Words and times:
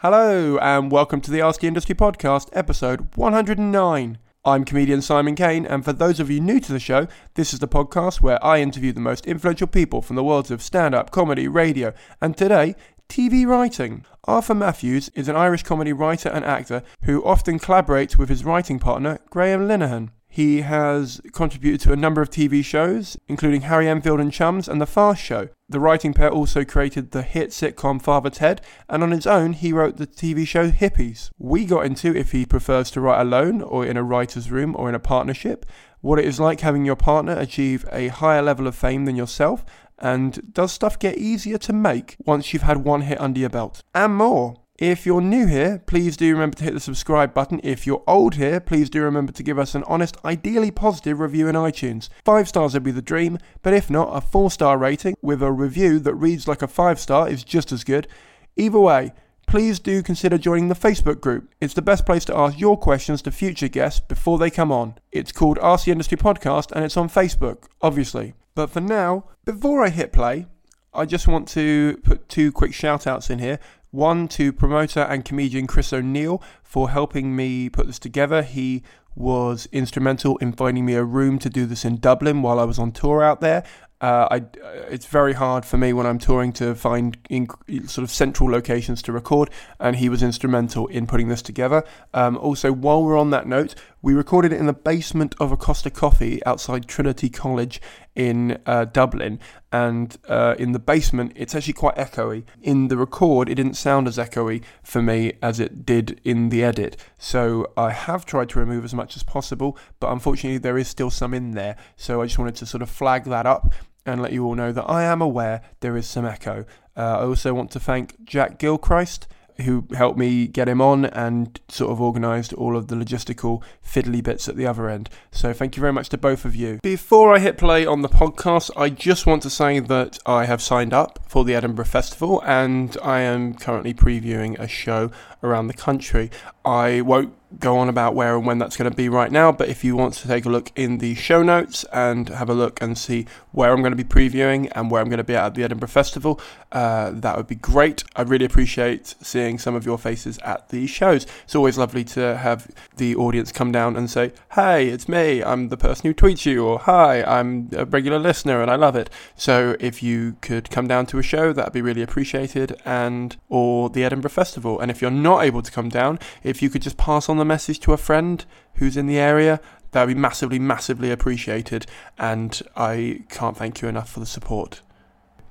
Hello, 0.00 0.58
and 0.58 0.92
welcome 0.92 1.22
to 1.22 1.30
the 1.30 1.40
Ask 1.40 1.62
the 1.62 1.68
Industry 1.68 1.94
Podcast, 1.94 2.50
episode 2.52 3.16
109. 3.16 4.18
I'm 4.44 4.64
comedian 4.66 5.00
Simon 5.00 5.34
Kane, 5.34 5.64
and 5.64 5.86
for 5.86 5.94
those 5.94 6.20
of 6.20 6.30
you 6.30 6.38
new 6.38 6.60
to 6.60 6.70
the 6.70 6.78
show, 6.78 7.08
this 7.32 7.54
is 7.54 7.60
the 7.60 7.66
podcast 7.66 8.20
where 8.20 8.42
I 8.44 8.60
interview 8.60 8.92
the 8.92 9.00
most 9.00 9.24
influential 9.24 9.66
people 9.66 10.02
from 10.02 10.16
the 10.16 10.22
worlds 10.22 10.50
of 10.50 10.60
stand 10.60 10.94
up, 10.94 11.10
comedy, 11.12 11.48
radio, 11.48 11.94
and 12.20 12.36
today, 12.36 12.74
TV 13.08 13.46
writing. 13.46 14.04
Arthur 14.24 14.54
Matthews 14.54 15.08
is 15.14 15.28
an 15.28 15.36
Irish 15.36 15.62
comedy 15.62 15.94
writer 15.94 16.28
and 16.28 16.44
actor 16.44 16.82
who 17.04 17.24
often 17.24 17.58
collaborates 17.58 18.18
with 18.18 18.28
his 18.28 18.44
writing 18.44 18.78
partner, 18.78 19.18
Graham 19.30 19.66
Linehan. 19.66 20.10
He 20.36 20.60
has 20.60 21.18
contributed 21.32 21.80
to 21.80 21.94
a 21.94 21.96
number 21.96 22.20
of 22.20 22.28
TV 22.28 22.62
shows, 22.62 23.16
including 23.26 23.62
Harry 23.62 23.88
Enfield 23.88 24.20
and 24.20 24.30
Chums 24.30 24.68
and 24.68 24.78
The 24.78 24.84
Fast 24.84 25.22
Show. 25.22 25.48
The 25.66 25.80
writing 25.80 26.12
pair 26.12 26.28
also 26.28 26.62
created 26.62 27.12
the 27.12 27.22
hit 27.22 27.52
sitcom 27.52 28.02
Father 28.02 28.28
Ted, 28.28 28.60
and 28.86 29.02
on 29.02 29.12
his 29.12 29.26
own, 29.26 29.54
he 29.54 29.72
wrote 29.72 29.96
the 29.96 30.06
TV 30.06 30.46
show 30.46 30.70
Hippies. 30.70 31.30
We 31.38 31.64
got 31.64 31.86
into 31.86 32.14
if 32.14 32.32
he 32.32 32.44
prefers 32.44 32.90
to 32.90 33.00
write 33.00 33.22
alone, 33.22 33.62
or 33.62 33.86
in 33.86 33.96
a 33.96 34.02
writer's 34.02 34.50
room, 34.50 34.76
or 34.78 34.90
in 34.90 34.94
a 34.94 34.98
partnership, 34.98 35.64
what 36.02 36.18
it 36.18 36.26
is 36.26 36.38
like 36.38 36.60
having 36.60 36.84
your 36.84 36.96
partner 36.96 37.32
achieve 37.38 37.86
a 37.90 38.08
higher 38.08 38.42
level 38.42 38.66
of 38.66 38.74
fame 38.74 39.06
than 39.06 39.16
yourself, 39.16 39.64
and 39.98 40.52
does 40.52 40.70
stuff 40.70 40.98
get 40.98 41.16
easier 41.16 41.56
to 41.56 41.72
make 41.72 42.14
once 42.26 42.52
you've 42.52 42.60
had 42.60 42.84
one 42.84 43.00
hit 43.00 43.18
under 43.18 43.40
your 43.40 43.48
belt, 43.48 43.82
and 43.94 44.14
more. 44.14 44.65
If 44.78 45.06
you're 45.06 45.22
new 45.22 45.46
here, 45.46 45.82
please 45.86 46.18
do 46.18 46.30
remember 46.30 46.58
to 46.58 46.64
hit 46.64 46.74
the 46.74 46.80
subscribe 46.80 47.32
button. 47.32 47.62
If 47.64 47.86
you're 47.86 48.02
old 48.06 48.34
here, 48.34 48.60
please 48.60 48.90
do 48.90 49.00
remember 49.02 49.32
to 49.32 49.42
give 49.42 49.58
us 49.58 49.74
an 49.74 49.84
honest, 49.86 50.18
ideally 50.22 50.70
positive 50.70 51.18
review 51.18 51.48
in 51.48 51.54
iTunes. 51.54 52.10
Five 52.26 52.46
stars 52.46 52.74
would 52.74 52.82
be 52.82 52.90
the 52.90 53.00
dream, 53.00 53.38
but 53.62 53.72
if 53.72 53.88
not, 53.88 54.14
a 54.14 54.20
four 54.20 54.50
star 54.50 54.76
rating 54.76 55.16
with 55.22 55.42
a 55.42 55.50
review 55.50 55.98
that 56.00 56.14
reads 56.14 56.46
like 56.46 56.60
a 56.60 56.68
five 56.68 57.00
star 57.00 57.26
is 57.26 57.42
just 57.42 57.72
as 57.72 57.84
good. 57.84 58.06
Either 58.54 58.78
way, 58.78 59.12
please 59.46 59.78
do 59.78 60.02
consider 60.02 60.36
joining 60.36 60.68
the 60.68 60.74
Facebook 60.74 61.22
group. 61.22 61.48
It's 61.58 61.72
the 61.72 61.80
best 61.80 62.04
place 62.04 62.26
to 62.26 62.36
ask 62.36 62.60
your 62.60 62.76
questions 62.76 63.22
to 63.22 63.30
future 63.30 63.68
guests 63.68 64.00
before 64.00 64.36
they 64.36 64.50
come 64.50 64.70
on. 64.70 64.96
It's 65.10 65.32
called 65.32 65.58
Ask 65.62 65.86
the 65.86 65.92
Industry 65.92 66.18
Podcast 66.18 66.70
and 66.72 66.84
it's 66.84 66.98
on 66.98 67.08
Facebook, 67.08 67.64
obviously. 67.80 68.34
But 68.54 68.68
for 68.68 68.82
now, 68.82 69.24
before 69.46 69.82
I 69.82 69.88
hit 69.88 70.12
play, 70.12 70.48
I 70.96 71.04
just 71.04 71.28
want 71.28 71.46
to 71.48 71.98
put 72.04 72.26
two 72.28 72.50
quick 72.50 72.72
shout 72.72 73.06
outs 73.06 73.28
in 73.28 73.38
here. 73.38 73.58
One 73.96 74.28
to 74.28 74.52
promoter 74.52 75.00
and 75.00 75.24
comedian 75.24 75.66
Chris 75.66 75.90
O'Neill 75.90 76.42
for 76.62 76.90
helping 76.90 77.34
me 77.34 77.70
put 77.70 77.86
this 77.86 77.98
together. 77.98 78.42
He 78.42 78.82
was 79.14 79.70
instrumental 79.72 80.36
in 80.36 80.52
finding 80.52 80.84
me 80.84 80.92
a 80.92 81.02
room 81.02 81.38
to 81.38 81.48
do 81.48 81.64
this 81.64 81.82
in 81.82 81.96
Dublin 81.96 82.42
while 82.42 82.60
I 82.60 82.64
was 82.64 82.78
on 82.78 82.92
tour 82.92 83.22
out 83.22 83.40
there. 83.40 83.64
Uh, 83.98 84.28
I, 84.30 84.44
it's 84.90 85.06
very 85.06 85.32
hard 85.32 85.64
for 85.64 85.78
me 85.78 85.94
when 85.94 86.04
I'm 86.04 86.18
touring 86.18 86.52
to 86.54 86.74
find 86.74 87.16
in, 87.30 87.48
sort 87.88 88.04
of 88.04 88.10
central 88.10 88.50
locations 88.50 89.00
to 89.00 89.12
record, 89.12 89.48
and 89.80 89.96
he 89.96 90.10
was 90.10 90.22
instrumental 90.22 90.86
in 90.88 91.06
putting 91.06 91.28
this 91.28 91.40
together. 91.40 91.82
Um, 92.12 92.36
also, 92.36 92.72
while 92.72 93.02
we're 93.02 93.18
on 93.18 93.30
that 93.30 93.46
note, 93.46 93.74
we 94.02 94.12
recorded 94.12 94.52
it 94.52 94.60
in 94.60 94.66
the 94.66 94.74
basement 94.74 95.34
of 95.40 95.50
a 95.50 95.56
Costa 95.56 95.88
Coffee 95.88 96.44
outside 96.44 96.86
Trinity 96.86 97.30
College 97.30 97.80
in 98.16 98.58
uh, 98.66 98.86
Dublin, 98.86 99.38
and 99.70 100.16
uh, 100.28 100.56
in 100.58 100.72
the 100.72 100.78
basement, 100.78 101.32
it's 101.36 101.54
actually 101.54 101.74
quite 101.74 101.96
echoey. 101.96 102.44
In 102.62 102.88
the 102.88 102.96
record, 102.96 103.48
it 103.48 103.56
didn't 103.56 103.74
sound 103.74 104.08
as 104.08 104.16
echoey 104.16 104.62
for 104.82 105.02
me 105.02 105.34
as 105.42 105.60
it 105.60 105.86
did 105.86 106.20
in 106.24 106.48
the 106.48 106.64
edit. 106.64 106.96
So 107.18 107.70
I 107.76 107.90
have 107.90 108.24
tried 108.24 108.48
to 108.50 108.58
remove 108.58 108.84
as 108.84 108.94
much 108.94 109.16
as 109.16 109.22
possible, 109.22 109.78
but 110.00 110.10
unfortunately, 110.10 110.58
there 110.58 110.78
is 110.78 110.88
still 110.88 111.10
some 111.10 111.34
in 111.34 111.52
there. 111.52 111.76
So 111.96 112.22
I 112.22 112.26
just 112.26 112.38
wanted 112.38 112.56
to 112.56 112.66
sort 112.66 112.82
of 112.82 112.90
flag 112.90 113.24
that 113.24 113.46
up 113.46 113.72
and 114.06 114.22
let 114.22 114.32
you 114.32 114.44
all 114.44 114.54
know 114.54 114.72
that 114.72 114.88
I 114.88 115.02
am 115.04 115.20
aware 115.20 115.60
there 115.80 115.96
is 115.96 116.06
some 116.06 116.24
echo. 116.24 116.64
Uh, 116.96 117.18
I 117.18 117.24
also 117.24 117.52
want 117.52 117.70
to 117.72 117.80
thank 117.80 118.24
Jack 118.24 118.58
Gilchrist 118.58 119.28
who 119.62 119.86
helped 119.94 120.18
me 120.18 120.46
get 120.46 120.68
him 120.68 120.80
on 120.80 121.06
and 121.06 121.60
sort 121.68 121.90
of 121.90 122.00
organised 122.00 122.52
all 122.54 122.76
of 122.76 122.88
the 122.88 122.94
logistical 122.94 123.62
fiddly 123.84 124.22
bits 124.22 124.48
at 124.48 124.56
the 124.56 124.66
other 124.66 124.88
end. 124.88 125.08
So 125.30 125.52
thank 125.52 125.76
you 125.76 125.80
very 125.80 125.92
much 125.92 126.08
to 126.10 126.18
both 126.18 126.44
of 126.44 126.54
you. 126.54 126.78
Before 126.82 127.34
I 127.34 127.38
hit 127.38 127.58
play 127.58 127.86
on 127.86 128.02
the 128.02 128.08
podcast, 128.08 128.70
I 128.76 128.90
just 128.90 129.26
want 129.26 129.42
to 129.42 129.50
say 129.50 129.78
that 129.80 130.18
I 130.26 130.44
have 130.44 130.62
signed 130.62 130.92
up 130.92 131.20
for 131.26 131.44
the 131.44 131.54
Edinburgh 131.54 131.86
Festival 131.86 132.42
and 132.44 132.96
I 133.02 133.20
am 133.20 133.54
currently 133.54 133.94
previewing 133.94 134.58
a 134.58 134.68
show 134.68 135.10
around 135.42 135.68
the 135.68 135.74
country. 135.74 136.30
I 136.64 137.00
won't 137.00 137.34
go 137.58 137.78
on 137.78 137.88
about 137.88 138.14
where 138.14 138.36
and 138.36 138.46
when 138.46 138.58
that's 138.58 138.76
going 138.76 138.90
to 138.90 138.96
be 138.96 139.08
right 139.08 139.30
now, 139.30 139.52
but 139.52 139.68
if 139.68 139.84
you 139.84 139.96
want 139.96 140.14
to 140.14 140.28
take 140.28 140.44
a 140.44 140.48
look 140.48 140.70
in 140.76 140.98
the 140.98 141.14
show 141.14 141.42
notes 141.42 141.84
and 141.92 142.28
have 142.28 142.48
a 142.48 142.54
look 142.54 142.80
and 142.82 142.96
see 142.98 143.26
where 143.52 143.72
I'm 143.72 143.80
going 143.80 143.96
to 143.96 144.02
be 144.02 144.04
previewing 144.04 144.70
and 144.74 144.90
where 144.90 145.00
I'm 145.00 145.08
going 145.08 145.18
to 145.18 145.24
be 145.24 145.34
at 145.34 145.54
the 145.54 145.64
Edinburgh 145.64 145.88
Festival, 145.88 146.40
uh, 146.72 147.10
that 147.14 147.36
would 147.36 147.46
be 147.46 147.54
great. 147.54 148.04
I 148.14 148.22
really 148.22 148.44
appreciate 148.44 149.14
seeing 149.20 149.58
some 149.58 149.74
of 149.74 149.86
your 149.86 149.98
faces 149.98 150.38
at 150.38 150.68
the 150.68 150.86
shows. 150.86 151.26
It's 151.44 151.54
always 151.54 151.78
lovely 151.78 152.04
to 152.04 152.36
have 152.36 152.70
the 152.96 153.16
audience 153.16 153.52
come 153.52 153.72
down 153.72 153.96
and 153.96 154.10
say, 154.10 154.32
Hey, 154.52 154.88
it's 154.88 155.08
me, 155.08 155.42
I'm 155.42 155.68
the 155.68 155.76
person 155.76 156.06
who 156.06 156.14
tweets 156.14 156.44
you, 156.44 156.66
or 156.66 156.80
Hi, 156.80 157.22
I'm 157.22 157.70
a 157.72 157.84
regular 157.84 158.18
listener 158.18 158.60
and 158.60 158.70
I 158.70 158.76
love 158.76 158.96
it. 158.96 159.08
So 159.36 159.76
if 159.80 160.02
you 160.02 160.36
could 160.40 160.70
come 160.70 160.86
down 160.86 161.06
to 161.06 161.18
a 161.18 161.22
show, 161.22 161.52
that'd 161.52 161.72
be 161.72 161.82
really 161.82 162.02
appreciated, 162.02 162.80
and 162.84 163.36
or 163.48 163.88
the 163.88 164.04
Edinburgh 164.04 164.30
Festival. 164.30 164.78
And 164.80 164.90
if 164.90 165.00
you're 165.00 165.10
not 165.10 165.44
able 165.44 165.62
to 165.62 165.72
come 165.72 165.88
down, 165.88 166.18
if 166.42 166.60
you 166.60 166.68
could 166.68 166.82
just 166.82 166.96
pass 166.96 167.28
on 167.28 167.38
the 167.38 167.45
message 167.46 167.80
to 167.80 167.92
a 167.92 167.96
friend 167.96 168.44
who's 168.74 168.96
in 168.96 169.06
the 169.06 169.18
area, 169.18 169.60
that 169.92 170.06
would 170.06 170.14
be 170.14 170.20
massively, 170.20 170.58
massively 170.58 171.10
appreciated. 171.10 171.86
And 172.18 172.60
I 172.76 173.24
can't 173.30 173.56
thank 173.56 173.80
you 173.80 173.88
enough 173.88 174.10
for 174.10 174.20
the 174.20 174.26
support. 174.26 174.82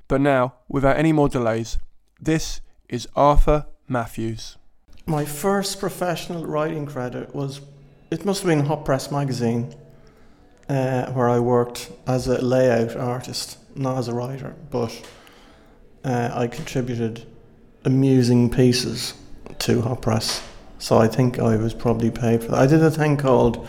But 0.07 0.21
now, 0.21 0.53
without 0.67 0.97
any 0.97 1.11
more 1.11 1.29
delays, 1.29 1.79
this 2.21 2.61
is 2.89 3.07
Arthur 3.15 3.65
Matthews. 3.87 4.57
My 5.07 5.25
first 5.25 5.79
professional 5.79 6.45
writing 6.45 6.85
credit 6.85 7.33
was, 7.33 7.61
it 8.11 8.25
must 8.25 8.43
have 8.43 8.49
been 8.49 8.65
Hot 8.65 8.85
Press 8.85 9.11
magazine, 9.11 9.73
uh, 10.69 11.11
where 11.11 11.29
I 11.29 11.39
worked 11.39 11.91
as 12.07 12.27
a 12.27 12.43
layout 12.43 12.95
artist, 12.95 13.57
not 13.75 13.97
as 13.97 14.07
a 14.07 14.13
writer, 14.13 14.55
but 14.69 14.91
uh, 16.03 16.31
I 16.33 16.47
contributed 16.47 17.25
amusing 17.83 18.49
pieces 18.49 19.13
to 19.59 19.81
Hot 19.81 20.01
Press. 20.01 20.43
So 20.85 20.99
I 20.99 21.07
think 21.07 21.39
I 21.39 21.55
was 21.55 21.73
probably 21.73 22.11
paid 22.11 22.43
for 22.43 22.51
that. 22.51 22.59
I 22.59 22.67
did 22.67 22.83
a 22.83 22.91
thing 22.91 23.17
called 23.17 23.67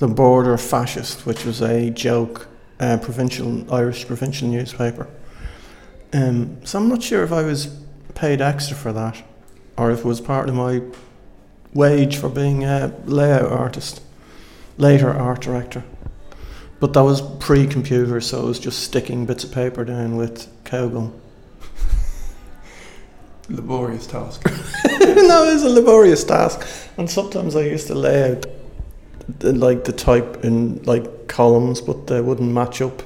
The 0.00 0.08
Border 0.08 0.58
Fascist, 0.58 1.24
which 1.24 1.44
was 1.44 1.62
a 1.62 1.90
joke 1.90 2.48
uh, 2.80 2.96
provincial 3.00 3.72
Irish 3.72 4.04
provincial 4.04 4.48
newspaper. 4.48 5.06
Um, 6.12 6.58
so 6.66 6.80
I'm 6.80 6.88
not 6.88 7.04
sure 7.04 7.22
if 7.22 7.30
I 7.30 7.42
was 7.42 7.68
paid 8.16 8.40
extra 8.40 8.76
for 8.76 8.92
that, 8.92 9.22
or 9.76 9.92
if 9.92 10.00
it 10.00 10.04
was 10.06 10.20
part 10.20 10.48
of 10.48 10.56
my 10.56 10.82
wage 11.72 12.16
for 12.16 12.28
being 12.28 12.64
a 12.64 12.92
layout 13.04 13.52
artist, 13.52 14.02
later 14.76 15.12
art 15.12 15.42
director. 15.42 15.84
But 16.80 16.94
that 16.94 17.04
was 17.04 17.22
pre-computer, 17.38 18.20
so 18.20 18.42
it 18.42 18.46
was 18.46 18.58
just 18.58 18.82
sticking 18.82 19.24
bits 19.24 19.44
of 19.44 19.52
paper 19.52 19.84
down 19.84 20.16
with 20.16 20.48
cowgum. 20.64 21.12
Laborious 23.48 24.06
task. 24.06 24.42
no, 25.00 25.44
it 25.44 25.54
was 25.54 25.62
a 25.62 25.68
laborious 25.68 26.24
task, 26.24 26.66
and 26.96 27.08
sometimes 27.08 27.54
I 27.54 27.62
used 27.62 27.86
to 27.86 27.94
lay 27.94 28.32
out 28.32 28.46
the, 29.38 29.52
like 29.52 29.84
the 29.84 29.92
type 29.92 30.44
in 30.44 30.82
like 30.82 31.28
columns, 31.28 31.80
but 31.80 32.06
they 32.08 32.20
wouldn't 32.20 32.50
match 32.50 32.82
up. 32.82 33.02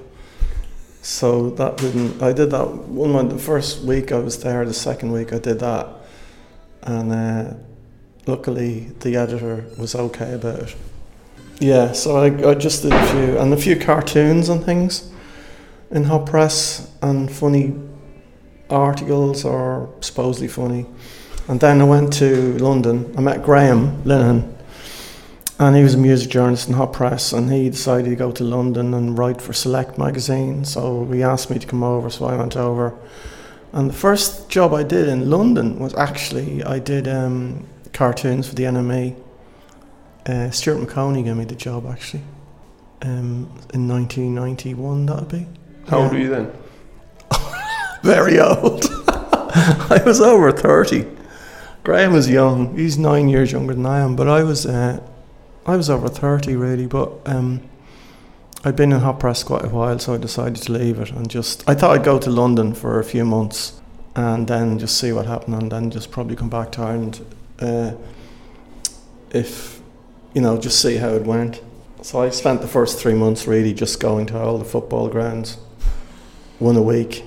So 1.02 1.50
that 1.50 1.76
didn't. 1.76 2.22
I 2.22 2.32
did 2.32 2.50
that 2.50 2.68
one. 2.68 3.28
The 3.28 3.38
first 3.38 3.82
week 3.82 4.12
I 4.12 4.18
was 4.18 4.42
there, 4.42 4.64
the 4.64 4.74
second 4.74 5.12
week 5.12 5.32
I 5.32 5.38
did 5.38 5.60
that, 5.60 5.86
and 6.82 7.12
uh, 7.12 7.54
luckily 8.26 8.92
the 9.00 9.16
editor 9.16 9.66
was 9.76 9.94
okay 9.94 10.34
about 10.34 10.60
it. 10.60 10.76
Yeah, 11.58 11.92
so 11.92 12.16
I, 12.16 12.50
I 12.50 12.54
just 12.54 12.82
did 12.82 12.92
a 12.92 13.06
few 13.08 13.38
and 13.38 13.52
a 13.52 13.56
few 13.56 13.76
cartoons 13.76 14.48
and 14.48 14.64
things 14.64 15.10
in 15.90 16.04
hot 16.04 16.24
press 16.24 16.90
and 17.02 17.30
funny 17.30 17.74
articles 18.70 19.44
are 19.44 19.88
supposedly 20.00 20.48
funny. 20.48 20.86
And 21.48 21.60
then 21.60 21.80
I 21.80 21.84
went 21.84 22.12
to 22.14 22.56
London. 22.58 23.12
I 23.16 23.20
met 23.20 23.42
Graham 23.42 24.02
Linehan, 24.04 24.52
and 25.58 25.76
he 25.76 25.82
was 25.82 25.94
a 25.94 25.98
music 25.98 26.30
journalist 26.30 26.68
in 26.68 26.74
Hot 26.74 26.92
Press, 26.92 27.32
and 27.32 27.50
he 27.52 27.68
decided 27.68 28.08
to 28.10 28.16
go 28.16 28.30
to 28.32 28.44
London 28.44 28.94
and 28.94 29.18
write 29.18 29.42
for 29.42 29.52
Select 29.52 29.98
magazine. 29.98 30.64
So 30.64 31.06
he 31.06 31.22
asked 31.22 31.50
me 31.50 31.58
to 31.58 31.66
come 31.66 31.82
over, 31.82 32.08
so 32.08 32.26
I 32.26 32.36
went 32.36 32.56
over. 32.56 32.94
And 33.72 33.88
the 33.88 33.94
first 33.94 34.48
job 34.48 34.72
I 34.72 34.82
did 34.82 35.08
in 35.08 35.28
London 35.30 35.78
was 35.78 35.94
actually 35.94 36.62
I 36.64 36.78
did 36.78 37.06
um, 37.08 37.66
cartoons 37.92 38.48
for 38.48 38.54
the 38.54 38.64
NME. 38.64 39.16
Uh, 40.26 40.50
Stuart 40.50 40.78
Maconie 40.78 41.24
gave 41.24 41.36
me 41.36 41.44
the 41.44 41.54
job 41.54 41.86
actually 41.86 42.22
um, 43.02 43.48
in 43.74 43.88
1991. 43.88 45.06
That'd 45.06 45.28
be. 45.28 45.46
How 45.88 45.98
old 46.02 46.06
Yeah. 46.06 46.12
were 46.12 46.18
you 46.18 46.28
then? 46.28 46.52
Very 48.02 48.40
old. 48.40 48.86
I 49.08 50.00
was 50.04 50.20
over 50.20 50.52
30. 50.52 51.06
Graham 51.82 52.12
was 52.12 52.28
young. 52.28 52.76
He's 52.76 52.96
nine 52.98 53.28
years 53.28 53.52
younger 53.52 53.74
than 53.74 53.86
I 53.86 54.00
am, 54.00 54.16
but 54.16 54.28
I 54.28 54.42
was 54.42 54.66
uh, 54.66 55.00
I 55.66 55.76
was 55.76 55.90
over 55.90 56.08
30 56.08 56.56
really. 56.56 56.86
But 56.86 57.12
um, 57.26 57.62
I'd 58.64 58.76
been 58.76 58.92
in 58.92 59.00
hot 59.00 59.20
press 59.20 59.42
quite 59.42 59.64
a 59.64 59.68
while, 59.68 59.98
so 59.98 60.14
I 60.14 60.16
decided 60.18 60.62
to 60.62 60.72
leave 60.72 60.98
it 60.98 61.10
and 61.10 61.28
just. 61.28 61.68
I 61.68 61.74
thought 61.74 61.98
I'd 61.98 62.04
go 62.04 62.18
to 62.18 62.30
London 62.30 62.74
for 62.74 63.00
a 63.00 63.04
few 63.04 63.24
months 63.24 63.80
and 64.14 64.46
then 64.48 64.78
just 64.78 64.98
see 64.98 65.12
what 65.12 65.26
happened, 65.26 65.62
and 65.62 65.72
then 65.72 65.90
just 65.90 66.10
probably 66.10 66.36
come 66.36 66.50
back 66.50 66.72
to 66.72 66.82
Ireland 66.82 67.24
uh, 67.60 67.92
if 69.30 69.80
you 70.34 70.40
know 70.40 70.58
just 70.58 70.80
see 70.80 70.96
how 70.96 71.10
it 71.10 71.22
went. 71.22 71.62
So 72.02 72.22
I 72.22 72.30
spent 72.30 72.62
the 72.62 72.68
first 72.68 72.98
three 72.98 73.14
months 73.14 73.46
really 73.46 73.74
just 73.74 74.00
going 74.00 74.26
to 74.26 74.38
all 74.38 74.56
the 74.56 74.64
football 74.64 75.08
grounds, 75.08 75.58
one 76.58 76.76
a 76.76 76.82
week 76.82 77.24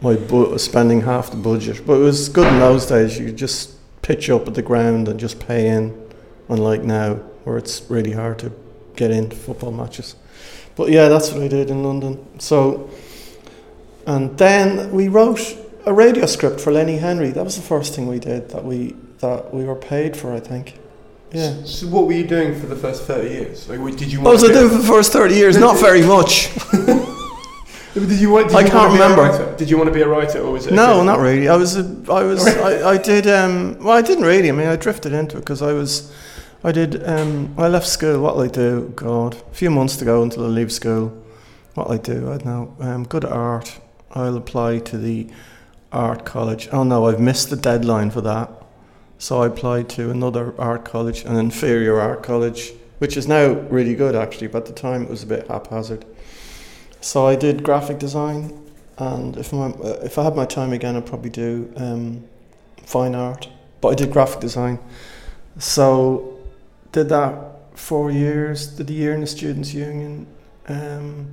my 0.00 0.14
bu- 0.16 0.58
spending 0.58 1.02
half 1.02 1.30
the 1.30 1.36
budget. 1.36 1.86
But 1.86 1.94
it 1.94 2.04
was 2.04 2.28
good 2.28 2.46
in 2.46 2.58
those 2.60 2.86
days. 2.86 3.18
You 3.18 3.26
could 3.26 3.36
just 3.36 3.72
pitch 4.02 4.30
up 4.30 4.46
at 4.46 4.54
the 4.54 4.62
ground 4.62 5.08
and 5.08 5.18
just 5.18 5.40
pay 5.40 5.68
in, 5.68 5.98
unlike 6.48 6.82
now, 6.82 7.14
where 7.44 7.56
it's 7.56 7.82
really 7.90 8.12
hard 8.12 8.38
to 8.40 8.52
get 8.94 9.10
into 9.10 9.36
football 9.36 9.72
matches. 9.72 10.16
But 10.76 10.90
yeah, 10.90 11.08
that's 11.08 11.32
what 11.32 11.42
I 11.42 11.48
did 11.48 11.70
in 11.70 11.82
London. 11.82 12.24
So, 12.38 12.90
and 14.06 14.36
then 14.38 14.92
we 14.92 15.08
wrote 15.08 15.40
a 15.86 15.92
radio 15.92 16.26
script 16.26 16.60
for 16.60 16.72
Lenny 16.72 16.98
Henry. 16.98 17.30
That 17.30 17.44
was 17.44 17.56
the 17.56 17.62
first 17.62 17.94
thing 17.94 18.06
we 18.06 18.18
did 18.18 18.50
that 18.50 18.64
we 18.64 18.94
that 19.20 19.52
we 19.54 19.64
were 19.64 19.74
paid 19.76 20.16
for. 20.16 20.32
I 20.32 20.40
think. 20.40 20.78
Yeah. 21.32 21.64
So 21.64 21.86
what 21.88 22.06
were 22.06 22.12
you 22.12 22.26
doing 22.26 22.58
for 22.58 22.66
the 22.66 22.76
first 22.76 23.02
30 23.04 23.28
years? 23.28 23.68
Like, 23.68 23.96
did 23.96 24.12
you 24.12 24.20
What 24.20 24.32
was 24.34 24.44
I 24.44 24.48
to 24.48 24.52
doing 24.54 24.68
for 24.70 24.76
the 24.78 24.84
first 24.84 25.12
thirty 25.12 25.34
years? 25.34 25.56
Not 25.56 25.78
very 25.78 26.02
much. 26.02 26.50
Did 27.96 28.20
you 28.20 28.30
want? 28.30 28.48
Did 28.48 28.56
I 28.56 28.60
you 28.60 28.66
can't 28.70 28.74
want 28.74 28.92
to 28.92 28.98
be 28.98 29.02
a 29.02 29.08
remember. 29.08 29.22
writer? 29.22 29.56
Did 29.56 29.70
you 29.70 29.78
want 29.78 29.88
to 29.88 29.94
be 29.94 30.02
a 30.02 30.08
writer, 30.08 30.40
or 30.40 30.52
was 30.52 30.66
it? 30.66 30.74
No, 30.74 31.02
not 31.02 31.18
really. 31.18 31.48
I 31.48 31.56
was, 31.56 31.78
a, 31.78 31.82
I 32.10 32.24
was, 32.24 32.46
I, 32.70 32.90
I 32.90 32.98
did. 32.98 33.26
Um, 33.26 33.78
well, 33.82 33.96
I 33.96 34.02
didn't 34.02 34.24
really. 34.24 34.50
I 34.50 34.52
mean, 34.52 34.68
I 34.68 34.76
drifted 34.76 35.14
into 35.14 35.38
it 35.38 35.40
because 35.40 35.62
I 35.62 35.72
was, 35.72 36.12
I 36.62 36.72
did. 36.72 37.02
Um, 37.08 37.54
I 37.56 37.68
left 37.68 37.86
school. 37.86 38.20
What 38.20 38.36
I 38.38 38.48
do? 38.48 38.92
God, 38.94 39.34
a 39.34 39.54
few 39.54 39.70
months 39.70 39.96
to 39.96 40.04
go 40.04 40.22
until 40.22 40.44
I 40.44 40.48
leave 40.48 40.72
school. 40.72 41.08
What 41.72 41.90
I 41.90 41.96
do? 41.96 42.30
I 42.30 42.36
don't 42.36 42.44
know. 42.44 42.76
I'm 42.80 43.04
good 43.04 43.24
at 43.24 43.32
art. 43.32 43.80
I'll 44.12 44.36
apply 44.36 44.80
to 44.80 44.98
the 44.98 45.28
art 45.90 46.26
college. 46.26 46.68
Oh 46.72 46.84
no, 46.84 47.06
I've 47.06 47.20
missed 47.20 47.48
the 47.48 47.56
deadline 47.56 48.10
for 48.10 48.20
that. 48.20 48.50
So 49.18 49.42
I 49.42 49.46
applied 49.46 49.88
to 49.90 50.10
another 50.10 50.54
art 50.60 50.84
college, 50.84 51.24
an 51.24 51.36
inferior 51.36 51.98
art 51.98 52.22
college, 52.22 52.72
which 52.98 53.16
is 53.16 53.26
now 53.26 53.52
really 53.70 53.94
good 53.94 54.14
actually. 54.14 54.48
But 54.48 54.58
at 54.58 54.66
the 54.66 54.74
time, 54.74 55.02
it 55.02 55.08
was 55.08 55.22
a 55.22 55.26
bit 55.26 55.48
haphazard. 55.48 56.04
So 57.06 57.24
I 57.24 57.36
did 57.36 57.62
graphic 57.62 58.00
design 58.00 58.52
and 58.98 59.36
if 59.36 59.52
my, 59.52 59.66
uh, 59.66 60.00
if 60.02 60.18
I 60.18 60.24
had 60.24 60.34
my 60.34 60.44
time 60.44 60.72
again, 60.72 60.96
I'd 60.96 61.06
probably 61.06 61.30
do 61.30 61.72
um, 61.76 62.24
fine 62.82 63.14
art. 63.14 63.48
But 63.80 63.88
I 63.90 63.94
did 63.94 64.10
graphic 64.10 64.40
design, 64.40 64.80
so 65.60 66.36
did 66.90 67.08
that 67.10 67.34
four 67.74 68.10
years. 68.10 68.66
Did 68.66 68.90
a 68.90 68.92
year 68.92 69.14
in 69.14 69.20
the 69.20 69.26
students' 69.28 69.72
union. 69.72 70.26
Um, 70.66 71.28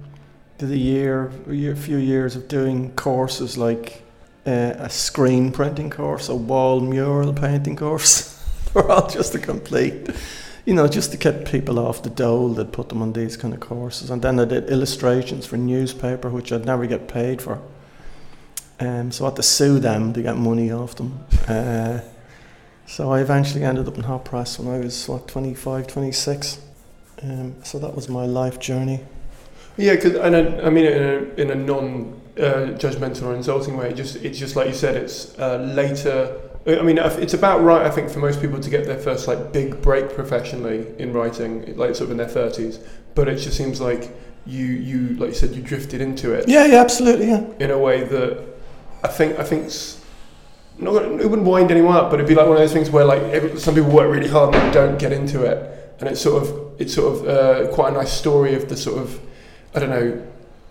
did 0.59 0.69
a 0.69 0.77
year, 0.77 1.31
a 1.47 1.53
year, 1.53 1.75
few 1.75 1.97
years 1.97 2.35
of 2.35 2.47
doing 2.47 2.91
courses 2.91 3.57
like 3.57 4.03
uh, 4.45 4.75
a 4.77 4.91
screen 4.91 5.51
printing 5.51 5.89
course, 5.89 6.29
a 6.29 6.35
wall 6.35 6.81
mural 6.81 7.33
painting 7.33 7.77
course. 7.77 8.39
They're 8.73 8.91
all 8.91 9.09
just 9.09 9.33
a 9.33 9.39
complete, 9.39 10.07
you 10.65 10.73
know, 10.73 10.87
just 10.87 11.11
to 11.11 11.17
get 11.17 11.45
people 11.45 11.77
off 11.77 12.03
the 12.03 12.09
dole 12.09 12.49
that 12.49 12.71
put 12.71 12.89
them 12.89 13.01
on 13.01 13.13
these 13.13 13.35
kind 13.35 13.53
of 13.53 13.59
courses. 13.59 14.09
And 14.09 14.21
then 14.21 14.39
I 14.39 14.45
did 14.45 14.69
illustrations 14.69 15.45
for 15.45 15.57
newspaper, 15.57 16.29
which 16.29 16.51
I'd 16.51 16.65
never 16.65 16.85
get 16.85 17.07
paid 17.07 17.41
for. 17.41 17.61
Um, 18.79 19.11
so 19.11 19.25
I 19.25 19.29
had 19.29 19.35
to 19.37 19.43
sue 19.43 19.79
them 19.79 20.13
to 20.13 20.21
get 20.21 20.37
money 20.37 20.71
off 20.71 20.95
them. 20.95 21.25
Uh, 21.47 21.99
so 22.85 23.11
I 23.11 23.21
eventually 23.21 23.63
ended 23.63 23.87
up 23.87 23.95
in 23.95 24.03
Hot 24.03 24.25
Press 24.25 24.59
when 24.59 24.73
I 24.73 24.79
was, 24.79 25.07
what, 25.07 25.27
25, 25.27 25.87
26. 25.87 26.61
Um, 27.21 27.55
so 27.63 27.79
that 27.79 27.95
was 27.95 28.09
my 28.09 28.25
life 28.25 28.59
journey. 28.59 29.01
Yeah, 29.77 29.95
because 29.95 30.15
and 30.15 30.35
I, 30.35 30.67
I 30.67 30.69
mean 30.69 30.85
in 30.85 31.03
a, 31.03 31.41
in 31.41 31.49
a 31.49 31.55
non 31.55 32.21
uh, 32.37 32.75
judgmental 32.77 33.23
or 33.23 33.35
insulting 33.35 33.77
way. 33.77 33.93
Just 33.93 34.17
it's 34.17 34.37
just 34.37 34.55
like 34.55 34.67
you 34.67 34.73
said. 34.73 34.95
It's 34.95 35.37
uh, 35.39 35.57
later. 35.57 36.39
I 36.65 36.81
mean, 36.81 36.97
it's 36.97 37.33
about 37.33 37.61
right. 37.61 37.85
I 37.85 37.89
think 37.89 38.09
for 38.09 38.19
most 38.19 38.39
people 38.41 38.59
to 38.59 38.69
get 38.69 38.85
their 38.85 38.97
first 38.97 39.27
like 39.27 39.51
big 39.51 39.81
break 39.81 40.13
professionally 40.15 40.87
in 40.97 41.11
writing, 41.11 41.75
like 41.75 41.95
sort 41.95 42.05
of 42.05 42.11
in 42.11 42.17
their 42.17 42.27
thirties. 42.27 42.79
But 43.15 43.27
it 43.27 43.35
just 43.37 43.57
seems 43.57 43.81
like 43.81 44.15
you 44.45 44.65
you 44.65 45.09
like 45.17 45.29
you 45.29 45.35
said 45.35 45.51
you 45.55 45.61
drifted 45.61 46.01
into 46.01 46.33
it 46.33 46.47
Yeah, 46.49 46.65
yeah, 46.65 46.81
absolutely, 46.81 47.27
yeah. 47.27 47.43
in 47.59 47.71
a 47.71 47.77
way 47.77 48.03
that 48.03 48.43
I 49.03 49.07
think 49.07 49.39
I 49.39 49.43
think's 49.43 50.01
not 50.77 51.01
it 51.03 51.29
wouldn't 51.29 51.47
wind 51.47 51.69
anyone 51.71 51.95
up, 51.95 52.09
but 52.09 52.15
it'd 52.19 52.27
be 52.27 52.35
like 52.35 52.47
one 52.47 52.55
of 52.57 52.61
those 52.61 52.73
things 52.73 52.89
where 52.89 53.05
like 53.05 53.21
every, 53.23 53.57
some 53.59 53.75
people 53.75 53.91
work 53.91 54.09
really 54.11 54.27
hard 54.29 54.53
and 54.55 54.67
they 54.67 54.73
don't 54.73 54.97
get 54.97 55.11
into 55.11 55.43
it, 55.43 55.95
and 55.99 56.09
it's 56.09 56.21
sort 56.21 56.41
of 56.43 56.79
it's 56.81 56.93
sort 56.93 57.13
of 57.13 57.27
uh, 57.27 57.71
quite 57.73 57.89
a 57.91 57.93
nice 57.95 58.11
story 58.11 58.55
of 58.55 58.67
the 58.69 58.75
sort 58.77 58.99
of 59.01 59.19
I 59.75 59.79
don't 59.79 59.89
know. 59.89 60.21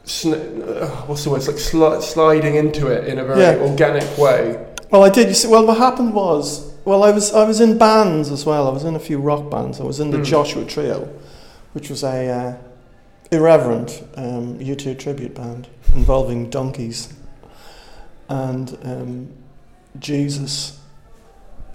Sn- 0.04 0.62
uh, 0.62 0.88
what's 1.06 1.22
the 1.24 1.30
word? 1.30 1.36
It's 1.36 1.46
like 1.48 1.56
sli- 1.56 2.02
sliding 2.02 2.56
into 2.56 2.88
it 2.88 3.06
in 3.06 3.18
a 3.18 3.24
very 3.24 3.40
Yeah. 3.40 3.56
organic 3.58 4.18
way. 4.18 4.66
Well, 4.92 5.04
I 5.04 5.08
did. 5.08 5.28
You 5.28 5.34
see, 5.34 5.48
well, 5.48 5.66
what 5.66 5.78
happened 5.78 6.12
was, 6.12 6.70
well, 6.84 7.02
I 7.02 7.12
was 7.12 7.32
I 7.32 7.44
was 7.44 7.60
in 7.62 7.78
bands 7.78 8.30
as 8.30 8.44
well. 8.44 8.68
I 8.68 8.70
was 8.70 8.84
in 8.84 8.94
a 8.94 8.98
few 8.98 9.18
rock 9.18 9.50
bands. 9.50 9.80
I 9.80 9.84
was 9.84 10.00
in 10.00 10.10
the 10.10 10.18
Mm. 10.18 10.24
Joshua 10.26 10.66
Trio, 10.66 11.08
which 11.72 11.88
was 11.88 12.04
a 12.04 12.28
uh, 12.28 12.56
irreverent 13.30 14.02
um, 14.16 14.58
U2 14.58 14.98
tribute 14.98 15.34
band 15.34 15.68
involving 15.94 16.50
donkeys 16.50 17.14
and 18.28 18.76
um, 18.84 19.32
Jesus. 19.98 20.78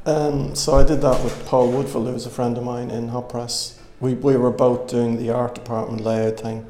Um, 0.05 0.53
so 0.53 0.75
I 0.75 0.83
did 0.83 1.01
that 1.01 1.24
with 1.24 1.43
Paul 1.47 1.71
Woodfull, 1.74 2.05
who 2.05 2.13
was 2.13 2.27
a 2.27 2.29
friend 2.29 2.55
of 2.55 2.63
mine 2.63 2.91
in 2.91 3.07
Hot 3.07 3.29
Press. 3.29 3.79
We 4.00 4.13
we 4.13 4.38
were 4.38 4.51
both 4.51 4.88
doing 4.88 5.17
the 5.17 5.31
art 5.31 5.55
department 5.55 6.03
layout 6.03 6.39
thing, 6.41 6.67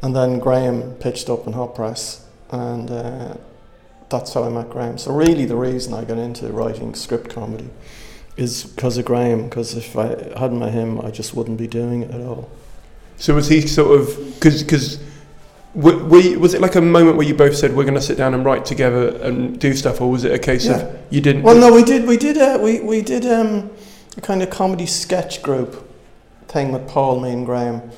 and 0.00 0.14
then 0.14 0.38
Graham 0.38 0.94
pitched 1.00 1.28
up 1.28 1.44
in 1.48 1.54
Hot 1.54 1.74
Press, 1.74 2.24
and. 2.52 2.88
Uh, 2.88 3.34
that's 4.12 4.32
how 4.34 4.44
I 4.44 4.48
met 4.48 4.70
Graham. 4.70 4.98
So 4.98 5.12
really, 5.12 5.44
the 5.44 5.56
reason 5.56 5.92
I 5.94 6.04
got 6.04 6.18
into 6.18 6.46
writing 6.48 6.94
script 6.94 7.30
comedy 7.30 7.70
is 8.36 8.64
because 8.64 8.96
of 8.98 9.04
Graham. 9.04 9.48
Because 9.48 9.74
if 9.76 9.96
I 9.96 10.08
hadn't 10.38 10.60
met 10.60 10.72
him, 10.72 11.00
I 11.00 11.10
just 11.10 11.34
wouldn't 11.34 11.58
be 11.58 11.66
doing 11.66 12.02
it 12.02 12.10
at 12.12 12.20
all. 12.20 12.48
So 13.16 13.34
was 13.34 13.48
he 13.48 13.60
sort 13.66 13.98
of 13.98 14.16
because 14.34 14.62
because 14.62 15.00
we 15.74 16.36
was 16.36 16.54
it 16.54 16.60
like 16.60 16.74
a 16.74 16.80
moment 16.80 17.16
where 17.16 17.26
you 17.26 17.34
both 17.34 17.56
said 17.56 17.74
we're 17.74 17.84
going 17.84 17.94
to 17.94 18.00
sit 18.02 18.18
down 18.18 18.34
and 18.34 18.44
write 18.44 18.64
together 18.64 19.16
and 19.22 19.58
do 19.58 19.74
stuff, 19.74 20.00
or 20.00 20.10
was 20.10 20.24
it 20.24 20.32
a 20.32 20.38
case 20.38 20.66
Yeah. 20.66 20.76
of 20.80 20.98
you 21.10 21.20
didn't? 21.20 21.42
Well, 21.42 21.56
no, 21.56 21.72
we 21.72 21.82
did. 21.82 22.06
We 22.06 22.16
did. 22.16 22.36
Uh, 22.36 22.58
we 22.60 22.80
we 22.80 23.00
did 23.00 23.24
um, 23.26 23.70
a 24.16 24.20
kind 24.20 24.42
of 24.42 24.50
comedy 24.50 24.86
sketch 24.86 25.42
group 25.42 25.88
thing 26.48 26.72
with 26.72 26.86
Paul, 26.88 27.20
me, 27.20 27.30
and 27.30 27.46
Graham, 27.46 27.90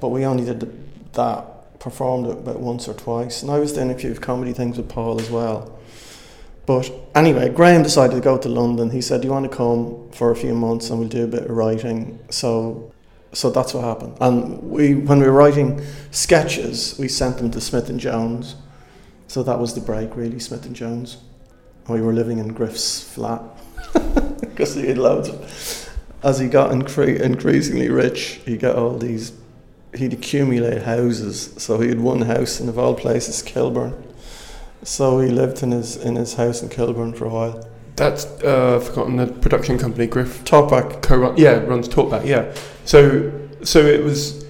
but 0.00 0.08
we 0.08 0.24
only 0.24 0.44
did 0.44 0.72
that. 1.14 1.55
Performed 1.86 2.26
it 2.26 2.38
about 2.38 2.58
once 2.58 2.88
or 2.88 2.94
twice, 2.94 3.42
and 3.42 3.50
I 3.52 3.60
was 3.60 3.72
doing 3.72 3.92
a 3.92 3.94
few 3.94 4.12
comedy 4.16 4.52
things 4.52 4.76
with 4.76 4.88
Paul 4.88 5.20
as 5.20 5.30
well. 5.30 5.78
But 6.66 6.90
anyway, 7.14 7.48
Graham 7.48 7.84
decided 7.84 8.16
to 8.16 8.20
go 8.20 8.36
to 8.36 8.48
London. 8.48 8.90
He 8.90 9.00
said, 9.00 9.20
"Do 9.20 9.28
you 9.28 9.32
want 9.32 9.48
to 9.48 9.56
come 9.56 10.08
for 10.10 10.32
a 10.32 10.34
few 10.34 10.52
months 10.52 10.90
and 10.90 10.98
we'll 10.98 11.08
do 11.08 11.22
a 11.22 11.28
bit 11.28 11.44
of 11.44 11.50
writing?" 11.50 12.18
So, 12.28 12.90
so 13.32 13.50
that's 13.50 13.72
what 13.72 13.84
happened. 13.84 14.16
And 14.20 14.68
we, 14.68 14.96
when 14.96 15.20
we 15.20 15.26
were 15.26 15.32
writing 15.32 15.80
sketches, 16.10 16.96
we 16.98 17.06
sent 17.06 17.38
them 17.38 17.52
to 17.52 17.60
Smith 17.60 17.88
and 17.88 18.00
Jones. 18.00 18.56
So 19.28 19.44
that 19.44 19.60
was 19.60 19.74
the 19.76 19.80
break, 19.80 20.16
really, 20.16 20.40
Smith 20.40 20.66
and 20.66 20.74
Jones. 20.74 21.18
we 21.86 22.00
were 22.00 22.12
living 22.12 22.38
in 22.38 22.48
Griff's 22.48 23.00
flat 23.00 23.42
because 24.40 24.74
he 24.74 24.88
had 24.88 24.98
loads 24.98 25.28
of. 25.28 25.88
As 26.24 26.40
he 26.40 26.48
got 26.48 26.72
incre- 26.72 27.20
increasingly 27.20 27.90
rich, 27.90 28.40
he 28.44 28.56
got 28.56 28.74
all 28.74 28.98
these. 28.98 29.30
He'd 29.94 30.12
accumulate 30.12 30.82
houses, 30.82 31.54
so 31.56 31.80
he 31.80 31.88
had 31.88 32.00
one 32.00 32.22
house 32.22 32.60
in 32.60 32.68
of 32.68 32.78
all 32.78 32.94
places, 32.94 33.42
Kilburn. 33.42 34.04
So 34.82 35.20
he 35.20 35.30
lived 35.30 35.62
in 35.62 35.72
his 35.72 35.96
in 35.96 36.16
his 36.16 36.34
house 36.34 36.62
in 36.62 36.68
Kilburn 36.68 37.12
for 37.14 37.24
a 37.24 37.30
while. 37.30 37.68
That's 37.96 38.26
uh, 38.42 38.76
I've 38.76 38.86
forgotten 38.86 39.16
the 39.16 39.26
production 39.26 39.78
company 39.78 40.06
Griff 40.06 40.44
Talkback. 40.44 41.02
co-run. 41.02 41.36
Yeah, 41.36 41.58
runs 41.64 41.88
Talkback. 41.88 42.26
Yeah, 42.26 42.54
so 42.84 43.32
so 43.62 43.80
it 43.80 44.04
was 44.04 44.44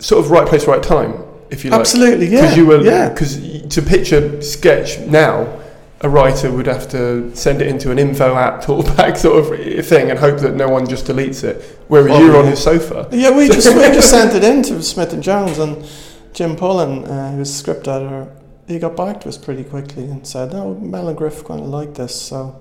sort 0.00 0.24
of 0.24 0.30
right 0.30 0.46
place, 0.46 0.66
right 0.66 0.82
time, 0.82 1.22
if 1.50 1.64
you 1.64 1.70
like. 1.70 1.80
Absolutely, 1.80 2.26
yeah. 2.26 2.42
Because 2.42 2.56
you 2.56 2.66
were 2.66 2.80
yeah. 2.82 3.08
because 3.10 3.62
to 3.68 3.82
pitch 3.82 4.12
a 4.12 4.42
sketch 4.42 4.98
now, 5.00 5.60
a 6.02 6.08
writer 6.08 6.50
would 6.50 6.66
have 6.66 6.88
to 6.88 7.34
send 7.36 7.60
it 7.60 7.68
into 7.68 7.90
an 7.90 7.98
info 7.98 8.34
at 8.46 8.62
Talkback 8.62 9.16
sort 9.16 9.44
of 9.44 9.86
thing 9.86 10.10
and 10.10 10.18
hope 10.18 10.38
that 10.40 10.54
no 10.54 10.68
one 10.68 10.88
just 10.88 11.06
deletes 11.06 11.44
it. 11.44 11.78
Whereas 11.88 12.12
Oh, 12.12 12.24
you 12.24 12.32
were 12.32 12.38
on 12.38 12.46
his 12.46 12.62
sofa. 12.62 13.08
Yeah, 13.12 13.36
we 13.36 13.48
just 13.56 13.74
we 13.74 13.82
just 13.82 14.10
sent 14.10 14.34
it 14.34 14.44
in 14.44 14.62
to 14.64 14.82
Smith 14.82 15.12
and 15.12 15.22
Jones, 15.22 15.58
and 15.58 15.86
Jim 16.32 16.56
Pullen, 16.56 17.04
uh, 17.04 17.32
who's 17.32 17.52
script 17.52 17.86
editor, 17.88 18.34
he 18.66 18.78
got 18.78 18.96
back 18.96 19.20
to 19.22 19.28
us 19.28 19.36
pretty 19.36 19.64
quickly 19.64 20.04
and 20.04 20.26
said, 20.26 20.52
"No, 20.52 20.74
Mel 20.74 21.08
and 21.08 21.18
Griff 21.18 21.44
kind 21.44 21.60
of 21.60 21.66
like 21.66 21.94
this." 21.94 22.20
So, 22.20 22.60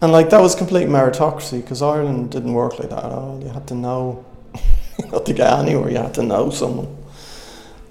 and 0.00 0.12
like 0.12 0.30
that 0.30 0.40
was 0.40 0.54
complete 0.54 0.88
meritocracy 0.88 1.60
because 1.60 1.82
Ireland 1.82 2.30
didn't 2.30 2.54
work 2.54 2.78
like 2.78 2.90
that 2.90 3.04
at 3.04 3.12
all. 3.12 3.40
You 3.42 3.48
had 3.50 3.66
to 3.68 3.74
know, 3.74 4.24
not 5.12 5.26
to 5.26 5.34
get 5.34 5.52
anywhere, 5.52 5.90
you 5.90 5.98
had 5.98 6.14
to 6.14 6.22
know 6.22 6.50
someone. 6.50 6.96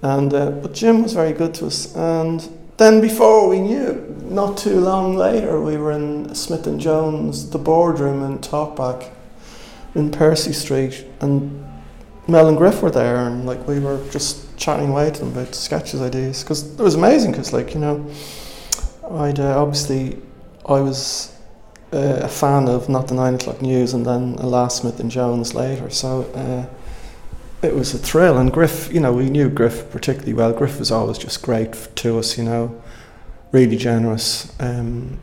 And 0.01 0.33
uh, 0.33 0.51
but 0.51 0.73
Jim 0.73 1.03
was 1.03 1.13
very 1.13 1.33
good 1.33 1.53
to 1.55 1.67
us, 1.67 1.93
and 1.95 2.47
then 2.79 3.01
before 3.01 3.49
we 3.49 3.59
knew, 3.59 4.15
not 4.29 4.57
too 4.57 4.79
long 4.79 5.15
later, 5.17 5.59
we 5.61 5.75
were 5.75 5.91
in 5.91 6.33
Smith 6.33 6.65
and 6.65 6.79
Jones, 6.79 7.49
the 7.49 7.57
boardroom 7.57 8.23
in 8.23 8.39
Talkback 8.39 9.11
in 9.95 10.11
Percy 10.11 10.53
Street, 10.53 11.05
and 11.19 11.65
Mel 12.27 12.47
and 12.47 12.57
Griff 12.57 12.81
were 12.81 12.89
there, 12.89 13.17
and 13.17 13.45
like 13.45 13.67
we 13.67 13.79
were 13.79 14.01
just 14.11 14.57
chatting 14.57 14.91
away 14.91 15.11
to 15.11 15.19
them 15.19 15.33
about 15.33 15.53
sketches 15.53 16.01
ideas 16.01 16.41
because 16.41 16.73
it 16.79 16.81
was 16.81 16.95
amazing. 16.95 17.31
Because 17.31 17.51
like 17.51 17.73
you 17.73 17.81
know, 17.81 18.09
I'd 19.11 19.39
uh, 19.39 19.61
obviously 19.61 20.17
I 20.65 20.79
was 20.79 21.35
uh, 21.91 22.21
a 22.21 22.29
fan 22.29 22.69
of 22.69 22.87
not 22.87 23.09
the 23.09 23.15
nine 23.15 23.33
o'clock 23.35 23.61
news, 23.61 23.93
and 23.93 24.05
then 24.05 24.35
Alas 24.35 24.79
Smith 24.79 25.01
and 25.01 25.11
Jones 25.11 25.53
later. 25.53 25.89
So 25.89 26.21
uh, 26.33 26.65
it 27.61 27.75
was 27.75 27.93
a 27.93 27.97
thrill, 27.97 28.37
and 28.37 28.51
Griff, 28.51 28.91
you 28.93 28.99
know, 28.99 29.13
we 29.13 29.29
knew 29.29 29.49
Griff 29.49 29.89
particularly 29.91 30.33
well. 30.33 30.53
Griff 30.53 30.79
was 30.79 30.91
always 30.91 31.17
just 31.17 31.41
great 31.41 31.73
to 31.97 32.17
us, 32.19 32.37
you 32.37 32.43
know, 32.43 32.81
really 33.51 33.75
generous. 33.77 34.53
Um, 34.59 35.19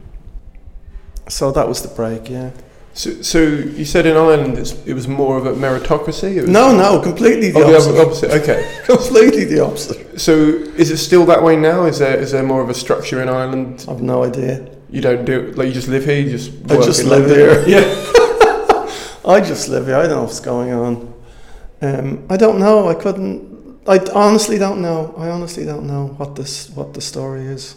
so 1.28 1.50
that 1.52 1.66
was 1.68 1.82
the 1.82 1.88
break, 1.88 2.28
yeah. 2.30 2.50
So, 2.94 3.20
so 3.20 3.38
you 3.42 3.84
said 3.84 4.06
in 4.06 4.16
Ireland 4.16 4.56
it's, 4.56 4.72
it 4.86 4.94
was 4.94 5.06
more 5.06 5.36
of 5.36 5.44
a 5.44 5.52
meritocracy. 5.52 6.46
No, 6.46 6.74
no, 6.74 6.98
completely 7.02 7.50
the 7.50 7.58
Oh, 7.58 7.74
opposite. 7.74 7.90
other- 7.90 8.00
opposite. 8.02 8.30
Okay. 8.42 8.80
completely 8.86 9.44
the 9.44 9.60
opposite. 9.60 10.18
So 10.18 10.32
is 10.34 10.90
it 10.90 10.96
still 10.96 11.26
that 11.26 11.42
way 11.42 11.56
now? 11.56 11.84
Is 11.84 11.98
there 11.98 12.16
is 12.18 12.32
there 12.32 12.42
more 12.42 12.62
of 12.62 12.70
a 12.70 12.74
structure 12.74 13.20
in 13.20 13.28
Ireland? 13.28 13.84
I've 13.86 14.00
no 14.00 14.24
idea. 14.24 14.66
You 14.88 15.02
don't 15.02 15.26
do 15.26 15.52
like 15.56 15.66
you 15.68 15.74
just 15.74 15.88
live 15.88 16.06
here. 16.06 16.20
You 16.22 16.30
just 16.30 16.52
I 16.70 16.76
just 16.76 17.00
in 17.02 17.08
live 17.10 17.26
London? 17.26 17.38
here. 17.38 17.64
Yeah. 17.66 18.90
I 19.26 19.40
just 19.40 19.68
live 19.68 19.86
here. 19.88 19.96
I 19.96 20.02
don't 20.06 20.10
know 20.12 20.22
what's 20.22 20.40
going 20.40 20.72
on. 20.72 21.12
Um, 21.82 22.24
I 22.30 22.36
don't 22.36 22.58
know. 22.58 22.88
I 22.88 22.94
couldn't. 22.94 23.54
I 23.86 23.98
honestly 24.14 24.58
don't 24.58 24.80
know. 24.82 25.14
I 25.16 25.28
honestly 25.28 25.64
don't 25.64 25.86
know 25.86 26.08
what 26.16 26.34
this 26.36 26.70
what 26.70 26.94
the 26.94 27.00
story 27.00 27.46
is. 27.46 27.76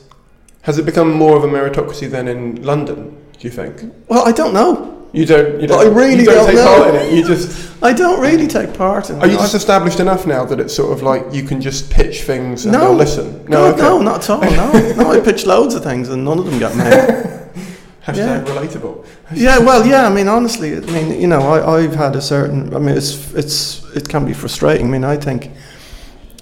Has 0.62 0.78
it 0.78 0.86
become 0.86 1.12
more 1.14 1.36
of 1.38 1.44
a 1.44 1.48
meritocracy 1.48 2.10
than 2.10 2.28
in 2.28 2.64
London? 2.64 3.16
Do 3.38 3.48
you 3.48 3.52
think? 3.52 3.94
Well, 4.08 4.28
I 4.28 4.32
don't 4.32 4.54
know. 4.54 4.96
You 5.14 5.26
don't. 5.26 5.60
You 5.62 5.68
don't. 5.68 5.80
I 5.80 5.90
really 5.90 6.20
you 6.20 6.26
don't, 6.26 6.36
don't 6.36 6.46
take 6.48 6.56
know. 6.56 6.78
part 6.84 6.96
in 6.96 7.02
it. 7.02 7.14
You 7.14 7.26
just. 7.26 7.70
I 7.84 7.94
don't 7.94 8.20
really 8.20 8.48
take 8.48 8.74
part 8.74 9.10
in 9.10 9.18
it. 9.18 9.24
Are 9.24 9.28
you 9.28 9.38
just 9.38 9.56
established 9.56 10.00
enough 10.00 10.28
now 10.28 10.44
that 10.46 10.60
it's 10.60 10.74
sort 10.76 10.92
of 10.92 11.02
like 11.02 11.24
you 11.32 11.44
can 11.44 11.62
just 11.62 11.90
pitch 11.90 12.24
things 12.24 12.66
and 12.66 12.74
No. 12.74 12.80
they'll 12.80 12.94
listen? 12.96 13.46
no, 13.46 13.68
okay. 13.68 13.82
no, 13.82 14.02
not 14.02 14.24
at 14.24 14.30
all. 14.30 14.42
No, 14.42 14.94
no. 14.98 15.12
I 15.12 15.20
pitched 15.22 15.46
loads 15.48 15.76
of 15.76 15.84
things 15.84 16.10
and 16.10 16.26
none 16.26 16.40
of 16.40 16.46
them 16.46 16.60
got 16.60 16.76
made. 16.76 17.36
Hashtag 18.16 18.46
Yeah. 18.48 18.54
relatable. 18.54 19.06
yeah, 19.34 19.58
well, 19.60 19.86
yeah. 19.86 20.06
I 20.08 20.10
mean, 20.14 20.28
honestly, 20.28 20.76
I 20.76 20.80
mean, 20.80 21.20
you 21.22 21.28
know, 21.28 21.42
I, 21.42 21.78
I've 21.78 21.96
had 21.96 22.16
a 22.16 22.22
certain. 22.22 22.74
I 22.76 22.80
mean, 22.80 22.96
it's 22.98 23.34
it's 23.34 23.84
it 23.96 24.08
can 24.10 24.26
be 24.26 24.34
frustrating. 24.34 24.88
I 24.88 24.90
mean, 24.90 25.04
I 25.04 25.18
think, 25.18 25.52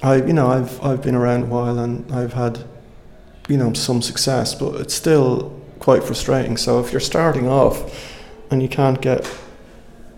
I 0.04 0.16
you 0.16 0.34
know, 0.34 0.48
I've 0.48 0.82
I've 0.84 1.02
been 1.02 1.16
around 1.16 1.44
a 1.44 1.46
while 1.48 1.80
and 1.80 2.12
I've 2.12 2.34
had, 2.34 2.60
you 3.48 3.58
know, 3.58 3.74
some 3.74 4.02
success, 4.02 4.56
but 4.56 4.76
it's 4.82 4.94
still 4.94 5.52
quite 5.80 6.04
frustrating. 6.04 6.58
So 6.58 6.80
if 6.80 6.92
you're 6.92 7.00
starting 7.02 7.48
off 7.48 7.78
and 8.52 8.62
you 8.62 8.70
can't 8.70 9.00
get 9.02 9.30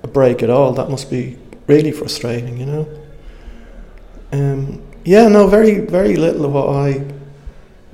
a 0.04 0.08
break 0.08 0.42
at 0.44 0.50
all, 0.50 0.74
that 0.74 0.90
must 0.90 1.10
be 1.10 1.38
really 1.68 1.92
frustrating. 1.92 2.58
You 2.58 2.66
know. 2.66 2.88
Um. 4.32 4.82
Yeah. 5.06 5.28
No. 5.28 5.48
Very 5.48 5.80
very 5.80 6.16
little 6.16 6.46
of 6.46 6.54
what 6.54 6.70
I 6.70 7.04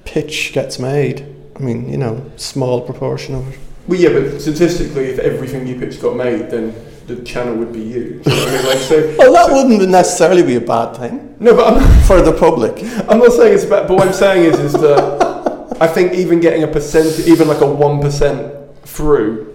pitch 0.06 0.52
gets 0.54 0.80
made. 0.80 1.26
I 1.56 1.60
mean, 1.60 1.90
you 1.90 1.98
know, 1.98 2.32
small 2.36 2.82
proportion 2.82 3.36
of 3.36 3.48
it. 3.54 3.60
Well, 3.88 4.00
yeah, 4.00 4.10
but 4.10 4.42
statistically, 4.42 5.06
if 5.06 5.20
everything 5.20 5.68
you 5.68 5.80
pitch 5.80 6.02
got 6.02 6.16
made, 6.16 6.50
then 6.50 6.74
the 7.08 7.18
channel 7.24 7.56
would 7.56 7.72
be 7.72 7.82
you. 7.82 8.22
You 8.26 8.32
know 8.32 8.46
I 8.48 8.58
mean? 8.58 8.66
Like, 8.66 8.80
so, 8.80 9.16
Well, 9.20 9.34
that 9.34 9.54
wouldn't 9.54 9.90
necessarily 9.90 10.44
be 10.44 10.56
a 10.56 10.62
bad 10.62 10.98
thing 10.98 11.36
no, 11.40 11.56
but 11.56 11.74
I'm, 11.74 12.02
for 12.08 12.22
the 12.22 12.34
public. 12.34 12.80
I'm 13.10 13.20
not 13.20 13.32
saying 13.32 13.54
it's 13.54 13.66
bad. 13.66 13.88
But 13.88 13.96
what 13.96 14.08
I'm 14.08 14.14
saying 14.14 14.54
is, 14.54 14.60
is 14.60 14.74
that 14.74 15.78
I 15.82 15.88
think 15.88 16.14
even 16.14 16.40
getting 16.40 16.64
a 16.64 16.68
percent, 16.68 17.28
even 17.28 17.48
like 17.48 17.62
a 17.62 17.68
one 17.68 18.02
percent 18.02 18.54
through, 18.84 19.54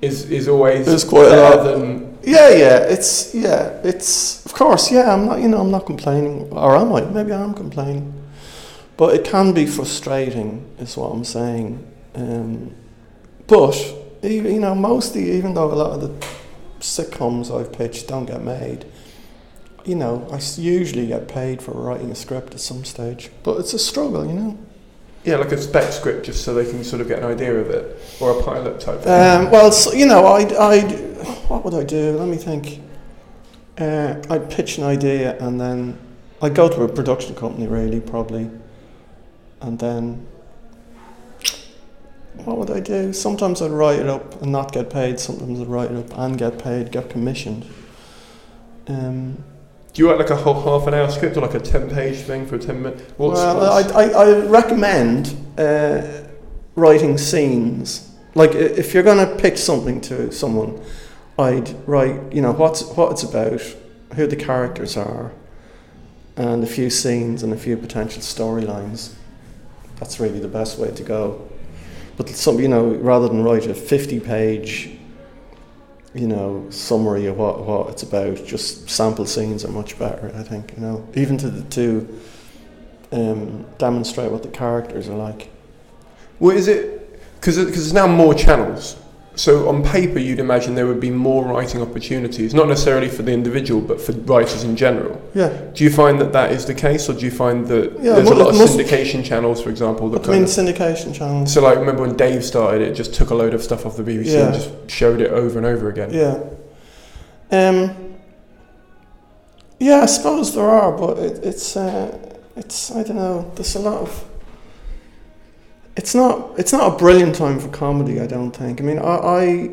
is 0.00 0.30
is 0.30 0.48
always 0.48 0.88
Is 0.88 1.04
quite 1.04 1.30
a 1.32 1.36
lot. 1.36 1.64
than. 1.64 2.18
Yeah, 2.24 2.50
yeah, 2.50 2.78
it's 2.78 3.34
yeah, 3.34 3.80
it's 3.82 4.44
of 4.46 4.54
course, 4.54 4.92
yeah. 4.92 5.12
I'm 5.12 5.26
not, 5.26 5.40
you 5.40 5.48
know, 5.48 5.60
I'm 5.60 5.70
not 5.70 5.86
complaining, 5.86 6.48
or 6.52 6.76
am 6.76 6.92
I? 6.92 7.00
Maybe 7.02 7.32
I 7.32 7.42
am 7.42 7.54
complaining, 7.54 8.12
but 8.96 9.14
it 9.14 9.24
can 9.24 9.52
be 9.52 9.66
frustrating, 9.66 10.74
is 10.78 10.96
what 10.96 11.08
I'm 11.08 11.24
saying. 11.24 11.86
Um, 12.14 12.74
but 13.46 13.76
you 14.22 14.60
know, 14.60 14.74
mostly, 14.74 15.32
even 15.32 15.54
though 15.54 15.72
a 15.72 15.74
lot 15.74 15.90
of 15.92 16.00
the 16.00 16.26
sitcoms 16.80 17.54
I've 17.54 17.72
pitched 17.72 18.08
don't 18.08 18.26
get 18.26 18.42
made, 18.42 18.84
you 19.84 19.94
know, 19.94 20.28
I 20.30 20.40
usually 20.60 21.06
get 21.08 21.28
paid 21.28 21.60
for 21.60 21.72
writing 21.72 22.10
a 22.10 22.14
script 22.14 22.54
at 22.54 22.60
some 22.60 22.84
stage. 22.84 23.30
But 23.42 23.58
it's 23.58 23.74
a 23.74 23.78
struggle, 23.78 24.26
you 24.26 24.32
know. 24.32 24.58
Yeah, 25.24 25.36
like 25.36 25.52
a 25.52 25.58
spec 25.58 25.92
script, 25.92 26.26
just 26.26 26.44
so 26.44 26.54
they 26.54 26.68
can 26.68 26.82
sort 26.82 27.00
of 27.00 27.08
get 27.08 27.20
an 27.20 27.24
idea 27.24 27.54
of 27.54 27.70
it, 27.70 28.00
or 28.20 28.38
a 28.38 28.42
pilot 28.42 28.80
type. 28.80 29.02
thing. 29.02 29.12
Um, 29.12 29.50
well, 29.50 29.70
so, 29.70 29.92
you 29.92 30.06
know, 30.06 30.26
I'd, 30.26 30.52
I'd, 30.52 30.90
what 31.48 31.64
would 31.64 31.74
I 31.74 31.84
do? 31.84 32.16
Let 32.16 32.28
me 32.28 32.36
think. 32.36 32.80
Uh, 33.78 34.22
I'd 34.28 34.50
pitch 34.50 34.78
an 34.78 34.84
idea 34.84 35.38
and 35.38 35.58
then 35.58 35.98
I'd 36.42 36.54
go 36.54 36.68
to 36.68 36.82
a 36.82 36.88
production 36.88 37.34
company, 37.34 37.66
really, 37.66 38.00
probably. 38.00 38.50
And 39.62 39.78
then, 39.78 40.26
what 42.44 42.58
would 42.58 42.70
I 42.70 42.80
do? 42.80 43.12
Sometimes 43.12 43.62
I'd 43.62 43.70
write 43.70 44.00
it 44.00 44.08
up 44.08 44.42
and 44.42 44.50
not 44.52 44.72
get 44.72 44.90
paid. 44.90 45.20
Sometimes 45.20 45.60
I'd 45.60 45.68
write 45.68 45.90
it 45.92 45.96
up 45.96 46.18
and 46.18 46.36
get 46.36 46.58
paid, 46.58 46.90
get 46.90 47.08
commissioned. 47.10 47.64
Um, 48.88 49.44
Do 49.92 50.02
you 50.02 50.10
write 50.10 50.18
like 50.18 50.30
a 50.30 50.36
whole 50.36 50.60
half 50.60 50.88
an 50.88 50.94
hour 50.94 51.08
script 51.10 51.36
or 51.36 51.40
like 51.42 51.54
a 51.54 51.60
ten 51.60 51.88
page 51.88 52.16
thing 52.18 52.46
for 52.46 52.56
a 52.56 52.58
ten 52.58 52.82
minute? 52.82 53.00
What's, 53.16 53.38
well, 53.38 53.56
what's- 53.76 53.92
I, 53.92 54.08
I, 54.08 54.24
I 54.24 54.38
recommend 54.46 55.36
uh, 55.58 56.22
writing 56.74 57.16
scenes. 57.18 58.10
Like 58.34 58.54
if 58.54 58.94
you're 58.94 59.02
going 59.02 59.24
to 59.28 59.36
pitch 59.36 59.58
something 59.58 60.00
to 60.02 60.32
someone, 60.32 60.82
I'd 61.38 61.76
write, 61.86 62.32
you 62.32 62.40
know, 62.42 62.52
what's 62.52 62.82
what 62.96 63.12
it's 63.12 63.22
about, 63.22 63.60
who 64.16 64.26
the 64.26 64.36
characters 64.36 64.96
are, 64.96 65.32
and 66.36 66.64
a 66.64 66.66
few 66.66 66.88
scenes 66.90 67.42
and 67.42 67.52
a 67.52 67.56
few 67.58 67.76
potential 67.76 68.22
storylines. 68.22 69.14
That's 70.02 70.18
really 70.18 70.40
the 70.40 70.48
best 70.48 70.80
way 70.80 70.90
to 70.90 71.02
go. 71.04 71.48
But 72.16 72.28
some, 72.28 72.58
you 72.58 72.66
know, 72.66 72.86
rather 72.88 73.28
than 73.28 73.44
write 73.44 73.68
a 73.68 73.74
fifty-page, 73.74 74.98
you 76.12 76.26
know, 76.26 76.66
summary 76.70 77.26
of 77.26 77.38
what, 77.38 77.64
what 77.64 77.90
it's 77.90 78.02
about, 78.02 78.44
just 78.44 78.90
sample 78.90 79.26
scenes 79.26 79.64
are 79.64 79.70
much 79.70 79.96
better. 80.00 80.32
I 80.34 80.42
think, 80.42 80.72
you 80.74 80.82
know, 80.82 81.06
even 81.14 81.38
to 81.38 81.48
the 81.48 81.62
to 81.76 82.20
um, 83.12 83.64
demonstrate 83.78 84.32
what 84.32 84.42
the 84.42 84.48
characters 84.48 85.08
are 85.08 85.16
like. 85.16 85.52
Well, 86.40 86.56
is 86.56 86.66
it 86.66 87.22
because 87.36 87.54
there's 87.54 87.92
now 87.92 88.08
more 88.08 88.34
channels? 88.34 88.96
So 89.34 89.66
on 89.68 89.82
paper, 89.82 90.18
you'd 90.18 90.40
imagine 90.40 90.74
there 90.74 90.86
would 90.86 91.00
be 91.00 91.10
more 91.10 91.42
writing 91.44 91.80
opportunities, 91.80 92.52
not 92.52 92.68
necessarily 92.68 93.08
for 93.08 93.22
the 93.22 93.32
individual, 93.32 93.80
but 93.80 93.98
for 93.98 94.12
writers 94.12 94.62
in 94.62 94.76
general. 94.76 95.18
Yeah, 95.34 95.48
Do 95.72 95.84
you 95.84 95.90
find 95.90 96.20
that 96.20 96.32
that 96.34 96.52
is 96.52 96.66
the 96.66 96.74
case, 96.74 97.08
or 97.08 97.14
do 97.14 97.24
you 97.24 97.30
find 97.30 97.66
that 97.68 97.92
Yeah, 98.02 98.16
there's 98.16 98.28
a 98.28 98.34
lot 98.34 98.48
of 98.48 98.56
syndication 98.56 99.24
channels, 99.24 99.62
for 99.62 99.70
example, 99.70 100.10
that 100.10 100.28
I 100.28 100.32
mean 100.32 100.44
syndication 100.44 101.14
channels. 101.14 101.52
so 101.52 101.62
like 101.62 101.78
remember 101.78 102.02
when 102.02 102.14
Dave 102.16 102.44
started, 102.44 102.82
it 102.82 102.94
just 102.94 103.14
took 103.14 103.30
a 103.30 103.34
load 103.34 103.54
of 103.54 103.62
stuff 103.62 103.86
off 103.86 103.96
the 103.96 104.02
BBC 104.02 104.34
and 104.44 104.54
just 104.54 104.70
showed 104.90 105.20
it 105.22 105.30
over 105.30 105.56
and 105.58 105.66
over 105.66 105.88
again. 105.88 106.12
Yeah. 106.12 106.38
Um. 107.50 108.14
Yeah, 109.78 110.02
I 110.02 110.06
suppose 110.06 110.54
there 110.54 110.68
are, 110.68 110.92
but 110.92 111.18
it, 111.18 111.42
it's 111.42 111.76
uh, 111.76 112.16
it's 112.54 112.90
I 112.92 113.02
don't 113.02 113.16
know. 113.16 113.50
There's 113.54 113.74
a 113.76 113.80
lot 113.80 114.02
of 114.02 114.24
it's 115.96 116.14
not 116.14 116.58
it's 116.58 116.72
not 116.72 116.94
a 116.94 116.96
brilliant 116.96 117.34
time 117.34 117.58
for 117.58 117.68
comedy. 117.68 118.20
I 118.20 118.26
don't 118.26 118.52
think. 118.52 118.80
I 118.80 118.84
mean, 118.84 118.98
I, 118.98 119.02
I 119.02 119.70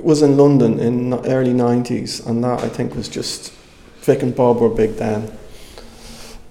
was 0.00 0.22
in 0.22 0.36
London 0.36 0.78
in 0.80 1.10
the 1.10 1.22
early 1.28 1.52
'90s, 1.52 2.26
and 2.26 2.42
that 2.44 2.60
I 2.62 2.68
think 2.68 2.94
was 2.94 3.08
just 3.08 3.52
Vic 4.00 4.22
and 4.22 4.34
Bob 4.34 4.60
were 4.60 4.68
big 4.68 4.96
then. 4.96 5.36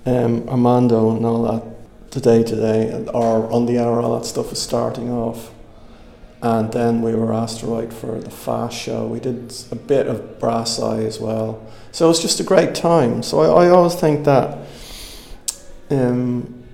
Um, 0.06 0.48
Armando 0.48 1.16
and 1.16 1.26
all 1.26 1.44
that, 1.44 2.12
today 2.12 2.44
today, 2.44 3.06
or 3.14 3.52
on 3.52 3.66
the 3.66 3.80
hour, 3.80 4.02
all 4.02 4.20
that 4.20 4.26
stuff 4.26 4.52
was 4.52 4.62
starting 4.62 5.12
off. 5.12 5.52
And 6.42 6.72
then 6.72 7.02
we 7.02 7.16
were 7.16 7.34
asked 7.34 7.62
to 7.62 7.66
write 7.66 7.92
for 7.92 8.20
the 8.20 8.30
Fast 8.30 8.78
Show. 8.78 9.08
We 9.08 9.20
did 9.20 9.52
a 9.72 9.76
bit 9.76 10.06
of 10.06 10.40
Brass 10.40 10.80
Eye 10.80 11.04
as 11.04 11.20
well. 11.20 11.66
So 11.92 12.06
it 12.06 12.10
was 12.10 12.22
just 12.22 12.40
a 12.40 12.44
great 12.44 12.76
time. 12.76 13.24
So 13.24 13.40
I, 13.40 13.66
I 13.66 13.70
always 13.70 13.96
think 13.96 14.26
that 14.26 14.60
um, 15.90 16.65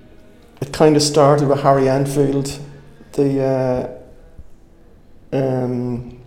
it 0.61 0.71
kind 0.71 0.95
of 0.95 1.01
started 1.01 1.47
with 1.47 1.59
Harry 1.61 1.89
Enfield, 1.89 2.59
the 3.13 3.99
uh, 5.33 5.35
um, 5.35 6.19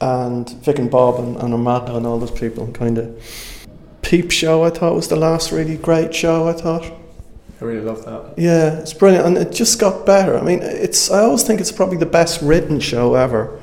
and 0.00 0.48
Vic 0.64 0.78
and 0.78 0.90
Bob 0.90 1.18
and, 1.20 1.36
and 1.36 1.52
Armando 1.52 1.96
and 1.96 2.06
all 2.06 2.18
those 2.18 2.30
people. 2.30 2.66
Kind 2.72 2.98
of 2.98 3.22
Peep 4.02 4.30
Show. 4.30 4.64
I 4.64 4.70
thought 4.70 4.94
was 4.94 5.08
the 5.08 5.16
last 5.16 5.52
really 5.52 5.76
great 5.76 6.14
show. 6.14 6.48
I 6.48 6.52
thought. 6.52 6.84
I 7.60 7.64
really 7.64 7.80
love 7.80 8.04
that. 8.04 8.34
Yeah, 8.38 8.78
it's 8.80 8.92
brilliant, 8.92 9.26
and 9.26 9.38
it 9.38 9.50
just 9.50 9.80
got 9.80 10.04
better. 10.04 10.36
I 10.38 10.42
mean, 10.42 10.60
it's. 10.62 11.10
I 11.10 11.20
always 11.20 11.42
think 11.42 11.60
it's 11.60 11.72
probably 11.72 11.96
the 11.96 12.06
best 12.06 12.42
written 12.42 12.80
show 12.80 13.14
ever, 13.14 13.58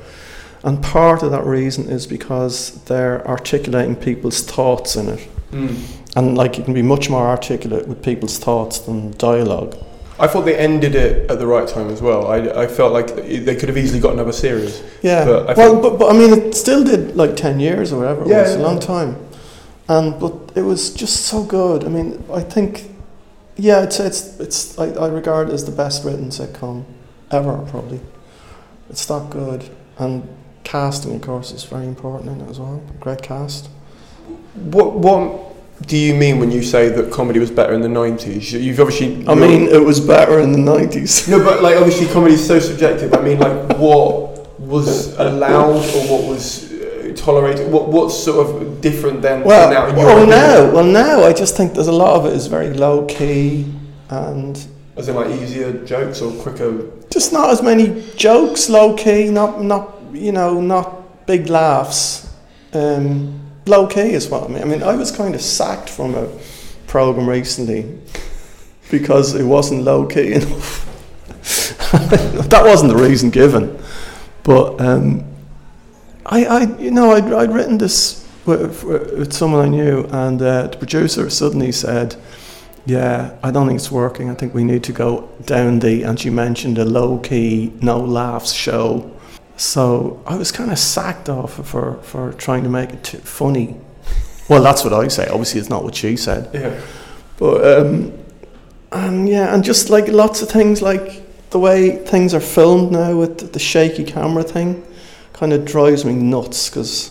and 0.64 0.82
part 0.82 1.22
of 1.22 1.30
that 1.30 1.44
reason 1.44 1.88
is 1.88 2.06
because 2.06 2.82
they're 2.84 3.26
articulating 3.26 3.94
people's 3.96 4.42
thoughts 4.42 4.96
in 4.96 5.08
it, 5.08 5.28
Mm. 5.52 5.76
and 6.16 6.36
like 6.36 6.58
you 6.58 6.64
can 6.64 6.74
be 6.74 6.82
much 6.82 7.08
more 7.08 7.24
articulate 7.28 7.86
with 7.86 8.02
people's 8.02 8.38
thoughts 8.38 8.80
than 8.80 9.12
dialogue. 9.16 9.76
I 10.18 10.26
thought 10.28 10.42
they 10.42 10.56
ended 10.56 10.94
it 10.94 11.30
at 11.30 11.38
the 11.38 11.46
right 11.46 11.66
time 11.66 11.88
as 11.90 12.00
well. 12.00 12.28
I, 12.28 12.38
I 12.62 12.66
felt 12.68 12.92
like 12.92 13.14
they 13.16 13.56
could 13.56 13.68
have 13.68 13.76
easily 13.78 14.00
got 14.00 14.12
another 14.12 14.32
series. 14.32 14.82
Yeah, 15.02 15.24
But 15.24 15.50
I 15.50 15.54
well, 15.54 15.80
but, 15.82 15.98
but 15.98 16.14
I 16.14 16.16
mean, 16.18 16.32
it 16.32 16.54
still 16.54 16.84
did 16.84 17.16
like 17.16 17.36
ten 17.36 17.58
years 17.60 17.92
or 17.92 17.98
whatever. 18.00 18.22
It 18.22 18.28
Yeah, 18.28 18.42
was 18.42 18.54
a 18.54 18.58
yeah. 18.58 18.64
long 18.64 18.78
time, 18.80 19.16
and 19.88 20.18
but 20.20 20.52
it 20.54 20.62
was 20.62 20.94
just 20.94 21.22
so 21.26 21.42
good. 21.44 21.84
I 21.84 21.88
mean, 21.88 22.22
I 22.32 22.40
think, 22.40 22.90
yeah, 23.56 23.80
I'd 23.80 23.92
it's 23.92 24.38
it's 24.40 24.78
I, 24.78 24.86
I 24.92 25.08
regard 25.08 25.48
it 25.48 25.52
as 25.52 25.64
the 25.64 25.72
best 25.72 26.04
written 26.04 26.30
sitcom 26.30 26.84
ever. 27.30 27.58
Probably, 27.68 28.00
it's 28.90 29.04
that 29.06 29.30
good, 29.30 29.68
and 29.98 30.28
casting, 30.62 31.16
of 31.16 31.22
course, 31.22 31.50
is 31.52 31.64
very 31.64 31.86
important 31.86 32.30
in 32.30 32.40
it 32.46 32.50
as 32.50 32.60
well. 32.60 32.82
Great 33.00 33.22
cast. 33.22 33.68
What 34.54 34.94
what 34.94 35.53
do 35.86 35.96
you 35.96 36.14
mean 36.14 36.38
when 36.38 36.50
you 36.50 36.62
say 36.62 36.88
that 36.88 37.12
comedy 37.12 37.38
was 37.38 37.50
better 37.50 37.74
in 37.74 37.80
the 37.80 37.88
nineties? 37.88 38.52
You've 38.52 38.80
obviously. 38.80 39.26
I 39.28 39.34
mean, 39.34 39.68
it 39.68 39.82
was 39.84 40.00
better 40.00 40.40
in 40.40 40.52
the 40.52 40.58
nineties. 40.58 41.28
no, 41.28 41.42
but 41.42 41.62
like 41.62 41.76
obviously 41.80 42.06
comedy 42.08 42.34
is 42.34 42.46
so 42.46 42.58
subjective. 42.58 43.12
I 43.14 43.20
mean, 43.20 43.38
like 43.38 43.76
what 43.78 44.58
was 44.58 45.14
allowed 45.18 45.84
or 45.94 46.02
what 46.08 46.28
was 46.28 46.72
uh, 46.72 47.12
tolerated? 47.16 47.70
What 47.70 47.88
what's 47.88 48.18
sort 48.18 48.46
of 48.46 48.80
different 48.80 49.20
then? 49.22 49.44
Well, 49.44 49.70
now? 49.70 49.96
well, 49.96 50.26
now, 50.26 50.72
well, 50.72 50.84
now 50.84 51.24
I 51.24 51.32
just 51.32 51.56
think 51.56 51.74
there's 51.74 51.88
a 51.88 51.92
lot 51.92 52.16
of 52.16 52.26
it 52.26 52.32
is 52.34 52.46
very 52.46 52.70
low 52.70 53.04
key 53.06 53.72
and. 54.08 54.66
As 54.96 55.08
in 55.08 55.16
like 55.16 55.28
easier 55.28 55.84
jokes 55.84 56.22
or 56.22 56.30
quicker. 56.40 56.88
just 57.10 57.32
not 57.32 57.50
as 57.50 57.60
many 57.60 58.08
jokes, 58.14 58.68
low 58.68 58.94
key, 58.94 59.28
not 59.28 59.60
not 59.60 59.92
you 60.12 60.30
know, 60.30 60.60
not 60.60 61.26
big 61.26 61.48
laughs. 61.48 62.32
Um, 62.72 63.43
low 63.66 63.86
key 63.86 64.12
is 64.12 64.28
what 64.28 64.44
I 64.44 64.48
mean. 64.48 64.62
I 64.62 64.64
mean, 64.64 64.82
I 64.82 64.94
was 64.94 65.10
kind 65.10 65.34
of 65.34 65.40
sacked 65.40 65.88
from 65.88 66.14
a 66.14 66.28
program 66.86 67.28
recently 67.28 67.98
because 68.90 69.34
it 69.34 69.44
wasn't 69.44 69.82
low 69.82 70.06
key 70.06 70.34
enough. 70.34 70.90
that 71.92 72.62
wasn't 72.64 72.92
the 72.92 73.02
reason 73.02 73.30
given, 73.30 73.78
but 74.42 74.80
um, 74.80 75.24
I, 76.26 76.44
I, 76.44 76.60
you 76.78 76.90
know, 76.90 77.12
I'd, 77.12 77.32
I'd 77.32 77.52
written 77.52 77.78
this 77.78 78.26
with, 78.46 78.84
with 78.84 79.32
someone 79.32 79.64
I 79.64 79.68
knew, 79.68 80.04
and 80.10 80.40
uh, 80.40 80.66
the 80.68 80.76
producer 80.76 81.28
suddenly 81.30 81.72
said. 81.72 82.16
Yeah, 82.86 83.38
I 83.42 83.50
don't 83.50 83.66
think 83.66 83.78
it's 83.78 83.90
working. 83.90 84.28
I 84.28 84.34
think 84.34 84.52
we 84.52 84.62
need 84.62 84.84
to 84.84 84.92
go 84.92 85.30
down 85.46 85.78
the, 85.78 86.02
and 86.02 86.20
she 86.20 86.28
mentioned 86.28 86.76
a 86.76 86.84
low 86.84 87.18
key, 87.18 87.72
no 87.80 87.98
laughs 87.98 88.52
show. 88.52 89.10
So 89.56 90.22
I 90.26 90.36
was 90.36 90.50
kind 90.50 90.72
of 90.72 90.78
sacked 90.78 91.28
off 91.28 91.64
for, 91.66 91.96
for 92.02 92.32
trying 92.32 92.64
to 92.64 92.68
make 92.68 92.90
it 92.90 93.04
too 93.04 93.18
funny. 93.18 93.76
Well, 94.48 94.62
that's 94.62 94.84
what 94.84 94.92
I 94.92 95.08
say. 95.08 95.28
Obviously, 95.28 95.60
it's 95.60 95.70
not 95.70 95.84
what 95.84 95.94
she 95.94 96.16
said. 96.16 96.50
Yeah. 96.52 96.80
But, 97.36 97.78
um, 97.78 98.12
and 98.92 99.28
yeah, 99.28 99.54
and 99.54 99.64
just 99.64 99.90
like 99.90 100.08
lots 100.08 100.42
of 100.42 100.48
things, 100.48 100.82
like 100.82 101.22
the 101.50 101.58
way 101.58 101.96
things 101.96 102.34
are 102.34 102.40
filmed 102.40 102.92
now 102.92 103.16
with 103.16 103.38
the, 103.38 103.46
the 103.46 103.58
shaky 103.58 104.04
camera 104.04 104.42
thing, 104.42 104.84
kind 105.32 105.52
of 105.52 105.64
drives 105.64 106.04
me 106.04 106.14
nuts 106.14 106.68
because. 106.68 107.10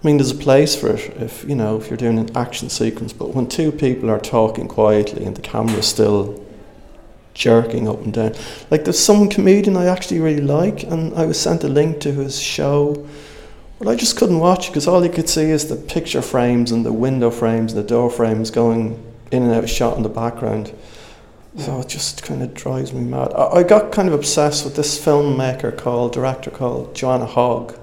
I 0.00 0.06
mean, 0.06 0.18
there's 0.18 0.30
a 0.30 0.36
place 0.36 0.76
for 0.76 0.90
it 0.90 1.16
if 1.20 1.44
you 1.48 1.56
know 1.56 1.76
if 1.76 1.90
you're 1.90 1.96
doing 1.96 2.20
an 2.20 2.36
action 2.36 2.70
sequence, 2.70 3.12
but 3.12 3.34
when 3.34 3.48
two 3.48 3.72
people 3.72 4.08
are 4.10 4.20
talking 4.20 4.68
quietly 4.68 5.24
and 5.24 5.34
the 5.36 5.42
camera's 5.42 5.88
still 5.88 6.40
jerking 7.38 7.88
up 7.88 8.02
and 8.02 8.12
down, 8.12 8.34
like 8.70 8.84
there's 8.84 8.98
some 8.98 9.28
comedian 9.28 9.76
I 9.76 9.86
actually 9.86 10.18
really 10.18 10.42
like, 10.42 10.82
and 10.82 11.14
I 11.14 11.24
was 11.24 11.40
sent 11.40 11.62
a 11.62 11.68
link 11.68 12.00
to 12.00 12.12
his 12.12 12.40
show, 12.40 13.06
Well, 13.78 13.88
I 13.88 13.94
just 13.94 14.16
couldn't 14.16 14.40
watch 14.40 14.66
because 14.66 14.88
all 14.88 15.04
you 15.04 15.10
could 15.10 15.28
see 15.28 15.50
is 15.50 15.68
the 15.68 15.76
picture 15.76 16.20
frames 16.20 16.72
and 16.72 16.84
the 16.84 16.92
window 16.92 17.30
frames 17.30 17.72
and 17.72 17.82
the 17.82 17.86
door 17.86 18.10
frames 18.10 18.50
going 18.50 19.00
in 19.30 19.44
and 19.44 19.52
out 19.52 19.62
of 19.62 19.70
shot 19.70 19.96
in 19.96 20.02
the 20.02 20.08
background. 20.08 20.72
So 21.58 21.80
it 21.80 21.88
just 21.88 22.22
kind 22.24 22.42
of 22.42 22.54
drives 22.54 22.92
me 22.92 23.00
mad. 23.00 23.32
I, 23.34 23.58
I 23.58 23.62
got 23.62 23.92
kind 23.92 24.08
of 24.08 24.14
obsessed 24.14 24.64
with 24.64 24.74
this 24.74 24.98
filmmaker 24.98 25.76
called 25.76 26.12
director 26.12 26.50
called 26.50 26.94
Joanna 26.94 27.26
Hogg. 27.26 27.78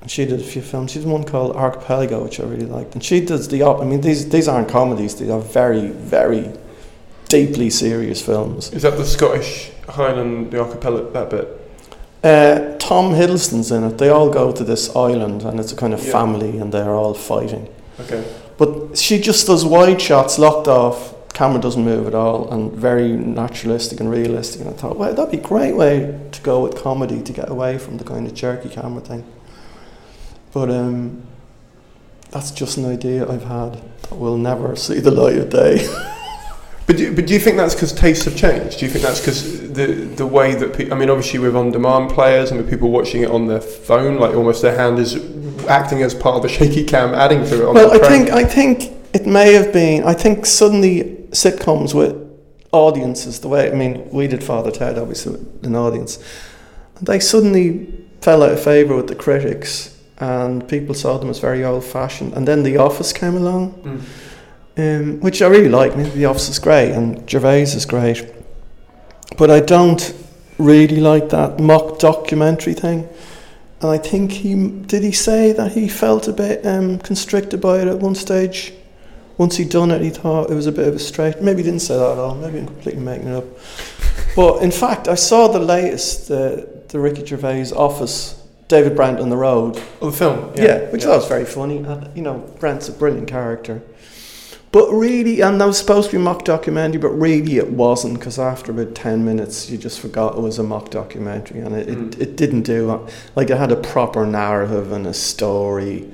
And 0.00 0.10
she 0.10 0.26
did 0.26 0.40
a 0.40 0.44
few 0.44 0.60
films. 0.60 0.92
She 0.92 0.98
did 0.98 1.08
one 1.08 1.24
called 1.24 1.56
Archipelago, 1.56 2.22
which 2.22 2.38
I 2.40 2.44
really 2.44 2.66
liked. 2.66 2.94
And 2.94 3.02
she 3.02 3.24
does 3.24 3.48
the 3.48 3.62
op. 3.62 3.80
I 3.80 3.84
mean, 3.84 4.02
these 4.02 4.28
these 4.28 4.48
aren't 4.48 4.68
comedies. 4.68 5.16
These 5.16 5.30
are 5.30 5.40
very, 5.40 5.88
very 5.88 6.52
deeply 7.38 7.68
serious 7.70 8.22
films. 8.22 8.72
Is 8.72 8.82
that 8.82 8.96
the 8.96 9.04
Scottish 9.04 9.70
Highland, 9.88 10.52
the 10.52 10.60
archipelago, 10.60 11.10
that 11.10 11.30
bit? 11.30 11.46
Uh, 12.22 12.76
Tom 12.78 13.12
Hiddleston's 13.12 13.70
in 13.72 13.82
it. 13.84 13.98
They 13.98 14.08
all 14.08 14.30
go 14.30 14.52
to 14.52 14.64
this 14.64 14.94
island, 14.94 15.42
and 15.42 15.58
it's 15.58 15.72
a 15.72 15.76
kind 15.76 15.92
of 15.92 16.02
Yeah. 16.04 16.12
family, 16.12 16.58
and 16.60 16.72
they're 16.72 16.94
all 16.94 17.12
fighting. 17.14 17.66
Okay. 18.00 18.22
But 18.56 18.96
she 18.96 19.18
just 19.18 19.46
does 19.48 19.64
wide 19.64 20.00
shots, 20.00 20.38
locked 20.38 20.68
off. 20.68 21.12
Camera 21.32 21.60
doesn't 21.60 21.84
move 21.84 22.06
at 22.06 22.14
all, 22.14 22.48
and 22.52 22.72
very 22.72 23.08
naturalistic 23.42 23.98
and 24.00 24.08
realistic. 24.10 24.60
And 24.60 24.70
I 24.70 24.72
thought, 24.74 24.96
well, 24.96 25.12
that'd 25.12 25.32
be 25.32 25.38
a 25.38 25.48
great 25.54 25.74
way 25.74 26.14
to 26.30 26.40
go 26.42 26.60
with 26.60 26.76
comedy 26.76 27.20
to 27.22 27.32
get 27.32 27.48
away 27.50 27.78
from 27.78 27.98
the 27.98 28.04
kind 28.04 28.26
of 28.28 28.32
jerky 28.34 28.68
camera 28.68 29.00
thing. 29.00 29.24
But 30.52 30.70
um, 30.70 31.22
that's 32.30 32.52
just 32.52 32.76
an 32.78 32.84
idea 32.86 33.28
I've 33.28 33.42
had 33.58 33.72
that 34.02 34.16
will 34.16 34.38
never 34.38 34.76
see 34.86 35.00
the 35.00 35.10
light 35.10 35.36
of 35.38 35.50
day. 35.50 35.76
But 36.86 36.98
do, 36.98 37.14
but 37.14 37.26
do 37.26 37.32
you 37.32 37.40
think 37.40 37.56
that's 37.56 37.74
because 37.74 37.92
tastes 37.92 38.26
have 38.26 38.36
changed? 38.36 38.78
Do 38.78 38.84
you 38.86 38.90
think 38.92 39.04
that's 39.04 39.20
because 39.20 39.72
the 39.72 39.86
the 40.16 40.26
way 40.26 40.54
that 40.54 40.74
pe- 40.74 40.90
I 40.90 40.94
mean, 40.94 41.08
obviously 41.08 41.38
with 41.38 41.56
on-demand 41.56 42.10
players 42.10 42.50
and 42.50 42.60
with 42.60 42.68
people 42.68 42.90
watching 42.90 43.22
it 43.22 43.30
on 43.30 43.46
their 43.46 43.60
phone, 43.60 44.18
like 44.18 44.34
almost 44.34 44.60
their 44.60 44.76
hand 44.76 44.98
is 44.98 45.16
acting 45.66 46.02
as 46.02 46.14
part 46.14 46.36
of 46.36 46.42
the 46.42 46.48
shaky 46.48 46.84
cam, 46.84 47.14
adding 47.14 47.42
to 47.46 47.62
it. 47.62 47.66
On 47.68 47.74
well, 47.74 47.92
I 47.92 48.06
think 48.08 48.30
I 48.30 48.44
think 48.44 48.92
it 49.14 49.26
may 49.26 49.54
have 49.54 49.72
been. 49.72 50.04
I 50.04 50.12
think 50.12 50.44
suddenly 50.44 51.26
sitcoms 51.30 51.94
with 51.94 52.14
audiences, 52.72 53.40
the 53.40 53.48
way 53.48 53.70
I 53.70 53.74
mean, 53.74 54.06
we 54.10 54.26
did 54.26 54.42
Father 54.44 54.70
Ted, 54.70 54.98
obviously 54.98 55.32
with 55.32 55.64
an 55.64 55.76
audience, 55.76 56.18
they 57.00 57.18
suddenly 57.20 57.86
fell 58.20 58.42
out 58.42 58.52
of 58.52 58.62
favour 58.62 58.96
with 58.96 59.06
the 59.08 59.14
critics, 59.14 59.96
and 60.18 60.68
people 60.68 60.94
saw 60.94 61.16
them 61.18 61.30
as 61.30 61.38
very 61.38 61.64
old-fashioned. 61.64 62.32
And 62.34 62.46
then 62.48 62.62
The 62.62 62.76
Office 62.78 63.12
came 63.12 63.36
along, 63.36 63.72
Mm. 63.84 64.00
Um, 64.76 65.20
which 65.20 65.42
I 65.42 65.46
really 65.46 65.68
like. 65.68 65.92
I 65.92 65.96
mean, 65.96 66.14
The 66.14 66.26
Office 66.26 66.48
is 66.48 66.58
great, 66.58 66.92
and 66.92 67.28
Gervais 67.28 67.62
is 67.62 67.86
great, 67.86 68.24
but 69.38 69.50
I 69.50 69.60
don't 69.60 70.14
really 70.58 71.00
like 71.00 71.30
that 71.30 71.60
mock 71.60 71.98
documentary 71.98 72.74
thing. 72.74 73.08
And 73.80 73.90
I 73.90 73.98
think 73.98 74.32
he 74.32 74.54
did 74.54 75.02
he 75.02 75.12
say 75.12 75.52
that 75.52 75.72
he 75.72 75.88
felt 75.88 76.28
a 76.28 76.32
bit 76.32 76.64
um, 76.64 76.98
constricted 77.00 77.60
by 77.60 77.80
it 77.80 77.88
at 77.88 77.98
one 77.98 78.14
stage. 78.14 78.72
Once 79.36 79.56
he'd 79.56 79.68
done 79.68 79.90
it, 79.90 80.00
he 80.00 80.10
thought 80.10 80.48
it 80.50 80.54
was 80.54 80.68
a 80.68 80.72
bit 80.72 80.86
of 80.86 80.94
a 80.94 80.98
stretch. 80.98 81.40
Maybe 81.40 81.58
he 81.58 81.64
didn't 81.64 81.82
say 81.82 81.96
that 81.96 82.12
at 82.12 82.18
all. 82.18 82.36
Maybe 82.36 82.60
I'm 82.60 82.66
completely 82.66 83.02
making 83.02 83.28
it 83.28 83.34
up. 83.34 83.44
But 84.36 84.62
in 84.62 84.70
fact, 84.70 85.08
I 85.08 85.16
saw 85.16 85.48
the 85.48 85.58
latest, 85.58 86.30
uh, 86.30 86.62
the 86.88 87.00
Ricky 87.00 87.26
Gervais 87.26 87.72
Office, 87.72 88.40
David 88.68 88.94
Brent 88.94 89.18
on 89.18 89.28
the 89.28 89.36
Road. 89.36 89.82
Oh, 90.00 90.10
the 90.10 90.16
film. 90.16 90.52
Yeah, 90.54 90.88
which 90.90 91.02
I 91.02 91.08
thought 91.08 91.16
was 91.16 91.28
very 91.28 91.44
funny. 91.44 91.78
And, 91.78 92.16
you 92.16 92.22
know, 92.22 92.38
Brent's 92.60 92.88
a 92.88 92.92
brilliant 92.92 93.28
character. 93.28 93.82
But 94.74 94.90
really, 94.90 95.40
and 95.40 95.60
that 95.60 95.66
was 95.66 95.78
supposed 95.78 96.10
to 96.10 96.16
be 96.16 96.20
a 96.20 96.24
mock 96.24 96.44
documentary, 96.44 96.98
but 97.00 97.10
really 97.10 97.58
it 97.58 97.70
wasn't 97.70 98.18
because 98.18 98.40
after 98.40 98.72
about 98.72 98.96
10 98.96 99.24
minutes 99.24 99.70
you 99.70 99.78
just 99.78 100.00
forgot 100.00 100.36
it 100.36 100.40
was 100.40 100.58
a 100.58 100.64
mock 100.64 100.90
documentary 100.90 101.60
and 101.60 101.76
it, 101.76 101.86
Mm. 101.86 102.12
it, 102.14 102.20
it 102.20 102.36
didn't 102.36 102.62
do, 102.62 103.06
like 103.36 103.50
it 103.50 103.56
had 103.56 103.70
a 103.70 103.76
proper 103.76 104.26
narrative 104.26 104.90
and 104.90 105.06
a 105.06 105.14
story. 105.14 106.10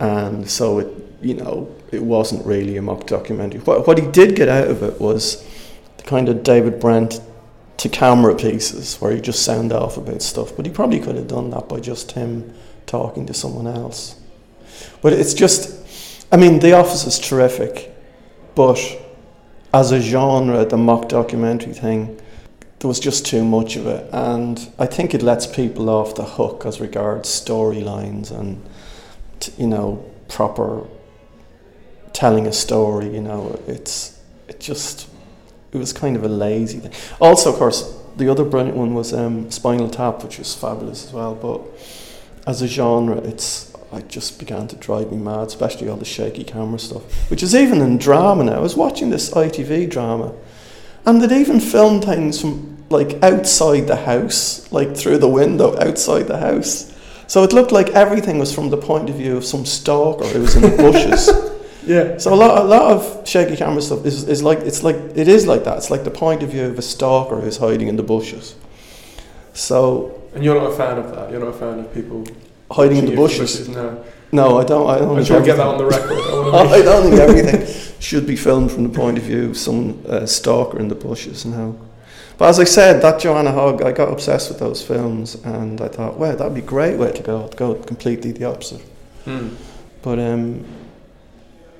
And 0.00 0.48
so 0.48 0.78
it, 0.78 0.88
you 1.20 1.34
know, 1.34 1.68
it 1.92 2.02
wasn't 2.02 2.46
really 2.46 2.78
a 2.78 2.82
mock 2.82 3.06
documentary. 3.06 3.60
What, 3.60 3.86
what 3.86 3.98
he 3.98 4.06
did 4.10 4.36
get 4.36 4.48
out 4.48 4.68
of 4.68 4.82
it 4.82 4.98
was 4.98 5.44
the 5.98 6.02
kind 6.04 6.30
of 6.30 6.42
David 6.42 6.80
Brent 6.80 7.20
to 7.76 7.90
camera 7.90 8.34
pieces 8.34 8.96
where 9.02 9.12
he 9.12 9.20
just 9.20 9.42
sound 9.42 9.70
off 9.70 9.98
about 9.98 10.22
stuff. 10.22 10.56
But 10.56 10.64
he 10.64 10.72
probably 10.72 10.98
could 10.98 11.16
have 11.16 11.28
done 11.28 11.50
that 11.50 11.68
by 11.68 11.80
just 11.80 12.12
him 12.12 12.54
talking 12.86 13.26
to 13.26 13.34
someone 13.34 13.66
else. 13.66 14.18
But 15.02 15.12
it's 15.12 15.34
just, 15.34 15.85
I 16.32 16.36
mean, 16.36 16.58
The 16.58 16.72
Office 16.72 17.06
is 17.06 17.18
terrific, 17.18 17.94
but 18.54 18.78
as 19.72 19.92
a 19.92 20.00
genre, 20.00 20.64
the 20.64 20.76
mock 20.76 21.08
documentary 21.08 21.72
thing, 21.72 22.20
there 22.78 22.88
was 22.88 22.98
just 22.98 23.24
too 23.24 23.44
much 23.44 23.76
of 23.76 23.86
it. 23.86 24.08
And 24.12 24.68
I 24.78 24.86
think 24.86 25.14
it 25.14 25.22
lets 25.22 25.46
people 25.46 25.88
off 25.88 26.14
the 26.14 26.24
hook 26.24 26.66
as 26.66 26.80
regards 26.80 27.28
storylines 27.28 28.30
and, 28.30 28.62
t- 29.38 29.52
you 29.56 29.66
know, 29.66 30.04
proper 30.28 30.86
telling 32.12 32.46
a 32.46 32.52
story. 32.52 33.14
You 33.14 33.22
know, 33.22 33.60
it's, 33.66 34.20
it 34.48 34.58
just, 34.58 35.08
it 35.72 35.78
was 35.78 35.92
kind 35.92 36.16
of 36.16 36.24
a 36.24 36.28
lazy 36.28 36.80
thing. 36.80 36.92
Also, 37.20 37.52
of 37.52 37.56
course, 37.58 37.96
the 38.16 38.28
other 38.28 38.44
brilliant 38.44 38.76
one 38.76 38.94
was 38.94 39.12
um, 39.12 39.50
Spinal 39.50 39.90
Tap, 39.90 40.24
which 40.24 40.38
was 40.38 40.54
fabulous 40.54 41.06
as 41.06 41.12
well. 41.12 41.34
But 41.34 41.62
as 42.46 42.62
a 42.62 42.66
genre, 42.66 43.18
it's 43.18 43.75
it 43.92 44.08
just 44.08 44.38
began 44.38 44.68
to 44.68 44.76
drive 44.76 45.10
me 45.12 45.18
mad, 45.18 45.46
especially 45.46 45.88
all 45.88 45.96
the 45.96 46.04
shaky 46.04 46.44
camera 46.44 46.78
stuff, 46.78 47.30
which 47.30 47.42
is 47.42 47.54
even 47.54 47.80
in 47.80 47.98
drama 47.98 48.44
now. 48.44 48.56
I 48.56 48.60
was 48.60 48.76
watching 48.76 49.10
this 49.10 49.30
ITV 49.30 49.90
drama, 49.90 50.34
and 51.04 51.22
they'd 51.22 51.32
even 51.32 51.60
filmed 51.60 52.04
things 52.04 52.40
from 52.40 52.84
like 52.90 53.22
outside 53.22 53.86
the 53.86 53.96
house, 53.96 54.70
like 54.72 54.96
through 54.96 55.18
the 55.18 55.28
window 55.28 55.78
outside 55.80 56.24
the 56.24 56.38
house. 56.38 56.92
So 57.28 57.42
it 57.42 57.52
looked 57.52 57.72
like 57.72 57.88
everything 57.90 58.38
was 58.38 58.54
from 58.54 58.70
the 58.70 58.76
point 58.76 59.10
of 59.10 59.16
view 59.16 59.36
of 59.36 59.44
some 59.44 59.66
stalker 59.66 60.26
who 60.26 60.42
was 60.42 60.56
in 60.56 60.62
the 60.62 60.76
bushes. 60.76 61.30
Yeah. 61.86 62.18
So 62.18 62.34
a 62.34 62.36
lot, 62.36 62.58
a 62.58 62.64
lot 62.64 62.90
of 62.90 63.28
shaky 63.28 63.56
camera 63.56 63.80
stuff 63.80 64.04
is, 64.04 64.28
is 64.28 64.42
like 64.42 64.58
it's 64.58 64.82
like 64.82 64.96
it 65.14 65.28
is 65.28 65.46
like 65.46 65.62
that. 65.64 65.76
It's 65.76 65.88
like 65.88 66.02
the 66.02 66.10
point 66.10 66.42
of 66.42 66.50
view 66.50 66.64
of 66.64 66.76
a 66.76 66.82
stalker 66.82 67.40
who's 67.40 67.58
hiding 67.58 67.86
in 67.86 67.94
the 67.94 68.02
bushes. 68.02 68.56
So 69.52 70.20
And 70.34 70.42
you're 70.42 70.60
not 70.60 70.72
a 70.72 70.76
fan 70.76 70.98
of 70.98 71.14
that. 71.14 71.30
You're 71.30 71.38
not 71.38 71.50
a 71.50 71.52
fan 71.52 71.78
of 71.78 71.94
people 71.94 72.26
hiding 72.70 72.98
in 72.98 73.06
the 73.06 73.16
bushes. 73.16 73.68
No. 73.68 74.04
No, 74.32 74.58
I 74.58 74.64
don't. 74.64 74.90
I 74.90 74.98
don't. 74.98 75.18
I 75.18 75.22
to 75.22 75.42
get 75.44 75.56
that 75.56 75.66
on 75.66 75.78
the 75.78 75.86
record. 75.86 76.18
I 76.54 76.78
I 76.78 76.82
don't 76.82 77.02
think 77.04 77.20
everything 77.20 78.00
should 78.00 78.26
be 78.26 78.36
filmed 78.36 78.70
from 78.72 78.82
the 78.82 78.88
point 78.88 79.18
of 79.18 79.24
view 79.24 79.50
of 79.50 79.56
some 79.56 80.02
uh, 80.08 80.26
stalker 80.26 80.78
in 80.78 80.88
the 80.88 80.94
bushes 80.94 81.44
now. 81.46 81.76
But 82.38 82.50
as 82.50 82.60
I 82.60 82.64
said, 82.64 83.00
that 83.00 83.20
Joanna 83.20 83.52
Hogg, 83.52 83.82
I 83.82 83.92
got 83.92 84.12
obsessed 84.12 84.50
with 84.50 84.58
those 84.58 84.82
films, 84.82 85.36
and 85.36 85.80
I 85.80 85.88
thought, 85.88 86.18
wow, 86.18 86.34
that'd 86.34 86.54
be 86.54 86.60
a 86.60 86.64
great 86.64 86.98
way 86.98 87.12
to 87.12 87.22
go. 87.22 87.48
Go 87.56 87.74
completely 87.74 88.32
the 88.32 88.44
opposite. 88.44 88.82
Hmm. 89.24 89.54
But 90.02 90.18
um, 90.18 90.66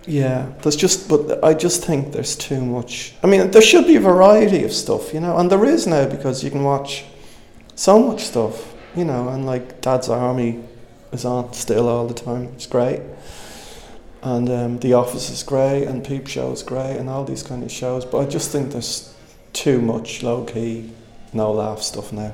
yeah, 0.06 0.52
there's 0.62 0.76
just. 0.76 1.08
But 1.08 1.44
I 1.44 1.52
just 1.52 1.84
think 1.84 2.12
there's 2.12 2.36
too 2.36 2.64
much. 2.64 3.14
I 3.22 3.26
mean, 3.26 3.50
there 3.50 3.62
should 3.62 3.86
be 3.86 3.96
a 3.96 4.00
variety 4.00 4.64
of 4.64 4.72
stuff, 4.72 5.12
you 5.12 5.20
know, 5.20 5.36
and 5.36 5.50
there 5.50 5.64
is 5.64 5.86
now 5.86 6.08
because 6.08 6.44
you 6.44 6.50
can 6.50 6.62
watch 6.62 7.04
so 7.74 7.98
much 7.98 8.22
stuff, 8.22 8.72
you 8.94 9.04
know, 9.04 9.28
and 9.28 9.44
like 9.44 9.80
Dad's 9.80 10.08
Army 10.08 10.62
is 11.16 11.24
on 11.24 11.52
still 11.52 11.88
all 11.88 12.06
the 12.06 12.14
time. 12.14 12.44
It's 12.54 12.66
great. 12.66 13.00
And 14.22 14.48
um, 14.48 14.78
The 14.78 14.92
Office 14.92 15.30
is 15.30 15.42
great, 15.42 15.84
and 15.84 16.04
Peep 16.04 16.26
Show 16.26 16.52
is 16.52 16.62
great, 16.62 16.96
and 16.96 17.08
all 17.08 17.24
these 17.24 17.42
kind 17.42 17.62
of 17.62 17.70
shows. 17.70 18.04
But 18.04 18.18
I 18.18 18.26
just 18.26 18.50
think 18.50 18.72
there's 18.72 19.14
too 19.52 19.80
much 19.80 20.22
low 20.22 20.44
key, 20.44 20.90
no 21.32 21.52
laugh 21.52 21.82
stuff 21.82 22.12
now. 22.12 22.32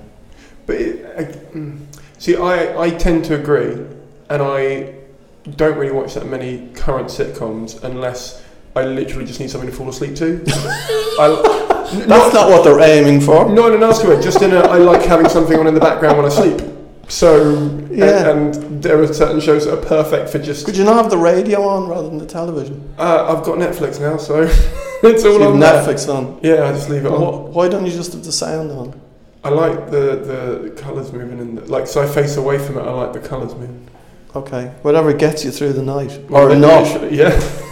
But 0.66 0.77
it, 0.77 1.18
I, 1.18 1.25
mm. 1.25 1.81
see, 2.18 2.37
I, 2.37 2.81
I 2.81 2.90
tend 2.90 3.25
to 3.27 3.35
agree, 3.35 3.85
and 4.29 4.42
I 4.42 4.95
don't 5.57 5.77
really 5.77 5.92
watch 5.92 6.14
that 6.14 6.27
many 6.27 6.68
current 6.75 7.09
sitcoms 7.09 7.83
unless 7.83 8.42
I 8.75 8.85
literally 8.85 9.27
just 9.27 9.40
need 9.40 9.51
something 9.51 9.68
to 9.68 9.77
fall 9.77 9.88
asleep 9.88 10.14
to. 10.16 10.42
I, 11.21 12.05
That's 12.07 12.33
not 12.33 12.49
what 12.49 12.64
they're 12.64 12.81
aiming 12.81 13.21
for. 13.21 13.51
Not 13.51 13.73
in 13.73 13.75
a 13.75 13.79
nasty 13.79 14.09
way, 14.09 14.21
just 14.23 14.40
in 14.40 14.53
a, 14.53 14.61
I 14.61 14.79
like 14.79 15.03
having 15.03 15.29
something 15.29 15.59
on 15.59 15.66
in 15.66 15.75
the 15.75 15.81
background 15.81 16.16
when 16.16 16.27
I 16.27 16.31
sleep. 16.31 16.71
So, 17.08 17.52
Yeah. 17.90 18.30
and, 18.30 18.54
and 18.56 18.82
there 18.82 19.00
are 19.02 19.12
certain 19.12 19.40
shows 19.40 19.64
that 19.66 19.74
are 19.78 19.84
perfect 19.84 20.30
for 20.30 20.38
just. 20.38 20.64
Could 20.64 20.76
you 20.76 20.84
not 20.84 20.96
have 20.96 21.10
the 21.10 21.18
radio 21.18 21.62
on 21.62 21.88
rather 21.88 22.08
than 22.08 22.18
the 22.18 22.26
television? 22.26 22.88
Uh, 22.98 23.34
I've 23.36 23.44
got 23.44 23.58
Netflix 23.58 24.00
now, 24.00 24.16
so 24.16 24.42
it's 25.02 25.24
all 25.24 25.38
So 25.38 25.42
on 25.52 25.60
have 25.60 25.84
there. 25.86 25.94
Netflix 25.94 26.08
on. 26.14 26.38
Yeah, 26.42 26.64
I 26.68 26.72
just 26.72 26.88
leave 26.88 27.04
it 27.04 27.12
on. 27.12 27.20
Wh- 27.50 27.54
Why 27.56 27.68
don't 27.68 27.84
you 27.84 27.92
just 27.92 28.12
have 28.12 28.24
the 28.24 28.32
sound 28.32 28.70
on? 28.70 28.98
I 29.44 29.48
like 29.50 29.90
the, 29.90 30.70
the 30.70 30.80
colours 30.80 31.12
moving 31.12 31.38
in. 31.40 31.56
The, 31.56 31.62
like, 31.66 31.86
so 31.88 32.00
I 32.02 32.06
face 32.06 32.36
away 32.36 32.58
from 32.58 32.78
it, 32.78 32.82
I 32.82 32.92
like 32.92 33.12
the 33.12 33.20
colours 33.20 33.54
moving. 33.54 33.88
Okay, 34.34 34.72
whatever 34.82 35.12
gets 35.12 35.44
you 35.44 35.50
through 35.50 35.74
the 35.74 35.82
night, 35.82 36.18
Well, 36.30 36.50
or 36.52 36.56
not. 36.56 37.12
Yeah. 37.12 37.30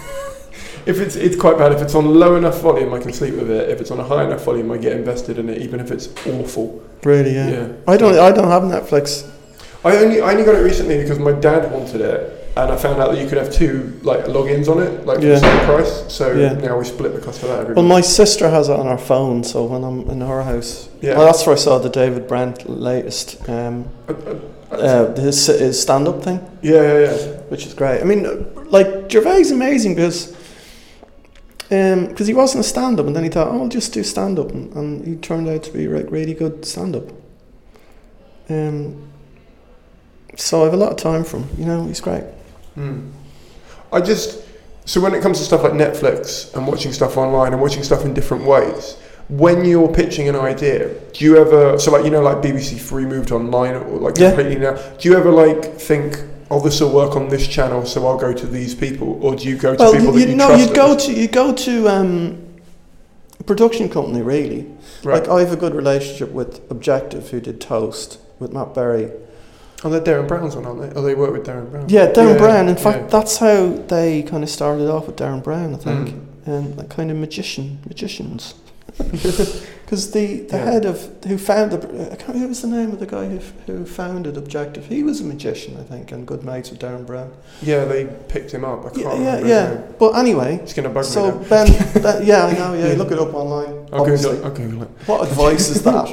if 0.91 1.01
it's 1.01 1.17
it's 1.17 1.37
quite 1.37 1.57
bad. 1.57 1.73
If 1.73 1.81
it's 1.81 1.95
on 1.95 2.07
low 2.23 2.37
enough 2.37 2.61
volume, 2.61 2.93
I 2.93 2.99
can 2.99 3.13
sleep 3.13 3.35
with 3.35 3.51
it. 3.51 3.71
If 3.71 3.81
it's 3.81 3.91
on 3.91 4.01
a 4.01 4.05
high 4.05 4.25
enough 4.25 4.45
volume, 4.45 4.71
I 4.73 4.79
get 4.79 4.93
invested 4.93 5.39
in 5.39 5.49
it, 5.49 5.59
even 5.63 5.79
if 5.81 5.91
it's 5.91 6.09
awful. 6.27 6.67
Really, 7.05 7.35
yeah. 7.35 7.51
Yeah. 7.51 7.69
I 7.87 7.97
don't. 7.97 8.19
I 8.19 8.31
don't 8.33 8.49
have 8.49 8.65
Netflix. 8.65 9.29
I 9.85 9.97
only 9.97 10.21
I 10.21 10.33
only 10.33 10.45
got 10.45 10.55
it 10.57 10.65
recently 10.73 10.99
because 11.03 11.19
my 11.19 11.33
dad 11.33 11.71
wanted 11.73 12.01
it, 12.03 12.21
and 12.57 12.71
I 12.73 12.77
found 12.77 13.01
out 13.01 13.13
that 13.13 13.21
you 13.23 13.29
could 13.29 13.39
have 13.39 13.51
two 13.53 13.99
like 14.03 14.25
logins 14.27 14.69
on 14.69 14.83
it, 14.83 15.07
like 15.07 15.19
for 15.21 15.25
Yeah. 15.27 15.35
the 15.39 15.41
same 15.41 15.65
price. 15.67 16.05
So 16.09 16.33
Yeah. 16.33 16.53
now 16.55 16.79
we 16.79 16.85
split 16.85 17.15
the 17.15 17.21
cost 17.21 17.43
of 17.43 17.49
that. 17.51 17.61
Every 17.61 17.75
Well, 17.75 17.85
month. 17.85 17.97
my 17.99 18.01
sister 18.03 18.51
has 18.51 18.69
it 18.69 18.77
on 18.79 18.87
her 18.87 18.99
phone, 18.99 19.43
so 19.45 19.65
when 19.65 19.83
I'm 19.85 20.01
in 20.11 20.21
her 20.21 20.43
house, 20.43 20.89
Yeah. 21.01 21.17
well, 21.17 21.27
that's 21.27 21.47
where 21.47 21.55
I 21.55 21.59
saw 21.59 21.79
the 21.79 21.89
David 21.89 22.27
Brent 22.29 22.69
latest, 22.69 23.37
um, 23.49 23.85
Uh, 24.09 24.13
uh, 24.73 24.77
uh, 24.77 25.21
his 25.21 25.47
his 25.47 25.81
stand 25.81 26.07
up 26.09 26.23
thing, 26.23 26.41
yeah, 26.63 26.83
yeah, 26.83 26.99
yeah. 27.01 27.17
which 27.49 27.65
is 27.67 27.73
great. 27.75 28.01
I 28.03 28.05
mean, 28.05 28.27
uh, 28.27 28.33
like 28.71 28.89
Gervais 29.11 29.41
is 29.41 29.51
amazing 29.51 29.95
because. 29.95 30.33
Because 31.71 32.27
he 32.27 32.35
wasn't 32.35 32.65
a 32.65 32.69
stand-up, 32.69 33.07
and 33.07 33.15
then 33.15 33.23
he 33.23 33.31
thought, 33.31 33.47
"Oh, 33.49 33.63
I'll 33.63 33.69
just 33.69 33.93
do 33.93 34.03
stand-up," 34.03 34.51
and, 34.51 34.73
and 34.75 35.07
he 35.07 35.15
turned 35.17 35.49
out 35.49 35.63
to 35.63 35.73
be 35.73 35.87
like 35.87 36.11
really 36.11 36.35
good 36.35 36.65
stand-up. 36.65 37.05
Um, 38.49 39.09
so 40.37 40.63
I 40.63 40.65
have 40.65 40.75
a 40.75 40.77
lot 40.77 40.91
of 40.91 40.97
time 40.97 41.23
for 41.25 41.39
him. 41.39 41.49
You 41.57 41.67
know, 41.67 41.87
he's 41.87 42.01
great. 42.01 42.25
Hmm. 42.75 43.11
I 43.93 44.01
just 44.01 44.43
so 44.85 45.01
when 45.01 45.15
it 45.15 45.23
comes 45.23 45.39
to 45.39 45.45
stuff 45.45 45.63
like 45.63 45.73
Netflix 45.73 46.53
and 46.57 46.67
watching 46.67 46.93
stuff 46.93 47.17
online 47.17 47.53
and 47.53 47.63
watching 47.63 47.83
stuff 47.85 48.05
in 48.05 48.15
different 48.15 48.45
ways, 48.45 48.97
when 49.29 49.65
you're 49.65 49.89
pitching 49.93 50.29
an 50.29 50.35
idea, 50.37 50.93
do 51.13 51.25
you 51.25 51.37
ever 51.37 51.79
so 51.79 51.93
like 51.93 52.05
you 52.05 52.11
know 52.11 52.21
like 52.23 52.39
BBC 52.39 52.81
Three 52.81 53.05
moved 53.07 53.31
online 53.31 53.75
or 53.77 53.99
like 54.01 54.19
Yeah. 54.19 54.31
completely 54.35 54.57
now? 54.61 54.75
Do 54.99 55.09
you 55.09 55.17
ever 55.17 55.31
like 55.31 55.65
think, 55.77 56.21
oh, 56.51 56.61
this 56.61 56.81
will 56.81 56.93
work 56.93 57.17
on 57.17 57.29
this 57.29 57.47
channel, 57.47 57.85
so 57.87 58.07
I'll 58.07 58.19
go 58.19 58.33
to 58.33 58.47
these 58.47 58.75
people, 58.75 59.19
or 59.25 59.37
do 59.37 59.49
you 59.49 59.57
go 59.57 59.75
to 59.77 59.79
Well, 59.83 59.93
people 59.93 60.15
you, 60.19 60.25
that 60.27 60.31
you 60.31 60.37
know, 60.37 60.49
trust? 60.49 60.69
you 60.69 60.75
go 60.75 60.97
to 60.99 61.13
you 61.13 61.29
go 61.29 61.55
to 61.55 61.89
um, 61.89 62.47
a 63.39 63.45
production 63.45 63.89
company 63.89 64.23
really. 64.23 64.67
right? 65.05 65.21
Like 65.23 65.29
I 65.29 65.41
have 65.41 65.53
a 65.53 65.57
good 65.57 65.75
relationship 65.75 66.31
with 66.33 66.61
Objective, 66.71 67.31
who 67.31 67.41
did 67.41 67.61
Toast 67.61 68.19
with 68.39 68.53
Matt 68.53 68.75
Berry. 68.75 69.11
oh, 69.85 69.91
they're 69.91 70.01
Derren 70.01 70.29
Brown's 70.29 70.57
one, 70.57 70.67
aren't 70.67 70.81
they? 70.83 70.93
Oh, 70.99 71.03
they 71.03 71.15
work 71.15 71.33
with 71.33 71.47
Derren 71.47 71.71
Brown. 71.71 71.89
Yeah, 71.89 72.07
Derren 72.13 72.33
Yeah, 72.35 72.39
Brown. 72.39 72.69
In 72.69 72.77
fact, 72.77 72.99
yeah. 73.03 73.07
that's 73.07 73.37
how 73.39 73.69
they 73.89 74.23
kind 74.25 74.43
of 74.43 74.51
started 74.51 74.89
off 74.91 75.07
with 75.07 75.17
Derren 75.17 75.43
Brown, 75.43 75.75
I 75.75 75.79
think, 75.79 76.09
Mm. 76.11 76.21
and 76.47 76.77
like 76.77 76.91
kind 76.91 77.11
of 77.11 77.17
magician 77.17 77.79
magicians. 77.87 78.55
Because 79.91 80.13
the, 80.13 80.43
the 80.43 80.57
Yeah. 80.57 80.65
head 80.71 80.85
of 80.85 81.11
who 81.27 81.37
found 81.37 81.73
the 81.73 82.13
I 82.13 82.15
can't, 82.15 82.39
who 82.39 82.47
was 82.47 82.63
the 82.63 82.69
name 82.69 82.93
of 82.93 83.01
the 83.01 83.07
guy 83.07 83.27
who, 83.27 83.41
who 83.67 83.85
founded 83.85 84.37
Objective? 84.37 84.87
He 84.87 85.03
was 85.03 85.21
a 85.21 85.25
magician, 85.25 85.77
I 85.81 85.83
think, 85.83 86.13
and 86.13 86.25
good 86.25 86.45
mates 86.45 86.71
with 86.71 86.79
Derren 86.79 87.05
Brown. 87.05 87.33
yeah, 87.61 87.85
they 87.87 88.05
picked 88.29 88.53
him 88.53 88.65
up. 88.65 88.87
I 88.87 88.91
can't 88.91 88.99
Yeah, 88.99 89.11
yeah, 89.15 89.17
remember 89.17 89.47
his 89.47 89.49
yeah. 89.51 89.93
But 89.99 90.11
anyway, 90.13 90.61
It's 90.63 90.75
gonna 90.75 90.91
bug 90.91 91.05
so 91.05 91.33
me 91.33 91.43
now. 91.43 91.49
Ben, 91.49 91.93
ben, 92.05 92.25
yeah, 92.25 92.47
I 92.47 92.53
know, 92.53 92.75
yeah, 92.75 92.95
look 92.95 93.11
it 93.11 93.19
up 93.19 93.35
online. 93.35 93.89
I'll 93.93 94.03
obviously. 94.03 94.37
Google, 94.37 94.45
it. 94.45 94.49
I'll 94.49 94.57
Google 94.57 94.83
it. 94.85 94.89
What 95.07 95.29
advice 95.29 95.71
is 95.71 95.83
that? 95.83 96.09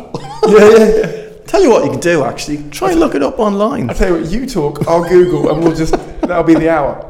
yeah, 0.47 0.69
yeah, 1.05 1.11
yeah. 1.13 1.29
Tell 1.45 1.61
you 1.61 1.69
what 1.69 1.85
you 1.85 1.91
can 1.91 1.99
do 1.99 2.23
actually. 2.23 2.67
Try 2.71 2.89
and 2.93 2.99
look 2.99 3.13
it 3.13 3.21
up 3.21 3.37
online. 3.37 3.91
I 3.91 3.93
tell 3.93 4.07
you 4.15 4.21
what, 4.23 4.31
you 4.31 4.47
talk, 4.47 4.87
I'll 4.87 5.07
Google, 5.07 5.51
and 5.51 5.63
we'll 5.63 5.75
just 5.75 5.93
that'll 6.21 6.41
be 6.41 6.55
the 6.55 6.69
hour. 6.69 7.07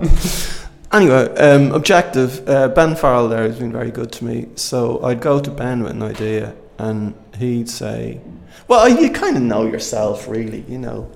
Anyway, 0.94 1.28
um, 1.36 1.72
objective. 1.74 2.48
Uh, 2.48 2.70
ben 2.70 2.96
Farrell 2.96 3.28
there 3.28 3.44
has 3.44 3.60
been 3.60 3.72
very 3.74 3.92
good 3.92 4.12
to 4.14 4.26
me. 4.26 4.48
So 4.56 5.04
I'd 5.04 5.20
go 5.20 5.40
to 5.40 5.52
Ben 5.52 5.84
with 5.84 5.92
an 5.92 6.02
idea, 6.02 6.56
and 6.78 7.14
he'd 7.38 7.70
say, 7.70 8.22
"Well, 8.68 8.88
you 8.88 9.12
kind 9.12 9.36
of 9.36 9.44
know 9.44 9.66
yourself, 9.66 10.28
really. 10.30 10.64
You 10.68 10.78
know, 10.78 11.12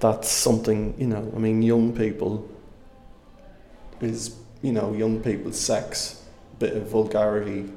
that's 0.00 0.28
something. 0.30 0.94
You 0.96 1.08
know, 1.08 1.32
I 1.36 1.38
mean, 1.38 1.60
young 1.60 1.94
people 1.94 2.48
is 4.00 4.36
you 4.62 4.72
know 4.72 4.94
young 4.94 5.20
people's 5.20 5.60
sex, 5.60 6.22
bit 6.58 6.74
of 6.74 6.88
vulgarity. 6.88 7.70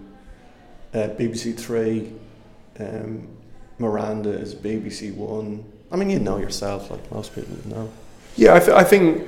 Uh, 0.93 1.09
BBC 1.09 1.57
Three, 1.57 2.13
um, 2.79 3.27
Miranda 3.79 4.29
is 4.29 4.55
BBC 4.55 5.13
One. 5.13 5.65
I 5.91 5.97
mean, 5.97 6.09
you 6.09 6.19
know 6.19 6.37
yourself, 6.37 6.89
like 6.89 7.11
most 7.11 7.35
people 7.35 7.57
know. 7.65 7.89
Yeah, 8.37 8.55
I, 8.55 8.59
th- 8.59 8.69
I 8.71 8.83
think 8.83 9.27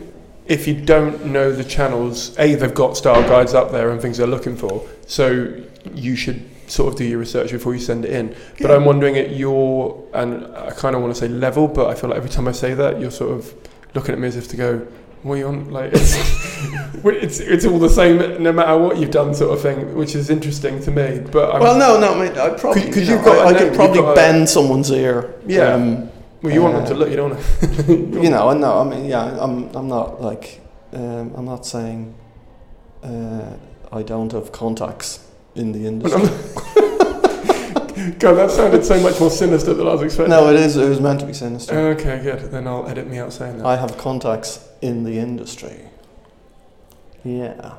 if 0.50 0.68
you 0.68 0.74
don't 0.74 1.26
know 1.28 1.52
the 1.52 1.64
channels, 1.64 2.38
A, 2.40 2.56
they've 2.56 2.74
got 2.74 2.98
style 2.98 3.22
guides 3.24 3.54
up 3.54 3.72
there 3.72 3.92
and 3.92 4.02
things 4.02 4.18
they're 4.18 4.28
looking 4.28 4.58
for. 4.58 4.86
So 5.08 5.54
you 5.94 6.16
should 6.16 6.44
sort 6.68 6.92
of 6.94 6.98
do 7.00 7.06
your 7.06 7.20
research 7.20 7.52
before 7.52 7.74
you 7.74 7.80
send 7.80 8.04
it 8.06 8.12
in. 8.12 8.36
But 8.62 8.72
I'm 8.72 8.84
wondering 8.86 9.18
at 9.18 9.32
your, 9.36 10.04
and 10.14 10.46
I 10.58 10.72
kind 10.72 10.96
of 10.96 11.02
want 11.02 11.14
to 11.16 11.20
say 11.20 11.28
level, 11.28 11.68
but 11.68 11.88
I 11.88 11.96
feel 11.96 12.10
like 12.10 12.18
every 12.18 12.30
time 12.30 12.48
I 12.48 12.52
say 12.52 12.74
that, 12.74 13.00
you're 13.00 13.12
sort 13.12 13.32
of 13.32 13.54
looking 13.96 14.14
at 14.14 14.20
me 14.20 14.28
as 14.28 14.36
if 14.36 14.48
to 14.50 14.58
go, 14.58 14.88
What 15.24 15.36
you 15.36 15.48
on 15.48 15.70
like? 15.72 15.92
It's, 15.94 16.16
it's 17.06 17.40
it's 17.40 17.66
all 17.66 17.80
the 17.80 17.90
same 17.90 18.42
no 18.44 18.52
matter 18.52 18.78
what 18.78 18.98
you've 18.98 19.12
done, 19.12 19.34
sort 19.34 19.52
of 19.56 19.62
thing, 19.62 19.96
which 19.96 20.16
is 20.16 20.30
interesting 20.30 20.80
to 20.82 20.92
me. 20.92 21.20
But 21.32 21.54
I'm, 21.56 21.62
Well, 21.62 21.78
no, 21.78 22.00
no. 22.00 22.14
I 22.20 22.28
mean, 22.30 22.38
I 22.38 22.50
probably, 22.58 22.84
Could- 22.84 22.94
could 22.94 23.04
you 23.08 23.14
you've 23.16 23.26
know, 23.26 23.34
got 23.34 23.48
I, 23.48 23.56
I 23.56 23.60
could 23.60 23.74
probably 23.74 24.02
got 24.02 24.12
a- 24.12 24.16
bend 24.16 24.48
someone's 24.50 24.90
ear. 24.92 25.34
Yeah. 25.46 25.74
Um, 25.74 26.10
well, 26.42 26.54
you 26.54 26.62
want 26.62 26.76
them 26.76 26.84
uh, 26.84 26.88
to 26.88 26.94
look. 26.94 27.10
You 27.10 27.16
don't. 27.18 27.32
Want 27.32 27.88
to, 27.88 27.94
you 28.24 28.30
know, 28.30 28.50
I 28.50 28.54
know. 28.54 28.80
I 28.80 28.84
mean, 28.84 29.06
yeah, 29.06 29.38
I'm. 29.40 29.76
I'm 29.76 29.88
not 29.88 30.22
like. 30.22 30.62
Um, 30.94 31.34
I'm 31.36 31.46
not 31.46 31.66
saying. 31.66 32.16
Uh, 33.04 33.56
I 33.92 34.04
don't 34.04 34.32
have 34.32 34.52
contacts 34.52 35.26
in 35.56 35.72
the 35.72 35.86
industry. 35.86 36.22
God, 38.20 38.36
that 38.36 38.52
sounded 38.52 38.86
so 38.86 39.00
much 39.02 39.20
more 39.20 39.30
sinister 39.30 39.74
than 39.74 39.86
I 39.88 39.92
was 39.92 40.02
expecting. 40.04 40.30
no, 40.30 40.50
it 40.50 40.56
is. 40.56 40.78
It 40.78 40.88
was 40.88 41.02
meant 41.02 41.20
to 41.20 41.26
be 41.26 41.34
sinister. 41.34 41.78
Okay, 41.78 42.22
good. 42.24 42.52
Then 42.52 42.68
I'll 42.68 42.88
edit 42.88 43.08
me 43.08 43.18
out 43.18 43.34
saying 43.34 43.58
that. 43.58 43.66
I 43.66 43.76
have 43.76 43.98
contacts 43.98 44.68
in 44.82 45.04
the 45.04 45.18
industry. 45.20 45.90
Yeah. 47.24 47.76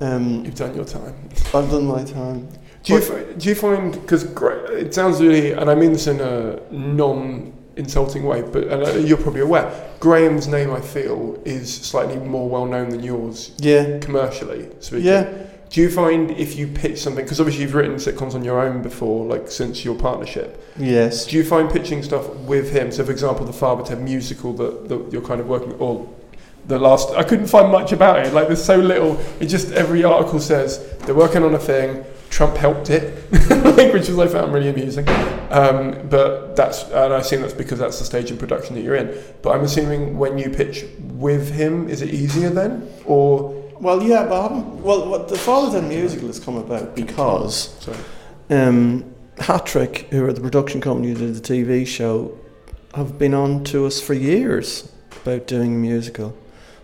Um, 0.00 0.44
You've 0.44 0.54
done 0.54 0.74
your 0.74 0.84
time. 0.84 1.14
I've 1.54 1.70
done 1.70 1.86
my 1.86 2.04
time. 2.04 2.48
Do 2.82 2.94
you, 2.94 3.34
do 3.36 3.48
you 3.48 3.54
find 3.54 3.92
because 3.92 4.24
it 4.24 4.94
sounds 4.94 5.20
really, 5.20 5.52
and 5.52 5.70
I 5.70 5.74
mean 5.74 5.92
this 5.92 6.06
in 6.06 6.20
a 6.20 6.60
non-insulting 7.82 8.24
way, 8.24 8.42
but 8.42 8.64
and 8.64 8.82
uh, 8.84 8.92
you're 8.94 9.18
probably 9.18 9.40
aware, 9.40 9.70
Graham's 10.00 10.48
name 10.48 10.70
I 10.72 10.80
feel 10.80 11.40
is 11.44 11.72
slightly 11.74 12.16
more 12.16 12.48
well 12.48 12.66
known 12.66 12.90
than 12.90 13.02
yours 13.02 13.52
Yeah. 13.58 13.98
commercially 14.00 14.68
speaking. 14.80 15.06
Yeah. 15.06 15.32
Do 15.70 15.82
you 15.82 15.90
find 15.90 16.30
if 16.30 16.56
you 16.56 16.66
pitch 16.66 16.98
something, 17.02 17.24
because 17.24 17.40
obviously 17.40 17.62
you've 17.64 17.74
written 17.74 17.96
sitcoms 17.96 18.34
on 18.34 18.42
your 18.42 18.58
own 18.58 18.82
before, 18.82 19.26
like 19.26 19.50
since 19.50 19.84
your 19.84 19.94
partnership, 19.94 20.62
Yes. 20.78 21.26
do 21.26 21.36
you 21.36 21.44
find 21.44 21.70
pitching 21.70 22.02
stuff 22.02 22.28
with 22.46 22.72
him? 22.72 22.90
So, 22.90 23.04
for 23.04 23.12
example, 23.12 23.44
the 23.44 23.52
Father 23.52 23.84
Ted 23.84 24.00
musical 24.02 24.52
that, 24.54 24.88
that 24.88 25.12
you're 25.12 25.22
kind 25.22 25.40
of 25.40 25.46
working, 25.48 25.72
or 25.74 26.08
the 26.66 26.78
last, 26.78 27.10
I 27.14 27.22
couldn't 27.22 27.46
find 27.48 27.70
much 27.70 27.92
about 27.92 28.24
it. 28.26 28.32
Like, 28.32 28.46
there's 28.46 28.64
so 28.64 28.76
little. 28.76 29.18
It 29.40 29.46
just 29.46 29.72
every 29.72 30.04
article 30.04 30.38
says 30.40 30.80
they're 31.00 31.14
working 31.14 31.42
on 31.42 31.54
a 31.54 31.58
thing. 31.58 32.04
Trump 32.30 32.56
helped 32.56 32.90
it, 32.90 33.14
which 33.92 34.08
was 34.08 34.18
I 34.18 34.28
found 34.28 34.52
really 34.52 34.68
amusing. 34.68 35.08
Um, 35.50 36.08
but 36.08 36.56
that's, 36.56 36.84
and 36.84 37.12
I 37.12 37.18
assume 37.18 37.42
that's 37.42 37.54
because 37.54 37.78
that's 37.78 37.98
the 37.98 38.04
stage 38.04 38.30
in 38.30 38.36
production 38.36 38.74
that 38.74 38.82
you're 38.82 38.96
in. 38.96 39.16
But 39.42 39.56
I'm 39.56 39.64
assuming 39.64 40.18
when 40.18 40.38
you 40.38 40.50
pitch 40.50 40.84
with 41.00 41.52
him, 41.52 41.88
is 41.88 42.02
it 42.02 42.12
easier 42.12 42.50
then, 42.50 42.88
or 43.04 43.50
Well, 43.80 44.02
yeah, 44.02 44.26
but 44.26 44.52
well, 44.52 45.08
what 45.08 45.28
the 45.28 45.38
Father 45.38 45.80
Ted 45.80 45.88
musical 45.88 46.26
has 46.26 46.38
come 46.38 46.56
about 46.56 46.94
because 46.94 47.88
um, 48.50 49.04
Hat 49.38 49.66
Trick, 49.66 50.08
who 50.10 50.24
are 50.24 50.32
the 50.32 50.40
production 50.40 50.80
company 50.80 51.08
who 51.08 51.14
did 51.14 51.34
the 51.34 51.40
TV 51.40 51.86
show, 51.86 52.36
have 52.94 53.18
been 53.18 53.34
on 53.34 53.64
to 53.64 53.86
us 53.86 54.00
for 54.00 54.14
years 54.14 54.90
about 55.22 55.46
doing 55.46 55.74
a 55.74 55.78
musical. 55.78 56.36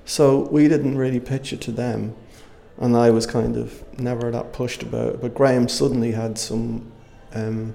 So 0.05 0.49
we 0.51 0.69
didn't 0.69 0.99
really 0.99 1.21
pitch 1.21 1.53
it 1.53 1.61
to 1.63 1.73
them, 1.73 2.15
and 2.79 2.97
I 2.97 3.11
was 3.11 3.27
kind 3.27 3.57
of 3.57 3.99
never 3.99 4.31
that 4.31 4.53
pushed 4.53 4.83
about 4.83 5.15
it. 5.15 5.21
But 5.21 5.35
Graham 5.35 5.69
suddenly 5.69 6.13
had 6.13 6.39
some 6.39 6.91
um, 7.35 7.75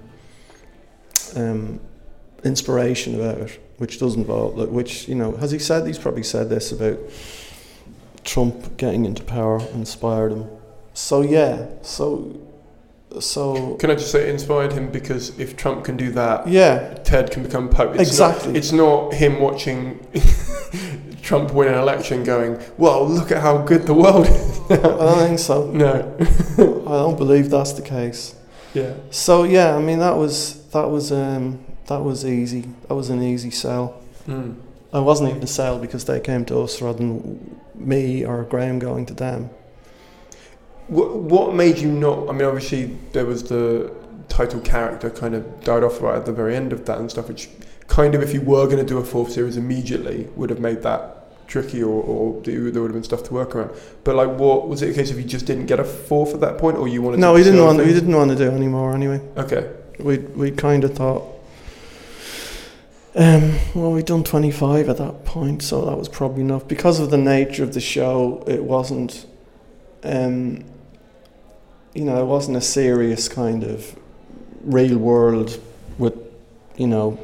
um, 1.35 1.79
inspiration 2.43 3.15
about 3.15 3.37
it, 3.39 3.63
which 3.77 3.99
does 3.99 4.15
involve, 4.15 4.57
like, 4.57 4.69
which 4.69 5.07
you 5.07 5.15
know, 5.15 5.35
has 5.37 5.51
he 5.51 5.59
said? 5.59 5.87
He's 5.87 5.99
probably 5.99 6.23
said 6.23 6.49
this 6.49 6.71
about 6.71 6.99
Trump 8.23 8.77
getting 8.77 9.05
into 9.05 9.23
power 9.23 9.59
inspired 9.73 10.31
him. 10.31 10.49
So 10.93 11.21
yeah, 11.21 11.67
so 11.81 12.39
so 13.19 13.75
Can 13.75 13.89
I 13.89 13.95
just 13.95 14.11
say 14.11 14.27
it 14.27 14.29
inspired 14.29 14.71
him 14.71 14.91
because 14.91 15.37
if 15.39 15.57
Trump 15.57 15.83
can 15.83 15.97
do 15.97 16.11
that, 16.11 16.47
yeah, 16.47 16.93
Ted 17.03 17.31
can 17.31 17.43
become 17.43 17.69
pope. 17.69 17.95
It's 17.95 18.09
Exactly. 18.09 18.49
Not, 18.49 18.55
it's 18.57 18.71
not 18.71 19.13
him 19.13 19.39
watching 19.39 20.05
Trump 21.21 21.53
win 21.53 21.67
an 21.67 21.79
election 21.79 22.23
going, 22.23 22.61
well, 22.77 23.07
look 23.07 23.31
at 23.31 23.41
how 23.41 23.59
good 23.59 23.83
the 23.83 23.93
world 23.93 24.27
is. 24.27 24.59
I 24.71 24.75
don't 24.77 25.27
think 25.27 25.39
so. 25.39 25.67
no. 25.71 26.15
I 26.19 26.91
don't 26.91 27.17
believe 27.17 27.49
that's 27.49 27.73
the 27.73 27.81
case. 27.81 28.35
Yeah. 28.73 28.93
So 29.11 29.43
yeah, 29.43 29.75
I 29.75 29.79
mean 29.79 29.99
that 29.99 30.15
was 30.15 30.67
that 30.69 30.89
was 30.89 31.11
um, 31.11 31.65
that 31.87 31.99
was 31.99 32.25
easy. 32.25 32.69
That 32.87 32.95
was 32.95 33.09
an 33.09 33.21
easy 33.21 33.51
sell. 33.51 34.01
Mm. 34.27 34.55
I 34.93 34.99
wasn't 34.99 35.29
even 35.29 35.43
a 35.43 35.47
sell 35.47 35.79
because 35.79 36.05
they 36.05 36.19
came 36.19 36.45
to 36.45 36.59
us 36.61 36.81
rather 36.81 36.97
than 36.97 37.59
me 37.75 38.25
or 38.25 38.43
Graham 38.43 38.79
going 38.79 39.05
to 39.07 39.13
them. 39.13 39.49
What, 40.87 41.15
what 41.15 41.53
made 41.53 41.77
you 41.77 41.91
not? 41.91 42.29
I 42.29 42.31
mean, 42.31 42.47
obviously, 42.47 42.97
there 43.11 43.25
was 43.25 43.43
the 43.43 43.93
title 44.27 44.59
character 44.61 45.09
kind 45.09 45.35
of 45.35 45.63
died 45.63 45.83
off 45.83 46.01
right 46.01 46.15
at 46.15 46.25
the 46.25 46.33
very 46.33 46.55
end 46.55 46.73
of 46.73 46.85
that 46.85 46.97
and 46.97 47.09
stuff, 47.09 47.27
which 47.27 47.49
kind 47.89 48.15
of, 48.15 48.21
if 48.21 48.33
you 48.33 48.41
were 48.41 48.65
going 48.65 48.77
to 48.77 48.85
do 48.85 48.97
a 48.97 49.03
fourth 49.03 49.31
series 49.33 49.57
immediately, 49.57 50.29
would 50.35 50.49
have 50.49 50.59
made 50.59 50.81
that 50.83 51.47
tricky 51.47 51.81
or, 51.83 52.01
or 52.03 52.41
there 52.43 52.71
there 52.71 52.81
would 52.81 52.89
have 52.91 52.95
been 52.95 53.03
stuff 53.03 53.23
to 53.23 53.33
work 53.33 53.55
around. 53.55 53.71
But, 54.03 54.15
like, 54.15 54.29
what 54.39 54.69
was 54.69 54.81
it 54.81 54.91
a 54.91 54.93
case 54.93 55.11
of 55.11 55.17
you 55.19 55.25
just 55.25 55.45
didn't 55.45 55.65
get 55.65 55.79
a 55.79 55.83
fourth 55.83 56.33
at 56.33 56.39
that 56.41 56.57
point 56.57 56.77
or 56.77 56.87
you 56.87 57.01
wanted 57.01 57.19
No, 57.19 57.33
to 57.33 57.39
we 57.39 57.43
didn't 57.43 57.63
want 57.63 57.79
we 57.79 57.85
didn't 57.85 58.15
want 58.15 58.29
to 58.31 58.37
do 58.37 58.51
any 58.51 58.67
more 58.67 58.93
anyway. 58.93 59.19
Okay. 59.35 59.69
We 59.99 60.19
we 60.19 60.51
kind 60.51 60.83
of 60.83 60.93
thought. 60.95 61.23
Um, 63.15 63.57
well, 63.73 63.91
we'd 63.91 64.05
done 64.05 64.23
25 64.23 64.87
at 64.87 64.97
that 64.97 65.25
point, 65.25 65.63
so 65.63 65.83
that 65.85 65.97
was 65.97 66.07
probably 66.07 66.41
enough. 66.41 66.67
Because 66.67 66.99
of 66.99 67.09
the 67.09 67.17
nature 67.17 67.63
of 67.63 67.73
the 67.73 67.81
show, 67.81 68.43
it 68.47 68.63
wasn't, 68.63 69.25
um, 70.03 70.63
you 71.95 72.05
know, 72.05 72.21
it 72.21 72.25
wasn't 72.27 72.55
a 72.55 72.61
serious 72.61 73.27
kind 73.27 73.63
of 73.63 73.97
real 74.61 74.97
world 74.97 75.59
with, 75.97 76.13
you 76.77 76.85
know, 76.87 77.19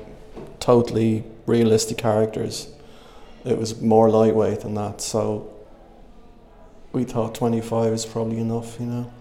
totally 0.65 1.23
realistic 1.45 1.95
characters. 1.97 2.67
It 3.45 3.57
was 3.59 3.79
more 3.81 4.09
lightweight 4.09 4.61
than 4.61 4.73
that, 4.73 4.99
so 4.99 5.53
we 6.91 7.03
thought 7.03 7.35
25 7.35 7.93
is 7.93 8.03
probably 8.05 8.39
enough, 8.39 8.79
you 8.79 8.87
know. 8.87 9.11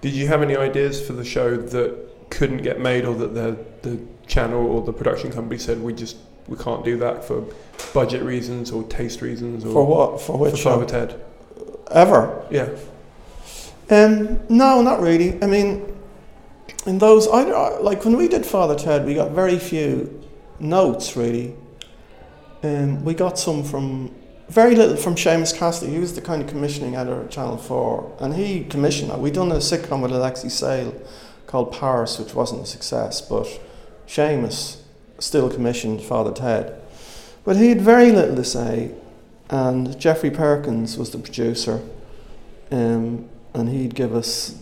Did 0.00 0.14
you 0.14 0.26
have 0.28 0.40
any 0.42 0.56
ideas 0.56 1.06
for 1.06 1.12
the 1.12 1.24
show 1.24 1.56
that 1.58 2.30
couldn't 2.30 2.62
get 2.62 2.80
made, 2.80 3.04
or 3.04 3.14
that 3.16 3.34
the 3.34 3.56
the 3.82 4.00
channel 4.26 4.66
or 4.66 4.80
the 4.82 4.92
production 4.94 5.30
company 5.30 5.58
said 5.58 5.78
we 5.82 5.92
just 5.92 6.16
we 6.48 6.56
can't 6.56 6.82
do 6.84 6.96
that 6.98 7.22
for 7.22 7.44
budget 7.92 8.22
reasons 8.22 8.70
or 8.70 8.82
taste 8.84 9.20
reasons? 9.20 9.62
Or 9.66 9.72
For 9.72 9.86
what? 9.86 10.20
For 10.20 10.26
For 10.32 10.38
which 10.38 10.56
show? 10.56 10.70
Father 10.70 10.86
Ted. 10.86 11.20
Ever? 11.90 12.46
Yeah. 12.50 12.70
Um, 13.90 14.40
no, 14.48 14.80
not 14.80 15.00
really. 15.00 15.42
I 15.42 15.46
mean, 15.46 15.94
in 16.86 16.98
those, 16.98 17.28
I- 17.28 17.78
like 17.80 18.04
when 18.06 18.16
we 18.16 18.26
did 18.28 18.46
Father 18.46 18.74
Ted, 18.74 19.04
we 19.04 19.14
got 19.14 19.32
very 19.32 19.58
few 19.58 20.23
notes 20.64 21.16
really. 21.16 21.54
Um, 22.62 23.04
we 23.04 23.14
got 23.14 23.38
some 23.38 23.62
from 23.62 24.14
very 24.48 24.74
little 24.74 24.96
from 24.96 25.14
Seamus 25.14 25.56
Cassidy. 25.56 25.92
He 25.92 25.98
was 25.98 26.14
the 26.14 26.20
kind 26.20 26.42
of 26.42 26.48
commissioning 26.48 26.96
editor 26.96 27.22
at 27.22 27.30
Channel 27.30 27.58
Four, 27.58 28.16
and 28.20 28.34
he 28.34 28.64
commissioned 28.64 29.10
that. 29.10 29.20
We 29.20 29.30
done 29.30 29.52
a 29.52 29.56
sitcom 29.56 30.02
with 30.02 30.12
Alexei 30.12 30.48
Sayle 30.48 30.94
called 31.46 31.72
Paris, 31.72 32.18
which 32.18 32.34
wasn't 32.34 32.62
a 32.62 32.66
success, 32.66 33.20
but 33.20 33.46
Seamus 34.06 34.80
still 35.18 35.50
commissioned 35.50 36.02
Father 36.02 36.32
Ted. 36.32 36.80
But 37.44 37.56
he 37.56 37.68
had 37.68 37.80
very 37.80 38.10
little 38.10 38.36
to 38.36 38.44
say, 38.44 38.94
and 39.50 39.98
Geoffrey 40.00 40.30
Perkins 40.30 40.96
was 40.96 41.10
the 41.10 41.18
producer. 41.18 41.82
Um, 42.70 43.28
and 43.54 43.68
he'd 43.68 43.94
give 43.94 44.14
us 44.14 44.58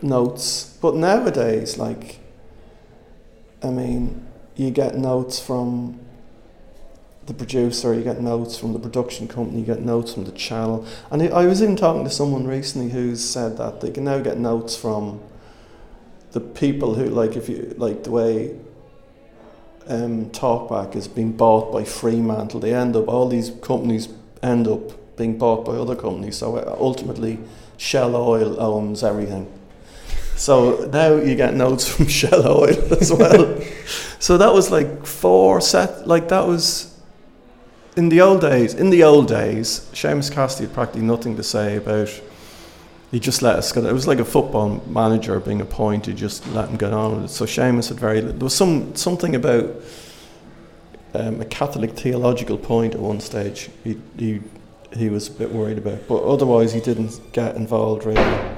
notes. 0.00 0.76
But 0.80 0.96
nowadays, 0.96 1.78
like, 1.78 2.18
I 3.62 3.68
mean, 3.68 4.23
you 4.56 4.70
get 4.70 4.96
notes 4.96 5.40
from 5.40 6.00
the 7.26 7.34
producer, 7.34 7.94
you 7.94 8.02
get 8.02 8.20
notes 8.20 8.58
from 8.58 8.72
the 8.72 8.78
production 8.78 9.26
company, 9.26 9.60
you 9.60 9.66
get 9.66 9.80
notes 9.80 10.14
from 10.14 10.24
the 10.24 10.32
channel. 10.32 10.86
And 11.10 11.22
I 11.22 11.46
was 11.46 11.62
even 11.62 11.76
talking 11.76 12.04
to 12.04 12.10
someone 12.10 12.46
recently 12.46 12.90
who 12.90 13.16
said 13.16 13.56
that 13.58 13.80
they 13.80 13.90
can 13.90 14.04
now 14.04 14.18
get 14.18 14.38
notes 14.38 14.76
from 14.76 15.20
the 16.32 16.40
people 16.40 16.94
who, 16.94 17.06
like, 17.06 17.36
if 17.36 17.48
you 17.48 17.74
like 17.78 18.04
the 18.04 18.10
way 18.10 18.58
um, 19.86 20.30
Talkback 20.30 20.96
is 20.96 21.08
being 21.08 21.32
bought 21.32 21.72
by 21.72 21.84
Fremantle, 21.84 22.60
they 22.60 22.74
end 22.74 22.96
up, 22.96 23.08
all 23.08 23.28
these 23.28 23.52
companies 23.62 24.08
end 24.42 24.68
up 24.68 25.16
being 25.16 25.38
bought 25.38 25.64
by 25.64 25.72
other 25.72 25.96
companies. 25.96 26.36
So 26.36 26.56
uh, 26.56 26.76
ultimately, 26.78 27.38
Shell 27.76 28.16
Oil 28.16 28.60
owns 28.60 29.02
everything. 29.02 29.50
So 30.36 30.88
now 30.92 31.14
you 31.16 31.34
get 31.36 31.54
notes 31.54 31.88
from 31.92 32.06
Shell 32.06 32.46
Oil 32.46 32.94
as 33.00 33.12
well. 33.12 33.60
so 34.18 34.38
that 34.38 34.52
was 34.52 34.70
like 34.70 35.06
four 35.06 35.60
set, 35.60 36.06
like 36.06 36.28
that 36.28 36.46
was 36.46 36.94
in 37.96 38.08
the 38.08 38.20
old 38.20 38.40
days. 38.40 38.74
In 38.74 38.90
the 38.90 39.04
old 39.04 39.28
days, 39.28 39.88
Seamus 39.92 40.32
Cassidy 40.32 40.66
had 40.66 40.74
practically 40.74 41.02
nothing 41.02 41.36
to 41.36 41.42
say 41.42 41.76
about. 41.76 42.10
He 43.10 43.20
just 43.20 43.42
let 43.42 43.54
us 43.56 43.70
go. 43.70 43.84
It 43.84 43.92
was 43.92 44.08
like 44.08 44.18
a 44.18 44.24
football 44.24 44.82
manager 44.88 45.38
being 45.38 45.60
appointed, 45.60 46.16
just 46.16 46.44
let 46.48 46.68
him 46.68 46.76
get 46.76 46.92
on. 46.92 47.28
So 47.28 47.44
Seamus 47.44 47.88
had 47.88 48.00
very. 48.00 48.20
There 48.20 48.34
was 48.34 48.56
some 48.56 48.96
something 48.96 49.36
about 49.36 49.70
um, 51.14 51.40
a 51.40 51.44
Catholic 51.44 51.92
theological 51.92 52.58
point 52.58 52.94
at 52.94 53.00
one 53.00 53.20
stage. 53.20 53.70
He 53.84 54.00
he 54.18 54.40
he 54.96 55.08
was 55.08 55.28
a 55.28 55.32
bit 55.32 55.52
worried 55.52 55.78
about, 55.78 56.08
but 56.08 56.24
otherwise 56.24 56.72
he 56.72 56.80
didn't 56.80 57.20
get 57.32 57.54
involved 57.54 58.04
really. 58.04 58.56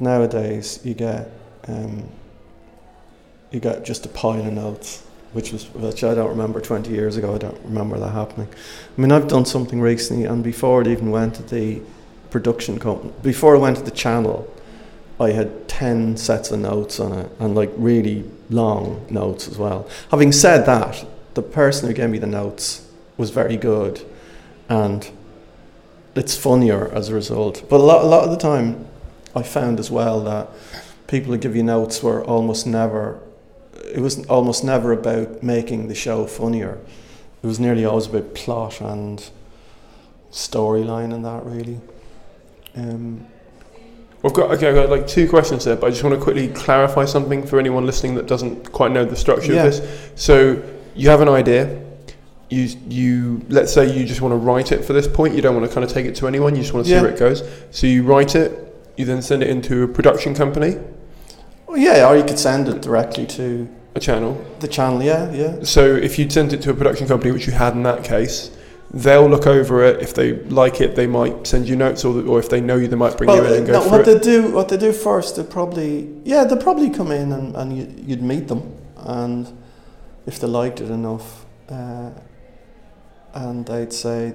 Nowadays 0.00 0.80
you 0.84 0.94
get 0.94 1.30
um, 1.68 2.08
you 3.50 3.60
get 3.60 3.84
just 3.84 4.06
a 4.06 4.08
pile 4.08 4.44
of 4.46 4.52
notes. 4.52 5.02
which 5.32 5.52
was 5.52 5.64
which 5.74 6.02
I 6.04 6.14
don't 6.14 6.30
remember 6.30 6.60
20 6.60 6.90
years 6.90 7.16
ago. 7.16 7.34
I 7.34 7.38
don't 7.38 7.60
remember 7.64 7.98
that 7.98 8.10
happening. 8.10 8.48
I 8.96 9.00
mean, 9.00 9.12
I've 9.12 9.28
done 9.28 9.44
something 9.44 9.80
recently, 9.80 10.24
and 10.24 10.42
before 10.42 10.80
it 10.80 10.86
even 10.86 11.10
went 11.10 11.34
to 11.34 11.42
the 11.42 11.80
production 12.30 12.78
company, 12.78 13.12
before 13.22 13.54
it 13.54 13.58
went 13.58 13.76
to 13.76 13.82
the 13.82 13.90
channel, 13.90 14.50
I 15.20 15.30
had 15.30 15.68
10 15.68 16.16
sets 16.16 16.50
of 16.50 16.60
notes 16.60 17.00
on 17.00 17.12
it, 17.12 17.30
and 17.38 17.54
like 17.54 17.70
really 17.76 18.24
long 18.50 19.04
notes 19.10 19.48
as 19.48 19.58
well. 19.58 19.88
Having 20.10 20.32
said 20.32 20.64
that, 20.66 21.04
the 21.34 21.42
person 21.42 21.88
who 21.88 21.94
gave 21.94 22.10
me 22.10 22.18
the 22.18 22.26
notes 22.26 22.88
was 23.16 23.30
very 23.30 23.56
good, 23.56 24.00
and 24.68 25.10
it's 26.14 26.36
funnier 26.36 26.88
as 26.92 27.08
a 27.10 27.14
result. 27.14 27.64
But 27.68 27.80
a 27.80 27.82
lot, 27.82 28.04
a 28.04 28.06
lot 28.06 28.24
of 28.24 28.30
the 28.30 28.38
time, 28.38 28.86
I 29.36 29.42
found 29.42 29.78
as 29.78 29.90
well 29.90 30.20
that 30.24 30.48
people 31.06 31.30
who 31.32 31.38
give 31.38 31.54
you 31.54 31.62
notes 31.62 32.02
were 32.02 32.24
almost 32.24 32.66
never. 32.66 33.20
It 33.94 34.00
was 34.00 34.24
almost 34.26 34.64
never 34.64 34.92
about 34.92 35.42
making 35.42 35.88
the 35.88 35.94
show 35.94 36.26
funnier. 36.26 36.78
It 37.42 37.46
was 37.46 37.60
nearly 37.60 37.84
always 37.84 38.06
about 38.06 38.34
plot 38.34 38.80
and 38.80 39.22
storyline 40.32 41.14
and 41.14 41.24
that 41.24 41.44
really. 41.44 41.78
Um, 42.76 43.26
I've 44.24 44.32
got 44.32 44.50
okay, 44.52 44.68
I've 44.68 44.74
got 44.74 44.88
like 44.90 45.06
two 45.06 45.28
questions 45.28 45.64
there, 45.64 45.76
but 45.76 45.86
I 45.86 45.90
just 45.90 46.02
want 46.02 46.16
to 46.16 46.20
quickly 46.20 46.48
clarify 46.48 47.04
something 47.04 47.46
for 47.46 47.58
anyone 47.60 47.86
listening 47.86 48.14
that 48.16 48.26
doesn't 48.26 48.72
quite 48.72 48.90
know 48.90 49.04
the 49.04 49.16
structure 49.16 49.52
Yeah. 49.52 49.64
of 49.64 49.72
this. 49.72 50.10
So 50.16 50.62
you 50.94 51.08
have 51.10 51.20
an 51.20 51.28
idea. 51.28 51.82
You 52.48 52.68
you 52.88 53.42
let's 53.48 53.72
say 53.72 53.92
you 53.96 54.04
just 54.06 54.20
want 54.20 54.32
to 54.32 54.36
write 54.36 54.72
it 54.72 54.84
for 54.84 54.92
this 54.94 55.06
point. 55.06 55.34
You 55.34 55.42
don't 55.42 55.54
want 55.54 55.68
to 55.68 55.72
kind 55.72 55.84
of 55.84 55.90
take 55.92 56.06
it 56.06 56.14
to 56.16 56.26
anyone. 56.26 56.56
You 56.56 56.62
just 56.62 56.72
want 56.74 56.86
to 56.86 56.88
see 56.90 56.94
Yeah. 56.96 57.02
where 57.02 57.10
it 57.10 57.18
goes. 57.18 57.42
So 57.70 57.86
you 57.86 58.02
write 58.02 58.34
it. 58.34 58.62
You 58.96 59.04
then 59.04 59.22
send 59.22 59.42
it 59.42 59.48
into 59.48 59.82
a 59.82 59.88
production 59.88 60.34
company, 60.34 60.76
well, 61.66 61.76
yeah, 61.76 62.08
or 62.08 62.16
you 62.16 62.24
could 62.24 62.38
send 62.38 62.68
it 62.68 62.80
directly 62.80 63.26
to 63.26 63.68
a 63.94 64.00
channel. 64.00 64.42
the 64.60 64.68
channel. 64.68 65.02
Yeah, 65.02 65.30
yeah. 65.32 65.62
So 65.62 65.94
if 65.94 66.18
you'd 66.18 66.32
sent 66.32 66.52
it 66.52 66.62
to 66.62 66.70
a 66.70 66.74
production 66.74 67.06
company, 67.08 67.32
which 67.32 67.46
you 67.46 67.52
had 67.52 67.74
in 67.74 67.82
that 67.82 68.04
case, 68.04 68.50
they'll 68.92 69.28
look 69.28 69.46
over 69.46 69.82
it. 69.84 70.00
If 70.00 70.14
they 70.14 70.34
like 70.44 70.80
it, 70.80 70.94
they 70.94 71.06
might 71.06 71.46
send 71.46 71.68
you 71.68 71.76
notes, 71.76 72.04
or, 72.04 72.26
or 72.26 72.38
if 72.38 72.48
they 72.48 72.60
know 72.60 72.76
you, 72.76 72.88
they 72.88 72.96
might 72.96 73.16
bring 73.18 73.30
you 73.30 73.44
in 73.44 73.52
and 73.52 73.66
go 73.66 73.72
no, 73.72 73.88
what 73.88 74.00
it. 74.00 74.04
they 74.06 74.18
do, 74.18 74.52
what 74.52 74.68
they 74.68 74.76
do 74.76 74.92
first, 74.92 75.36
they 75.36 75.42
probably, 75.42 76.08
yeah, 76.24 76.44
they 76.44 76.56
probably 76.56 76.90
come 76.90 77.10
in 77.10 77.32
and, 77.32 77.56
and 77.56 77.76
you, 77.76 77.92
you'd 78.06 78.22
meet 78.22 78.48
them, 78.48 78.74
and 78.96 79.56
if 80.24 80.38
they 80.38 80.46
liked 80.46 80.80
it 80.80 80.90
enough, 80.90 81.44
uh, 81.68 82.10
and 83.34 83.66
they'd 83.66 83.92
say, 83.92 84.34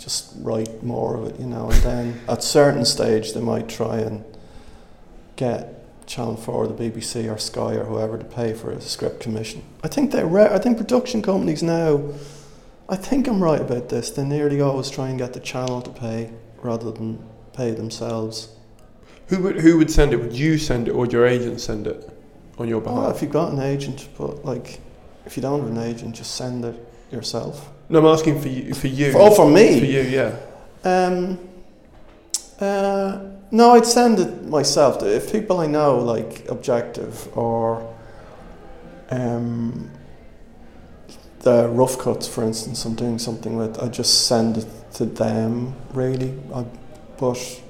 just 0.00 0.32
write 0.38 0.82
more 0.82 1.14
of 1.14 1.26
it, 1.26 1.38
you 1.38 1.46
know, 1.46 1.70
and 1.70 1.82
then 1.82 2.20
at 2.26 2.42
certain 2.42 2.86
stage 2.86 3.34
they 3.34 3.40
might 3.40 3.68
try 3.68 3.98
and 3.98 4.24
get 5.36 5.76
Channel 6.06 6.36
Four, 6.36 6.66
the 6.66 6.74
BBC, 6.74 7.32
or 7.32 7.38
Sky, 7.38 7.74
or 7.74 7.84
whoever 7.84 8.18
to 8.18 8.24
pay 8.24 8.54
for 8.54 8.70
a 8.70 8.80
script 8.80 9.20
commission. 9.20 9.62
I 9.84 9.88
think 9.88 10.10
they, 10.10 10.24
re- 10.24 10.48
I 10.50 10.58
think 10.58 10.78
production 10.78 11.20
companies 11.22 11.62
now. 11.62 12.02
I 12.88 12.96
think 12.96 13.28
I'm 13.28 13.42
right 13.42 13.60
about 13.60 13.90
this. 13.90 14.10
They 14.10 14.24
nearly 14.24 14.60
always 14.60 14.90
try 14.90 15.08
and 15.10 15.18
get 15.18 15.34
the 15.34 15.40
channel 15.40 15.82
to 15.82 15.90
pay 15.90 16.32
rather 16.62 16.90
than 16.90 17.22
pay 17.52 17.70
themselves. 17.72 18.48
Who 19.28 19.42
would 19.42 19.60
who 19.60 19.78
would 19.78 19.90
send 19.90 20.12
it? 20.12 20.16
Would 20.16 20.32
you 20.32 20.58
send 20.58 20.88
it, 20.88 20.92
or 20.92 21.00
would 21.00 21.12
your 21.12 21.26
agent 21.26 21.60
send 21.60 21.86
it 21.86 22.10
on 22.58 22.66
your 22.68 22.80
behalf? 22.80 22.96
Well, 22.96 23.06
behalf? 23.06 23.16
if 23.16 23.22
you've 23.22 23.32
got 23.32 23.52
an 23.52 23.60
agent, 23.60 24.08
but 24.18 24.44
like, 24.44 24.80
if 25.26 25.36
you 25.36 25.42
don't 25.42 25.60
have 25.60 25.70
an 25.70 25.78
agent, 25.78 26.16
just 26.16 26.34
send 26.34 26.64
it 26.64 26.92
yourself. 27.12 27.70
No, 27.90 27.98
I'm 27.98 28.06
asking 28.06 28.40
for 28.40 28.48
you. 28.48 28.72
For 28.72 28.86
you. 28.86 29.12
Oh, 29.16 29.34
for 29.34 29.50
me? 29.50 29.80
For 29.80 29.86
you, 29.86 30.00
yeah. 30.02 30.36
Um, 30.84 31.38
uh, 32.60 33.18
no, 33.50 33.72
I'd 33.72 33.84
send 33.84 34.20
it 34.20 34.46
myself. 34.46 35.02
If 35.02 35.32
people 35.32 35.58
I 35.58 35.66
know, 35.66 35.98
like 35.98 36.48
Objective 36.48 37.36
or 37.36 37.94
um, 39.10 39.90
the 41.40 41.68
rough 41.68 41.98
cuts, 41.98 42.28
for 42.28 42.44
instance, 42.44 42.84
I'm 42.84 42.94
doing 42.94 43.18
something 43.18 43.56
with, 43.56 43.82
I 43.82 43.88
just 43.88 44.26
send 44.28 44.58
it 44.58 44.68
to 44.94 45.04
them, 45.04 45.74
really. 45.92 46.38
I, 46.54 46.64
but, 47.18 47.62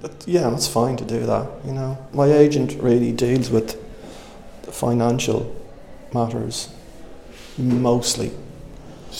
but 0.00 0.24
yeah, 0.26 0.52
it's 0.54 0.66
fine 0.66 0.96
to 0.96 1.04
do 1.04 1.26
that, 1.26 1.46
you 1.66 1.72
know. 1.72 1.98
My 2.14 2.26
agent 2.32 2.74
really 2.80 3.12
deals 3.12 3.50
with 3.50 3.76
the 4.62 4.72
financial 4.72 5.54
matters 6.14 6.70
mostly. 7.58 8.32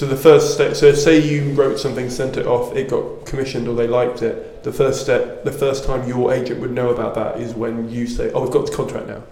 So 0.01 0.07
the 0.07 0.17
first 0.17 0.55
step. 0.55 0.77
So 0.77 0.95
say 0.95 1.21
you 1.21 1.53
wrote 1.53 1.79
something, 1.79 2.09
sent 2.09 2.39
it 2.39 2.47
off, 2.47 2.75
it 2.75 2.89
got 2.89 3.27
commissioned, 3.27 3.69
or 3.69 3.75
they 3.75 3.87
liked 3.87 4.23
it. 4.23 4.63
The 4.65 4.73
first 4.73 5.03
step, 5.03 5.45
the 5.45 5.53
first 5.53 5.85
time 5.85 6.09
your 6.09 6.33
agent 6.33 6.59
would 6.61 6.71
know 6.71 6.89
about 6.89 7.15
that 7.17 7.39
is 7.39 7.53
when 7.53 7.91
you 7.91 8.07
say, 8.07 8.33
"Oh, 8.33 8.41
we've 8.41 8.51
got 8.51 8.65
the 8.65 8.75
contract 8.75 9.09
now." 9.09 9.23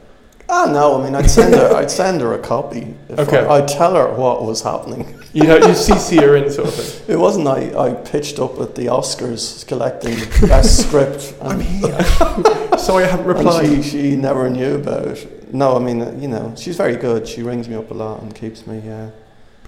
Ah, 0.50 0.68
no, 0.70 1.00
I 1.00 1.04
mean, 1.04 1.14
I'd 1.14 1.30
send 1.30 1.54
her, 1.54 1.74
I'd 1.74 1.90
send 1.90 2.20
her 2.20 2.34
a 2.34 2.38
copy. 2.38 2.94
Okay. 3.08 3.46
I, 3.46 3.54
I'd 3.54 3.68
tell 3.68 3.94
her 3.94 4.12
what 4.14 4.44
was 4.44 4.60
happening. 4.60 5.18
You 5.32 5.44
know, 5.44 5.56
you 5.56 5.72
CC 5.72 6.20
her 6.20 6.36
in, 6.36 6.52
sort 6.52 6.68
of 6.68 6.74
thing. 6.74 7.04
It 7.14 7.18
wasn't 7.18 7.48
I, 7.48 7.72
I 7.74 7.94
pitched 7.94 8.38
up 8.38 8.60
at 8.60 8.74
the 8.74 8.88
Oscars 8.88 9.66
collecting 9.66 10.16
best 10.50 10.82
script. 10.86 11.32
And, 11.40 11.62
Sorry, 12.78 13.04
I 13.04 13.06
haven't 13.06 13.24
replied. 13.24 13.82
she, 13.82 13.82
she 13.82 14.16
never 14.16 14.50
knew 14.50 14.74
about 14.74 15.06
it. 15.06 15.54
No, 15.54 15.76
I 15.76 15.78
mean, 15.78 16.20
you 16.20 16.28
know, 16.28 16.54
she's 16.58 16.76
very 16.76 16.96
good. 16.96 17.26
She 17.26 17.42
rings 17.42 17.70
me 17.70 17.74
up 17.74 17.90
a 17.90 17.94
lot 17.94 18.20
and 18.20 18.34
keeps 18.34 18.66
me 18.66 18.86
uh, 18.86 19.08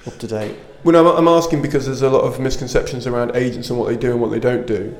up 0.07 0.19
to 0.19 0.27
date. 0.27 0.57
Well, 0.85 0.93
no, 0.93 1.12
I'm 1.16 1.19
I'm 1.19 1.29
asking 1.29 1.62
because 1.62 1.87
there's 1.87 2.03
a 2.03 2.11
lot 2.11 2.23
of 2.23 2.40
misconceptions 2.40 3.07
around 3.07 3.37
agents 3.37 3.71
and 3.71 3.79
what 3.79 3.88
they 3.88 3.97
do 3.97 4.12
and 4.12 4.21
what 4.21 4.31
they 4.31 4.40
don't 4.40 4.66
do. 4.66 4.97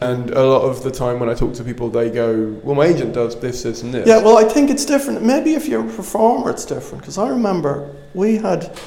And 0.00 0.30
a 0.30 0.42
lot 0.46 0.62
of 0.62 0.82
the 0.82 0.90
time 0.90 1.20
when 1.20 1.28
I 1.28 1.34
talk 1.34 1.52
to 1.54 1.64
people, 1.64 1.90
they 1.90 2.10
go, 2.10 2.58
well, 2.64 2.74
my 2.74 2.86
agent 2.86 3.12
does 3.12 3.38
this, 3.38 3.62
this, 3.62 3.82
and 3.82 3.92
this. 3.92 4.08
Yeah, 4.08 4.22
well, 4.22 4.38
I 4.38 4.44
think 4.44 4.70
it's 4.70 4.86
different. 4.86 5.22
Maybe 5.22 5.52
if 5.52 5.68
you're 5.68 5.86
a 5.86 5.92
performer, 5.92 6.50
it's 6.50 6.64
different. 6.64 7.02
Because 7.02 7.18
I 7.18 7.28
remember 7.28 7.94
we 8.14 8.36
had, 8.38 8.78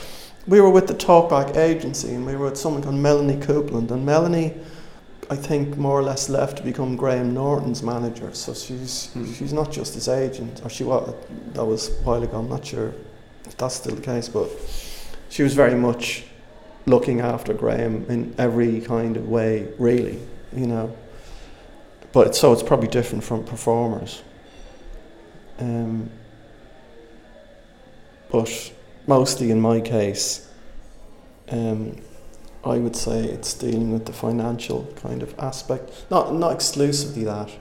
we 0.48 0.60
were 0.60 0.72
with 0.72 0.88
the 0.88 0.96
Talkback 0.96 1.56
agency 1.56 2.16
and 2.16 2.26
we 2.26 2.36
were 2.36 2.46
with 2.46 2.58
someone 2.58 2.82
called 2.82 2.96
Melanie 2.96 3.40
Copeland. 3.40 3.92
And 3.92 4.04
Melanie, 4.04 4.56
I 5.30 5.36
think, 5.36 5.78
more 5.78 6.00
or 6.00 6.02
less 6.02 6.30
left 6.30 6.58
to 6.58 6.64
become 6.64 6.96
Graham 6.96 7.32
Norton's 7.32 7.84
manager. 7.84 8.34
So 8.34 8.56
she's 8.56 9.12
Hmm. 9.14 9.32
she's 9.34 9.54
not 9.54 9.72
just 9.72 9.94
his 9.94 10.08
agent, 10.08 10.62
or 10.66 10.70
she 10.72 10.84
was, 10.84 11.14
that 11.54 11.64
was 11.64 11.90
a 11.90 11.92
while 12.06 12.24
ago. 12.24 12.40
I'm 12.40 12.50
not 12.50 12.66
sure 12.66 12.92
if 13.46 13.56
that's 13.56 13.76
still 13.76 13.94
the 13.94 14.02
case, 14.02 14.30
but 14.30 14.50
she 15.30 15.44
was 15.44 15.54
very 15.54 15.76
much 15.76 16.26
looking 16.86 17.22
after 17.22 17.54
Graham 17.54 18.06
in 18.10 18.36
every 18.38 18.82
kind 18.82 19.18
of 19.18 19.28
way, 19.28 19.68
really, 19.78 20.20
you 20.56 20.68
know. 20.68 20.96
But 22.12 22.36
so 22.36 22.54
it's 22.54 22.64
probably 22.64 22.88
different 22.88 23.24
from 23.24 23.44
performers. 23.44 24.22
Um, 25.60 26.10
but 28.32 28.74
mostly 29.08 29.52
in 29.52 29.62
my 29.62 29.80
case, 29.80 30.50
um, 31.50 31.98
I 32.64 32.78
would 32.78 32.96
say 32.96 33.24
it's 33.26 33.54
dealing 33.54 33.92
with 33.92 34.06
the 34.06 34.14
financial 34.14 34.92
kind 34.96 35.22
of 35.22 35.38
aspect. 35.40 36.06
Not 36.10 36.34
not 36.34 36.54
exclusively 36.54 37.24
that. 37.26 37.52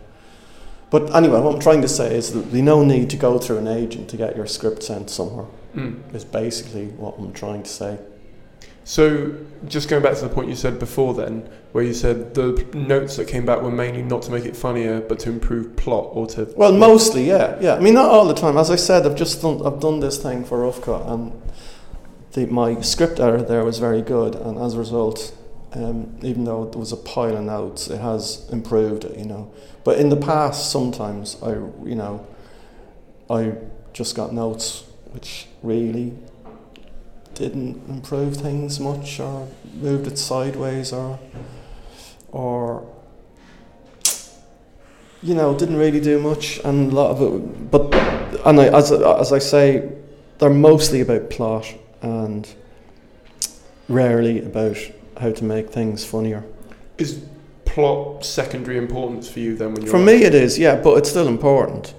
But 0.91 1.15
anyway, 1.15 1.41
what 1.41 1.55
I'm 1.55 1.61
trying 1.61 1.81
to 1.83 1.89
say 1.89 2.15
is 2.15 2.33
that 2.33 2.53
there's 2.53 2.63
no 2.63 2.85
need 2.85 3.09
to 3.11 3.17
go 3.17 3.39
through 3.39 3.59
an 3.59 3.69
agent 3.69 4.11
to 4.11 4.17
get 4.19 4.37
your 4.37 4.47
script 4.47 4.83
sent 4.83 5.09
somewhere. 5.09 5.47
Mm. 5.75 6.15
Is 6.15 6.25
basically 6.25 6.89
what 6.89 7.19
I'm 7.19 7.33
trying 7.33 7.63
to 7.63 7.71
say. 7.71 7.99
So, 8.85 9.37
just 9.68 9.88
going 9.88 10.03
back 10.03 10.16
to 10.16 10.23
the 10.23 10.29
point 10.29 10.49
you 10.49 10.57
said 10.57 10.79
before, 10.79 11.14
then, 11.14 11.49
where 11.71 11.85
you 11.85 11.95
said 11.95 12.35
the 12.35 12.66
notes 12.75 13.16
that 13.16 13.29
came 13.29 13.47
back 13.47 13.62
were 13.62 13.71
mainly 13.71 14.03
not 14.03 14.23
to 14.23 14.33
make 14.33 14.45
it 14.45 14.57
funnier, 14.57 15.01
but 15.01 15.21
to 15.21 15.31
improve 15.31 15.77
plot 15.77 16.09
or 16.12 16.27
to. 16.29 16.53
Well, 16.57 16.73
mostly, 16.73 17.29
yeah, 17.29 17.59
yeah. 17.61 17.75
I 17.75 17.81
mean, 17.81 17.95
not 17.95 18.11
all 18.11 18.27
the 18.27 18.35
time. 18.35 18.59
As 18.59 18.71
I 18.71 18.77
said, 18.77 19.07
I've 19.07 19.16
just 19.16 19.40
done, 19.40 19.64
I've 19.64 19.81
done 19.81 20.01
this 20.01 20.21
thing 20.21 20.45
for 20.45 20.71
Cut, 20.73 21.07
and 21.07 21.40
the, 22.33 22.47
my 22.47 22.81
script 22.81 23.21
editor 23.21 23.42
there 23.42 23.64
was 23.64 23.79
very 23.79 24.03
good, 24.03 24.35
and 24.35 24.59
as 24.59 24.75
a 24.75 24.79
result, 24.79 25.37
um, 25.75 26.18
even 26.23 26.45
though 26.45 26.64
there 26.66 26.81
was 26.81 26.92
a 26.92 26.97
pile 26.97 27.37
of 27.37 27.45
notes, 27.45 27.88
it 27.88 28.01
has 28.01 28.49
improved 28.51 29.05
you 29.16 29.25
know. 29.25 29.53
But 29.85 29.99
in 29.99 30.09
the 30.09 30.16
past, 30.16 30.71
sometimes 30.71 31.37
I, 31.42 31.51
you 31.51 31.95
know, 31.95 32.27
I 33.31 33.55
just 33.92 34.16
got 34.16 34.33
notes 34.33 34.85
which 35.12 35.47
really 35.62 36.14
didn't 37.42 37.88
improve 37.88 38.37
things 38.37 38.78
much, 38.78 39.18
or 39.18 39.48
moved 39.74 40.07
it 40.07 40.16
sideways, 40.16 40.92
or, 40.92 41.18
or 42.31 42.87
you 45.22 45.34
know, 45.34 45.59
didn't 45.59 45.76
really 45.76 46.01
do 46.01 46.20
much, 46.20 46.61
and 46.64 46.93
a 46.93 46.95
lot 46.95 47.11
of 47.11 47.20
it. 47.20 47.70
But 47.70 47.93
and 48.47 48.61
I, 48.61 48.66
as 48.68 48.93
as 48.93 49.32
I 49.32 49.40
say, 49.40 49.90
they're 50.38 50.51
mostly 50.51 51.01
about 51.01 51.30
plot 51.30 51.66
and 52.01 52.49
rarely 53.88 54.38
about 54.38 54.76
how 55.20 55.32
to 55.32 55.45
make 55.45 55.70
things 55.70 56.05
funnier. 56.05 56.45
Is 56.99 57.24
plot 57.64 58.24
secondary 58.24 58.78
importance 58.78 59.28
for 59.28 59.40
you 59.40 59.57
then 59.57 59.74
when 59.74 59.82
you're. 59.82 59.90
For 59.90 59.99
me, 59.99 60.22
it 60.22 60.34
is, 60.34 60.61
yeah, 60.61 60.76
but 60.76 60.97
it's 60.99 61.11
still 61.11 61.26
important. 61.26 61.95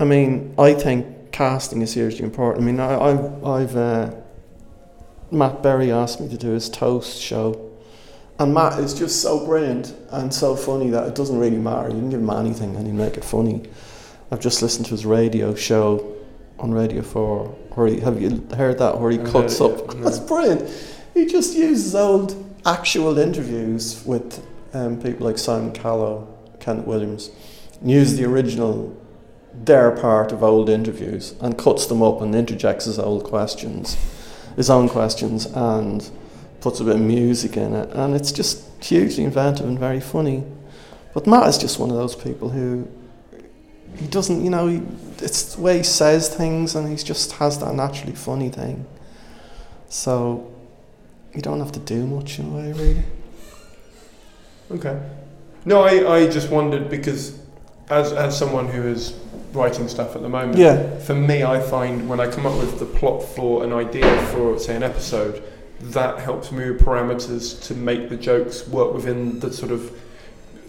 I 0.00 0.04
mean, 0.04 0.54
I 0.58 0.72
think 0.72 1.30
casting 1.30 1.82
is 1.82 1.92
hugely 1.92 2.24
important. 2.24 2.62
I 2.62 2.66
mean, 2.66 2.80
I, 2.80 2.98
I've, 2.98 3.44
I've 3.44 3.76
uh, 3.76 4.14
Matt 5.32 5.62
Berry 5.62 5.90
asked 5.90 6.20
me 6.20 6.28
to 6.28 6.36
do 6.36 6.50
his 6.50 6.68
Toast 6.68 7.20
show, 7.20 7.70
and 8.38 8.52
Matt 8.52 8.78
is 8.78 8.92
just 8.92 9.22
so 9.22 9.44
brilliant 9.46 9.94
and 10.10 10.32
so 10.32 10.54
funny 10.54 10.90
that 10.90 11.06
it 11.08 11.14
doesn't 11.14 11.38
really 11.38 11.56
matter. 11.56 11.88
You 11.88 11.96
can 11.96 12.10
give 12.10 12.20
him 12.20 12.30
anything 12.30 12.76
and 12.76 12.86
he'll 12.86 12.94
make 12.94 13.16
it 13.16 13.24
funny. 13.24 13.62
I've 14.30 14.40
just 14.40 14.62
listened 14.62 14.86
to 14.86 14.92
his 14.92 15.06
radio 15.06 15.54
show 15.54 16.16
on 16.58 16.72
Radio 16.72 17.02
4. 17.02 17.46
Where 17.46 17.86
he, 17.86 18.00
have 18.00 18.20
you 18.20 18.46
heard 18.56 18.78
that? 18.78 19.00
Where 19.00 19.10
he 19.10 19.18
I've 19.18 19.30
cuts 19.30 19.60
it, 19.60 19.62
up. 19.62 19.94
yeah. 19.94 20.00
That's 20.04 20.18
brilliant. 20.18 20.68
He 21.14 21.26
just 21.26 21.54
uses 21.56 21.94
old 21.94 22.34
actual 22.66 23.18
interviews 23.18 24.02
with 24.04 24.44
um, 24.74 25.00
people 25.00 25.26
like 25.26 25.38
Simon 25.38 25.72
Callow, 25.72 26.26
Kenneth 26.60 26.86
Williams, 26.86 27.30
and 27.80 27.90
uses 27.90 28.18
the 28.18 28.24
original, 28.24 28.96
their 29.54 29.90
part 29.92 30.32
of 30.32 30.42
old 30.42 30.68
interviews, 30.68 31.34
and 31.40 31.56
cuts 31.56 31.86
them 31.86 32.02
up 32.02 32.20
and 32.20 32.34
interjects 32.34 32.86
his 32.86 32.98
old 32.98 33.24
questions, 33.24 33.96
his 34.56 34.70
own 34.70 34.88
questions, 34.88 35.46
and 35.46 36.08
puts 36.60 36.80
a 36.80 36.84
bit 36.84 36.94
of 36.94 37.00
music 37.00 37.56
in 37.56 37.74
it. 37.74 37.90
And 37.92 38.14
it's 38.14 38.32
just 38.32 38.84
hugely 38.84 39.24
inventive 39.24 39.66
and 39.66 39.78
very 39.78 40.00
funny. 40.00 40.44
But 41.14 41.26
Matt 41.26 41.48
is 41.48 41.58
just 41.58 41.78
one 41.78 41.90
of 41.90 41.96
those 41.96 42.16
people 42.16 42.48
who 42.48 42.88
he 43.96 44.06
doesn't, 44.06 44.42
you 44.42 44.50
know, 44.50 44.66
he, 44.68 44.82
it's 45.18 45.54
the 45.54 45.60
way 45.60 45.78
he 45.78 45.82
says 45.82 46.34
things, 46.34 46.74
and 46.74 46.88
he 46.88 46.96
just 46.96 47.32
has 47.32 47.58
that 47.58 47.74
naturally 47.74 48.14
funny 48.14 48.48
thing. 48.48 48.86
So 49.88 50.50
you 51.34 51.42
don't 51.42 51.58
have 51.58 51.72
to 51.72 51.80
do 51.80 52.06
much 52.06 52.38
in 52.38 52.46
a 52.46 52.48
way, 52.48 52.72
really. 52.72 53.02
Okay. 54.70 55.00
No, 55.64 55.82
I, 55.82 56.16
I 56.16 56.28
just 56.28 56.50
wondered 56.50 56.88
because 56.88 57.38
as 57.90 58.12
as 58.12 58.36
someone 58.36 58.68
who 58.68 58.82
is 58.82 59.12
writing 59.52 59.88
stuff 59.88 60.16
at 60.16 60.22
the 60.22 60.28
moment, 60.28 60.58
Yeah. 60.58 60.98
for 60.98 61.14
me, 61.14 61.42
I 61.42 61.60
find 61.60 62.08
when 62.08 62.20
I 62.20 62.26
come 62.30 62.46
up 62.46 62.58
with 62.58 62.78
the 62.78 62.86
plot 62.86 63.22
for 63.22 63.64
an 63.64 63.72
idea 63.72 64.06
for, 64.26 64.58
say, 64.58 64.74
an 64.74 64.82
episode, 64.82 65.42
that 65.80 66.18
helps 66.20 66.52
move 66.52 66.80
parameters 66.80 67.60
to 67.66 67.74
make 67.74 68.08
the 68.08 68.16
jokes 68.16 68.66
work 68.68 68.94
within 68.94 69.40
the 69.40 69.52
sort 69.52 69.72
of 69.72 69.90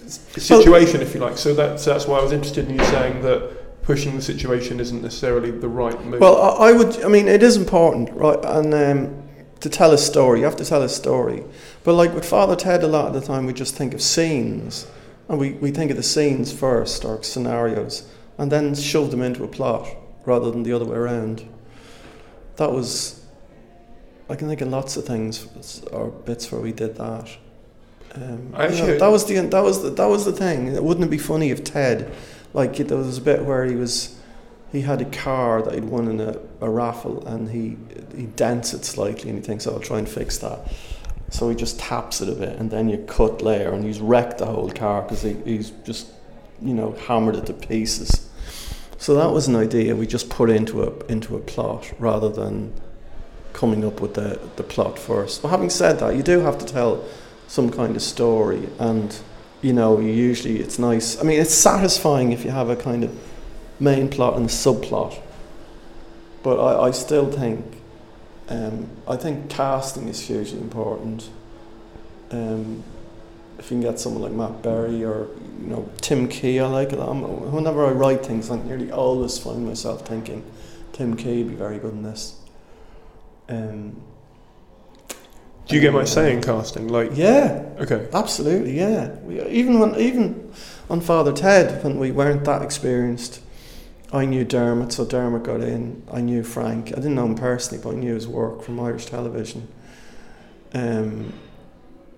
situation, 0.08 1.02
if 1.02 1.14
you 1.14 1.20
like. 1.20 1.38
So 1.38 1.54
that's 1.54 1.86
that's 1.86 2.08
why 2.08 2.20
I 2.20 2.24
was 2.24 2.32
interested 2.32 2.68
in 2.68 2.78
you 2.78 2.84
saying 2.86 3.22
that 3.22 3.82
pushing 3.84 4.16
the 4.16 4.22
situation 4.22 4.80
isn't 4.80 5.02
necessarily 5.02 5.52
the 5.52 5.68
right 5.68 6.04
move. 6.06 6.20
Well, 6.20 6.42
I, 6.42 6.70
I 6.70 6.72
would. 6.72 7.04
I 7.04 7.08
mean, 7.08 7.28
it 7.28 7.44
is 7.44 7.58
important, 7.58 8.12
right? 8.12 8.40
And 8.44 8.74
um, 8.74 9.24
to 9.60 9.70
tell 9.70 9.92
a 9.92 9.98
story, 9.98 10.40
you 10.40 10.46
have 10.46 10.56
to 10.58 10.66
tell 10.66 10.82
a 10.82 10.90
story. 10.90 11.44
But 11.84 11.94
like 11.94 12.14
with 12.14 12.26
Father 12.26 12.56
Ted, 12.56 12.84
a 12.84 12.88
lot 12.88 13.08
of 13.08 13.14
the 13.14 13.22
time 13.22 13.46
we 13.46 13.54
just 13.54 13.76
think 13.76 13.94
of 13.94 14.02
scenes, 14.02 14.88
and 15.30 15.38
we, 15.40 15.52
we 15.54 15.72
think 15.72 15.92
of 15.92 15.98
the 15.98 16.04
scenes 16.04 16.52
first 16.52 17.06
or 17.06 17.22
scenarios, 17.24 18.08
and 18.38 18.52
then 18.52 18.76
shove 18.76 19.12
them 19.12 19.22
into 19.22 19.44
a 19.44 19.48
plot 19.48 19.88
rather 20.26 20.52
than 20.52 20.64
the 20.64 20.74
other 20.74 20.86
way 20.86 20.98
around. 20.98 21.48
That 22.58 22.72
was. 22.72 23.20
I 24.30 24.36
can 24.36 24.48
think 24.48 24.62
of 24.62 24.70
lots 24.70 24.96
of 24.96 25.06
things 25.06 25.84
or 25.92 26.10
bits 26.10 26.52
where 26.52 26.62
we 26.62 26.72
did 26.72 26.96
that. 26.96 27.30
Um, 28.16 28.54
I 28.54 28.68
you 28.68 28.78
know, 28.78 28.98
that 28.98 29.08
was 29.08 29.26
the 29.26 29.40
that 29.40 29.64
was 29.64 29.84
the, 29.84 29.90
that 29.90 30.06
was 30.06 30.26
the 30.26 30.32
thing. 30.32 30.82
Wouldn't 30.84 31.06
it 31.06 31.10
be 31.10 31.18
funny 31.18 31.50
if 31.52 31.64
Ted, 31.64 32.12
like 32.54 32.78
there 32.78 32.98
was 32.98 33.18
a 33.18 33.22
bit 33.22 33.44
where 33.44 33.66
he 33.66 33.76
was 33.76 34.16
he 34.72 34.82
had 34.82 35.02
a 35.02 35.06
car 35.06 35.62
that 35.62 35.74
he'd 35.74 35.86
won 35.86 36.08
in 36.08 36.20
a, 36.20 36.38
a 36.60 36.70
raffle 36.70 37.26
and 37.28 37.50
he 37.50 37.78
he 38.16 38.26
dents 38.26 38.74
it 38.74 38.84
slightly 38.86 39.30
and 39.30 39.40
he 39.40 39.46
thinks, 39.46 39.68
oh, 39.68 39.74
I'll 39.74 39.80
try 39.80 40.00
and 40.00 40.10
fix 40.10 40.40
that. 40.40 40.72
So 41.30 41.50
he 41.50 41.56
just 41.56 41.80
taps 41.80 42.22
it 42.22 42.30
a 42.30 42.36
bit 42.36 42.60
and 42.60 42.70
then 42.70 42.90
you 42.90 42.98
cut 43.08 43.42
layer 43.42 43.72
and 43.72 43.84
he's 43.84 44.00
wrecked 44.00 44.40
the 44.40 44.46
whole 44.46 44.70
car 44.70 45.02
because 45.02 45.22
he, 45.22 45.34
he's 45.46 45.72
just, 45.84 46.12
you 46.64 46.74
know, 46.74 46.94
hammered 47.08 47.36
it 47.36 47.46
to 47.48 47.54
pieces. 47.54 48.30
So 48.98 49.16
that 49.16 49.32
was 49.32 49.48
an 49.48 49.56
idea 49.56 49.96
we 49.96 50.08
just 50.08 50.30
put 50.30 50.50
into 50.50 50.84
a 50.84 51.06
into 51.08 51.36
a 51.36 51.40
plot 51.40 51.92
rather 52.00 52.30
than 52.30 52.74
coming 53.52 53.86
up 53.86 54.02
with 54.02 54.14
the, 54.16 54.40
the 54.56 54.64
plot 54.64 54.98
first. 54.98 55.42
But 55.42 55.50
having 55.50 55.70
said 55.70 56.00
that, 56.00 56.16
you 56.16 56.24
do 56.24 56.40
have 56.40 56.58
to 56.60 56.66
tell 56.66 57.04
some 57.48 57.70
kind 57.70 57.96
of 57.96 58.02
story 58.02 58.68
and 58.80 59.16
you 59.62 59.74
know, 59.74 60.00
you 60.00 60.12
usually 60.12 60.60
it's 60.60 60.78
nice. 60.78 61.20
I 61.20 61.24
mean, 61.24 61.40
it's 61.40 61.54
satisfying 61.54 62.34
if 62.34 62.44
you 62.44 62.52
have 62.52 62.70
a 62.70 62.76
kind 62.76 63.04
of 63.04 63.18
main 63.80 64.10
plot 64.10 64.38
and 64.38 64.48
subplot. 64.48 65.20
But 66.44 66.60
I, 66.60 66.88
I 66.88 66.92
still 66.92 67.32
think, 67.32 67.66
um, 68.50 68.90
I 69.08 69.16
think 69.16 69.50
casting 69.50 70.10
is 70.10 70.20
hugely 70.20 70.60
important. 70.60 71.30
Um, 72.30 72.84
if 73.64 73.72
you 73.72 73.80
can 73.80 73.82
get 73.82 73.98
someone 73.98 74.24
like 74.24 74.34
Matt 74.34 74.62
Berry 74.62 75.06
or 75.06 75.30
you 75.62 75.68
know 75.68 75.90
Tim 76.02 76.28
Key, 76.28 76.60
I 76.60 76.68
like 76.68 76.92
it. 76.92 77.00
I'm, 77.00 77.22
whenever 77.54 77.86
I 77.86 77.92
write 77.92 78.26
things, 78.26 78.52
I 78.52 78.58
nearly 78.58 78.92
always 78.92 79.38
find 79.38 79.66
myself 79.66 80.06
thinking, 80.06 80.44
Tim 80.92 81.16
Key 81.16 81.44
would 81.44 81.52
be 81.52 81.56
very 81.56 81.80
good 81.80 81.94
in 81.94 82.04
this. 82.04 82.36
Um, 83.48 84.02
Do 85.66 85.76
you 85.76 85.80
get 85.80 85.94
my 85.94 86.04
say 86.04 86.34
in 86.34 86.42
casting? 86.42 86.90
Like, 86.90 87.12
yeah, 87.14 87.66
okay, 87.80 88.10
Absolutely, 88.14 88.78
yeah. 88.78 89.16
We, 89.20 89.42
even 89.48 89.80
when 89.80 89.96
even 89.96 90.52
on 90.90 91.00
Father 91.00 91.32
Ted, 91.32 91.82
when 91.86 92.00
we 92.00 92.12
weren't 92.12 92.44
that 92.44 92.64
experienced, 92.64 93.40
I 94.12 94.26
knew 94.26 94.44
Dermot, 94.44 94.92
so 94.92 95.06
Dermot 95.06 95.44
got 95.44 95.62
in. 95.62 96.04
I 96.12 96.20
knew 96.20 96.44
Frank. 96.44 96.90
I 96.90 96.96
didn't 96.96 97.16
know 97.16 97.28
him 97.28 97.36
personally, 97.36 97.82
but 97.82 97.92
I 97.92 97.96
knew 97.96 98.14
his 98.14 98.28
work 98.28 98.62
from 98.62 98.78
Irish 98.82 99.06
television. 99.06 99.70
Um, 100.74 101.32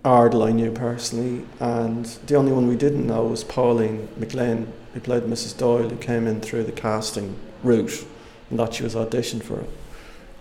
Ardal 0.05 0.47
I 0.47 0.51
knew 0.51 0.71
personally, 0.71 1.47
and 1.59 2.05
the 2.27 2.35
only 2.35 2.51
one 2.51 2.67
we 2.67 2.75
didn't 2.75 3.07
know 3.07 3.25
was 3.25 3.43
Pauline 3.43 4.07
McLynn, 4.19 4.67
who 4.93 4.99
played 4.99 5.23
Mrs. 5.23 5.57
Doyle, 5.57 5.89
who 5.89 5.97
came 5.97 6.27
in 6.27 6.41
through 6.41 6.65
the 6.65 6.71
casting 6.71 7.35
route, 7.63 8.05
and 8.51 8.59
that 8.59 8.75
she 8.75 8.83
was 8.83 8.93
auditioned 8.93 9.41
for 9.41 9.61
it. 9.61 9.69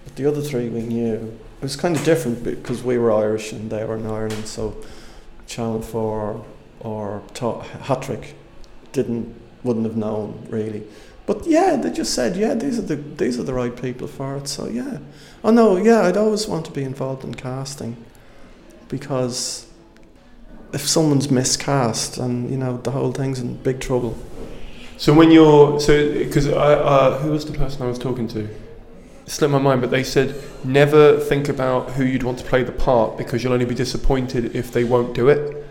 But 0.04 0.16
the 0.16 0.26
other 0.26 0.42
three 0.42 0.68
we 0.68 0.82
knew. 0.82 1.38
It 1.60 1.62
was 1.62 1.76
kind 1.76 1.96
of 1.96 2.04
different 2.04 2.44
because 2.44 2.82
we 2.82 2.98
were 2.98 3.10
Irish 3.10 3.52
and 3.52 3.70
they 3.70 3.86
were 3.86 3.96
in 3.96 4.06
Ireland, 4.06 4.46
so 4.46 4.76
Channel 5.46 5.80
4 5.80 6.44
or 6.80 7.22
Ta- 7.32 7.62
Hat 7.62 8.02
Trick 8.02 8.34
didn't 8.92 9.34
wouldn't 9.62 9.86
have 9.86 9.96
known 9.96 10.46
really. 10.50 10.82
But 11.24 11.46
yeah, 11.46 11.76
they 11.76 11.90
just 11.90 12.12
said, 12.12 12.36
yeah, 12.36 12.52
these 12.52 12.78
are 12.78 12.82
the 12.82 12.96
these 12.96 13.38
are 13.38 13.44
the 13.44 13.54
right 13.54 13.74
people 13.74 14.08
for 14.08 14.36
it. 14.36 14.46
So 14.46 14.68
yeah, 14.68 14.98
oh 15.42 15.52
no, 15.52 15.78
yeah, 15.78 16.02
I'd 16.02 16.18
always 16.18 16.46
want 16.46 16.66
to 16.66 16.70
be 16.70 16.84
involved 16.84 17.24
in 17.24 17.34
casting 17.34 17.96
because 18.88 19.66
if 20.72 20.86
someone's 20.86 21.30
miscast 21.30 22.18
and 22.18 22.50
you 22.50 22.56
know 22.56 22.76
the 22.78 22.90
whole 22.90 23.12
thing's 23.12 23.38
in 23.38 23.56
big 23.62 23.80
trouble. 23.80 24.16
So 24.96 25.12
when 25.12 25.30
you're 25.30 25.80
so 25.80 26.12
because 26.12 26.48
uh, 26.48 27.18
who 27.22 27.30
was 27.30 27.44
the 27.44 27.56
person 27.56 27.82
I 27.82 27.86
was 27.86 27.98
talking 27.98 28.28
to? 28.28 28.44
It 28.44 29.30
slipped 29.30 29.52
my 29.52 29.58
mind, 29.58 29.80
but 29.80 29.90
they 29.90 30.04
said 30.04 30.34
never 30.64 31.18
think 31.18 31.48
about 31.48 31.92
who 31.92 32.04
you'd 32.04 32.22
want 32.22 32.38
to 32.38 32.44
play 32.44 32.62
the 32.62 32.72
part 32.72 33.16
because 33.16 33.42
you'll 33.42 33.52
only 33.52 33.64
be 33.64 33.74
disappointed 33.74 34.54
if 34.54 34.72
they 34.72 34.84
won't 34.84 35.14
do 35.14 35.28
it. 35.28 35.63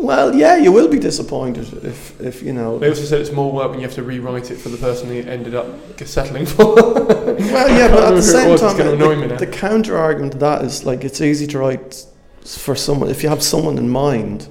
Well, 0.00 0.34
yeah, 0.34 0.56
you 0.56 0.72
will 0.72 0.88
be 0.88 0.98
disappointed 0.98 1.84
if 1.84 2.18
if 2.20 2.42
you 2.42 2.52
know. 2.52 2.78
They 2.78 2.88
also 2.88 3.02
said 3.04 3.20
it's 3.20 3.32
more 3.32 3.52
work 3.52 3.70
when 3.70 3.80
you 3.80 3.86
have 3.86 3.94
to 3.96 4.02
rewrite 4.02 4.50
it 4.50 4.56
for 4.56 4.70
the 4.70 4.78
person 4.78 5.12
you 5.12 5.22
ended 5.22 5.54
up 5.54 5.66
settling 6.04 6.46
for. 6.46 6.74
Well, 7.40 7.68
yeah, 7.68 7.88
but 7.88 8.04
at 8.04 8.14
the 8.14 8.22
same 8.36 8.50
was, 8.50 8.60
time, 8.60 8.76
gonna 8.76 8.92
annoy 8.92 9.16
me 9.16 9.26
the, 9.26 9.36
the 9.36 9.46
counter 9.46 9.96
argument 9.96 10.32
to 10.32 10.38
that 10.38 10.62
is 10.64 10.84
like 10.84 11.04
it's 11.04 11.20
easy 11.20 11.46
to 11.48 11.58
write 11.58 12.06
for 12.44 12.74
someone. 12.74 13.10
If 13.10 13.22
you 13.22 13.28
have 13.28 13.42
someone 13.42 13.78
in 13.78 13.88
mind, 13.88 14.48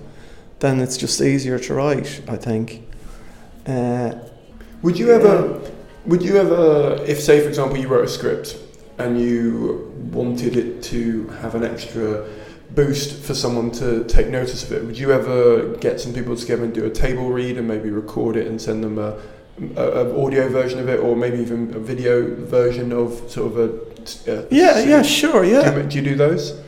then 0.59 0.79
it's 0.79 0.97
just 0.97 1.21
easier 1.21 1.59
to 1.59 1.73
write. 1.73 2.21
I 2.27 2.37
think. 2.37 2.83
Uh, 3.65 4.13
Would 4.81 4.97
you 4.97 5.11
ever, 5.11 5.61
would 6.05 6.21
you 6.23 6.37
ever, 6.37 7.03
if 7.05 7.21
say 7.21 7.41
for 7.41 7.49
example 7.49 7.77
you 7.77 7.87
wrote 7.87 8.05
a 8.05 8.09
script 8.09 8.57
and 8.97 9.19
you 9.19 9.91
wanted 10.11 10.55
it 10.55 10.81
to 10.83 11.27
have 11.41 11.55
an 11.55 11.63
extra 11.63 12.27
boost 12.76 13.24
for 13.24 13.34
someone 13.34 13.72
to 13.72 14.03
take 14.05 14.28
notice 14.28 14.63
of 14.63 14.72
it, 14.72 14.84
would 14.84 14.97
you 14.97 15.11
ever 15.11 15.76
get 15.78 15.99
some 15.99 16.13
people 16.13 16.36
together 16.36 16.63
and 16.63 16.74
do 16.74 16.86
a 16.86 16.89
table 16.89 17.30
read 17.30 17.57
and 17.57 17.67
maybe 17.67 17.89
record 17.89 18.36
it 18.36 18.47
and 18.47 18.61
send 18.61 18.84
them 18.84 18.97
a, 18.97 19.17
a, 19.76 19.84
a 19.84 20.26
audio 20.26 20.47
version 20.49 20.80
of 20.80 20.88
it 20.88 20.99
or 20.99 21.15
maybe 21.15 21.39
even 21.39 21.74
a 21.74 21.80
video 21.80 22.36
version 22.45 22.91
of 22.91 23.30
sort 23.30 23.53
of 23.53 23.57
a, 23.57 24.32
a 24.32 24.47
yeah, 24.51 24.80
yeah, 24.84 25.01
sure, 25.01 25.43
yeah. 25.43 25.72
Do 25.72 25.82
you, 25.82 25.88
do 25.88 25.97
you 25.97 26.03
do 26.03 26.15
those? 26.15 26.61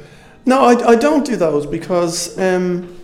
No, 0.46 0.64
I, 0.64 0.92
I 0.92 0.96
don't 0.96 1.26
do 1.26 1.36
those 1.36 1.68
because 1.68 2.38
um, 2.40 2.98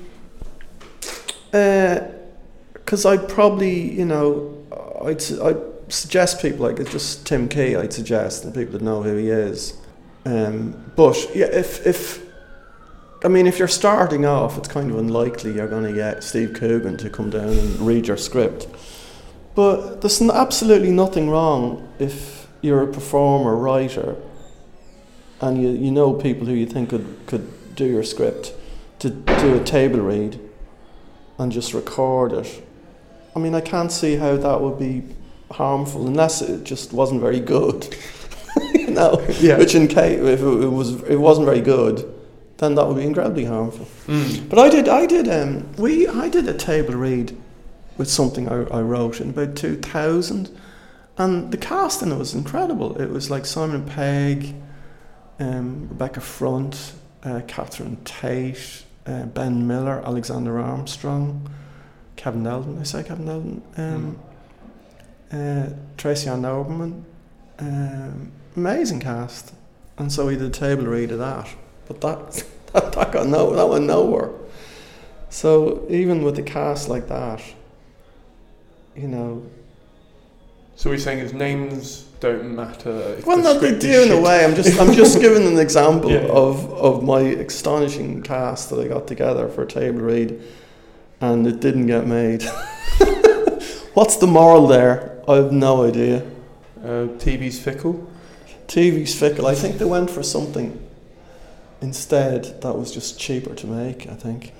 because 1.51 3.05
I'd 3.05 3.29
probably 3.29 3.91
you 3.93 4.05
know 4.05 4.65
I'd 5.03 5.21
I'd 5.39 5.61
suggest 5.89 6.41
people 6.41 6.65
like 6.65 6.79
it's 6.79 6.91
just 6.91 7.27
Tim 7.27 7.47
Key 7.47 7.75
I'd 7.75 7.93
suggest 7.93 8.43
and 8.43 8.53
people 8.53 8.73
that 8.73 8.81
know 8.81 9.03
who 9.03 9.15
he 9.15 9.29
is. 9.29 9.77
Um, 10.25 10.91
but 10.95 11.15
yeah, 11.35 11.45
if 11.45 11.85
if 11.85 12.26
I 13.23 13.29
mean 13.29 13.47
if 13.47 13.57
you're 13.59 13.67
starting 13.67 14.25
off, 14.25 14.57
it's 14.57 14.67
kind 14.67 14.91
of 14.91 14.97
unlikely 14.97 15.53
you're 15.53 15.67
going 15.67 15.83
to 15.85 15.93
get 15.93 16.23
Steve 16.23 16.53
Coogan 16.53 16.97
to 16.97 17.09
come 17.09 17.29
down 17.29 17.49
and 17.49 17.79
read 17.81 18.07
your 18.07 18.17
script. 18.17 18.67
But 19.55 20.01
there's 20.01 20.21
n- 20.21 20.29
absolutely 20.31 20.91
nothing 20.91 21.29
wrong 21.29 21.91
if 21.97 22.47
you're 22.61 22.83
a 22.83 22.87
performer, 22.87 23.55
writer, 23.55 24.15
and 25.41 25.61
you, 25.61 25.69
you 25.69 25.91
know 25.91 26.13
people 26.13 26.45
who 26.45 26.53
you 26.53 26.67
think 26.67 26.89
could, 26.89 27.17
could 27.25 27.75
do 27.75 27.85
your 27.85 28.03
script 28.03 28.53
to 28.99 29.09
do 29.09 29.55
a 29.59 29.63
table 29.63 29.99
read 29.99 30.39
and 31.39 31.51
just 31.51 31.73
record 31.73 32.33
it. 32.33 32.63
I 33.35 33.39
mean, 33.39 33.53
I 33.55 33.61
can't 33.61 33.91
see 33.91 34.15
how 34.15 34.37
that 34.37 34.61
would 34.61 34.77
be 34.79 35.03
harmful 35.51 36.07
unless 36.07 36.41
it 36.41 36.63
just 36.63 36.93
wasn't 36.93 37.21
very 37.21 37.39
good. 37.39 37.95
you 38.73 38.87
know, 38.91 39.23
Yeah. 39.39 39.57
which 39.57 39.73
in 39.75 39.87
case 39.87 40.19
if 40.19 40.39
it 40.41 40.69
was 40.69 41.01
it 41.03 41.17
wasn't 41.19 41.45
very 41.45 41.61
good, 41.61 42.11
then 42.57 42.75
that 42.75 42.87
would 42.87 42.97
be 42.97 43.05
incredibly 43.05 43.45
harmful. 43.45 43.85
Mm. 44.07 44.49
But 44.49 44.59
I 44.59 44.69
did, 44.69 44.87
I 44.87 45.05
did, 45.05 45.27
um, 45.27 45.71
we, 45.77 46.07
I 46.07 46.29
did 46.29 46.47
a 46.47 46.53
table 46.53 46.95
read 46.95 47.37
with 47.97 48.09
something 48.09 48.49
I, 48.49 48.63
I 48.65 48.81
wrote 48.81 49.21
in 49.21 49.29
about 49.29 49.55
2000, 49.55 50.57
and 51.17 51.51
the 51.51 51.57
cast 51.57 52.01
in 52.01 52.11
it 52.11 52.17
was 52.17 52.33
incredible. 52.33 52.99
It 53.01 53.09
was 53.09 53.29
like 53.29 53.45
Simon 53.45 53.85
Pegg, 53.85 54.55
um, 55.39 55.87
Rebecca 55.89 56.21
Front, 56.21 56.93
uh, 57.23 57.41
Catherine 57.47 57.97
Tate, 58.05 58.83
uh, 59.05 59.25
Ben 59.25 59.65
Miller, 59.67 60.01
Alexander 60.05 60.59
Armstrong, 60.59 61.49
Kevin 62.15 62.45
Eldon. 62.45 62.79
I 62.79 62.83
say 62.83 63.03
Kevin 63.03 63.29
Eldon. 63.29 63.61
Um, 63.77 64.19
uh, 65.31 65.69
Tracy 65.97 66.29
Ann 66.29 66.43
Oberman. 66.43 67.03
Um, 67.59 68.31
amazing 68.55 68.99
cast. 68.99 69.53
And 69.97 70.11
so 70.11 70.27
we 70.27 70.35
did 70.35 70.43
a 70.43 70.49
table 70.49 70.85
read 70.85 71.11
of 71.11 71.19
that. 71.19 71.47
But 71.87 72.01
that, 72.01 72.43
that, 72.73 72.91
that 72.93 73.11
got 73.11 73.27
no, 73.27 73.55
that 73.55 73.67
went 73.67 73.85
nowhere. 73.85 74.31
So 75.29 75.85
even 75.89 76.23
with 76.23 76.35
the 76.35 76.43
cast 76.43 76.89
like 76.89 77.07
that, 77.07 77.41
you 78.95 79.07
know, 79.07 79.43
So 80.75 80.89
we're 80.89 80.97
saying 80.97 81.19
his 81.19 81.33
names 81.33 82.03
don't 82.19 82.55
matter. 82.55 83.17
Well, 83.25 83.37
the 83.37 83.53
no, 83.53 83.59
they 83.59 83.77
do 83.77 84.03
in 84.03 84.11
a 84.11 84.21
way. 84.21 84.43
I'm 84.43 84.55
just, 84.55 84.79
I'm 84.79 84.93
just 84.93 85.19
giving 85.25 85.45
an 85.45 85.59
example 85.59 86.11
Yeah. 86.11 86.27
of, 86.29 86.71
of 86.73 87.03
my 87.03 87.19
astonishing 87.21 88.21
cast 88.23 88.69
that 88.69 88.79
I 88.79 88.87
got 88.87 89.05
together 89.07 89.47
for 89.49 89.63
a 89.63 89.67
table 89.67 89.99
read, 90.01 90.41
and 91.21 91.45
it 91.45 91.59
didn't 91.59 91.87
get 91.87 92.07
made. 92.07 92.43
What's 93.93 94.17
the 94.17 94.27
moral 94.27 94.67
there? 94.67 95.19
I 95.27 95.35
have 95.35 95.51
no 95.51 95.83
idea. 95.83 96.23
Uh, 96.83 97.07
TV's 97.19 97.59
fickle. 97.59 98.09
TV's 98.67 99.13
fickle. 99.19 99.45
I 99.47 99.55
think 99.55 99.77
they 99.77 99.85
went 99.85 100.09
for 100.09 100.23
something 100.23 100.86
instead 101.81 102.61
that 102.61 102.73
was 102.77 102.91
just 102.93 103.19
cheaper 103.19 103.53
to 103.55 103.67
make. 103.67 104.07
I 104.09 104.13
think. 104.15 104.53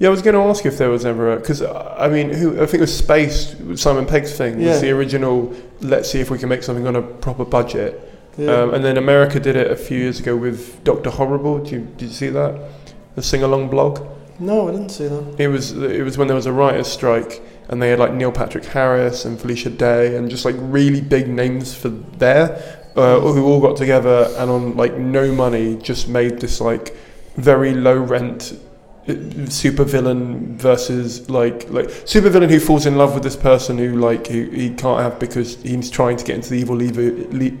Yeah, 0.00 0.08
I 0.08 0.10
was 0.12 0.22
going 0.22 0.34
to 0.34 0.40
ask 0.42 0.64
if 0.64 0.78
there 0.78 0.90
was 0.90 1.04
ever 1.04 1.36
because 1.36 1.60
I 1.62 2.08
mean, 2.08 2.32
who 2.32 2.54
I 2.62 2.66
think 2.66 2.74
it 2.74 2.80
was 2.82 2.96
Spaced 2.96 3.56
Simon 3.78 4.06
Pegg's 4.06 4.36
thing 4.36 4.60
Yeah. 4.60 4.70
was 4.72 4.80
the 4.80 4.90
original. 4.90 5.52
Let's 5.80 6.10
see 6.10 6.20
if 6.20 6.30
we 6.30 6.38
can 6.38 6.48
make 6.48 6.62
something 6.62 6.86
on 6.86 6.94
a 6.96 7.02
proper 7.02 7.44
budget. 7.44 8.00
Yeah. 8.36 8.52
Um, 8.52 8.74
and 8.74 8.84
then 8.84 8.96
America 8.96 9.40
did 9.40 9.56
it 9.56 9.68
a 9.70 9.74
few 9.76 9.98
years 9.98 10.20
ago 10.20 10.36
with 10.36 10.84
Doctor 10.84 11.10
Horrible. 11.10 11.58
Did 11.58 11.72
you, 11.72 11.80
did 11.96 12.02
you 12.08 12.14
see 12.14 12.28
that? 12.28 12.60
The 13.16 13.22
sing 13.22 13.42
along 13.42 13.68
blog. 13.70 13.98
no, 14.38 14.68
I 14.68 14.70
didn't 14.70 14.90
see 14.90 15.08
that. 15.08 15.34
It 15.40 15.48
was 15.48 15.72
it 15.72 16.04
was 16.04 16.16
when 16.16 16.28
there 16.28 16.36
was 16.36 16.46
a 16.46 16.52
writers' 16.52 16.86
strike, 16.86 17.42
and 17.68 17.82
they 17.82 17.90
had 17.90 17.98
like 17.98 18.12
Neil 18.12 18.30
Patrick 18.30 18.64
Harris 18.66 19.24
and 19.24 19.40
Felicia 19.40 19.70
Day, 19.70 20.14
and 20.16 20.30
just 20.30 20.44
like 20.44 20.54
really 20.58 21.00
big 21.00 21.28
names 21.28 21.74
for 21.74 21.88
there, 21.88 22.77
uh, 22.98 23.20
who 23.20 23.44
all 23.46 23.60
got 23.60 23.76
together 23.76 24.28
and 24.38 24.50
on 24.50 24.76
like 24.76 24.94
no 24.96 25.32
money 25.32 25.76
just 25.76 26.08
made 26.08 26.40
this 26.40 26.60
like 26.60 26.96
very 27.36 27.72
low 27.72 27.96
rent 27.96 28.58
uh, 29.08 29.14
super 29.48 29.84
villain 29.84 30.56
versus 30.58 31.30
like 31.30 31.70
like 31.70 31.88
super 32.04 32.28
villain 32.28 32.50
who 32.50 32.60
falls 32.60 32.84
in 32.86 32.96
love 32.96 33.14
with 33.14 33.22
this 33.22 33.36
person 33.36 33.78
who 33.78 33.96
like 33.96 34.26
who 34.26 34.42
he 34.50 34.68
can't 34.70 35.00
have 35.00 35.18
because 35.18 35.56
he's 35.62 35.90
trying 35.90 36.16
to 36.16 36.24
get 36.24 36.34
into 36.36 36.50
the 36.50 36.56
evil 36.58 36.76
league, 36.76 36.96
le- 37.32 37.56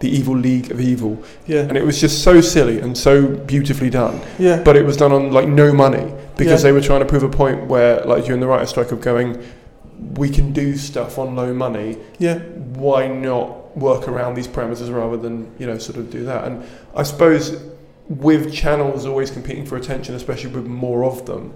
the 0.00 0.08
evil 0.08 0.34
league 0.34 0.70
of 0.70 0.80
evil, 0.80 1.22
Yeah. 1.46 1.60
and 1.68 1.76
it 1.76 1.84
was 1.84 2.00
just 2.00 2.22
so 2.24 2.40
silly 2.40 2.80
and 2.80 2.96
so 2.96 3.26
beautifully 3.26 3.90
done 3.90 4.18
yeah. 4.38 4.62
but 4.62 4.74
it 4.74 4.84
was 4.86 4.96
done 4.96 5.12
on 5.12 5.30
like 5.30 5.46
no 5.46 5.72
money 5.74 6.10
because 6.38 6.62
Yeah. 6.64 6.68
they 6.70 6.72
were 6.72 6.80
trying 6.80 7.00
to 7.00 7.06
prove 7.06 7.22
a 7.22 7.28
point 7.28 7.66
where 7.66 8.00
like 8.06 8.24
during 8.24 8.40
the 8.40 8.46
writer's 8.46 8.70
strike 8.70 8.92
of 8.92 9.00
going 9.02 9.36
we 10.14 10.30
can 10.30 10.52
do 10.54 10.76
stuff 10.78 11.18
on 11.18 11.36
low 11.36 11.52
money 11.52 11.98
yeah. 12.18 12.38
why 12.38 13.06
not 13.08 13.59
work 13.74 14.08
around 14.08 14.34
these 14.34 14.48
parameters 14.48 14.92
rather 14.94 15.16
than 15.16 15.52
you 15.58 15.66
know 15.66 15.78
sort 15.78 15.98
of 15.98 16.10
do 16.10 16.24
that. 16.24 16.44
And 16.44 16.64
i 16.94 17.02
suppose 17.02 17.62
with 18.08 18.52
channels 18.52 19.06
always 19.06 19.30
competing 19.30 19.64
for 19.64 19.76
attention 19.76 20.14
especially 20.16 20.50
with 20.50 20.66
more 20.66 21.04
of 21.04 21.26
them 21.26 21.54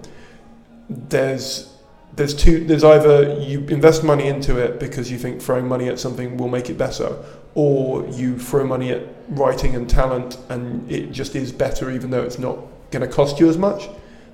there's 0.89 1.75
there's 2.15 2.33
two 2.33 2.63
there's 2.63 2.83
either 2.83 3.37
you 3.39 3.59
invest 3.67 4.03
money 4.03 4.27
into 4.27 4.57
it 4.57 4.79
because 4.79 5.11
you 5.11 5.17
think 5.17 5.41
throwing 5.41 5.67
money 5.67 5.89
at 5.89 5.99
something 5.99 6.37
will 6.37 6.47
make 6.47 6.69
it 6.69 6.77
better 6.77 7.17
or 7.55 8.07
you 8.07 8.37
throw 8.37 8.65
money 8.65 8.91
at 8.91 9.01
writing 9.29 9.75
and 9.75 9.89
talent 9.89 10.37
and 10.49 10.89
it 10.91 11.11
just 11.11 11.35
is 11.35 11.51
better 11.51 11.89
even 11.91 12.09
though 12.09 12.23
it's 12.23 12.39
not 12.39 12.57
going 12.91 13.01
to 13.01 13.13
cost 13.13 13.39
you 13.39 13.49
as 13.49 13.57
much. 13.57 13.89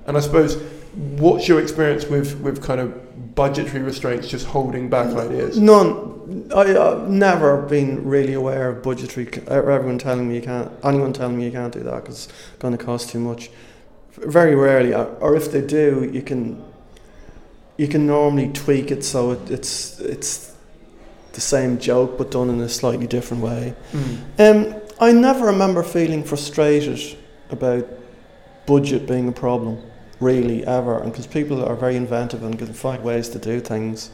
And 0.05 0.17
i 0.17 0.19
suppose 0.19 0.61
what's 0.93 1.47
your 1.47 1.61
experience 1.61 2.05
with 2.05 2.39
with 2.41 2.61
kind 2.63 2.79
of 2.79 3.35
budgetary 3.35 3.81
restraints 3.81 4.27
just 4.27 4.45
holding 4.45 4.89
back 4.89 5.07
ideas 5.15 5.57
None. 5.57 6.11
I, 6.55 6.77
I've 6.77 7.09
never 7.09 7.61
been 7.63 8.05
really 8.05 8.33
aware 8.33 8.69
of 8.69 8.83
budgetary. 8.83 9.27
Everyone 9.47 9.97
telling 9.97 10.29
me 10.29 10.35
you 10.35 10.41
can't. 10.41 10.71
Anyone 10.83 11.11
telling 11.11 11.37
me 11.37 11.45
you 11.45 11.51
can't 11.51 11.73
do 11.73 11.81
that 11.81 12.03
because 12.03 12.25
it's 12.25 12.33
going 12.59 12.77
to 12.77 12.83
cost 12.83 13.09
too 13.09 13.19
much. 13.19 13.49
Very 14.13 14.55
rarely, 14.55 14.93
or 14.93 15.07
or 15.19 15.35
if 15.35 15.51
they 15.51 15.61
do, 15.61 16.09
you 16.13 16.21
can. 16.21 16.63
You 17.77 17.87
can 17.87 18.05
normally 18.05 18.49
tweak 18.49 18.91
it 18.91 19.03
so 19.03 19.31
it, 19.31 19.49
it's 19.49 19.99
it's 19.99 20.53
the 21.33 21.41
same 21.41 21.79
joke 21.79 22.17
but 22.17 22.31
done 22.31 22.49
in 22.49 22.61
a 22.61 22.69
slightly 22.69 23.07
different 23.07 23.43
way. 23.43 23.73
Um, 24.37 24.75
I 24.99 25.11
never 25.11 25.47
remember 25.47 25.83
feeling 25.83 26.23
frustrated 26.23 27.17
about 27.49 27.87
budget 28.67 29.07
being 29.07 29.27
a 29.27 29.31
problem, 29.31 29.81
really, 30.21 30.65
ever. 30.65 30.99
And 31.01 31.11
because 31.11 31.27
people 31.27 31.63
are 31.65 31.75
very 31.75 31.95
inventive 31.97 32.43
and 32.43 32.57
can 32.57 32.73
find 32.73 33.03
ways 33.03 33.27
to 33.29 33.39
do 33.39 33.59
things. 33.59 34.09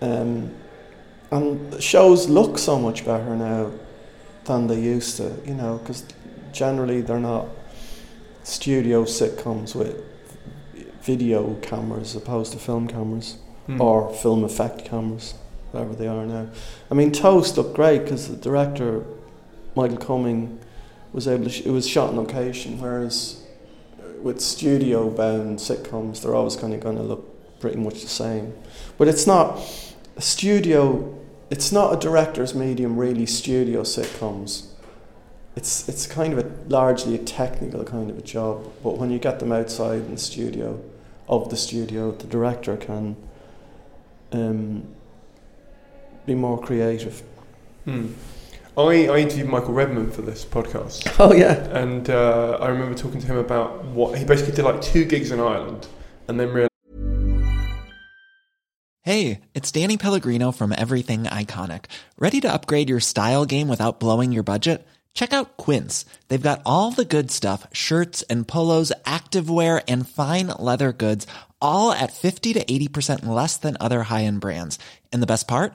Um, 0.00 0.52
and 1.30 1.80
shows 1.82 2.28
look 2.28 2.58
so 2.58 2.78
much 2.78 3.04
better 3.04 3.36
now 3.36 3.70
than 4.44 4.66
they 4.66 4.80
used 4.80 5.16
to, 5.18 5.32
you 5.46 5.54
know, 5.54 5.78
because 5.78 6.04
generally 6.52 7.00
they're 7.00 7.20
not 7.20 7.46
studio 8.42 9.04
sitcoms 9.04 9.74
with 9.74 10.02
video 11.02 11.54
cameras 11.62 12.16
as 12.16 12.22
opposed 12.22 12.52
to 12.52 12.58
film 12.58 12.88
cameras 12.88 13.36
Mm. 13.68 13.80
or 13.80 14.12
film 14.12 14.42
effect 14.42 14.84
cameras, 14.84 15.34
whatever 15.70 15.94
they 15.94 16.08
are 16.08 16.26
now. 16.26 16.48
I 16.90 16.94
mean, 16.94 17.12
Toast 17.12 17.56
looked 17.56 17.74
great 17.74 18.02
because 18.02 18.28
the 18.28 18.34
director, 18.36 19.04
Michael 19.76 19.98
Cumming, 19.98 20.58
was 21.12 21.28
able 21.28 21.44
to. 21.44 21.50
Sh- 21.50 21.60
it 21.60 21.70
was 21.70 21.86
shot 21.86 22.08
on 22.08 22.16
location, 22.16 22.80
whereas 22.80 23.41
with 24.22 24.40
studio 24.40 25.10
bound 25.10 25.58
sitcoms, 25.58 26.22
they're 26.22 26.34
always 26.34 26.56
kind 26.56 26.74
of 26.74 26.80
going 26.80 26.96
to 26.96 27.02
look 27.02 27.60
pretty 27.60 27.78
much 27.78 28.02
the 28.02 28.08
same. 28.08 28.54
But 28.98 29.08
it's 29.08 29.26
not 29.26 29.58
a 30.16 30.22
studio. 30.22 31.18
It's 31.50 31.72
not 31.72 31.92
a 31.94 31.96
director's 31.96 32.54
medium, 32.54 32.96
really. 32.96 33.26
Studio 33.26 33.82
sitcoms. 33.82 34.68
It's 35.54 35.88
it's 35.88 36.06
kind 36.06 36.32
of 36.32 36.38
a 36.38 36.50
largely 36.68 37.14
a 37.14 37.18
technical 37.18 37.84
kind 37.84 38.10
of 38.10 38.18
a 38.18 38.22
job. 38.22 38.70
But 38.82 38.98
when 38.98 39.10
you 39.10 39.18
get 39.18 39.38
them 39.38 39.52
outside 39.52 40.00
in 40.00 40.12
the 40.12 40.18
studio, 40.18 40.80
of 41.28 41.48
the 41.50 41.56
studio, 41.56 42.12
the 42.12 42.26
director 42.26 42.76
can 42.76 43.16
um, 44.32 44.86
be 46.26 46.34
more 46.34 46.60
creative. 46.60 47.22
Hmm. 47.84 48.08
I, 48.76 49.06
I 49.08 49.18
interviewed 49.18 49.48
Michael 49.48 49.74
Redmond 49.74 50.14
for 50.14 50.22
this 50.22 50.44
podcast, 50.44 51.14
Oh 51.20 51.32
yeah. 51.34 51.54
and 51.78 52.08
uh, 52.08 52.58
I 52.60 52.68
remember 52.68 52.96
talking 52.96 53.20
to 53.20 53.26
him 53.26 53.36
about 53.36 53.84
what 53.84 54.16
he 54.18 54.24
basically 54.24 54.54
did 54.54 54.64
like 54.64 54.80
two 54.80 55.04
gigs 55.04 55.30
in 55.30 55.40
Ireland, 55.40 55.86
and 56.28 56.40
then 56.40 56.48
realized 56.48 56.68
Hey, 59.04 59.40
it's 59.52 59.72
Danny 59.72 59.96
Pellegrino 59.96 60.52
from 60.52 60.72
Everything 60.78 61.24
Iconic. 61.24 61.86
Ready 62.18 62.40
to 62.40 62.52
upgrade 62.52 62.88
your 62.88 63.00
style 63.00 63.44
game 63.44 63.66
without 63.68 63.98
blowing 63.98 64.30
your 64.32 64.44
budget? 64.44 64.86
Check 65.12 65.32
out 65.32 65.56
Quince. 65.56 66.06
They've 66.28 66.40
got 66.40 66.62
all 66.64 66.92
the 66.92 67.04
good 67.04 67.30
stuff 67.30 67.66
shirts 67.72 68.22
and 68.30 68.46
polos, 68.48 68.92
activewear, 69.04 69.82
and 69.88 70.08
fine 70.08 70.46
leather 70.58 70.92
goods, 70.92 71.26
all 71.60 71.90
at 71.92 72.12
50 72.12 72.52
to 72.54 72.64
80% 72.64 73.26
less 73.26 73.56
than 73.58 73.76
other 73.80 74.04
high 74.04 74.22
end 74.24 74.40
brands. 74.40 74.78
And 75.12 75.20
the 75.22 75.26
best 75.26 75.46
part? 75.48 75.74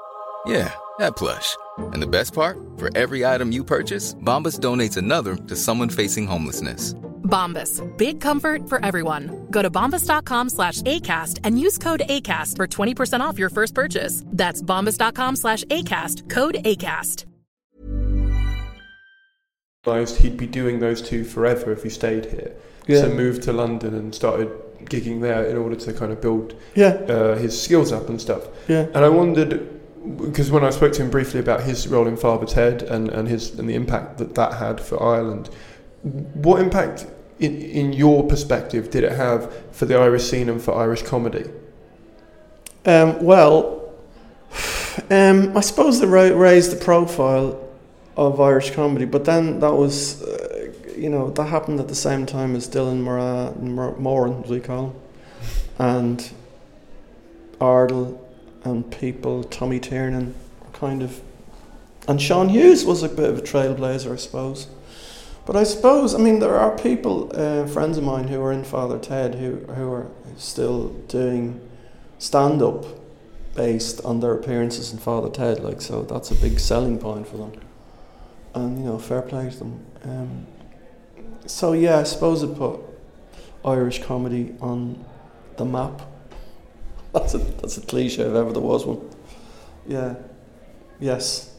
Yeah, 0.45 0.73
that 0.99 1.15
plush. 1.15 1.55
And 1.77 2.01
the 2.01 2.07
best 2.07 2.33
part? 2.33 2.57
For 2.77 2.95
every 2.97 3.25
item 3.25 3.51
you 3.51 3.63
purchase, 3.63 4.13
Bombas 4.15 4.59
donates 4.59 4.97
another 4.97 5.35
to 5.35 5.55
someone 5.55 5.89
facing 5.89 6.27
homelessness. 6.27 6.93
Bombas. 7.23 7.81
Big 7.97 8.19
comfort 8.19 8.67
for 8.67 8.83
everyone. 8.83 9.47
Go 9.51 9.61
to 9.61 9.69
bombas.com 9.71 10.49
slash 10.49 10.81
ACAST 10.81 11.39
and 11.43 11.57
use 11.59 11.77
code 11.77 12.01
ACAST 12.09 12.57
for 12.57 12.67
20% 12.67 13.21
off 13.21 13.39
your 13.39 13.49
first 13.49 13.73
purchase. 13.73 14.23
That's 14.27 14.61
bombas.com 14.61 15.35
slash 15.37 15.63
ACAST. 15.65 16.29
Code 16.29 16.55
ACAST. 16.65 17.25
realised 19.85 20.17
he'd 20.17 20.37
be 20.37 20.45
doing 20.47 20.79
those 20.79 21.01
two 21.01 21.23
forever 21.23 21.71
if 21.71 21.81
he 21.83 21.89
stayed 21.89 22.25
here. 22.25 22.51
Yeah. 22.87 23.01
So 23.01 23.09
moved 23.13 23.41
to 23.43 23.53
London 23.53 23.95
and 23.95 24.13
started 24.13 24.49
gigging 24.85 25.21
there 25.21 25.43
in 25.45 25.57
order 25.57 25.75
to 25.75 25.93
kind 25.93 26.11
of 26.11 26.21
build 26.21 26.53
Yeah. 26.75 26.89
uh, 27.07 27.35
his 27.37 27.59
skills 27.59 27.91
up 27.91 28.07
and 28.09 28.19
stuff. 28.21 28.43
Yeah. 28.67 28.87
And 28.93 28.97
I 29.05 29.09
wondered, 29.09 29.67
because 30.03 30.49
when 30.49 30.63
I 30.63 30.71
spoke 30.71 30.93
to 30.93 31.03
him 31.03 31.11
briefly 31.11 31.39
about 31.39 31.61
his 31.61 31.87
role 31.87 32.07
in 32.07 32.17
Father 32.17 32.45
Ted 32.45 32.81
and, 32.83 33.09
and 33.09 33.27
his 33.27 33.57
and 33.57 33.69
the 33.69 33.75
impact 33.75 34.17
that 34.17 34.35
that 34.35 34.53
had 34.53 34.81
for 34.81 35.01
Ireland, 35.01 35.49
what 36.01 36.59
impact, 36.59 37.05
in, 37.39 37.61
in 37.61 37.93
your 37.93 38.27
perspective, 38.27 38.89
did 38.89 39.03
it 39.03 39.11
have 39.11 39.53
for 39.71 39.85
the 39.85 39.97
Irish 39.97 40.23
scene 40.23 40.49
and 40.49 40.61
for 40.61 40.75
Irish 40.75 41.03
comedy? 41.03 41.45
Um, 42.85 43.23
well, 43.23 43.93
um, 45.11 45.55
I 45.55 45.61
suppose 45.61 45.99
they 45.99 46.07
ra- 46.07 46.35
raised 46.35 46.71
the 46.71 46.83
profile 46.83 47.67
of 48.17 48.41
Irish 48.41 48.71
comedy, 48.71 49.05
but 49.05 49.25
then 49.25 49.59
that 49.59 49.73
was, 49.73 50.23
uh, 50.23 50.73
you 50.97 51.09
know, 51.09 51.29
that 51.31 51.45
happened 51.45 51.79
at 51.79 51.87
the 51.87 51.95
same 51.95 52.25
time 52.25 52.55
as 52.55 52.67
Dylan 52.67 53.01
Mora- 53.01 53.53
Mor- 53.59 53.97
Moran, 53.97 54.43
as 54.43 54.49
we 54.49 54.59
call 54.59 54.87
him, 54.87 54.93
and 55.77 56.31
Ardal 57.59 58.20
and 58.63 58.91
people, 58.91 59.43
Tommy 59.43 59.79
Tiernan, 59.79 60.35
kind 60.73 61.01
of, 61.01 61.21
and 62.07 62.21
Sean 62.21 62.49
Hughes 62.49 62.85
was 62.85 63.03
a 63.03 63.09
bit 63.09 63.29
of 63.29 63.39
a 63.39 63.41
trailblazer, 63.41 64.13
I 64.13 64.15
suppose. 64.15 64.67
But 65.45 65.55
I 65.55 65.63
suppose, 65.63 66.13
I 66.13 66.19
mean, 66.19 66.39
there 66.39 66.55
are 66.55 66.77
people, 66.77 67.31
uh, 67.33 67.65
friends 67.67 67.97
of 67.97 68.03
mine 68.03 68.27
who 68.27 68.41
are 68.41 68.51
in 68.51 68.63
Father 68.63 68.99
Ted 68.99 69.35
who, 69.35 69.57
who 69.73 69.91
are 69.91 70.07
still 70.37 70.89
doing 71.07 71.59
stand 72.19 72.61
up 72.61 72.85
based 73.55 73.99
on 74.05 74.19
their 74.19 74.33
appearances 74.33 74.93
in 74.93 74.99
Father 74.99 75.29
Ted, 75.29 75.59
like, 75.59 75.81
so 75.81 76.03
that's 76.03 76.31
a 76.31 76.35
big 76.35 76.59
selling 76.59 76.99
point 76.99 77.27
for 77.27 77.37
them. 77.37 77.53
And, 78.53 78.77
you 78.79 78.85
know, 78.85 78.99
fair 78.99 79.21
play 79.21 79.49
to 79.49 79.57
them. 79.57 79.85
Um, 80.03 80.47
so, 81.47 81.73
yeah, 81.73 81.99
I 81.99 82.03
suppose 82.03 82.43
it 82.43 82.55
put 82.55 82.79
Irish 83.65 84.03
comedy 84.03 84.55
on 84.61 85.03
the 85.57 85.65
map. 85.65 86.01
That's 87.13 87.33
a, 87.33 87.39
that's 87.39 87.77
a 87.77 87.81
cliche 87.81 88.21
if 88.21 88.33
ever 88.33 88.53
there 88.53 88.61
was 88.61 88.85
one. 88.85 89.01
Yeah. 89.85 90.15
Yes. 91.01 91.53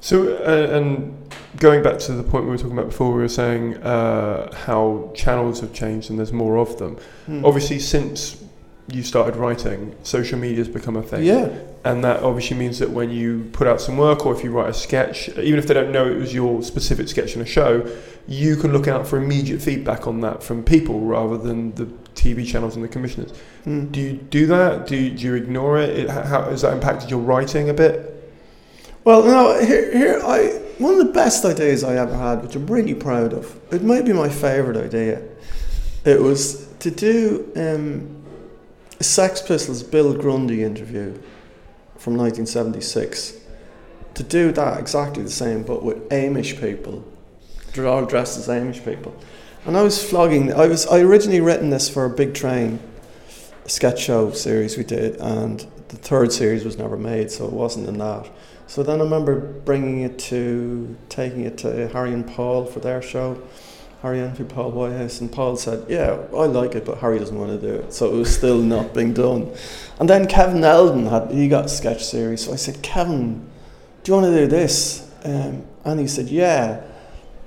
So, 0.00 0.36
uh, 0.36 0.76
and 0.76 1.34
going 1.56 1.82
back 1.82 1.98
to 2.00 2.12
the 2.12 2.22
point 2.22 2.44
we 2.44 2.50
were 2.50 2.58
talking 2.58 2.72
about 2.72 2.90
before, 2.90 3.12
we 3.12 3.20
were 3.22 3.28
saying 3.28 3.76
uh, 3.78 4.54
how 4.54 5.10
channels 5.14 5.60
have 5.60 5.72
changed 5.72 6.10
and 6.10 6.18
there's 6.18 6.32
more 6.32 6.56
of 6.56 6.78
them. 6.78 6.98
Hmm. 7.26 7.44
Obviously, 7.44 7.78
since 7.78 8.43
you 8.88 9.02
started 9.02 9.36
writing, 9.36 9.96
social 10.02 10.38
media 10.38 10.58
has 10.58 10.68
become 10.68 10.96
a 10.96 11.02
thing. 11.02 11.24
Yeah. 11.24 11.48
And 11.84 12.04
that 12.04 12.22
obviously 12.22 12.56
means 12.56 12.78
that 12.78 12.90
when 12.90 13.10
you 13.10 13.48
put 13.52 13.66
out 13.66 13.80
some 13.80 13.96
work 13.96 14.26
or 14.26 14.34
if 14.34 14.44
you 14.44 14.50
write 14.50 14.70
a 14.70 14.74
sketch, 14.74 15.28
even 15.30 15.58
if 15.58 15.66
they 15.66 15.74
don't 15.74 15.92
know 15.92 16.06
it 16.06 16.16
was 16.16 16.34
your 16.34 16.62
specific 16.62 17.08
sketch 17.08 17.34
in 17.34 17.42
a 17.42 17.46
show, 17.46 17.86
you 18.26 18.56
can 18.56 18.72
look 18.72 18.88
out 18.88 19.06
for 19.06 19.18
immediate 19.18 19.60
feedback 19.60 20.06
on 20.06 20.20
that 20.20 20.42
from 20.42 20.62
people 20.62 21.00
rather 21.00 21.36
than 21.36 21.74
the 21.74 21.86
TV 22.14 22.46
channels 22.46 22.74
and 22.74 22.84
the 22.84 22.88
commissioners. 22.88 23.32
Hmm. 23.64 23.86
Do 23.86 24.00
you 24.00 24.12
do 24.12 24.46
that? 24.46 24.86
Do 24.86 24.96
you, 24.96 25.10
do 25.10 25.24
you 25.24 25.34
ignore 25.34 25.78
it? 25.78 25.90
it? 25.90 26.10
How 26.10 26.44
has 26.44 26.62
that 26.62 26.72
impacted 26.72 27.10
your 27.10 27.20
writing 27.20 27.68
a 27.68 27.74
bit? 27.74 28.10
Well, 29.04 29.22
no, 29.22 29.62
here, 29.62 29.92
here, 29.92 30.20
I 30.24 30.60
one 30.78 30.98
of 30.98 31.06
the 31.06 31.12
best 31.12 31.44
ideas 31.44 31.84
I 31.84 31.96
ever 31.96 32.16
had, 32.16 32.42
which 32.42 32.56
I'm 32.56 32.66
really 32.66 32.94
proud 32.94 33.32
of. 33.32 33.60
It 33.72 33.82
might 33.82 34.04
be 34.04 34.12
my 34.12 34.28
favourite 34.28 34.82
idea. 34.82 35.22
It 36.04 36.20
was 36.20 36.66
to 36.80 36.90
do 36.90 37.52
um, 37.56 38.23
Sex 39.04 39.42
Pistols 39.42 39.82
Bill 39.82 40.14
Grundy 40.14 40.62
interview 40.62 41.14
from 41.96 42.16
1976. 42.16 43.34
To 44.14 44.22
do 44.22 44.52
that 44.52 44.78
exactly 44.78 45.22
the 45.22 45.30
same, 45.30 45.62
but 45.62 45.82
with 45.82 46.08
Amish 46.10 46.60
people. 46.60 47.04
They're 47.72 47.86
all 47.86 48.06
dressed 48.06 48.38
as 48.38 48.48
Amish 48.48 48.84
people. 48.84 49.14
And 49.66 49.76
I 49.76 49.82
was 49.82 50.02
flogging. 50.02 50.52
I 50.52 50.66
was. 50.66 50.86
I 50.86 51.00
originally 51.00 51.40
written 51.40 51.70
this 51.70 51.88
for 51.88 52.04
a 52.04 52.10
big 52.10 52.34
train 52.34 52.78
sketch 53.66 54.00
show 54.00 54.30
series 54.30 54.76
we 54.76 54.84
did, 54.84 55.16
and 55.16 55.66
the 55.88 55.96
third 55.96 56.32
series 56.32 56.64
was 56.64 56.78
never 56.78 56.96
made, 56.96 57.30
so 57.30 57.46
it 57.46 57.52
wasn't 57.52 57.88
in 57.88 57.98
that. 57.98 58.28
So 58.66 58.82
then 58.82 59.00
I 59.00 59.04
remember 59.04 59.40
bringing 59.40 60.00
it 60.00 60.18
to, 60.30 60.96
taking 61.08 61.42
it 61.42 61.58
to 61.58 61.88
Harry 61.88 62.12
and 62.12 62.26
Paul 62.26 62.66
for 62.66 62.80
their 62.80 63.02
show, 63.02 63.40
Harry 64.04 64.20
Enfield, 64.20 64.50
Paul 64.50 64.70
Whitehouse, 64.72 65.22
and 65.22 65.32
Paul 65.32 65.56
said, 65.56 65.86
"Yeah, 65.88 66.18
I 66.36 66.44
like 66.44 66.74
it, 66.74 66.84
but 66.84 66.98
Harry 66.98 67.18
doesn't 67.18 67.38
want 67.38 67.58
to 67.58 67.66
do 67.66 67.72
it." 67.72 67.94
So 67.94 68.14
it 68.14 68.18
was 68.18 68.36
still 68.36 68.58
not 68.58 68.92
being 68.92 69.14
done. 69.14 69.50
And 69.98 70.10
then 70.10 70.26
Kevin 70.26 70.62
Eldon 70.62 71.06
had 71.06 71.30
he 71.30 71.48
got 71.48 71.64
a 71.64 71.68
sketch 71.70 72.04
series, 72.04 72.44
so 72.44 72.52
I 72.52 72.56
said, 72.56 72.82
"Kevin, 72.82 73.46
do 74.02 74.12
you 74.12 74.20
want 74.20 74.26
to 74.26 74.38
do 74.40 74.46
this?" 74.46 75.10
Um, 75.24 75.64
and 75.86 75.98
he 75.98 76.06
said, 76.06 76.28
"Yeah." 76.28 76.82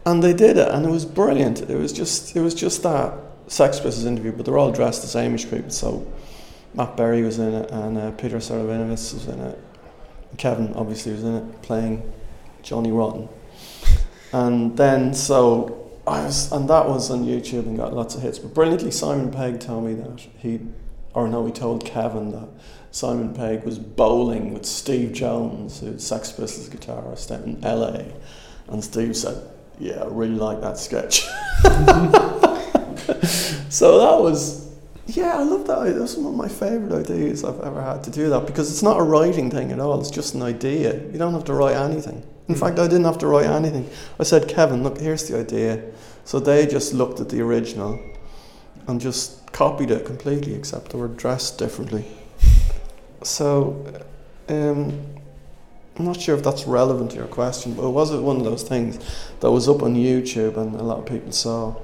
And 0.04 0.24
they 0.24 0.34
did 0.34 0.58
it, 0.58 0.68
and 0.70 0.84
it 0.84 0.90
was 0.90 1.06
brilliant. 1.06 1.62
It 1.70 1.78
was 1.78 1.94
just, 1.94 2.36
it 2.36 2.42
was 2.42 2.56
just 2.56 2.82
that 2.82 3.14
Sex 3.46 3.80
Pistols 3.80 4.06
interview, 4.06 4.32
but 4.32 4.44
they're 4.44 4.58
all 4.58 4.72
dressed 4.72 5.04
as 5.04 5.14
Amish 5.14 5.48
people. 5.48 5.70
So 5.70 6.12
Matt 6.74 6.98
Berry 6.98 7.22
was 7.22 7.38
in 7.38 7.54
it, 7.54 7.70
and 7.70 8.00
uh, 8.00 8.12
Peter 8.12 8.38
Serafinowicz 8.38 9.14
was 9.14 9.28
in 9.28 9.40
it. 9.40 9.60
Kevin 10.38 10.74
obviously 10.74 11.12
was 11.12 11.24
in 11.24 11.36
it, 11.36 11.62
playing 11.62 12.12
Johnny 12.64 12.92
Rotten. 12.92 13.30
And 14.34 14.76
then 14.76 15.14
so 15.14 15.87
I 16.08 16.26
was, 16.26 16.52
and 16.52 16.70
that 16.70 16.88
was 16.88 17.12
on 17.12 17.26
YouTube 17.26 17.66
and 17.66 17.78
got 17.78 17.94
lots 17.94 18.16
of 18.16 18.22
hits. 18.22 18.40
But 18.40 18.54
brilliantly, 18.54 18.92
Simon 18.92 19.32
Pegg 19.32 19.60
told 19.60 19.86
me 19.86 19.94
that 19.96 20.20
he, 20.38 20.60
or 21.14 21.28
no, 21.28 21.46
he 21.46 21.52
told 21.52 21.86
Kevin 21.86 22.32
that 22.32 22.48
Simon 22.92 23.34
Pegg 23.34 23.64
was 23.64 23.80
bowling 23.80 24.54
with 24.54 24.66
Steve 24.66 25.14
Jones, 25.14 25.80
who's 25.80 26.06
Sex 26.06 26.32
Pistols 26.32 26.70
guitarist 26.70 27.32
out 27.32 27.44
in 27.44 27.60
LA, 27.62 28.14
and 28.68 28.84
Steve 28.84 29.16
said, 29.16 29.42
"Yeah, 29.80 30.04
I 30.04 30.08
really 30.08 30.36
like 30.36 30.62
that 30.62 30.78
sketch." 30.78 31.22
so 33.70 34.00
that 34.00 34.22
was 34.22 34.67
yeah, 35.08 35.38
I 35.38 35.44
love 35.44 35.66
that. 35.68 35.96
That's 35.98 36.16
one 36.16 36.34
of 36.34 36.36
my 36.36 36.50
favourite 36.50 37.10
ideas 37.10 37.44
I've 37.44 37.62
ever 37.62 37.82
had 37.82 38.04
to 38.04 38.12
do 38.12 38.30
that 38.30 38.46
because 38.46 38.70
it's 38.70 38.84
not 38.84 39.00
a 39.00 39.04
writing 39.04 39.50
thing 39.50 39.72
at 39.72 39.80
all. 39.80 40.00
It's 40.00 40.12
just 40.12 40.34
an 40.34 40.42
idea. 40.42 41.02
You 41.12 41.18
don't 41.18 41.34
have 41.34 41.46
to 41.46 41.54
write 41.54 41.78
anything. 41.78 42.24
In 42.50 42.56
fact, 42.56 42.78
I 42.78 42.88
didn't 42.88 43.06
have 43.06 43.18
to 43.20 43.28
write 43.28 43.46
anything. 43.46 43.90
I 44.20 44.24
said, 44.24 44.48
Kevin, 44.48 44.84
look, 44.84 45.00
here's 45.00 45.28
the 45.28 45.40
idea. 45.40 45.82
So 46.26 46.40
they 46.40 46.68
just 46.68 46.94
looked 46.94 47.20
at 47.22 47.30
the 47.30 47.42
original 47.42 48.00
and 48.88 49.00
just 49.00 49.52
copied 49.54 49.92
it 49.92 50.06
completely, 50.06 50.54
except 50.56 50.92
they 50.92 50.98
were 50.98 51.08
dressed 51.08 51.58
differently. 51.58 52.06
So, 53.24 53.86
um, 54.50 55.18
I'm 55.98 56.06
not 56.06 56.22
sure 56.22 56.36
if 56.36 56.44
that's 56.44 56.68
relevant 56.68 57.12
to 57.12 57.18
your 57.18 57.28
question, 57.28 57.74
but 57.74 57.88
it 57.88 57.92
was 57.92 58.12
one 58.12 58.38
of 58.38 58.44
those 58.44 58.64
things 58.64 59.00
that 59.40 59.50
was 59.50 59.68
up 59.68 59.82
on 59.82 59.96
YouTube 59.96 60.58
and 60.58 60.76
a 60.76 60.84
lot 60.84 61.00
of 61.00 61.06
people 61.06 61.32
saw. 61.32 61.76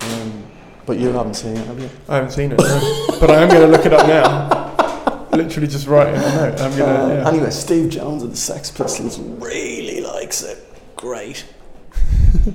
Um, 0.00 0.44
but 0.86 0.98
you 0.98 1.08
haven't 1.08 1.34
seen 1.34 1.56
it, 1.56 1.66
have 1.66 1.78
you? 1.80 1.90
I 2.08 2.16
haven't 2.16 2.30
seen 2.30 2.52
it, 2.52 2.58
no. 2.58 3.06
but 3.20 3.30
I 3.30 3.42
am 3.42 3.48
going 3.48 3.62
to 3.62 3.66
look 3.68 3.84
it 3.86 3.92
up 3.92 4.06
now. 4.06 5.26
Literally 5.36 5.66
just 5.68 5.86
writing 5.86 6.14
a 6.14 6.18
note. 6.18 6.60
I'm 6.60 6.78
gonna, 6.78 6.84
Uh, 6.84 7.08
yeah. 7.08 7.28
Anyway, 7.28 7.50
Steve 7.50 7.90
Jones 7.90 8.22
of 8.22 8.30
the 8.30 8.36
Sex 8.36 8.70
Pistols 8.70 9.18
really 9.18 10.00
likes 10.00 10.42
it. 10.42 10.58
Great. 10.96 11.44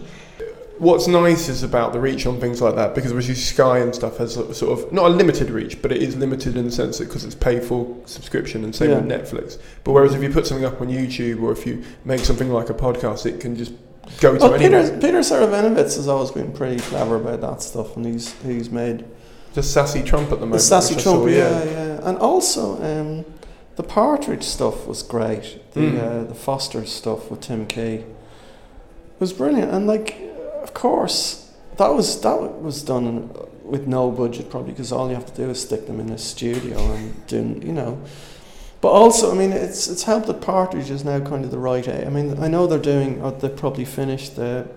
What's 0.79 1.07
nice 1.07 1.47
is 1.47 1.61
about 1.61 1.93
the 1.93 1.99
reach 1.99 2.25
on 2.25 2.39
things 2.39 2.59
like 2.59 2.73
that 2.75 2.95
because 2.95 3.11
obviously 3.11 3.35
Sky 3.35 3.77
and 3.79 3.93
stuff 3.93 4.17
has 4.17 4.33
sort 4.33 4.61
of 4.79 4.91
not 4.91 5.05
a 5.05 5.09
limited 5.13 5.51
reach, 5.51 5.79
but 5.79 5.91
it 5.91 6.01
is 6.01 6.15
limited 6.15 6.57
in 6.57 6.65
the 6.65 6.71
sense 6.71 6.97
that 6.97 7.05
because 7.05 7.23
it's 7.23 7.35
pay 7.35 7.59
for 7.59 7.95
subscription 8.05 8.63
and 8.63 8.73
same 8.75 8.89
Yeah. 8.89 8.95
with 9.01 9.05
Netflix. 9.05 9.59
But 9.83 9.91
whereas 9.91 10.15
if 10.15 10.23
you 10.23 10.31
put 10.31 10.47
something 10.47 10.65
up 10.65 10.81
on 10.81 10.87
YouTube 10.87 11.43
or 11.43 11.51
if 11.51 11.67
you 11.67 11.83
make 12.03 12.21
something 12.21 12.49
like 12.51 12.71
a 12.71 12.73
podcast, 12.73 13.27
it 13.27 13.39
can 13.39 13.55
just 13.55 13.73
go 14.19 14.33
to 14.37 14.39
Well. 14.39 14.57
Peter, 14.59 14.83
Peter 14.99 15.19
Serafinowicz 15.19 15.95
has 15.95 16.07
always 16.07 16.31
been 16.31 16.51
pretty 16.51 16.81
clever 16.81 17.15
about 17.15 17.41
that 17.41 17.61
stuff, 17.61 17.95
and 17.95 18.05
he's 18.05 18.33
he's 18.43 18.69
made 18.69 19.05
The 19.53 19.63
sassy 19.63 20.03
Trump 20.03 20.31
at 20.31 20.39
the 20.39 20.45
moment. 20.45 20.53
the 20.53 20.59
sassy 20.59 20.93
Trump, 20.95 21.21
saw, 21.23 21.25
yeah, 21.27 21.63
yeah, 21.63 21.99
and 22.09 22.17
also 22.17 22.81
um, 22.83 23.25
the 23.75 23.83
Partridge 23.83 24.43
stuff 24.43 24.87
was 24.87 25.03
great. 25.03 25.59
The 25.73 25.79
Mm. 25.81 25.99
uh, 25.99 26.23
the 26.27 26.35
Foster 26.35 26.85
stuff 26.85 27.29
with 27.31 27.41
Tim 27.41 27.65
Key 27.65 28.03
was 29.19 29.33
brilliant, 29.33 29.71
and 29.71 29.87
like, 29.87 30.15
of 30.63 30.73
course, 30.73 31.51
that 31.77 31.93
was 31.93 32.19
that 32.21 32.61
was 32.61 32.83
done 32.83 33.29
with 33.63 33.87
no 33.87 34.11
budget 34.11 34.49
probably 34.49 34.71
because 34.71 34.91
all 34.91 35.07
you 35.07 35.15
have 35.15 35.25
to 35.25 35.33
do 35.45 35.49
is 35.49 35.61
stick 35.61 35.87
them 35.87 35.99
in 35.99 36.09
a 36.09 36.17
studio 36.17 36.77
and 36.93 37.25
do 37.27 37.37
you 37.65 37.71
know. 37.73 37.99
But 38.81 38.89
also, 38.89 39.31
I 39.31 39.35
mean, 39.35 39.51
it's 39.51 39.87
it's 39.87 40.03
helped 40.03 40.25
that 40.27 40.41
Partridge 40.41 40.89
is 40.89 41.05
now 41.05 41.19
kind 41.19 41.45
of 41.45 41.51
the 41.51 41.59
right 41.59 41.87
age. 41.87 42.05
I 42.05 42.09
mean, 42.09 42.41
I 42.41 42.47
know 42.47 42.65
they're 42.65 42.79
doing, 42.79 43.21
or 43.21 43.31
they 43.31 43.47
probably 43.49 43.85
finished 43.85 44.35
the 44.35 44.67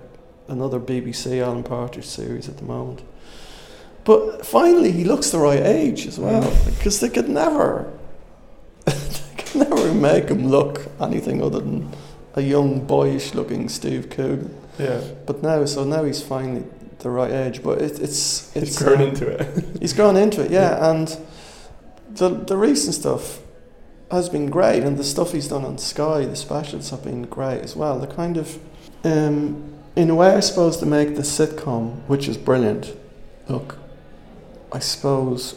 another 0.47 0.79
BBC 0.79 1.43
Alan 1.43 1.63
Partridge 1.63 2.05
series 2.05 2.49
at 2.49 2.59
the 2.59 2.65
moment. 2.65 3.03
But 4.05 4.45
finally, 4.45 4.93
he 4.93 5.05
looks 5.05 5.31
the 5.31 5.39
right 5.39 5.63
age 5.63 6.07
as 6.07 6.19
well, 6.19 6.55
because 6.67 7.01
they 7.01 7.09
could 7.09 7.31
never, 7.31 7.91
they 8.85 8.93
could 9.39 9.69
never 9.71 9.95
make 9.95 10.29
him 10.29 10.49
look 10.49 10.87
anything 11.01 11.43
other 11.43 11.61
than 11.61 11.91
a 12.35 12.43
young, 12.43 12.87
boyish-looking 12.87 13.71
Steve 13.71 14.11
Coogan. 14.11 14.55
Yeah. 14.79 15.01
But 15.25 15.43
now, 15.43 15.65
so 15.65 15.85
now 15.85 16.05
he's 16.05 16.21
finally 16.21 16.65
the 16.99 17.09
right 17.09 17.31
age. 17.31 17.63
But 17.63 17.81
it, 17.81 18.01
it's 18.01 18.55
it's 18.55 18.77
He's 18.77 18.79
grown 18.79 19.01
um, 19.01 19.09
into 19.09 19.29
it. 19.29 19.81
He's 19.81 19.95
grown 19.95 20.17
into 20.17 20.45
it, 20.45 20.51
yeah. 20.51 20.91
And 20.91 21.17
the 22.11 22.29
the 22.29 22.59
recent 22.59 22.95
stuff 22.95 23.41
has 24.11 24.29
been 24.29 24.51
great, 24.51 24.83
and 24.83 24.97
the 24.97 25.05
stuff 25.05 25.33
he's 25.33 25.49
done 25.49 25.65
on 25.65 25.79
Sky, 25.79 26.25
the 26.25 26.37
specials 26.37 26.91
have 26.91 27.05
been 27.05 27.23
great 27.23 27.63
as 27.63 27.75
well. 27.75 27.99
The 27.99 28.07
kind 28.07 28.37
of, 28.37 28.59
um, 29.03 29.75
in 29.97 30.11
a 30.11 30.15
way, 30.15 30.35
I 30.35 30.41
suppose 30.41 30.77
to 30.79 30.87
make 30.87 31.17
the 31.17 31.23
sitcom, 31.23 32.01
which 32.07 32.29
is 32.29 32.37
brilliant. 32.37 32.95
Look, 33.49 33.79
I 34.73 34.79
suppose 34.79 35.57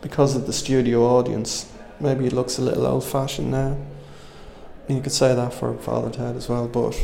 because 0.00 0.36
of 0.36 0.46
the 0.46 0.52
studio 0.52 1.02
audience, 1.04 1.72
maybe 1.98 2.26
it 2.26 2.32
looks 2.32 2.58
a 2.58 2.62
little 2.62 2.86
old-fashioned 2.86 3.50
now. 3.50 3.76
I 3.76 4.88
mean, 4.88 4.98
you 4.98 5.02
could 5.02 5.12
say 5.12 5.34
that 5.34 5.54
for 5.54 5.74
Father 5.78 6.10
Ted 6.10 6.36
as 6.36 6.48
well, 6.48 6.68
but 6.68 6.94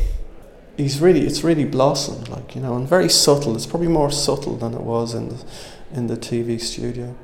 he's 0.77 1.01
really 1.01 1.27
it's 1.27 1.43
really 1.43 1.65
blossomed, 1.65 2.29
like 2.29 2.55
you 2.55 2.61
know, 2.61 2.77
and 2.77 2.87
very 2.87 3.09
subtle. 3.09 3.57
It's 3.57 3.67
probably 3.67 3.89
more 3.89 4.11
subtle 4.11 4.57
than 4.57 4.75
it 4.75 4.83
was 4.83 5.15
in 5.15 5.31
the 5.31 5.45
in 5.93 6.07
the 6.07 6.17
TV 6.17 6.61
studio. 6.61 7.17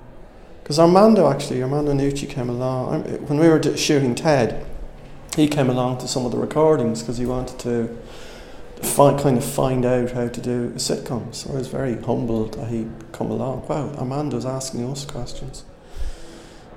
Because 0.66 0.80
Armando 0.80 1.30
actually, 1.30 1.62
Armando 1.62 1.94
Iannucci 1.94 2.28
came 2.28 2.50
along 2.50 3.04
when 3.28 3.38
we 3.38 3.48
were 3.48 3.62
shooting 3.76 4.16
Ted. 4.16 4.66
He 5.36 5.46
came 5.46 5.70
along 5.70 5.98
to 5.98 6.08
some 6.08 6.26
of 6.26 6.32
the 6.32 6.38
recordings 6.38 7.02
because 7.02 7.18
he 7.18 7.24
wanted 7.24 7.60
to 7.60 7.96
find 8.82 9.16
kind 9.16 9.38
of 9.38 9.44
find 9.44 9.84
out 9.84 10.10
how 10.10 10.26
to 10.26 10.40
do 10.40 10.72
a 10.74 10.78
sitcom. 10.80 11.32
So 11.32 11.52
I 11.52 11.58
was 11.58 11.68
very 11.68 11.94
humbled 12.02 12.54
that 12.54 12.66
he'd 12.66 12.90
come 13.12 13.30
along. 13.30 13.68
Wow, 13.68 13.94
Armando's 13.96 14.44
asking 14.44 14.90
us 14.90 15.04
questions. 15.04 15.62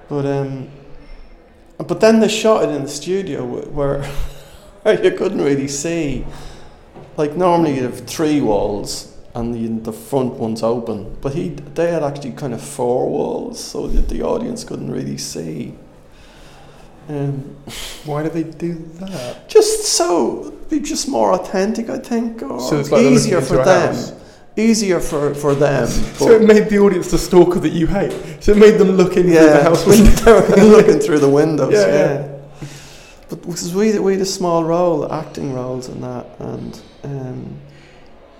But 0.07 0.27
um, 0.27 0.69
but 1.79 1.99
then 1.99 2.19
they 2.19 2.27
shot 2.27 2.65
it 2.65 2.69
in 2.69 2.83
the 2.83 2.89
studio 2.89 3.43
where 3.43 4.03
where 4.83 5.03
you 5.03 5.17
couldn't 5.17 5.41
really 5.41 5.67
see. 5.67 6.27
Like 7.17 7.35
normally 7.35 7.77
you 7.77 7.83
have 7.85 8.05
three 8.05 8.39
walls 8.39 9.08
and 9.35 9.53
the, 9.53 9.91
the 9.91 9.93
front 9.93 10.33
one's 10.33 10.63
open, 10.63 11.15
but 11.21 11.33
he 11.33 11.49
they 11.75 11.91
had 11.91 12.03
actually 12.03 12.31
kind 12.33 12.53
of 12.53 12.61
four 12.61 13.07
walls 13.09 13.63
so 13.63 13.87
that 13.87 14.09
the 14.09 14.21
audience 14.23 14.63
couldn't 14.63 14.91
really 14.91 15.17
see. 15.17 15.73
Um, 17.07 17.55
Why 18.05 18.23
do 18.23 18.29
they 18.29 18.43
do 18.43 18.75
that? 18.99 19.49
just 19.49 19.85
so 19.85 20.51
be 20.69 20.79
just 20.79 21.07
more 21.07 21.33
authentic, 21.33 21.89
I 21.89 21.97
think, 21.97 22.43
or 22.43 22.59
So 22.59 22.79
it's 22.79 22.91
like 22.91 23.01
easier 23.03 23.41
for 23.41 23.57
them. 23.63 23.95
house. 23.95 24.13
Easier 24.55 24.99
for, 24.99 25.33
for 25.33 25.55
them. 25.55 25.87
So 25.87 26.31
it 26.31 26.43
made 26.43 26.69
the 26.69 26.79
audience 26.79 27.09
the 27.09 27.17
stalker 27.17 27.59
that 27.59 27.71
you 27.71 27.87
hate. 27.87 28.11
So 28.43 28.51
it 28.51 28.57
made 28.57 28.77
them 28.77 28.91
look 28.91 29.15
in 29.15 29.23
through 29.23 29.33
the 29.33 29.41
yeah, 29.45 29.63
house 29.63 29.85
window. 29.93 30.41
they 30.41 30.61
were 30.69 30.77
looking 30.77 30.99
through 30.99 31.19
the 31.19 31.29
windows. 31.29 31.71
Yeah, 31.73 31.87
Yeah, 31.87 32.13
yeah. 32.61 32.67
But 33.29 33.41
because 33.41 33.73
we 33.73 33.97
we 33.99 34.13
had 34.13 34.21
a 34.21 34.25
small 34.25 34.63
role, 34.63 35.11
acting 35.11 35.53
roles 35.53 35.87
in 35.87 36.01
that, 36.01 36.25
and 36.39 36.81
um, 37.03 37.59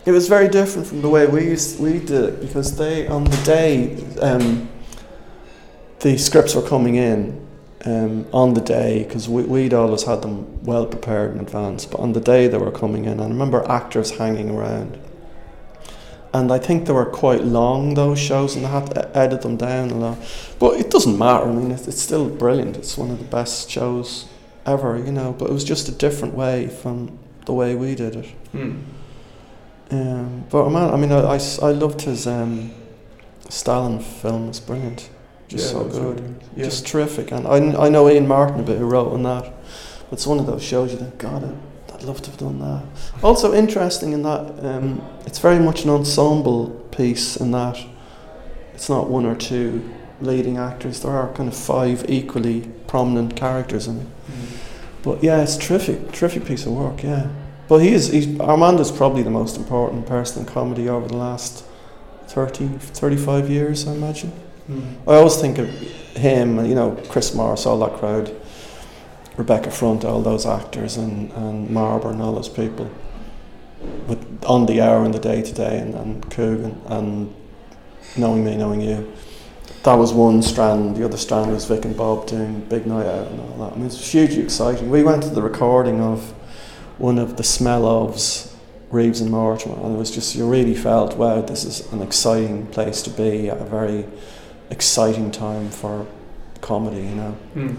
it 0.10 0.12
was 0.12 0.28
very 0.28 0.48
different 0.48 0.88
from 0.88 1.04
the 1.04 1.10
way 1.10 1.28
we 1.28 1.46
used, 1.46 1.80
we 1.80 2.00
did 2.00 2.12
it 2.12 2.42
because 2.42 2.76
they 2.78 3.08
on 3.08 3.26
the 3.26 3.38
day 3.44 3.96
um, 4.22 4.68
the 6.00 6.18
scripts 6.18 6.56
were 6.56 6.68
coming 6.68 6.96
in 6.96 7.48
um, 7.86 8.26
on 8.34 8.56
the 8.56 8.62
day 8.62 9.04
because 9.04 9.30
we, 9.30 9.44
we'd 9.44 9.74
always 9.74 10.04
had 10.04 10.24
them 10.24 10.64
well 10.64 10.88
prepared 10.88 11.36
in 11.36 11.40
advance, 11.40 11.86
but 11.86 12.00
on 12.00 12.14
the 12.14 12.20
day 12.20 12.48
they 12.48 12.58
were 12.58 12.72
coming 12.72 13.06
in, 13.06 13.20
I 13.20 13.28
remember 13.28 13.64
actors 13.70 14.10
hanging 14.10 14.50
around. 14.50 15.00
And 16.34 16.52
I 16.52 16.58
think 16.58 16.88
they 16.88 16.94
were 16.94 17.06
quite 17.06 17.44
long, 17.44 17.94
those 17.94 18.20
shows, 18.20 18.56
and 18.56 18.66
I 18.66 18.70
had 18.70 18.92
to 18.96 19.18
edit 19.18 19.42
them 19.42 19.58
down 19.58 19.92
a 19.92 19.96
lot. 19.96 20.18
But 20.60 20.80
it 20.80 20.90
doesn't 20.90 21.18
matter. 21.18 21.46
I 21.46 21.52
mean, 21.52 21.72
it's, 21.72 21.88
it's 21.88 22.02
still 22.02 22.30
brilliant. 22.30 22.78
It's 22.78 22.98
one 22.98 23.10
of 23.10 23.18
the 23.18 23.26
best 23.26 23.70
shows 23.70 24.28
ever, 24.64 24.98
you 24.98 25.12
know. 25.12 25.34
But 25.34 25.50
it 25.50 25.54
was 25.54 25.64
just 25.64 25.88
a 25.88 25.92
different 25.92 26.36
way 26.36 26.68
from 26.68 27.18
the 27.46 27.54
way 27.54 27.74
we 27.74 27.96
did 27.96 28.16
it. 28.16 28.28
Hmm. 28.52 28.82
Um, 29.92 30.46
but 30.50 30.70
man, 30.70 30.94
I 30.94 30.98
mean, 30.98 31.12
I 31.12 31.40
I 31.62 31.72
loved 31.72 32.02
his 32.02 32.28
um, 32.28 32.72
Stalin 33.50 34.00
film. 34.00 34.50
It's 34.50 34.60
brilliant. 34.60 35.10
Just 35.48 35.74
Yeah, 35.74 35.80
so 35.82 35.86
good. 35.86 36.36
yeah. 36.56 36.64
Just 36.66 36.86
terrific. 36.88 37.32
And 37.32 37.48
I, 37.48 37.86
I 37.86 37.90
know 37.90 38.08
Ian 38.10 38.28
Martin 38.28 38.60
a 38.60 38.64
bit 38.64 38.78
who 38.78 38.86
wrote 38.86 39.12
on 39.12 39.24
that. 39.24 39.44
But 40.10 40.14
it's 40.14 40.28
one 40.28 40.40
of 40.40 40.46
those 40.46 40.64
shows 40.64 40.92
you 40.92 41.00
think, 41.00 41.18
God, 41.18 41.44
I'd, 41.44 41.94
I'd 41.96 42.04
love 42.04 42.22
to 42.22 42.30
have 42.30 42.40
done 42.40 42.60
that. 42.60 42.84
Also 43.24 43.54
interesting 43.54 44.14
in 44.14 44.22
that 44.24 44.64
um, 44.64 45.02
it's 45.26 45.40
very 45.40 45.60
much 45.60 45.84
an 45.86 45.90
ensemble 45.90 46.70
piece 46.92 47.36
in 47.38 47.52
that 47.52 47.78
it's 48.76 48.90
not 48.90 49.10
one 49.10 49.26
or 49.26 49.36
two 49.36 49.88
leading 50.22 50.58
actors. 50.58 51.02
There 51.02 51.12
are 51.12 51.32
kind 51.34 51.50
of 51.50 51.56
five 51.56 52.06
equally 52.10 52.70
prominent 52.88 53.36
characters 53.36 53.88
in 53.88 54.02
it. 54.02 54.08
But 55.02 55.24
yeah, 55.24 55.42
it's 55.42 55.58
terrific, 55.58 56.12
terrific 56.12 56.46
piece 56.46 56.66
of 56.66 56.74
work. 56.74 57.04
Yeah, 57.04 57.30
but 57.70 57.78
he 57.78 57.94
is. 57.94 58.08
He's, 58.08 58.28
Armando's 58.40 58.92
probably 58.92 59.22
the 59.22 59.30
most 59.30 59.56
important 59.56 60.08
person 60.08 60.42
in 60.42 60.50
comedy 60.52 60.90
over 60.90 61.08
the 61.08 61.16
last 61.16 61.64
30, 62.28 62.68
35 62.68 63.50
years, 63.50 63.88
I 63.88 63.94
imagine. 63.94 64.32
Hmm. 64.68 64.82
I 65.08 65.16
always 65.16 65.38
think 65.38 65.60
of 65.60 65.70
him, 65.70 66.66
you 66.66 66.76
know, 66.76 67.02
Chris 67.10 67.34
Morris, 67.34 67.66
all 67.66 67.80
that 67.80 67.94
crowd, 68.00 68.36
Rebecca 69.38 69.72
Front, 69.72 70.04
all 70.04 70.22
those 70.22 70.46
actors, 70.46 70.98
and, 70.98 71.32
and 71.34 71.70
Marber 71.70 72.12
and 72.12 72.22
all 72.22 72.34
those 72.34 72.50
people, 72.50 72.90
with 74.08 74.44
on 74.44 74.66
the 74.66 74.82
hour 74.82 75.06
and 75.06 75.14
the 75.14 75.20
Day 75.20 75.42
Today, 75.44 75.80
and 75.80 75.94
and 75.94 76.30
Coogan 76.32 76.82
and 76.88 77.34
knowing 78.18 78.44
me, 78.44 78.58
knowing 78.58 78.82
you. 78.82 79.14
That 79.84 79.94
was 79.94 80.12
one 80.12 80.42
strand. 80.42 80.98
The 80.98 81.06
other 81.06 81.18
strand 81.18 81.52
was 81.52 81.66
Vic 81.66 81.86
and 81.86 81.96
Bob 81.96 82.28
doing 82.28 82.62
Big 82.62 82.86
Night 82.86 83.06
Out 83.06 83.28
and 83.28 83.40
all 83.40 83.58
that. 83.60 83.74
I 83.74 83.76
mean, 83.76 83.86
it 83.86 83.94
was 83.94 84.12
hugely 84.12 84.42
exciting. 84.42 84.90
We 84.90 85.04
went 85.04 85.24
to 85.24 85.30
the 85.30 85.42
recording 85.42 86.02
of 86.02 86.34
one 87.00 87.18
of 87.18 87.38
the 87.38 87.44
smell 87.44 87.84
ofs, 87.84 88.54
Reeves 88.92 89.22
and 89.22 89.32
Mortimer, 89.32 89.76
and 89.84 89.96
it 89.96 89.98
was 89.98 90.12
just 90.12 90.36
you 90.36 90.48
really 90.48 90.76
felt, 90.76 91.16
wow, 91.18 91.42
this 91.42 91.64
is 91.64 91.92
an 91.94 92.02
exciting 92.02 92.68
place 92.68 93.02
to 93.04 93.10
be 93.10 93.50
at 93.50 93.58
a 93.62 93.66
very 93.66 94.06
exciting 94.70 95.32
time 95.32 95.70
for 95.70 96.06
comedy. 96.62 97.02
You 97.02 97.16
know, 97.16 97.32
Hmm. 97.54 97.76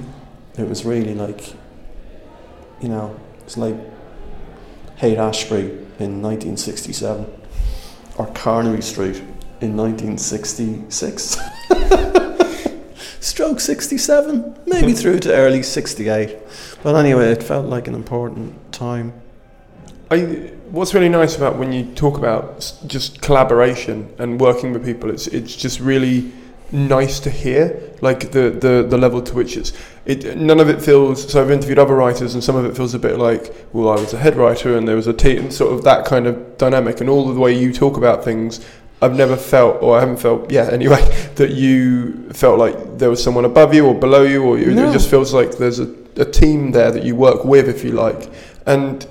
it 0.57 0.69
was 0.69 0.85
really 0.85 1.15
like, 1.15 1.53
you 2.81 2.89
know, 2.89 3.15
it's 3.41 3.57
like 3.57 3.77
Haight 4.97 5.19
Ashbury 5.19 5.71
in 5.99 6.23
1967 6.23 7.27
or 8.17 8.27
Carnaby 8.29 8.83
Street 8.83 9.23
in 9.61 9.77
1966. 9.77 11.37
Stroke 13.21 13.61
67, 13.61 14.61
maybe 14.67 14.93
through 14.95 15.21
to 15.21 15.35
early 15.35 15.63
68. 15.63 16.39
But 16.83 16.97
anyway, 16.97 17.31
it 17.31 17.43
felt 17.43 17.67
like 17.67 17.87
an 17.87 17.95
important 17.95 18.73
time. 18.73 19.13
I, 20.11 20.21
what's 20.71 20.95
really 20.95 21.11
nice 21.11 21.37
about 21.37 21.57
when 21.57 21.71
you 21.73 21.85
talk 21.95 22.17
about 22.17 22.67
just 22.87 23.21
collaboration 23.21 24.13
and 24.19 24.41
working 24.41 24.73
with 24.73 24.85
people, 24.85 25.11
it's 25.11 25.27
it's 25.29 25.55
just 25.55 25.81
really 25.81 26.33
nice 26.73 27.21
to 27.21 27.31
hear, 27.31 27.93
like 28.01 28.31
the, 28.33 28.51
the, 28.51 28.87
the 28.89 28.97
level 28.97 29.21
to 29.21 29.35
which 29.35 29.57
it's 29.57 29.73
it. 30.07 30.37
None 30.37 30.61
of 30.61 30.69
it 30.69 30.81
feels. 30.81 31.31
So 31.31 31.43
I've 31.43 31.51
interviewed 31.51 31.79
other 31.79 31.95
writers, 31.95 32.35
and 32.35 32.43
some 32.43 32.57
of 32.57 32.65
it 32.65 32.77
feels 32.77 32.95
a 32.95 32.99
bit 32.99 33.19
like, 33.19 33.55
well, 33.73 33.91
I 33.91 34.01
was 34.01 34.15
a 34.15 34.19
head 34.19 34.37
writer, 34.37 34.77
and 34.77 34.87
there 34.89 34.97
was 34.97 35.07
a 35.07 35.13
team, 35.13 35.51
sort 35.51 35.73
of 35.73 35.85
that 35.85 36.05
kind 36.05 36.27
of 36.27 36.59
dynamic, 36.59 37.01
and 37.01 37.11
all 37.11 37.33
the 37.33 37.39
way 37.39 37.57
you 37.57 37.73
talk 37.73 37.97
about 37.97 38.25
things. 38.25 38.65
I've 39.03 39.17
never 39.17 39.37
felt, 39.37 39.83
or 39.83 39.97
I 39.97 40.01
haven't 40.01 40.19
felt, 40.19 40.51
yeah, 40.53 40.69
anyway, 40.73 41.01
that 41.37 41.51
you 41.51 42.29
felt 42.33 42.59
like 42.59 42.99
there 42.99 43.09
was 43.11 43.23
someone 43.23 43.45
above 43.45 43.73
you 43.75 43.87
or 43.87 43.95
below 43.95 44.23
you, 44.23 44.43
or 44.45 44.59
you, 44.59 44.73
No. 44.75 44.91
it 44.91 44.93
just 44.93 45.09
feels 45.11 45.33
like 45.33 45.57
there's 45.59 45.79
a, 45.81 45.89
a 46.17 46.25
team 46.25 46.71
there 46.73 46.91
that 46.91 47.03
you 47.05 47.17
work 47.17 47.45
with, 47.45 47.69
if 47.69 47.83
you 47.85 47.93
like. 47.93 48.31
And 48.67 49.07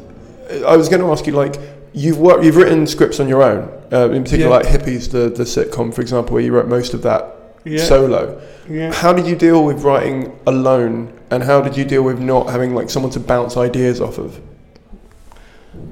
I 0.66 0.78
was 0.78 0.90
going 0.90 1.02
to 1.02 1.12
ask 1.12 1.26
you, 1.26 1.34
like, 1.34 1.56
you've 1.94 2.20
worked, 2.20 2.44
you've 2.44 2.56
written 2.56 2.86
scripts 2.86 3.20
on 3.20 3.28
your 3.28 3.42
own, 3.42 3.68
uh, 3.92 4.10
in 4.12 4.24
particular, 4.24 4.52
Yeah. 4.52 4.58
like 4.58 4.68
Hippies, 4.68 5.10
the 5.12 5.30
the 5.30 5.44
sitcom, 5.44 5.92
for 5.94 6.02
example, 6.02 6.34
where 6.36 6.44
you 6.44 6.52
wrote 6.54 6.68
most 6.68 6.94
of 6.94 7.02
that 7.02 7.26
Yeah. 7.66 7.84
solo. 7.84 8.40
Yeah. 8.70 8.94
How 8.94 9.12
did 9.12 9.26
you 9.26 9.36
deal 9.36 9.66
with 9.66 9.82
writing 9.84 10.32
alone, 10.46 11.12
and 11.32 11.42
how 11.44 11.62
did 11.62 11.76
you 11.76 11.84
deal 11.84 12.04
with 12.04 12.20
not 12.20 12.50
having 12.52 12.76
like 12.76 12.92
someone 12.92 13.12
to 13.14 13.20
bounce 13.20 13.58
ideas 13.58 14.00
off 14.00 14.20
of? 14.20 14.40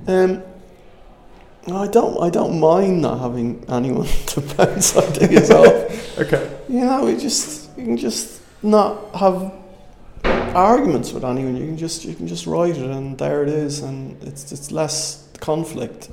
Um, 0.07 0.43
I 1.75 1.87
don't. 1.87 2.21
I 2.21 2.29
don't 2.29 2.59
mind 2.59 3.01
not 3.01 3.19
having 3.19 3.65
anyone 3.69 4.07
to 4.27 4.41
bounce 4.41 4.95
ideas 4.95 5.51
off. 5.61 6.19
Okay. 6.19 6.57
You 6.69 6.81
know, 6.81 7.05
we 7.05 7.17
just 7.17 7.77
you 7.77 7.83
can 7.83 7.97
just 7.97 8.41
not 8.63 9.15
have 9.15 9.53
arguments 10.55 11.11
with 11.11 11.23
anyone. 11.25 11.55
You 11.57 11.65
can 11.65 11.77
just 11.77 12.05
you 12.05 12.15
can 12.15 12.27
just 12.27 12.47
write 12.47 12.77
it, 12.77 12.89
and 12.89 13.17
there 13.17 13.43
it 13.43 13.49
is, 13.49 13.79
and 13.81 14.21
it's 14.23 14.51
it's 14.51 14.71
less 14.71 15.27
conflict. 15.39 16.09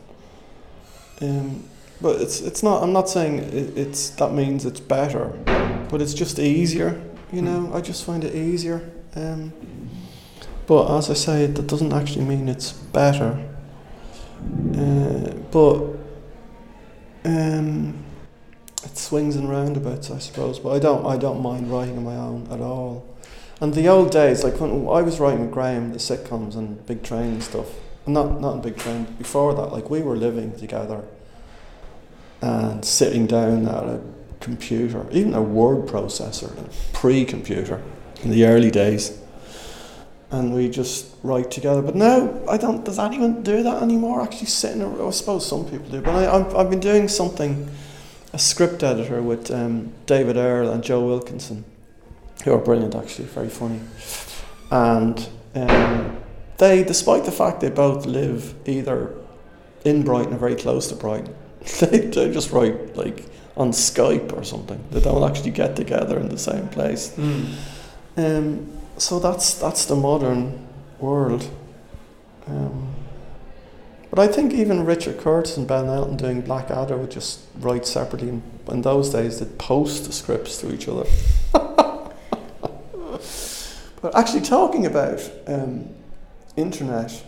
Um, 1.20 1.64
but 2.00 2.20
it's 2.20 2.40
it's 2.40 2.62
not. 2.62 2.82
I'm 2.82 2.92
not 2.92 3.08
saying 3.08 3.38
it, 3.38 3.78
it's 3.78 4.10
that 4.10 4.32
means 4.32 4.66
it's 4.66 4.80
better, 4.80 5.26
but 5.88 6.02
it's 6.02 6.14
just 6.14 6.38
easier. 6.38 7.00
You 7.32 7.42
know, 7.42 7.70
I 7.74 7.80
just 7.80 8.04
find 8.04 8.24
it 8.24 8.34
easier. 8.34 8.90
Um, 9.16 9.52
but 10.66 10.96
as 10.96 11.10
I 11.10 11.14
say, 11.14 11.46
that 11.46 11.66
doesn't 11.66 11.92
actually 11.92 12.24
mean 12.24 12.48
it's 12.48 12.72
better. 12.72 13.53
Uh, 14.76 15.30
but 15.50 15.84
um, 17.24 18.04
it 18.82 18.96
swings 18.98 19.36
and 19.36 19.48
roundabouts, 19.48 20.10
I 20.10 20.18
suppose. 20.18 20.58
But 20.58 20.70
I 20.70 20.78
don't, 20.78 21.06
I 21.06 21.16
don't 21.16 21.42
mind 21.42 21.70
writing 21.70 21.96
on 21.96 22.04
my 22.04 22.16
own 22.16 22.48
at 22.50 22.60
all. 22.60 23.06
And 23.60 23.72
the 23.72 23.88
old 23.88 24.10
days, 24.10 24.44
like 24.44 24.60
when 24.60 24.70
I 24.70 25.00
was 25.00 25.20
writing 25.20 25.40
with 25.40 25.52
Graham, 25.52 25.92
the 25.92 25.98
sitcoms 25.98 26.56
and 26.56 26.84
Big 26.86 27.02
Train 27.02 27.34
and 27.34 27.42
stuff, 27.42 27.68
not 28.06 28.40
not 28.40 28.56
in 28.56 28.60
Big 28.62 28.76
Train, 28.76 29.04
before 29.16 29.54
that, 29.54 29.72
like 29.72 29.88
we 29.88 30.02
were 30.02 30.16
living 30.16 30.56
together 30.58 31.04
and 32.42 32.84
sitting 32.84 33.26
down 33.26 33.66
at 33.66 33.84
a 33.84 34.00
computer, 34.40 35.06
even 35.10 35.32
a 35.34 35.40
word 35.40 35.86
processor, 35.86 36.50
a 36.58 36.68
pre-computer 36.92 37.80
in 38.22 38.30
the 38.30 38.44
early 38.44 38.70
days, 38.70 39.18
and 40.34 40.54
we 40.54 40.68
just 40.68 41.14
write 41.22 41.50
together. 41.50 41.82
But 41.82 41.94
now 41.94 42.40
I 42.48 42.56
don't. 42.56 42.84
Does 42.84 42.98
anyone 42.98 43.42
do 43.42 43.62
that 43.62 43.82
anymore? 43.82 44.22
Actually, 44.22 44.46
sitting. 44.46 44.82
I 44.82 45.10
suppose 45.10 45.46
some 45.46 45.64
people 45.64 45.88
do, 45.90 46.00
but 46.00 46.14
I, 46.14 46.36
I've, 46.36 46.54
I've 46.54 46.70
been 46.70 46.80
doing 46.80 47.08
something, 47.08 47.68
a 48.32 48.38
script 48.38 48.82
editor 48.82 49.22
with 49.22 49.50
um, 49.50 49.92
David 50.06 50.36
Earl 50.36 50.70
and 50.70 50.82
Joe 50.82 51.04
Wilkinson, 51.04 51.64
who 52.44 52.52
are 52.52 52.58
brilliant. 52.58 52.94
Actually, 52.94 53.26
very 53.26 53.48
funny, 53.48 53.80
and. 54.70 55.28
Um, 55.54 56.20
they, 56.58 56.84
despite 56.84 57.24
the 57.24 57.32
fact 57.32 57.60
they 57.60 57.70
both 57.70 58.06
live 58.06 58.54
either 58.66 59.14
in 59.84 60.02
Brighton 60.04 60.34
or 60.34 60.38
very 60.38 60.54
close 60.54 60.88
to 60.88 60.94
Brighton, 60.94 61.34
they, 61.80 61.98
they 61.98 62.32
just 62.32 62.52
write 62.52 62.96
like 62.96 63.26
on 63.56 63.70
Skype 63.70 64.32
or 64.32 64.44
something. 64.44 64.82
They 64.90 65.00
don't 65.00 65.28
actually 65.28 65.50
get 65.50 65.76
together 65.76 66.18
in 66.18 66.28
the 66.28 66.38
same 66.38 66.68
place. 66.68 67.10
Mm. 67.16 67.54
Um, 68.16 68.72
so 68.98 69.18
that's 69.18 69.54
that's 69.54 69.86
the 69.86 69.96
modern 69.96 70.66
world. 70.98 71.48
Um, 72.46 72.94
but 74.10 74.18
I 74.18 74.32
think 74.32 74.52
even 74.52 74.84
Richard 74.84 75.18
Curtis 75.18 75.56
and 75.56 75.66
Ben 75.66 75.86
Elton 75.86 76.16
doing 76.16 76.40
Blackadder 76.40 76.96
would 76.96 77.10
just 77.10 77.40
write 77.58 77.86
separately. 77.86 78.28
And 78.28 78.42
in 78.68 78.82
those 78.82 79.10
days, 79.10 79.40
they'd 79.40 79.58
post 79.58 80.04
the 80.04 80.12
scripts 80.12 80.58
to 80.58 80.72
each 80.72 80.88
other. 80.88 81.04
but 81.52 82.14
actually, 84.14 84.42
talking 84.42 84.86
about 84.86 85.20
um, 85.46 85.88
internet. 86.56 87.24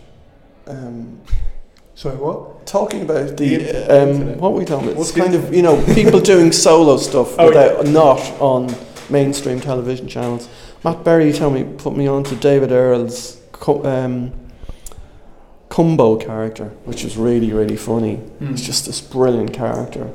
Um, 0.65 1.21
Sorry, 1.95 2.15
what? 2.15 2.67
Talking 2.67 3.01
about 3.01 3.37
The 3.37 3.57
the, 3.57 3.89
inter- 3.89 4.33
um, 4.33 4.37
what 4.37 4.53
we 4.53 4.65
talking 4.65 4.89
about? 4.89 4.97
What's 4.97 5.09
It's 5.09 5.17
kind 5.17 5.33
of 5.33 5.51
you 5.51 5.63
know 5.63 5.83
people 5.95 6.19
doing 6.19 6.51
solo 6.51 6.97
stuff 6.97 7.35
Oh, 7.39 7.47
without 7.47 7.87
not 7.87 8.19
on 8.39 8.67
mainstream 9.09 9.59
television 9.59 10.07
channels. 10.07 10.49
Matt 10.83 11.03
Berry 11.03 11.33
told 11.33 11.53
me 11.53 11.63
put 11.63 11.95
me 11.95 12.07
on 12.07 12.23
to 12.25 12.35
David 12.35 12.71
Earl's 12.71 13.39
co- 13.51 13.83
um, 13.85 14.31
Cumbo 15.69 16.19
character, 16.19 16.65
which 16.85 17.03
was 17.03 17.17
really 17.17 17.51
really 17.51 17.77
funny. 17.77 18.17
Mm. 18.39 18.51
It's 18.51 18.61
just 18.61 18.85
this 18.85 19.01
brilliant 19.01 19.53
character, 19.53 20.11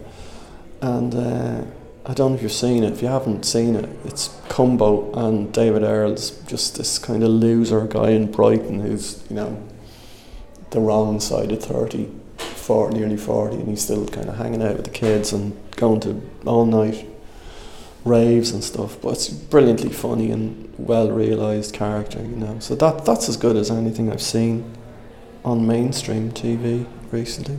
and 0.80 1.14
uh, 1.14 1.64
I 2.04 2.14
don't 2.14 2.32
know 2.32 2.36
if 2.36 2.42
you've 2.42 2.52
seen 2.52 2.84
it. 2.84 2.92
If 2.92 3.02
you 3.02 3.08
haven't 3.08 3.44
seen 3.44 3.76
it, 3.76 3.88
it's 4.04 4.28
Cumbo 4.48 5.12
and 5.16 5.52
David 5.52 5.82
Earl's 5.82 6.30
just 6.46 6.76
this 6.76 6.98
kind 6.98 7.22
of 7.22 7.30
loser 7.30 7.86
guy 7.86 8.10
in 8.10 8.30
Brighton 8.30 8.80
who's 8.80 9.22
you 9.28 9.36
know 9.36 9.68
the 10.70 10.80
wrong 10.80 11.20
side 11.20 11.52
of 11.52 11.62
30, 11.62 12.10
40, 12.38 12.96
nearly 12.96 13.18
40, 13.18 13.56
and 13.56 13.68
he's 13.68 13.82
still 13.84 14.06
kind 14.08 14.28
of 14.30 14.36
hanging 14.36 14.62
out 14.62 14.76
with 14.76 14.86
the 14.86 14.90
kids 14.90 15.32
and 15.32 15.54
going 15.76 16.00
to 16.00 16.22
all 16.46 16.64
night 16.64 17.06
raves 18.04 18.50
and 18.50 18.62
stuff. 18.62 19.00
But 19.00 19.10
it's 19.10 19.28
brilliantly 19.28 19.90
funny 19.90 20.30
and 20.30 20.72
well 20.78 21.10
realised 21.10 21.74
character, 21.74 22.20
you 22.20 22.36
know. 22.36 22.58
So 22.58 22.74
that 22.76 23.04
that's 23.04 23.28
as 23.28 23.36
good 23.36 23.56
as 23.56 23.70
anything 23.70 24.10
I've 24.10 24.22
seen 24.22 24.76
on 25.44 25.66
mainstream 25.66 26.30
TV 26.32 26.86
recently. 27.10 27.58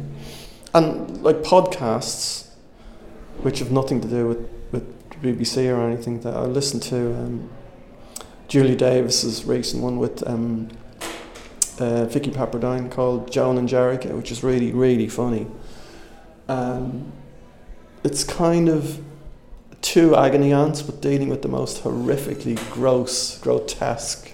And 0.73 1.21
like 1.21 1.37
podcasts, 1.37 2.47
which 3.41 3.59
have 3.59 3.71
nothing 3.71 4.01
to 4.01 4.07
do 4.07 4.27
with, 4.27 4.49
with 4.71 5.21
BBC 5.21 5.71
or 5.71 5.81
anything, 5.87 6.21
that 6.21 6.33
I 6.35 6.41
listened 6.41 6.81
to 6.83 7.13
um, 7.13 7.49
Julia 8.47 8.75
Davis's 8.75 9.45
recent 9.45 9.83
one 9.83 9.99
with 9.99 10.27
um, 10.27 10.69
uh, 11.79 12.05
Vicky 12.05 12.31
Pepperdine 12.31 12.89
called 12.89 13.31
Joan 13.31 13.57
and 13.57 13.67
Jericha, 13.67 14.15
which 14.15 14.31
is 14.31 14.43
really, 14.43 14.71
really 14.71 15.07
funny. 15.07 15.47
Um, 16.47 17.11
it's 18.03 18.23
kind 18.23 18.69
of 18.69 18.99
two 19.84 20.15
agony 20.15 20.51
aunts, 20.51 20.81
but 20.81 20.99
dealing 21.01 21.29
with 21.29 21.43
the 21.43 21.47
most 21.47 21.84
horrifically 21.84 22.57
gross, 22.71 23.38
grotesque, 23.38 24.31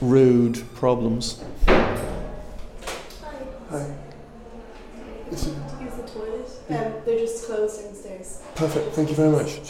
rude 0.00 0.62
problems. 0.74 1.42
Hi. 1.66 1.96
Use 5.30 5.44
the 5.44 6.02
toilet. 6.06 6.48
Um, 6.70 6.92
they're 7.04 7.18
just 7.18 7.44
closed 7.44 7.82
downstairs. 7.84 8.40
Perfect. 8.54 8.94
Thank 8.94 9.10
you 9.10 9.14
very 9.16 9.30
much. 9.30 9.60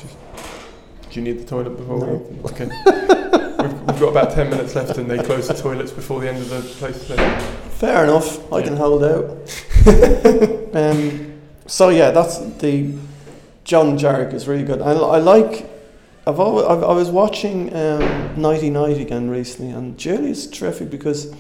Do 1.11 1.21
you 1.21 1.23
need 1.23 1.41
the 1.41 1.45
toilet 1.45 1.77
before 1.77 1.99
No. 1.99 2.07
we? 2.15 2.51
Okay. 2.51 2.67
we've, 2.87 3.81
we've 3.83 4.01
got 4.01 4.09
about 4.11 4.31
ten 4.33 4.51
minutes 4.51 4.75
left, 4.77 4.97
and 4.99 5.11
they 5.11 5.19
close 5.19 5.49
the 5.49 5.55
toilets 5.55 5.91
before 5.91 6.21
the 6.21 6.29
end 6.29 6.39
of 6.39 6.49
the 6.51 6.61
place. 6.79 7.07
So. 7.07 7.17
Fair 7.17 8.05
enough. 8.05 8.53
I 8.53 8.63
can 8.63 8.77
hold 8.77 9.03
out. 9.05 9.31
um, 10.75 11.41
so 11.67 11.89
yeah, 11.89 12.11
that's 12.11 12.39
the 12.39 12.95
Joan 13.65 13.99
Jericha 13.99 14.35
is 14.35 14.49
really 14.49 14.65
good. 14.65 14.81
I, 14.81 14.93
I 14.93 15.19
like. 15.19 15.69
I've 16.27 16.39
always, 16.39 16.67
I've, 16.67 16.83
I 16.83 16.93
was 16.93 17.11
watching 17.11 17.75
um, 17.75 18.41
Nighty 18.41 18.71
Night 18.71 18.99
again 18.99 19.31
recently, 19.31 19.73
and 19.73 19.99
Julie 19.99 20.31
is 20.31 20.47
terrific 20.47 20.91
because 20.91 21.35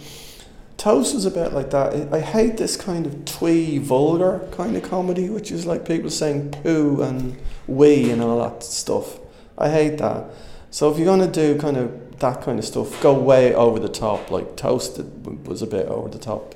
Toast 0.80 1.14
is 1.14 1.26
a 1.26 1.30
bit 1.30 1.52
like 1.52 1.70
that. 1.72 2.10
I, 2.10 2.20
hate 2.20 2.56
this 2.56 2.74
kind 2.74 3.04
of 3.04 3.26
twee, 3.26 3.76
vulgar 3.76 4.40
kind 4.50 4.74
of 4.78 4.82
comedy, 4.82 5.28
which 5.28 5.52
is 5.52 5.66
like 5.66 5.86
people 5.86 6.08
saying 6.08 6.52
poo 6.52 7.02
and 7.02 7.36
wee 7.66 8.10
and 8.10 8.22
all 8.22 8.38
that 8.38 8.62
stuff. 8.62 9.18
I 9.58 9.68
hate 9.68 9.98
that. 9.98 10.24
So 10.70 10.90
if 10.90 10.96
you're 10.96 11.04
gonna 11.04 11.30
do 11.30 11.58
kind 11.58 11.76
of 11.76 12.18
that 12.20 12.40
kind 12.40 12.58
of 12.58 12.64
stuff, 12.64 12.98
go 13.02 13.12
way 13.12 13.54
over 13.54 13.78
the 13.78 13.90
top. 13.90 14.30
Like 14.30 14.56
Toasted 14.56 15.46
was 15.46 15.60
a 15.60 15.66
bit 15.66 15.86
over 15.86 16.08
the 16.08 16.18
top. 16.18 16.54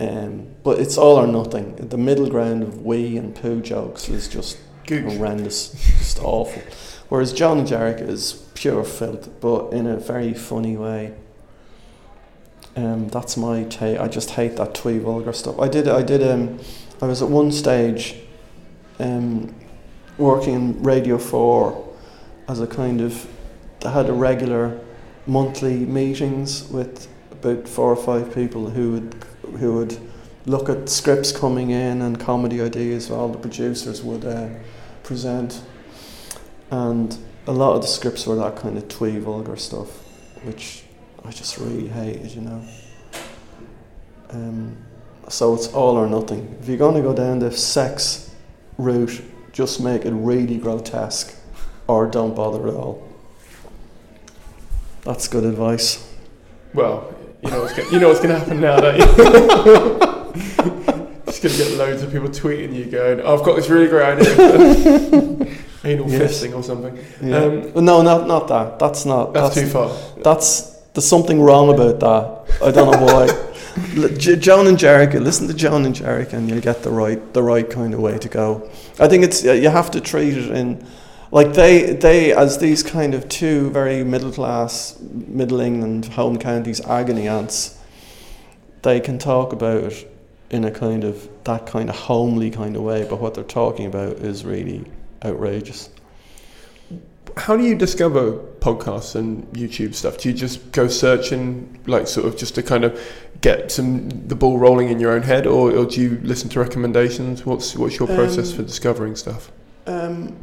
Um, 0.00 0.48
but 0.64 0.80
it's 0.80 0.98
all 0.98 1.16
or 1.16 1.28
nothing. 1.28 1.76
The 1.76 1.96
middle 1.96 2.28
ground 2.28 2.64
of 2.64 2.84
wee 2.84 3.16
and 3.16 3.32
poo 3.32 3.60
jokes 3.60 4.08
is 4.08 4.26
just. 4.28 4.58
Horrendous, 4.88 5.70
just 5.98 6.18
awful. 6.22 6.62
Whereas 7.08 7.32
Joan 7.32 7.58
and 7.58 7.68
Jericha 7.68 8.08
is 8.08 8.44
pure 8.54 8.84
filth, 8.84 9.40
but 9.40 9.72
in 9.72 9.86
a 9.86 9.96
very 9.96 10.34
funny 10.34 10.76
way. 10.76 11.14
Um, 12.74 13.08
that's 13.08 13.36
my 13.36 13.64
take. 13.64 13.98
I 13.98 14.08
just 14.08 14.30
hate 14.30 14.56
that 14.56 14.74
twee 14.74 14.98
vulgar 14.98 15.32
stuff. 15.32 15.58
I 15.58 15.68
did. 15.68 15.88
I 15.88 16.02
did. 16.02 16.22
Um, 16.22 16.58
I 17.00 17.06
was 17.06 17.22
at 17.22 17.28
one 17.28 17.50
stage, 17.52 18.16
um, 18.98 19.54
working 20.18 20.54
in 20.54 20.82
Radio 20.82 21.16
Four, 21.18 21.94
as 22.48 22.60
a 22.60 22.66
kind 22.66 23.00
of. 23.00 23.26
They 23.80 23.90
had 23.90 24.08
a 24.08 24.12
regular, 24.12 24.80
monthly 25.26 25.78
meetings 25.78 26.68
with 26.68 27.08
about 27.30 27.68
four 27.68 27.92
or 27.92 27.96
five 27.96 28.34
people 28.34 28.70
who 28.70 28.92
would 28.92 29.14
who 29.58 29.74
would 29.74 29.98
look 30.46 30.68
at 30.68 30.88
scripts 30.88 31.32
coming 31.32 31.70
in 31.70 32.02
and 32.02 32.18
comedy 32.18 32.60
ideas. 32.60 33.10
All 33.10 33.28
the 33.28 33.38
producers 33.38 34.02
would 34.02 34.24
uh, 34.24 34.48
present, 35.06 35.62
and 36.70 37.16
a 37.46 37.52
lot 37.52 37.76
of 37.76 37.82
the 37.82 37.88
scripts 37.88 38.26
were 38.26 38.34
that 38.36 38.56
kind 38.56 38.76
of 38.76 38.88
twee 38.88 39.18
vulgar 39.18 39.56
stuff, 39.56 39.88
which 40.42 40.82
I 41.24 41.30
just 41.30 41.58
really 41.58 41.88
hated, 41.88 42.32
you 42.32 42.42
know. 42.42 42.62
Um, 44.30 44.76
so 45.28 45.54
it's 45.54 45.68
all 45.68 45.96
or 45.96 46.08
nothing. 46.08 46.56
If 46.60 46.68
you're 46.68 46.76
going 46.76 46.96
to 46.96 47.02
go 47.02 47.14
down 47.14 47.38
the 47.38 47.52
sex 47.52 48.34
route, 48.78 49.22
just 49.52 49.80
make 49.80 50.04
it 50.04 50.12
really 50.12 50.58
grotesque, 50.58 51.34
or 51.86 52.06
don't 52.08 52.34
bother 52.34 52.68
at 52.68 52.74
all. 52.74 53.08
That's 55.02 55.28
good 55.28 55.44
advice. 55.44 56.12
Well, 56.74 57.14
you 57.42 57.50
know 57.50 57.62
what's 57.62 57.76
gonna, 57.76 57.90
you 57.90 58.00
know 58.00 58.08
what's 58.08 58.20
going 58.20 58.34
to 58.34 58.38
happen 58.40 58.60
now, 58.60 58.80
don't 58.80 58.98
you? 58.98 60.92
Just 61.40 61.42
going 61.42 61.54
to 61.54 61.76
get 61.76 61.78
loads 61.78 62.02
of 62.02 62.10
people 62.12 62.28
tweeting 62.28 62.74
you 62.74 62.86
going, 62.86 63.20
oh, 63.20 63.36
"I've 63.38 63.44
got 63.44 63.56
this 63.56 63.68
really 63.68 63.88
great 63.88 64.18
idea." 64.18 64.34
for 64.34 65.86
Anal 65.88 66.10
Yes. 66.10 66.42
fisting 66.42 66.54
or 66.56 66.62
something. 66.62 66.96
Yeah. 67.22 67.36
Um, 67.74 67.84
no, 67.84 68.02
not 68.02 68.26
not 68.26 68.48
that. 68.48 68.78
That's 68.78 69.04
not. 69.04 69.32
that's, 69.34 69.54
too 69.54 69.66
far. 69.66 69.94
That's 70.22 70.62
there's 70.94 71.06
something 71.06 71.40
wrong 71.40 71.72
about 71.72 72.00
that. 72.00 72.62
I 72.62 72.70
don't 72.70 72.90
know 72.90 73.04
why. 73.04 73.28
L- 74.02 74.08
J- 74.16 74.36
Joan 74.36 74.66
and 74.66 74.78
Jericha. 74.78 75.20
Listen 75.20 75.46
to 75.48 75.54
Joan 75.54 75.84
and 75.84 75.94
Jericha, 75.94 76.32
and 76.34 76.48
you'll 76.48 76.60
get 76.62 76.82
the 76.82 76.90
right 76.90 77.20
the 77.34 77.42
right 77.42 77.68
kind 77.68 77.92
of 77.94 78.00
way 78.00 78.18
to 78.18 78.28
go. 78.28 78.68
I 78.98 79.06
think 79.08 79.22
it's 79.24 79.44
you 79.44 79.68
have 79.68 79.90
to 79.92 80.00
treat 80.00 80.36
it 80.36 80.50
in 80.50 80.86
like 81.30 81.52
they 81.52 81.92
they 81.92 82.32
as 82.32 82.58
these 82.58 82.82
kind 82.82 83.14
of 83.14 83.28
two 83.28 83.70
very 83.70 84.02
middle 84.04 84.32
class 84.32 84.98
Middle 85.00 85.60
England 85.60 86.06
home 86.06 86.38
counties 86.38 86.80
agony 86.80 87.28
ants. 87.28 87.78
They 88.82 89.00
can 89.00 89.18
talk 89.18 89.52
about 89.52 89.84
it 89.92 90.12
in 90.50 90.64
a 90.64 90.70
kind 90.70 91.04
of 91.04 91.28
that 91.44 91.66
kind 91.66 91.88
of 91.88 91.96
homely 91.96 92.50
kind 92.50 92.76
of 92.76 92.82
way, 92.82 93.06
but 93.08 93.20
what 93.20 93.34
they're 93.34 93.44
talking 93.44 93.86
about 93.86 94.12
is 94.18 94.44
really 94.44 94.84
outrageous. 95.24 95.90
How 97.36 97.56
do 97.56 97.64
you 97.64 97.74
discover 97.74 98.32
podcasts 98.60 99.14
and 99.14 99.46
YouTube 99.52 99.94
stuff? 99.94 100.18
Do 100.18 100.28
you 100.28 100.34
just 100.34 100.72
go 100.72 100.88
searching, 100.88 101.80
like 101.86 102.06
sort 102.06 102.26
of 102.26 102.36
just 102.36 102.54
to 102.54 102.62
kind 102.62 102.84
of 102.84 102.98
get 103.42 103.70
some 103.70 104.08
the 104.28 104.34
ball 104.34 104.58
rolling 104.58 104.88
in 104.88 105.00
your 105.00 105.12
own 105.12 105.22
head, 105.22 105.46
or, 105.46 105.70
or 105.70 105.84
do 105.84 106.00
you 106.00 106.18
listen 106.22 106.48
to 106.50 106.60
recommendations? 106.60 107.44
What's 107.44 107.76
what's 107.76 107.98
your 107.98 108.08
process 108.08 108.50
Um, 108.52 108.56
for 108.56 108.62
discovering 108.62 109.16
stuff? 109.16 109.52
Um, 109.86 110.36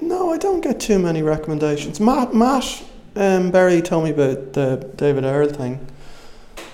no, 0.00 0.32
I 0.32 0.36
don't 0.36 0.60
get 0.60 0.80
too 0.80 0.98
many 0.98 1.22
recommendations. 1.22 2.00
Matt, 2.00 2.34
Matt 2.34 2.82
um, 3.16 3.50
Berry 3.50 3.80
told 3.80 4.04
me 4.04 4.10
about 4.10 4.52
the 4.52 4.90
David 4.96 5.24
Earl 5.24 5.48
thing. 5.48 5.86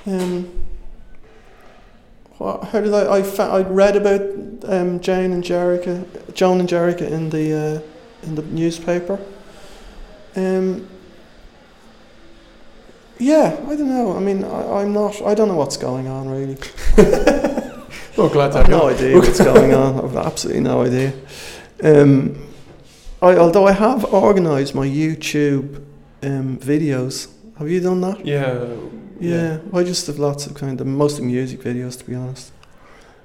Um, 0.06 0.57
what, 2.38 2.64
how 2.64 2.80
did 2.80 2.94
I? 2.94 3.18
I, 3.18 3.22
fa- 3.22 3.42
I 3.42 3.62
read 3.62 3.96
about 3.96 4.20
um, 4.64 5.00
Jane 5.00 5.32
and 5.32 5.44
Jericha, 5.44 6.34
Joan 6.34 6.60
and 6.60 6.68
Jericha 6.68 7.10
in 7.10 7.30
the 7.30 7.52
uh, 7.52 8.26
in 8.26 8.34
the 8.34 8.42
newspaper. 8.42 9.18
Um, 10.36 10.88
yeah, 13.18 13.56
I 13.66 13.76
don't 13.76 13.88
know. 13.88 14.16
I 14.16 14.20
mean, 14.20 14.44
I, 14.44 14.80
I'm 14.80 14.92
not. 14.92 15.20
I 15.22 15.34
don't 15.34 15.48
know 15.48 15.56
what's 15.56 15.76
going 15.76 16.08
on 16.08 16.28
really. 16.28 16.56
Well, 18.18 18.28
glad 18.28 18.50
to 18.50 18.58
have 18.58 18.68
no 18.68 18.88
idea 18.88 19.14
what's 19.16 19.38
going 19.38 19.72
on. 19.72 20.04
I've 20.04 20.16
absolutely 20.16 20.62
no 20.62 20.82
idea. 20.82 21.12
Um, 21.84 22.48
I, 23.22 23.36
although 23.36 23.64
I 23.64 23.70
have 23.70 24.04
organised 24.06 24.74
my 24.74 24.88
YouTube 24.88 25.76
um, 26.24 26.58
videos. 26.58 27.30
Have 27.58 27.70
you 27.70 27.78
done 27.78 28.00
that? 28.00 28.26
Yeah, 28.26 28.74
Yeah, 29.20 29.58
I 29.72 29.82
just 29.84 30.06
have 30.06 30.18
lots 30.18 30.46
of 30.46 30.54
kind 30.54 30.80
of 30.80 30.86
mostly 30.86 31.24
music 31.26 31.60
videos, 31.60 31.98
to 31.98 32.04
be 32.04 32.14
honest. 32.14 32.52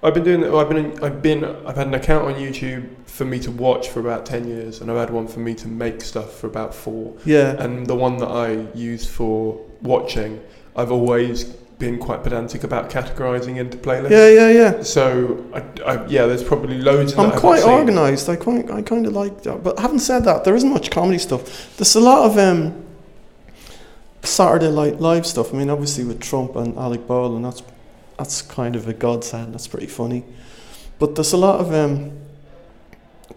I've 0.02 0.14
been 0.14 0.24
doing. 0.24 0.44
I've 0.54 0.70
been. 0.70 1.04
I've 1.04 1.22
been. 1.22 1.46
I've 1.66 1.78
had 1.78 1.88
an 1.88 1.94
account 1.94 2.26
on 2.26 2.34
YouTube 2.34 2.90
for 3.06 3.24
me 3.24 3.40
to 3.40 3.52
watch 3.52 3.88
for 3.90 4.02
about 4.02 4.26
ten 4.26 4.48
years, 4.48 4.82
and 4.82 4.92
I've 4.92 4.98
had 4.98 5.10
one 5.12 5.28
for 5.28 5.40
me 5.40 5.56
to 5.56 5.68
make 5.68 6.02
stuff 6.02 6.34
for 6.40 6.48
about 6.48 6.76
four. 6.76 7.16
Yeah, 7.26 7.56
And 7.64 7.88
the 7.88 7.96
one 7.96 8.18
that 8.18 8.28
I 8.28 8.68
use 8.76 9.08
for 9.08 9.60
watching, 9.82 10.42
I've 10.76 10.92
always 10.92 11.46
been 11.80 11.98
quite 12.00 12.24
pedantic 12.24 12.64
about 12.64 12.90
categorizing 12.90 13.58
into 13.58 13.78
playlists. 13.78 14.12
yeah, 14.12 14.30
yeah, 14.30 14.50
yeah. 14.50 14.84
So, 14.84 15.46
I, 15.54 15.60
I, 15.86 16.06
yeah, 16.08 16.26
there's 16.26 16.44
probably 16.44 16.78
loads. 16.78 17.14
I'm 17.18 17.32
quite 17.32 17.64
organised. 17.64 18.30
I 18.30 18.36
quite, 18.36 18.70
I 18.72 18.82
kind 18.82 19.06
of 19.06 19.14
like 19.14 19.44
that. 19.44 19.64
But 19.64 19.80
having 19.80 20.00
said 20.00 20.26
that, 20.26 20.44
there 20.44 20.56
isn't 20.56 20.70
much 20.70 20.92
comedy 20.92 21.18
stuff. 21.18 21.76
There's 21.78 21.96
a 21.96 22.00
lot 22.02 22.26
of 22.30 22.38
um, 22.38 22.86
Saturday 24.24 24.72
Night 24.72 25.00
Live 25.00 25.26
stuff. 25.26 25.54
I 25.54 25.58
mean, 25.58 25.70
obviously 25.70 26.04
with 26.04 26.20
Trump 26.20 26.56
and 26.56 26.78
Alec 26.78 27.08
Baldwin, 27.08 27.44
that's 27.44 27.62
that's 28.18 28.42
kind 28.42 28.76
of 28.76 28.88
a 28.88 28.94
godsend. 28.94 29.54
That's 29.54 29.68
pretty 29.68 29.88
funny. 29.88 30.24
But 31.00 31.16
there's 31.16 31.34
a 31.34 31.38
lot 31.38 31.60
of 31.60 31.74
um, 31.74 32.12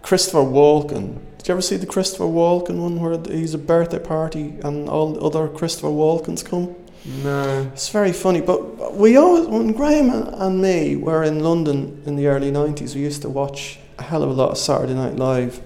Christopher 0.03 0.39
Walken. 0.39 1.19
Did 1.39 1.49
you 1.49 1.53
ever 1.55 1.63
see 1.63 1.77
the 1.77 1.87
Christopher 1.87 2.25
Walken 2.25 2.81
one 2.81 3.01
where 3.01 3.19
he's 3.25 3.55
a 3.55 3.59
birthday 3.59 3.99
party 3.99 4.55
and 4.63 4.89
all 4.89 5.25
other 5.25 5.49
Christopher 5.49 5.89
Walkens 5.89 6.45
come? 6.45 6.75
No. 7.23 7.71
It's 7.73 7.89
very 7.89 8.13
funny, 8.13 8.41
but 8.41 8.95
we 8.95 9.17
always, 9.17 9.47
when 9.47 9.73
Graham 9.73 10.11
and 10.11 10.61
me 10.61 10.97
were 10.97 11.23
in 11.23 11.41
London 11.41 12.03
in 12.05 12.17
the 12.17 12.27
early 12.27 12.51
90s, 12.51 12.95
we 12.95 13.01
used 13.01 13.23
to 13.23 13.29
watch 13.29 13.79
a 13.99 14.03
hell 14.03 14.23
of 14.23 14.31
a 14.31 14.33
lot 14.33 14.51
of 14.51 14.59
Saturday 14.59 14.95
Night 14.95 15.17
Live. 15.17 15.59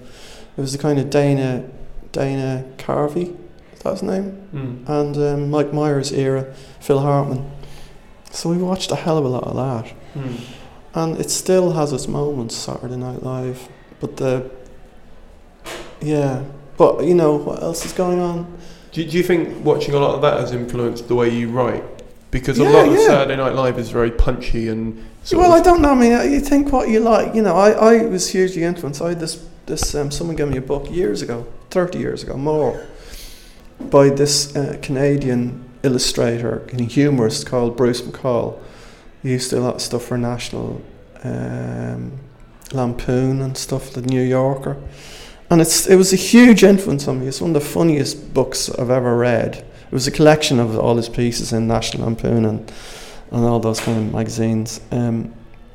It 0.55 0.61
was 0.61 0.71
the 0.71 0.77
kind 0.77 0.99
of 0.99 1.09
Dana, 1.09 1.67
Dana 2.11 2.65
Carvey, 2.77 3.35
that 3.83 3.93
his 3.93 4.03
name? 4.03 4.47
Mm. 4.53 4.89
And 4.89 5.17
um, 5.17 5.49
Mike 5.49 5.73
Myers 5.73 6.11
era, 6.11 6.53
Phil 6.79 6.99
Hartman. 6.99 7.49
So 8.31 8.49
we 8.49 8.57
watched 8.57 8.91
a 8.91 8.95
hell 8.95 9.17
of 9.17 9.25
a 9.25 9.27
lot 9.27 9.43
of 9.43 9.55
that. 9.55 9.93
Mm. 10.15 10.39
And 10.93 11.19
it 11.19 11.29
still 11.29 11.71
has 11.71 11.93
its 11.93 12.07
moments, 12.07 12.55
Saturday 12.55 12.97
Night 12.97 13.23
Live. 13.23 13.69
But 13.99 14.17
the, 14.17 14.51
yeah. 16.01 16.43
But, 16.77 17.03
you 17.05 17.13
know, 17.13 17.35
what 17.35 17.61
else 17.61 17.85
is 17.85 17.93
going 17.93 18.19
on? 18.19 18.57
Do, 18.91 19.03
do 19.05 19.17
you 19.17 19.23
think 19.23 19.63
watching 19.63 19.93
a 19.93 19.99
lot 19.99 20.15
of 20.15 20.21
that 20.21 20.39
has 20.39 20.51
influenced 20.51 21.07
the 21.07 21.15
way 21.15 21.29
you 21.29 21.49
write? 21.49 21.83
Because 22.29 22.59
a 22.59 22.63
Yeah, 22.63 22.69
lot 22.69 22.87
of 22.87 22.93
yeah. 22.93 23.07
Saturday 23.07 23.35
Night 23.37 23.55
Live 23.55 23.77
is 23.77 23.89
very 23.89 24.11
punchy 24.11 24.67
and. 24.67 25.05
Well, 25.31 25.53
I 25.53 25.61
don't 25.61 25.81
know. 25.81 25.91
I 25.91 25.95
mean, 25.95 26.31
you 26.31 26.39
think 26.39 26.71
what 26.71 26.89
you 26.89 26.99
like. 26.99 27.35
You 27.35 27.41
know, 27.41 27.55
I, 27.55 27.71
I 27.71 28.05
was 28.05 28.29
hugely 28.29 28.63
influenced. 28.63 29.01
I 29.01 29.09
had 29.09 29.19
this 29.19 29.45
this 29.65 29.93
um, 29.95 30.11
someone 30.11 30.35
gave 30.35 30.47
me 30.47 30.57
a 30.57 30.61
book 30.61 30.89
years 30.89 31.21
ago, 31.21 31.45
thirty 31.69 31.99
years 31.99 32.23
ago, 32.23 32.35
more, 32.35 32.85
by 33.89 34.09
this 34.09 34.55
uh, 34.55 34.77
Canadian 34.81 35.63
illustrator 35.83 36.67
and 36.71 36.81
humorist 36.81 37.47
called 37.47 37.75
Bruce 37.75 38.01
McCall. 38.01 38.59
He 39.23 39.31
used 39.31 39.49
to 39.49 39.55
do 39.57 39.61
a 39.61 39.63
lot 39.63 39.75
of 39.75 39.81
stuff 39.81 40.03
for 40.03 40.17
National 40.17 40.81
um, 41.23 42.19
Lampoon 42.71 43.41
and 43.41 43.57
stuff, 43.57 43.91
the 43.91 44.01
New 44.01 44.21
Yorker, 44.21 44.77
and 45.49 45.61
it's 45.61 45.87
it 45.87 45.95
was 45.95 46.13
a 46.13 46.15
huge 46.15 46.63
influence 46.63 47.07
on 47.07 47.19
me. 47.19 47.27
It's 47.27 47.41
one 47.41 47.55
of 47.55 47.61
the 47.61 47.67
funniest 47.67 48.33
books 48.33 48.69
I've 48.69 48.89
ever 48.89 49.17
read. 49.17 49.57
It 49.57 49.93
was 49.93 50.07
a 50.07 50.11
collection 50.11 50.59
of 50.59 50.77
all 50.79 50.95
his 50.95 51.09
pieces 51.09 51.51
in 51.51 51.67
National 51.67 52.05
Lampoon 52.05 52.45
and 52.45 52.71
and 53.31 53.45
all 53.45 53.59
those 53.59 53.79
kind 53.79 53.97
of 53.97 54.13
magazines. 54.13 54.81
Um, 54.91 55.33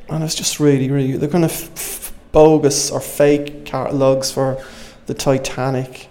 and 0.08 0.22
it's 0.22 0.34
just 0.34 0.60
really, 0.60 0.90
really, 0.90 1.16
they're 1.16 1.28
kind 1.28 1.44
of 1.44 1.50
f- 1.50 2.12
bogus 2.32 2.90
or 2.90 3.00
fake 3.00 3.64
catalogues 3.64 4.30
for 4.30 4.62
the 5.06 5.14
Titanic. 5.14 6.08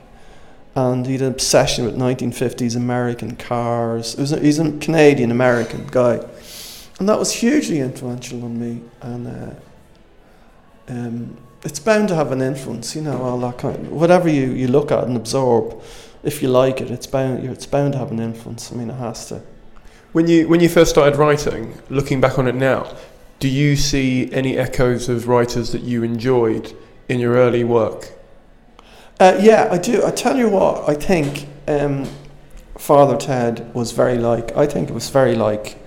And 0.76 1.06
he 1.06 1.14
had 1.14 1.22
an 1.22 1.32
obsession 1.32 1.86
with 1.86 1.96
1950s 1.96 2.76
American 2.76 3.38
cars. 3.38 4.16
Was 4.18 4.32
he's 4.32 4.60
a 4.60 4.78
Canadian 4.80 5.32
American 5.32 5.88
guy. 5.88 6.20
And 7.00 7.10
that 7.10 7.18
was 7.18 7.32
hugely 7.32 7.80
influential 7.80 8.44
on 8.44 8.60
me. 8.60 8.82
And 9.02 9.28
uh, 9.28 9.56
um, 10.88 11.38
it's 11.64 11.80
bound 11.80 12.10
to 12.10 12.16
have 12.16 12.32
an 12.32 12.42
influence, 12.42 12.96
you 12.96 13.02
know, 13.02 13.22
all 13.22 13.40
that 13.40 13.58
kind 13.58 13.90
whatever 13.90 14.30
you, 14.30 14.52
you 14.52 14.68
look 14.68 14.92
at 14.92 15.04
and 15.04 15.18
absorb, 15.18 15.82
if 16.24 16.42
you 16.42 16.48
like 16.48 16.82
it, 16.82 16.92
it's 16.92 17.08
bound, 17.08 17.44
it's 17.44 17.66
bound 17.66 17.94
to 17.94 18.00
have 18.00 18.12
an 18.12 18.20
influence. 18.20 18.72
I 18.72 18.76
mean, 18.76 18.90
it 18.90 18.96
has 18.96 19.28
to. 19.28 19.42
When 20.12 20.28
you 20.28 20.48
when 20.48 20.60
you 20.60 20.70
first 20.70 20.92
started 20.92 21.18
writing, 21.18 21.78
looking 21.90 22.22
back 22.22 22.40
on 22.40 22.48
it 22.48 22.56
now, 22.56 22.96
do 23.40 23.50
you 23.50 23.76
see 23.76 24.32
any 24.32 24.58
echoes 24.58 25.10
of 25.10 25.28
writers 25.28 25.72
that 25.72 25.82
you 25.82 26.04
enjoyed 26.04 26.74
in 27.10 27.20
your 27.20 27.34
early 27.34 27.64
work? 27.64 28.12
Uh, 29.18 29.38
yeah, 29.40 29.70
I 29.72 29.78
do. 29.78 30.06
I 30.06 30.12
tell 30.12 30.38
you 30.38 30.50
what, 30.50 30.90
I 30.90 30.94
think 30.94 31.48
um, 31.70 32.06
Father 32.78 33.16
Ted 33.16 33.74
was 33.74 33.94
very 33.94 34.18
like. 34.18 34.56
I 34.58 34.68
think 34.68 34.90
it 34.90 34.94
was 34.94 35.10
very 35.10 35.36
like 35.36 35.78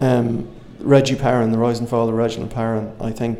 um, 0.00 0.48
Reggie 0.80 1.14
Perrin, 1.14 1.52
the 1.52 1.86
Fall 1.86 2.08
of 2.08 2.14
Reginald 2.14 2.50
Perrin. 2.50 2.92
I 3.00 3.12
think 3.12 3.38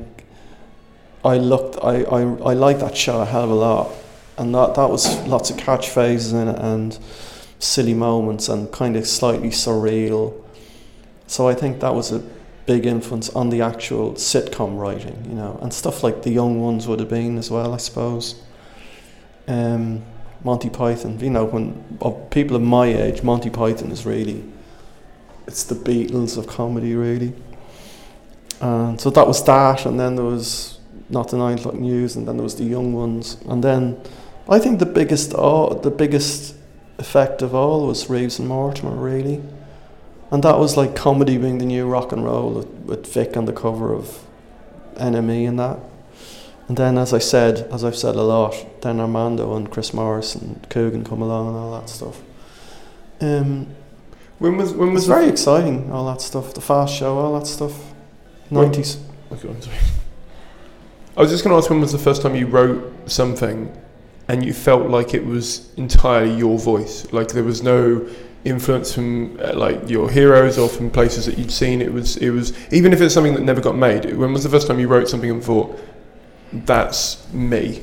I 1.24 1.38
looked. 1.38 1.76
I 1.82 2.02
I, 2.04 2.20
I 2.20 2.54
liked 2.54 2.80
that 2.80 2.96
show 2.96 3.20
a 3.20 3.24
hell 3.24 3.42
of 3.44 3.50
a 3.50 3.54
lot, 3.54 3.90
and 4.38 4.54
that 4.54 4.76
that 4.76 4.88
was 4.88 5.18
lots 5.26 5.50
of 5.50 5.56
catchphrases 5.56 6.32
in 6.32 6.46
it 6.46 6.58
and 6.60 6.96
silly 7.58 7.94
moments 7.94 8.48
and 8.48 8.70
kind 8.70 8.94
of 8.94 9.08
slightly 9.08 9.48
surreal. 9.50 10.40
So 11.26 11.48
I 11.48 11.54
think 11.54 11.80
that 11.80 11.94
was 11.94 12.12
a 12.12 12.20
big 12.66 12.86
influence 12.86 13.28
on 13.30 13.50
the 13.50 13.60
actual 13.60 14.12
sitcom 14.12 14.78
writing, 14.78 15.24
you 15.28 15.34
know, 15.34 15.58
and 15.62 15.74
stuff 15.74 16.04
like 16.04 16.22
the 16.22 16.30
young 16.30 16.60
ones 16.60 16.86
would 16.86 17.00
have 17.00 17.08
been 17.08 17.38
as 17.38 17.50
well, 17.50 17.74
I 17.74 17.78
suppose 17.78 18.40
um, 19.48 20.04
Monty 20.44 20.70
Python. 20.70 21.18
You 21.20 21.30
know, 21.30 21.44
when 21.44 21.98
of 22.00 22.30
people 22.30 22.56
of 22.56 22.62
my 22.62 22.86
age, 22.86 23.22
Monty 23.22 23.50
Python 23.50 23.90
is 23.90 24.06
really 24.06 24.44
it's 25.46 25.64
the 25.64 25.74
Beatles 25.74 26.36
of 26.36 26.46
comedy, 26.46 26.94
really. 26.94 27.32
And 28.60 29.00
so 29.00 29.10
that 29.10 29.26
was 29.26 29.44
that, 29.44 29.86
and 29.86 29.98
then 30.00 30.16
there 30.16 30.24
was 30.24 30.78
not 31.08 31.28
the 31.28 31.36
nine 31.36 31.58
o'clock 31.58 31.74
news, 31.74 32.16
and 32.16 32.26
then 32.26 32.36
there 32.36 32.44
was 32.44 32.56
the 32.56 32.64
young 32.64 32.92
ones, 32.92 33.36
and 33.48 33.62
then 33.62 34.00
I 34.48 34.58
think 34.58 34.78
the 34.78 34.86
biggest 34.86 35.34
all 35.34 35.74
the 35.74 35.90
biggest 35.90 36.54
effect 36.98 37.42
of 37.42 37.54
all 37.54 37.86
was 37.86 38.08
Reeves 38.08 38.38
and 38.38 38.48
Mortimer, 38.48 38.94
really. 38.94 39.42
And 40.30 40.42
that 40.42 40.58
was 40.58 40.76
like 40.76 40.96
comedy 40.96 41.38
being 41.38 41.58
the 41.58 41.66
new 41.66 41.86
rock 41.86 42.10
and 42.10 42.24
roll 42.24 42.50
with, 42.50 42.66
with 42.66 43.12
Vic 43.12 43.36
on 43.36 43.44
the 43.44 43.52
cover 43.52 43.94
of 43.94 44.26
NME 44.96 45.46
and 45.48 45.58
that. 45.58 45.78
And 46.68 46.76
then, 46.76 46.98
as 46.98 47.12
I 47.12 47.18
said, 47.18 47.68
as 47.72 47.84
I've 47.84 47.96
said 47.96 48.16
a 48.16 48.22
lot, 48.22 48.82
then 48.82 48.98
Armando 48.98 49.56
and 49.56 49.70
Chris 49.70 49.94
Morris 49.94 50.34
and 50.34 50.68
Coogan 50.68 51.04
come 51.04 51.22
along 51.22 51.48
and 51.48 51.56
all 51.56 51.80
that 51.80 51.88
stuff. 51.88 52.20
Um, 53.20 53.68
When 54.38 54.56
was 54.56 54.72
when 54.72 54.88
it 54.90 54.92
was 54.92 55.06
very 55.06 55.28
exciting, 55.28 55.90
all 55.92 56.06
that 56.06 56.20
stuff. 56.20 56.54
The 56.54 56.60
Fast 56.60 56.94
Show, 56.94 57.16
all 57.18 57.38
that 57.38 57.46
stuff. 57.46 57.72
90s. 58.50 58.98
Okay, 59.32 59.48
I'm 59.48 59.62
sorry. 59.62 59.76
I 61.16 61.20
was 61.20 61.30
just 61.30 61.42
going 61.42 61.52
to 61.54 61.58
ask 61.58 61.70
when 61.70 61.80
was 61.80 61.92
the 61.92 61.98
first 61.98 62.20
time 62.20 62.36
you 62.36 62.46
wrote 62.46 63.10
something 63.10 63.74
and 64.28 64.44
you 64.44 64.52
felt 64.52 64.90
like 64.90 65.14
it 65.14 65.24
was 65.24 65.72
entirely 65.76 66.34
your 66.34 66.58
voice, 66.58 67.10
like 67.12 67.28
there 67.28 67.44
was 67.44 67.62
no 67.62 68.06
influence 68.44 68.92
from 68.94 69.38
uh, 69.40 69.52
like 69.54 69.88
your 69.88 70.10
heroes 70.10 70.58
or 70.58 70.68
from 70.68 70.90
places 70.90 71.26
that 71.26 71.38
you'd 71.38 71.50
seen. 71.50 71.80
It 71.80 71.92
was 71.92 72.16
it 72.18 72.30
was 72.30 72.52
even 72.72 72.92
if 72.92 73.00
it's 73.00 73.14
something 73.14 73.34
that 73.34 73.42
never 73.42 73.60
got 73.60 73.76
made. 73.76 74.14
When 74.16 74.32
was 74.32 74.42
the 74.42 74.50
first 74.50 74.66
time 74.66 74.78
you 74.78 74.88
wrote 74.88 75.08
something 75.08 75.30
and 75.30 75.42
thought 75.42 75.78
that's 76.52 77.30
me? 77.32 77.82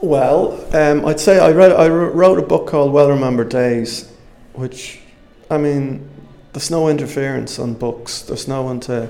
Well, 0.00 0.66
um, 0.74 1.06
I'd 1.06 1.20
say 1.20 1.38
I 1.38 1.52
read 1.52 1.72
I 1.72 1.88
wrote 1.88 2.38
a 2.38 2.42
book 2.42 2.66
called 2.66 2.92
Well 2.92 3.08
Remembered 3.08 3.50
Days, 3.50 4.12
which, 4.52 5.00
I 5.48 5.58
mean, 5.58 6.08
there's 6.52 6.70
no 6.70 6.88
interference 6.88 7.58
on 7.58 7.74
books. 7.74 8.22
There's 8.22 8.48
no 8.48 8.62
one 8.62 8.80
to, 8.80 9.08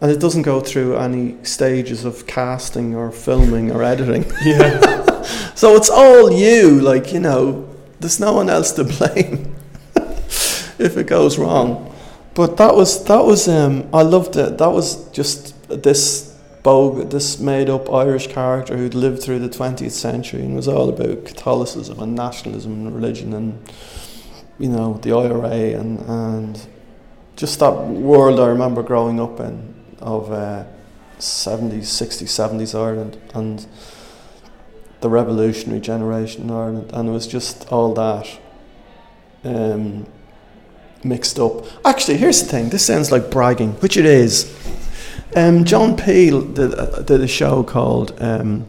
and 0.00 0.10
it 0.10 0.18
doesn't 0.18 0.42
go 0.42 0.60
through 0.60 0.96
any 0.96 1.36
stages 1.44 2.04
of 2.04 2.26
casting 2.26 2.94
or 2.94 3.12
filming 3.12 3.70
or 3.70 3.82
editing. 3.82 4.24
Yeah. 4.44 5.22
so 5.54 5.76
it's 5.76 5.90
all 5.90 6.32
you, 6.32 6.80
like 6.80 7.12
you 7.12 7.20
know. 7.20 7.68
There's 8.00 8.20
no 8.20 8.32
one 8.34 8.50
else 8.50 8.72
to 8.72 8.84
blame 8.84 9.54
if 9.96 10.96
it 10.96 11.06
goes 11.06 11.38
wrong. 11.38 11.94
But 12.34 12.56
that 12.56 12.74
was 12.74 13.04
that 13.04 13.24
was 13.24 13.48
um, 13.48 13.88
I 13.94 14.02
loved 14.02 14.36
it. 14.36 14.58
That 14.58 14.70
was 14.70 15.08
just 15.10 15.54
this 15.68 16.33
bogus, 16.64 17.12
this 17.12 17.38
made-up 17.38 17.92
Irish 17.92 18.26
character 18.26 18.76
who'd 18.76 18.94
lived 18.94 19.22
through 19.22 19.38
the 19.38 19.48
20th 19.48 19.92
century 19.92 20.40
and 20.40 20.56
was 20.56 20.66
all 20.66 20.88
about 20.88 21.24
Catholicism 21.24 22.00
and 22.00 22.16
nationalism 22.16 22.72
and 22.72 22.94
religion 22.94 23.32
and 23.32 23.62
you 24.58 24.68
know 24.68 24.94
the 25.02 25.12
IRA 25.12 25.78
and 25.78 26.00
and 26.00 26.66
just 27.36 27.60
that 27.60 27.72
world 27.72 28.40
I 28.40 28.46
remember 28.46 28.82
growing 28.82 29.20
up 29.20 29.38
in 29.40 29.74
of 30.00 30.32
uh, 30.32 30.64
70s, 31.18 31.82
60s, 31.82 32.28
70s 32.28 32.78
Ireland 32.78 33.18
and 33.34 33.66
the 35.00 35.10
revolutionary 35.10 35.80
generation 35.80 36.44
in 36.44 36.50
Ireland, 36.50 36.90
and 36.94 37.08
it 37.08 37.12
was 37.12 37.26
just 37.26 37.70
all 37.70 37.92
that 37.94 38.38
um, 39.44 40.06
mixed 41.02 41.38
up. 41.38 41.66
Actually, 41.84 42.16
here's 42.16 42.42
the 42.42 42.48
thing 42.48 42.70
this 42.70 42.86
sounds 42.86 43.12
like 43.12 43.30
bragging, 43.30 43.72
which 43.74 43.96
it 43.96 44.06
is. 44.06 44.50
Um, 45.36 45.64
John 45.64 45.96
Peel 45.96 46.42
did, 46.42 46.78
uh, 46.78 47.02
did 47.02 47.20
a 47.20 47.28
show 47.28 47.62
called. 47.62 48.14
Um, 48.20 48.66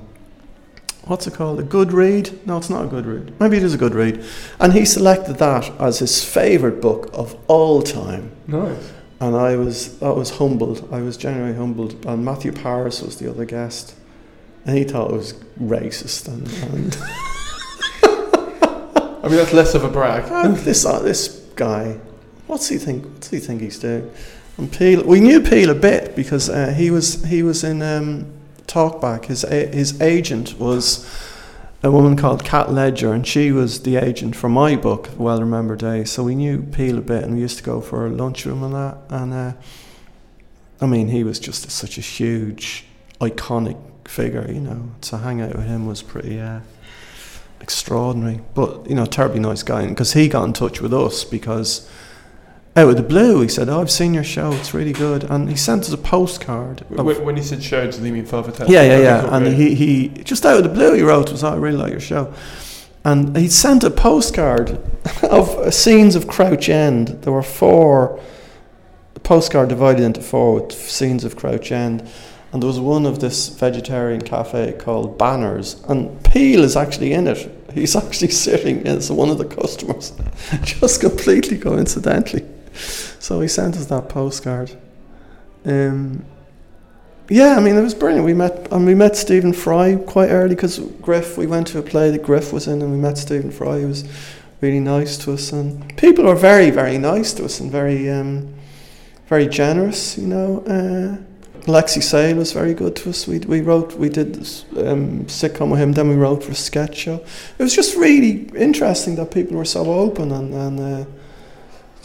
what's 1.04 1.28
it 1.28 1.36
called? 1.36 1.60
A 1.60 1.64
good 1.64 1.94
read? 1.94 2.46
No, 2.48 2.58
it's 2.58 2.70
not 2.70 2.86
a 2.86 2.88
good 2.88 3.06
read. 3.06 3.40
Maybe 3.40 3.58
it 3.58 3.64
is 3.64 3.74
a 3.74 3.78
good 3.78 3.94
read. 3.94 4.24
And 4.60 4.74
he 4.74 4.86
selected 4.86 5.38
that 5.38 5.70
as 5.80 6.00
his 6.00 6.24
favourite 6.24 6.82
book 6.82 7.10
of 7.14 7.38
all 7.48 7.82
time. 7.82 8.32
Nice. 8.48 8.94
And 9.20 9.36
I 9.36 9.56
was 9.56 10.02
I 10.02 10.10
was 10.10 10.38
humbled. 10.38 10.88
I 10.92 11.02
was 11.02 11.18
genuinely 11.18 11.58
humbled. 11.58 12.06
And 12.06 12.26
Matthew 12.26 12.52
Parris 12.52 13.02
was 13.02 13.18
the 13.18 13.30
other 13.30 13.46
guest, 13.46 13.96
and 14.66 14.78
he 14.78 14.84
thought 14.84 15.12
it 15.12 15.18
was 15.18 15.34
racist. 15.60 16.28
And, 16.28 16.48
and 16.74 16.98
I 19.24 19.28
mean, 19.28 19.38
that's 19.38 19.54
less 19.54 19.74
of 19.74 19.84
a 19.84 19.90
brag. 19.90 20.26
and 20.46 20.58
this 20.58 20.86
uh, 20.86 21.00
this 21.00 21.28
guy, 21.56 21.98
what's 22.48 22.68
he 22.68 22.78
think? 22.78 23.06
What's 23.06 23.30
he 23.30 23.40
think 23.40 23.62
he's 23.62 23.80
doing? 23.80 24.12
And 24.58 24.72
Peel, 24.72 25.04
we 25.04 25.20
knew 25.20 25.42
Peel 25.42 25.70
a 25.70 25.76
bit 25.76 26.05
because 26.16 26.50
uh, 26.50 26.74
he 26.76 26.92
was 26.92 27.24
he 27.26 27.44
was 27.44 27.64
in 27.64 27.82
um, 27.82 28.32
Talkback. 28.68 29.26
His 29.26 29.44
a- 29.44 29.68
his 29.68 30.00
agent 30.02 30.60
was 30.60 31.06
a 31.84 31.92
woman 31.92 32.16
called 32.16 32.44
Cat 32.44 32.72
Ledger, 32.72 33.14
and 33.14 33.26
she 33.26 33.52
was 33.52 33.84
the 33.84 33.98
agent 33.98 34.36
for 34.36 34.50
my 34.50 34.76
book, 34.76 35.10
Well 35.18 35.40
Remembered 35.40 35.80
Day. 35.80 36.04
So 36.04 36.24
we 36.24 36.36
knew 36.36 36.64
Peel 36.64 36.98
a 36.98 37.02
bit, 37.02 37.24
and 37.24 37.36
we 37.36 37.42
used 37.42 37.58
to 37.58 37.64
go 37.64 37.82
for 37.82 38.10
lunchroom 38.10 38.64
and 38.64 38.74
that. 38.74 38.98
And 39.10 39.34
uh, 39.34 39.54
I 40.82 40.86
mean, 40.86 41.10
he 41.10 41.24
was 41.24 41.40
just 41.40 41.70
such 41.70 41.98
a 41.98 42.02
huge, 42.02 42.86
iconic 43.20 43.78
figure. 44.08 44.46
You 44.50 44.62
know, 44.62 44.92
to 45.02 45.18
hang 45.18 45.42
out 45.42 45.56
with 45.56 45.66
him 45.66 45.86
was 45.86 46.02
pretty. 46.02 46.40
Uh, 46.40 46.62
extraordinary, 47.62 48.40
but 48.54 48.88
you 48.88 48.94
know, 48.94 49.06
terribly 49.08 49.40
nice 49.40 49.64
guy. 49.64 49.88
Because 49.88 50.14
he 50.14 50.28
got 50.28 50.44
in 50.44 50.54
touch 50.54 50.82
with 50.82 50.94
us 50.94 51.24
because 51.24 51.90
out 52.78 52.90
of 52.90 52.98
the 52.98 53.04
blue, 53.04 53.42
he 53.42 53.48
said, 53.48 53.70
"Oh, 53.70 53.80
I've 53.80 53.92
seen 53.92 54.14
your 54.14 54.24
show; 54.24 54.52
it's 54.52 54.74
really 54.74 54.92
good," 54.92 55.24
and 55.24 55.50
he 55.50 55.56
sent 55.56 55.84
us 55.84 55.94
a 55.94 55.98
postcard. 55.98 56.84
When, 56.90 57.24
when 57.24 57.38
he 57.38 57.44
said 57.44 57.64
show, 57.64 57.86
does 57.86 57.98
he 57.98 58.12
mean 58.12 58.26
Father 58.26 58.52
Ted? 58.52 58.70
yeah, 58.70 58.84
yeah, 58.84 59.00
yeah. 59.00 59.36
And 59.36 59.48
he, 59.48 59.76
he 59.76 60.10
just 60.24 60.46
out 60.46 60.58
of 60.58 60.64
the 60.64 60.70
blue, 60.70 60.94
he 60.94 61.02
wrote 61.02 61.28
to 61.28 61.34
us, 61.34 61.44
"Oh, 61.44 61.54
I 61.54 61.56
really 61.56 61.78
like 61.78 61.92
your 61.92 62.02
show," 62.02 62.34
and 63.06 63.36
he 63.38 63.48
sent 63.48 63.84
a 63.84 63.90
postcard 63.90 64.78
of 65.24 65.74
scenes 65.74 66.16
of 66.16 66.28
Crouch 66.28 66.68
End. 66.68 67.08
There 67.22 67.32
were 67.32 67.44
four 67.44 68.20
the 69.14 69.22
postcard 69.22 69.70
divided 69.70 70.04
into 70.04 70.22
four 70.22 70.56
with 70.56 70.74
scenes 70.74 71.24
of 71.24 71.36
Crouch 71.36 71.72
End. 71.72 72.08
And 72.52 72.62
there 72.62 72.68
was 72.68 72.80
one 72.80 73.06
of 73.06 73.20
this 73.20 73.50
vegetarian 73.50 74.22
cafe 74.22 74.74
called 74.80 75.18
Banners, 75.18 75.84
and 75.90 76.24
Peel 76.24 76.64
is 76.64 76.78
actually 76.78 77.12
in 77.12 77.28
it. 77.28 77.52
He's 77.74 77.96
actually 77.98 78.32
sitting 78.32 78.88
as 78.88 79.12
one 79.12 79.30
of 79.30 79.38
the 79.38 79.46
customers, 79.46 80.14
just 80.64 81.02
completely 81.02 81.58
coincidentally. 81.58 82.46
So 82.76 83.42
he 83.42 83.48
sent 83.48 83.76
us 83.76 83.86
that 83.88 84.10
postcard. 84.10 84.72
Um, 85.66 86.26
yeah, 87.30 87.56
I 87.58 87.60
mean 87.60 87.76
it 87.76 87.82
was 87.82 87.96
brilliant. 87.96 88.26
We 88.26 88.34
met 88.34 88.72
and 88.72 88.86
we 88.86 88.94
met 88.94 89.16
Stephen 89.16 89.52
Fry 89.52 89.96
quite 89.96 90.30
early 90.30 90.54
because 90.54 90.78
Griff. 91.02 91.38
We 91.38 91.48
went 91.48 91.68
to 91.68 91.80
a 91.80 91.82
play 91.82 92.12
that 92.12 92.22
Griff 92.22 92.54
was 92.54 92.68
in, 92.68 92.82
and 92.82 92.92
we 92.92 92.98
met 92.98 93.18
Stephen 93.18 93.50
Fry. 93.50 93.80
He 93.80 93.86
was 93.86 94.04
really 94.62 94.80
nice 94.80 95.18
to 95.20 95.34
us, 95.34 95.52
and 95.52 95.98
people 95.98 96.26
were 96.26 96.36
very, 96.36 96.70
very 96.70 96.98
nice 96.98 97.34
to 97.34 97.46
us 97.46 97.60
and 97.60 97.72
very, 97.72 98.10
um, 98.10 98.54
very 99.28 99.48
generous. 99.48 100.18
You 100.20 100.28
know, 100.28 100.60
uh, 100.68 101.18
Alexei 101.68 102.02
Sayle 102.02 102.38
was 102.38 102.52
very 102.52 102.76
good 102.76 102.96
to 102.98 103.10
us. 103.10 103.28
We 103.28 103.40
we 103.40 103.62
wrote, 103.62 103.94
we 103.94 104.10
did 104.10 104.36
this, 104.36 104.66
um, 104.78 105.26
sitcom 105.26 105.72
with 105.72 105.80
him. 105.80 105.94
Then 105.94 106.10
we 106.10 106.16
wrote 106.16 106.44
for 106.44 106.52
a 106.52 106.56
sketch 106.56 106.96
show. 106.96 107.26
It 107.58 107.64
was 107.64 107.76
just 107.76 107.98
really 107.98 108.50
interesting 108.56 109.16
that 109.16 109.32
people 109.32 109.58
were 109.58 109.66
so 109.66 109.92
open 109.92 110.32
and 110.32 110.54
and. 110.54 110.80
Uh, 110.80 111.06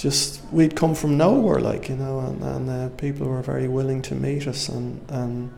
just 0.00 0.42
we'd 0.50 0.74
come 0.74 0.94
from 0.94 1.18
nowhere, 1.18 1.60
like 1.60 1.88
you 1.88 1.96
know, 1.96 2.20
and, 2.20 2.42
and 2.42 2.70
uh, 2.70 2.88
people 2.96 3.28
were 3.28 3.42
very 3.42 3.68
willing 3.68 4.00
to 4.02 4.14
meet 4.14 4.46
us, 4.46 4.68
and 4.68 5.00
and 5.10 5.52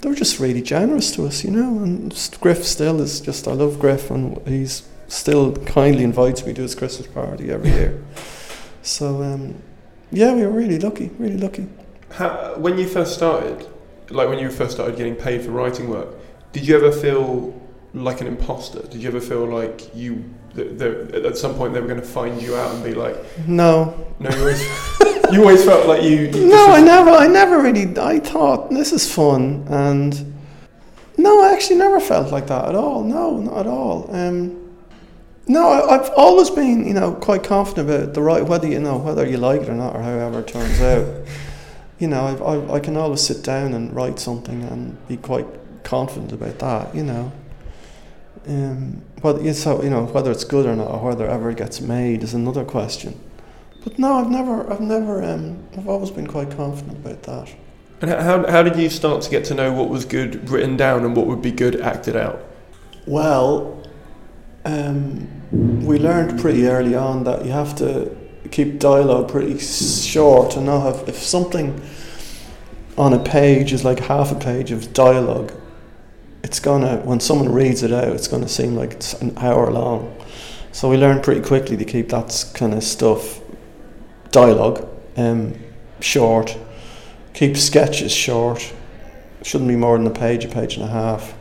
they 0.00 0.08
were 0.08 0.14
just 0.14 0.40
really 0.40 0.62
generous 0.62 1.14
to 1.16 1.26
us, 1.26 1.44
you 1.44 1.50
know. 1.50 1.82
And 1.82 2.36
Griff 2.40 2.64
still 2.64 3.00
is 3.00 3.20
just 3.20 3.46
I 3.46 3.52
love 3.52 3.78
Griff, 3.78 4.10
and 4.10 4.40
he's 4.48 4.88
still 5.08 5.54
kindly 5.56 6.04
invites 6.04 6.44
me 6.46 6.54
to 6.54 6.62
his 6.62 6.74
Christmas 6.74 7.06
party 7.06 7.50
every 7.50 7.70
year. 7.70 8.02
So 8.82 9.20
um, 9.20 9.60
yeah, 10.12 10.32
we 10.32 10.42
were 10.42 10.52
really 10.52 10.78
lucky, 10.78 11.10
really 11.18 11.38
lucky. 11.38 11.66
How, 12.12 12.54
when 12.56 12.78
you 12.78 12.86
first 12.86 13.14
started, 13.14 13.66
like 14.10 14.28
when 14.28 14.38
you 14.38 14.48
first 14.48 14.74
started 14.74 14.96
getting 14.96 15.16
paid 15.16 15.42
for 15.42 15.50
writing 15.50 15.90
work, 15.90 16.14
did 16.52 16.68
you 16.68 16.76
ever 16.76 16.92
feel 16.92 17.60
like 17.94 18.20
an 18.20 18.28
imposter? 18.28 18.82
Did 18.82 19.02
you 19.02 19.08
ever 19.08 19.20
feel 19.20 19.44
like 19.44 19.92
you, 19.92 20.24
at 20.58 21.36
some 21.36 21.54
point 21.54 21.74
they 21.74 21.80
were 21.80 21.88
going 21.88 22.00
to 22.00 22.06
find 22.06 22.40
you 22.40 22.56
out 22.56 22.74
and 22.74 22.84
be 22.84 22.94
like, 22.94 23.16
No, 23.46 24.06
no, 24.18 24.30
you 24.30 24.38
always, 24.38 24.62
you 25.32 25.40
always 25.40 25.64
felt 25.64 25.86
like 25.86 26.02
you. 26.02 26.28
you 26.28 26.48
no, 26.48 26.72
I 26.72 26.80
never, 26.80 27.10
I 27.10 27.26
never 27.26 27.60
really. 27.60 27.96
I 27.98 28.18
thought 28.18 28.70
this 28.70 28.92
is 28.92 29.12
fun, 29.12 29.66
and 29.68 30.34
no, 31.16 31.42
I 31.42 31.52
actually 31.52 31.76
never 31.76 32.00
felt 32.00 32.32
like 32.32 32.46
that 32.48 32.68
at 32.68 32.74
all. 32.74 33.02
No, 33.02 33.38
not 33.38 33.58
at 33.60 33.66
all. 33.66 34.14
Um, 34.14 34.74
no, 35.48 35.68
I, 35.68 35.96
I've 35.96 36.10
always 36.16 36.50
been, 36.50 36.86
you 36.86 36.94
know, 36.94 37.14
quite 37.14 37.44
confident 37.44 37.88
about 37.88 38.14
the 38.14 38.22
right 38.22 38.44
whether 38.44 38.66
you 38.66 38.80
know 38.80 38.98
whether 38.98 39.26
you 39.26 39.36
like 39.36 39.62
it 39.62 39.68
or 39.68 39.74
not, 39.74 39.94
or 39.94 40.02
however 40.02 40.40
it 40.40 40.48
turns 40.48 40.80
out. 40.80 41.06
You 41.98 42.08
know, 42.08 42.26
I've, 42.26 42.42
I 42.42 42.74
I 42.74 42.80
can 42.80 42.94
always 42.94 43.22
sit 43.22 43.42
down 43.42 43.72
and 43.72 43.90
write 43.96 44.18
something 44.18 44.62
and 44.64 45.08
be 45.08 45.16
quite 45.16 45.46
confident 45.82 46.30
about 46.30 46.58
that. 46.58 46.94
You 46.94 47.04
know. 47.04 47.32
Um, 48.46 49.02
but 49.22 49.36
it's 49.42 49.62
so 49.62 49.82
you 49.82 49.90
know 49.90 50.04
whether 50.04 50.30
it's 50.30 50.44
good 50.44 50.66
or 50.66 50.76
not, 50.76 50.90
or 50.90 51.08
whether 51.08 51.26
it 51.26 51.30
ever 51.30 51.52
gets 51.52 51.80
made 51.80 52.22
is 52.22 52.34
another 52.34 52.64
question. 52.64 53.18
But 53.86 54.00
no, 54.00 54.14
I've 54.14 54.30
never, 54.30 54.68
I've 54.68 54.80
never, 54.80 55.22
um, 55.22 55.62
I've 55.78 55.88
always 55.88 56.10
been 56.10 56.26
quite 56.26 56.50
confident 56.50 56.98
about 57.06 57.22
that. 57.22 57.54
And 58.00 58.10
how, 58.10 58.44
how 58.50 58.62
did 58.64 58.76
you 58.76 58.90
start 58.90 59.22
to 59.22 59.30
get 59.30 59.44
to 59.44 59.54
know 59.54 59.72
what 59.72 59.88
was 59.88 60.04
good 60.04 60.50
written 60.50 60.76
down 60.76 61.04
and 61.04 61.14
what 61.14 61.28
would 61.28 61.40
be 61.40 61.52
good 61.52 61.80
acted 61.80 62.16
out? 62.16 62.44
Well, 63.06 63.80
um, 64.64 65.28
we 65.86 66.00
learned 66.00 66.40
pretty 66.40 66.66
early 66.66 66.96
on 66.96 67.22
that 67.24 67.44
you 67.44 67.52
have 67.52 67.76
to 67.76 68.14
keep 68.50 68.80
dialogue 68.80 69.30
pretty 69.30 69.56
short 69.58 70.56
and 70.56 70.66
not 70.66 70.80
have 70.80 71.08
if 71.08 71.16
something 71.16 71.80
on 72.98 73.12
a 73.12 73.18
page 73.18 73.72
is 73.72 73.84
like 73.84 74.00
half 74.00 74.32
a 74.32 74.34
page 74.34 74.72
of 74.72 74.92
dialogue. 74.92 75.52
It's 76.42 76.60
gonna 76.60 76.98
when 76.98 77.20
someone 77.20 77.52
reads 77.52 77.82
it 77.82 77.92
out, 77.92 78.08
it's 78.08 78.28
gonna 78.28 78.48
seem 78.48 78.76
like 78.76 78.92
it's 78.92 79.14
an 79.20 79.36
hour 79.38 79.70
long. 79.70 80.16
So 80.72 80.90
we 80.90 80.96
learned 80.96 81.22
pretty 81.22 81.40
quickly 81.40 81.76
to 81.76 81.84
keep 81.84 82.10
that 82.10 82.50
kind 82.54 82.74
of 82.74 82.84
stuff 82.84 83.40
dialogue 84.30 84.86
um, 85.16 85.54
short. 86.00 86.58
Keep 87.32 87.56
sketches 87.56 88.12
short. 88.12 88.74
Shouldn't 89.42 89.68
be 89.68 89.76
more 89.76 89.96
than 89.96 90.06
a 90.06 90.10
page, 90.10 90.44
a 90.44 90.48
page 90.48 90.76
and 90.76 90.84
a 90.84 90.88
half. 90.88 91.34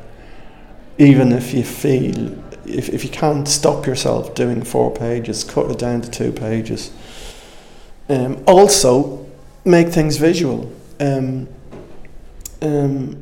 Even 0.98 1.32
if 1.34 1.54
you 1.54 1.64
feel, 1.64 2.32
if, 2.66 2.90
if 2.90 3.04
you 3.04 3.10
can't 3.10 3.48
stop 3.48 3.86
yourself 3.86 4.34
doing 4.36 4.64
four 4.64 4.92
pages, 4.94 5.44
cut 5.44 5.70
it 5.70 5.78
down 5.78 6.02
to 6.02 6.10
two 6.10 6.32
pages. 6.32 6.92
Um, 8.08 8.42
also, 8.48 9.26
make 9.66 9.90
things 9.90 10.18
visual. 10.18 10.72
Um, 11.00 11.50
um, 12.62 13.22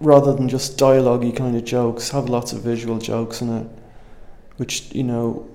rather 0.00 0.32
than 0.32 0.48
just 0.48 0.78
dialogue 0.78 1.36
kind 1.36 1.56
of 1.56 1.64
jokes, 1.64 2.10
have 2.10 2.28
lots 2.28 2.52
of 2.52 2.62
visual 2.62 2.98
jokes 2.98 3.42
in 3.42 3.56
it, 3.58 3.66
which, 4.56 4.92
you 4.92 5.04
know, 5.04 5.48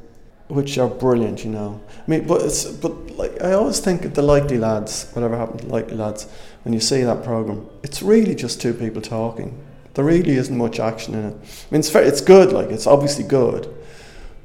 which 0.48 0.78
are 0.78 0.88
brilliant, 0.88 1.44
you 1.44 1.52
know. 1.52 1.82
I 1.98 2.10
mean, 2.10 2.28
but 2.28 2.42
it's 2.42 2.66
but 2.66 3.12
like 3.18 3.42
I 3.42 3.54
always 3.54 3.80
think 3.80 4.06
of 4.06 4.14
the 4.14 4.22
Likely 4.22 4.58
Lads, 4.58 5.10
whatever 5.14 5.36
happened 5.38 5.62
to 5.62 5.68
Likely 5.68 5.98
Lads, 5.98 6.28
when 6.64 6.74
you 6.74 6.80
see 6.80 7.02
that 7.04 7.24
program, 7.24 7.68
it's 7.84 8.04
really 8.04 8.36
just 8.36 8.62
two 8.62 8.74
people 8.74 9.02
talking. 9.02 9.60
There 9.96 10.06
really 10.06 10.36
isn't 10.36 10.56
much 10.56 10.80
action 10.80 11.16
in 11.16 11.26
it. 11.26 11.34
I 11.36 11.66
mean, 11.72 11.80
it's 11.80 11.90
very, 11.90 12.06
it's 12.06 12.22
good, 12.22 12.52
like 12.52 12.70
it's 12.70 12.86
obviously 12.86 13.24
good, 13.24 13.74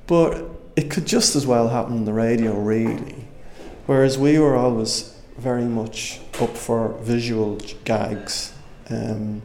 but 0.06 0.42
it 0.76 0.90
could 0.90 1.06
just 1.06 1.36
as 1.36 1.46
well 1.46 1.68
happen 1.68 1.92
on 1.94 2.04
the 2.04 2.12
radio, 2.12 2.58
really. 2.58 3.26
Whereas 3.86 4.16
we 4.16 4.38
were 4.38 4.56
always 4.56 5.14
very 5.36 5.64
much 5.64 6.20
up 6.40 6.56
for 6.56 6.94
visual 7.00 7.56
gags, 7.84 8.54
um, 8.88 9.42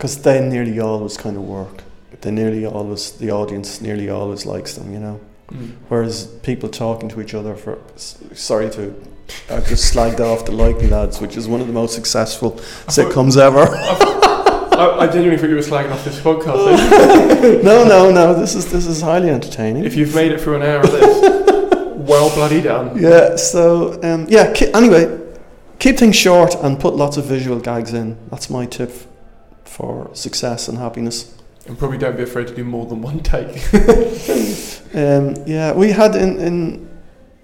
because 0.00 0.22
they 0.22 0.40
nearly 0.40 0.80
always 0.80 1.18
kind 1.18 1.36
of 1.36 1.42
work. 1.42 1.82
They 2.22 2.30
nearly 2.30 2.64
always, 2.64 3.12
the 3.18 3.30
audience 3.32 3.82
nearly 3.82 4.08
always 4.08 4.46
likes 4.46 4.72
them, 4.74 4.94
you 4.94 4.98
know. 4.98 5.20
Mm. 5.50 5.72
Whereas 5.88 6.24
people 6.42 6.70
talking 6.70 7.10
to 7.10 7.20
each 7.20 7.34
other 7.34 7.54
for 7.54 7.78
sorry 7.96 8.70
to 8.70 8.94
I've 9.50 9.68
just 9.68 9.94
slagged 9.94 10.20
off 10.20 10.46
the 10.46 10.52
Likely 10.52 10.86
Lads, 10.86 11.20
which 11.20 11.36
is 11.36 11.46
one 11.48 11.60
of 11.60 11.66
the 11.66 11.74
most 11.74 11.94
successful 11.94 12.52
sitcoms 12.86 13.36
ever. 13.36 13.66
I, 13.68 15.00
I 15.00 15.06
genuinely 15.06 15.36
think 15.36 15.50
you 15.50 15.56
were 15.56 15.60
slagging 15.60 15.92
off 15.92 16.02
this 16.02 16.18
podcast. 16.18 17.62
no, 17.62 17.84
no, 17.84 18.10
no. 18.10 18.32
This 18.32 18.54
is 18.54 18.72
this 18.72 18.86
is 18.86 19.02
highly 19.02 19.28
entertaining. 19.28 19.84
if 19.84 19.96
you've 19.96 20.14
made 20.14 20.32
it 20.32 20.40
through 20.40 20.56
an 20.56 20.62
hour 20.62 20.80
of 20.80 20.90
this, 20.90 22.08
well 22.08 22.34
bloody 22.34 22.62
done. 22.62 22.98
Yeah. 22.98 23.36
So 23.36 24.00
um, 24.02 24.24
yeah. 24.30 24.50
Ki- 24.54 24.72
anyway, 24.72 25.20
keep 25.78 25.98
things 25.98 26.16
short 26.16 26.54
and 26.54 26.80
put 26.80 26.94
lots 26.94 27.18
of 27.18 27.26
visual 27.26 27.60
gags 27.60 27.92
in. 27.92 28.16
That's 28.30 28.48
my 28.48 28.64
tip 28.64 29.09
for 29.70 30.10
success 30.14 30.66
and 30.68 30.78
happiness. 30.78 31.32
And 31.66 31.78
probably 31.78 31.98
don't 31.98 32.16
be 32.16 32.24
afraid 32.24 32.48
to 32.48 32.54
do 32.54 32.64
more 32.64 32.86
than 32.86 33.00
one 33.00 33.20
take. 33.20 33.62
Um, 34.92 35.36
yeah, 35.46 35.72
we 35.72 35.92
had 35.92 36.16
in 36.16 36.40
in 36.40 36.88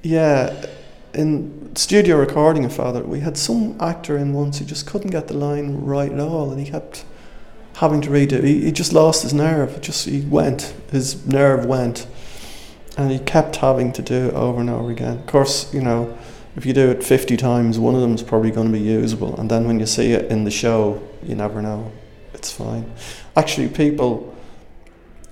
yeah 0.03 0.67
in 1.15 1.77
studio 1.77 2.17
recording 2.17 2.65
of 2.65 2.73
Father, 2.73 3.05
we 3.05 3.21
had 3.21 3.39
some 3.39 3.81
actor 3.81 4.19
in 4.19 4.33
once 4.33 4.59
who 4.59 4.65
just 4.65 4.85
couldn't 4.85 5.13
get 5.13 5.29
the 5.29 5.35
line 5.35 5.85
right 5.85 6.11
at 6.11 6.19
all, 6.19 6.51
and 6.51 6.59
he 6.59 6.69
kept 6.69 7.05
having 7.75 8.01
to 8.01 8.11
redo. 8.11 8.43
He, 8.43 8.63
he 8.63 8.73
just 8.73 8.93
lost 8.93 9.23
his 9.23 9.33
nerve. 9.33 9.77
It 9.77 9.83
just 9.83 10.07
he 10.07 10.23
went, 10.23 10.75
his 10.91 11.25
nerve 11.25 11.67
went, 11.67 12.09
and 12.99 13.13
he 13.13 13.21
kept 13.21 13.55
having 13.57 13.93
to 13.93 14.03
do 14.03 14.27
it 14.27 14.35
over 14.35 14.61
and 14.61 14.69
over 14.69 14.91
again. 14.91 15.19
Of 15.19 15.27
course, 15.27 15.73
you 15.73 15.83
know, 15.83 16.19
if 16.57 16.67
you 16.67 16.73
do 16.73 16.91
it 16.91 17.05
fifty 17.05 17.37
times, 17.37 17.79
one 17.79 17.95
of 17.95 18.01
them 18.01 18.17
is 18.17 18.25
probably 18.25 18.51
going 18.51 18.73
to 18.73 18.73
be 18.73 18.85
usable, 18.85 19.39
and 19.39 19.49
then 19.49 19.69
when 19.69 19.79
you 19.79 19.87
see 19.87 20.11
it 20.11 20.33
in 20.33 20.43
the 20.43 20.51
show, 20.51 21.01
you 21.23 21.37
never 21.37 21.63
know. 21.63 21.93
It's 22.47 22.55
fine. 22.55 22.89
Actually, 23.35 23.67
people 23.71 24.33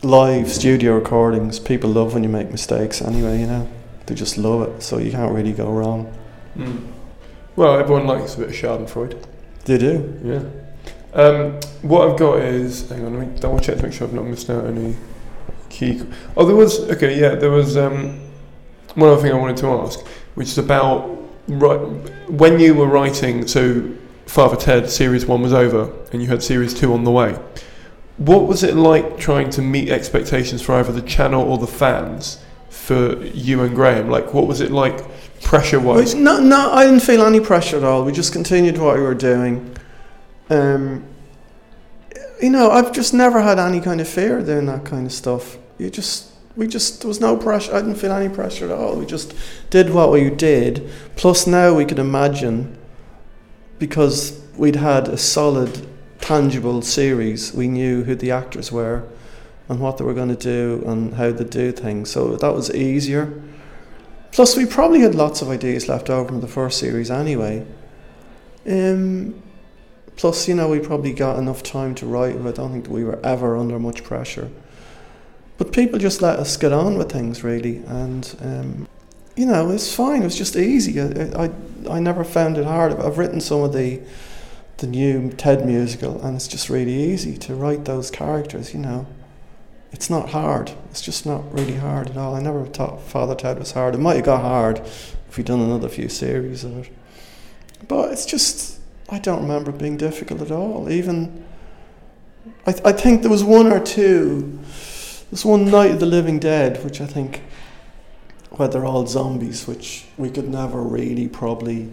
live 0.03 0.51
studio 0.51 0.97
recordings, 0.97 1.61
people 1.61 1.89
love 1.91 2.12
when 2.12 2.24
you 2.24 2.28
make 2.28 2.51
mistakes 2.51 3.01
anyway, 3.01 3.39
you 3.39 3.47
know. 3.47 3.69
They 4.07 4.16
just 4.16 4.36
love 4.36 4.62
it, 4.62 4.82
so 4.82 4.99
you 4.99 5.12
can't 5.12 5.32
really 5.32 5.53
go 5.53 5.70
wrong. 5.70 6.12
Mm. 6.57 6.91
Well, 7.55 7.78
everyone 7.78 8.09
likes 8.09 8.35
a 8.35 8.39
bit 8.39 8.49
of 8.49 8.55
Schadenfreude. 8.55 9.24
They 9.65 9.78
do. 9.78 10.20
Yeah. 10.24 11.20
Um, 11.23 11.61
what 11.82 12.11
I've 12.11 12.19
got 12.19 12.41
is 12.41 12.89
hang 12.89 13.05
on, 13.05 13.16
let 13.16 13.28
me 13.28 13.39
double 13.39 13.61
check 13.61 13.77
to 13.77 13.85
make 13.85 13.93
sure 13.93 14.09
I've 14.09 14.12
not 14.12 14.24
missed 14.24 14.51
out 14.51 14.66
any 14.66 14.97
key. 15.70 16.03
Oh, 16.36 16.45
there 16.45 16.57
was 16.57 16.81
okay. 16.91 17.16
Yeah, 17.16 17.36
there 17.36 17.53
was 17.53 17.77
um, 17.77 18.20
one 18.97 19.11
other 19.11 19.23
thing 19.23 19.31
I 19.31 19.36
wanted 19.36 19.59
to 19.59 19.69
ask, 19.69 20.05
which 20.35 20.49
is 20.49 20.59
about 20.59 21.16
right 21.47 21.78
when 22.28 22.59
you 22.59 22.74
were 22.74 22.89
writing. 22.89 23.47
So, 23.47 23.89
Father 24.27 24.57
Ted 24.57 24.91
series 24.91 25.27
one 25.27 25.43
was 25.43 25.53
over, 25.53 25.93
and 26.13 26.23
you 26.23 26.29
had 26.29 26.43
series 26.43 26.75
two 26.75 26.93
on 26.93 27.05
the 27.05 27.11
way. 27.11 27.39
What 28.17 28.47
was 28.47 28.63
it 28.63 28.75
like 28.75 29.19
trying 29.19 29.51
to 29.51 29.63
meet 29.63 29.91
expectations 29.91 30.63
for 30.63 30.75
either 30.75 30.93
the 30.93 31.03
channel 31.03 31.51
or 31.51 31.59
the 31.59 31.67
fans 31.67 32.43
for 32.71 33.17
you 33.25 33.63
and 33.63 33.75
Graham? 33.75 34.09
Like, 34.09 34.33
what 34.33 34.47
was 34.47 34.61
it 34.61 34.71
like 34.71 35.03
pressure 35.43 35.81
wise? 35.81 36.15
No, 36.15 36.41
no, 36.41 36.73
I 36.73 36.85
didn't 36.85 37.01
feel 37.01 37.23
any 37.23 37.41
pressure 37.41 37.77
at 37.77 37.85
all. 37.85 38.05
We 38.05 38.13
just 38.13 38.33
continued 38.33 38.79
what 38.79 38.97
we 38.97 39.03
were 39.03 39.15
doing. 39.15 39.77
Um, 40.51 41.05
you 42.41 42.51
know, 42.51 42.71
I've 42.71 42.93
just 42.93 43.15
never 43.15 43.41
had 43.41 43.59
any 43.59 43.81
kind 43.81 44.01
of 44.01 44.09
fear 44.09 44.43
doing 44.43 44.67
that 44.67 44.85
kind 44.85 45.07
of 45.07 45.13
stuff. 45.13 45.57
You 45.79 45.91
just, 45.91 46.31
we 46.57 46.67
just, 46.69 47.01
there 47.01 47.09
was 47.09 47.21
no 47.21 47.37
pressure. 47.37 47.75
I 47.75 47.81
didn't 47.81 47.97
feel 47.97 48.13
any 48.13 48.33
pressure 48.33 48.67
at 48.67 48.73
all. 48.73 48.97
We 48.97 49.07
just 49.07 49.35
did 49.71 49.91
what 49.91 50.11
we 50.13 50.31
did. 50.31 50.89
Plus, 51.17 51.47
now 51.47 51.75
we 51.75 51.85
could 51.85 51.99
imagine 51.99 52.77
because 53.85 54.40
we'd 54.56 54.77
had 54.77 55.09
a 55.09 55.19
solid, 55.19 55.86
tangible 56.19 56.81
series. 56.81 57.52
We 57.52 57.69
knew 57.69 58.02
who 58.02 58.15
the 58.15 58.31
actors 58.31 58.73
were 58.73 59.06
and 59.69 59.78
what 59.78 59.98
they 59.98 60.05
were 60.05 60.15
going 60.15 60.35
to 60.35 60.43
do 60.43 60.82
and 60.86 61.12
how 61.12 61.32
to 61.32 61.44
do 61.44 61.70
things. 61.70 62.11
So 62.11 62.35
that 62.35 62.55
was 62.55 62.74
easier. 62.74 63.43
Plus, 64.32 64.56
we 64.56 64.65
probably 64.65 65.01
had 65.01 65.15
lots 65.15 65.43
of 65.43 65.51
ideas 65.51 65.86
left 65.86 66.09
over 66.09 66.28
from 66.28 66.40
the 66.40 66.48
first 66.48 66.78
series 66.78 67.11
anyway. 67.11 67.66
Um, 68.66 69.43
plus, 70.16 70.48
you 70.48 70.55
know, 70.55 70.70
we 70.70 70.81
probably 70.81 71.12
got 71.12 71.39
enough 71.39 71.62
time 71.62 71.94
to 71.97 72.06
write. 72.06 72.36
I 72.36 72.52
don't 72.52 72.73
think 72.73 72.89
we 72.89 73.05
were 73.05 73.20
ever 73.23 73.55
under 73.55 73.78
much 73.78 74.02
pressure. 74.02 74.51
But 75.59 75.74
people 75.74 75.98
just 75.98 76.23
let 76.23 76.39
us 76.39 76.56
get 76.56 76.73
on 76.73 76.97
with 76.97 77.12
things, 77.12 77.44
really, 77.44 77.82
and 77.86 78.35
um, 78.40 78.89
you 79.36 79.47
know, 79.47 79.70
it's 79.70 79.94
fine. 79.94 80.23
It 80.23 80.27
was 80.27 80.39
just 80.39 80.56
easy. 80.56 81.01
I, 81.01 81.44
I, 81.44 81.51
I 81.90 82.01
never 82.01 82.24
found 82.24 82.56
it 82.56 82.65
hard. 82.65 82.93
I've 82.93 83.19
written 83.19 83.40
some 83.40 83.62
of 83.62 83.73
the 83.73 84.01
the 84.78 84.86
new 84.89 85.31
Ted 85.31 85.65
musical, 85.65 86.20
and 86.23 86.35
it's 86.35 86.48
just 86.48 86.69
really 86.69 86.94
easy 86.94 87.36
to 87.39 87.55
write 87.55 87.85
those 87.85 88.11
characters. 88.11 88.74
You 88.74 88.81
know, 88.81 89.06
it's 89.93 90.11
not 90.11 90.31
hard. 90.31 90.73
It's 90.90 91.01
just 91.01 91.24
not 91.24 91.52
really 91.52 91.77
hard 91.77 92.11
at 92.11 92.16
all. 92.16 92.35
I 92.35 92.43
never 92.43 92.65
thought 92.66 93.02
Father 93.02 93.35
Ted 93.35 93.59
was 93.59 93.73
hard. 93.73 93.94
It 93.94 93.98
might 93.98 94.16
have 94.16 94.24
got 94.24 94.40
hard 94.40 94.78
if 94.78 95.36
we'd 95.36 95.47
done 95.47 95.61
another 95.61 95.89
few 95.89 96.09
series 96.09 96.65
of 96.65 96.78
it, 96.78 96.93
but 97.86 98.12
it's 98.12 98.27
just 98.27 98.81
I 99.09 99.19
don't 99.19 99.43
remember 99.43 99.70
it 99.70 99.78
being 99.78 99.97
difficult 99.97 100.40
at 100.40 100.51
all. 100.51 100.90
Even 100.90 101.44
I, 102.66 102.73
th- 102.73 102.85
I 102.85 102.93
think 102.93 103.23
there 103.23 103.31
was 103.31 103.44
one 103.44 103.73
or 103.73 103.81
two. 103.81 104.59
There's 105.31 105.44
one 105.44 105.70
Night 105.70 105.90
of 105.90 106.01
the 106.01 106.06
Living 106.06 106.39
Dead, 106.39 106.85
which 106.85 107.01
I 107.01 107.06
think 107.06 107.43
where 108.57 108.69
they're 108.69 108.85
all 108.85 109.07
zombies, 109.07 109.67
which 109.67 110.07
we 110.17 110.31
could 110.31 110.49
never 110.49 110.81
really 110.81 111.29
probably 111.29 111.91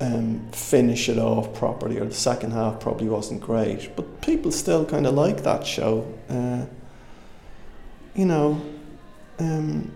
um, 0.00 0.48
finish 0.52 1.08
it 1.08 1.18
off 1.18 1.54
properly, 1.54 1.98
or 1.98 2.04
the 2.04 2.14
second 2.14 2.52
half 2.52 2.80
probably 2.80 3.08
wasn't 3.08 3.40
great. 3.40 3.94
But 3.96 4.20
people 4.20 4.52
still 4.52 4.84
kind 4.84 5.06
of 5.06 5.14
like 5.14 5.42
that 5.42 5.66
show. 5.66 6.06
Uh, 6.28 6.66
you 8.14 8.26
know, 8.26 8.60
um, 9.38 9.92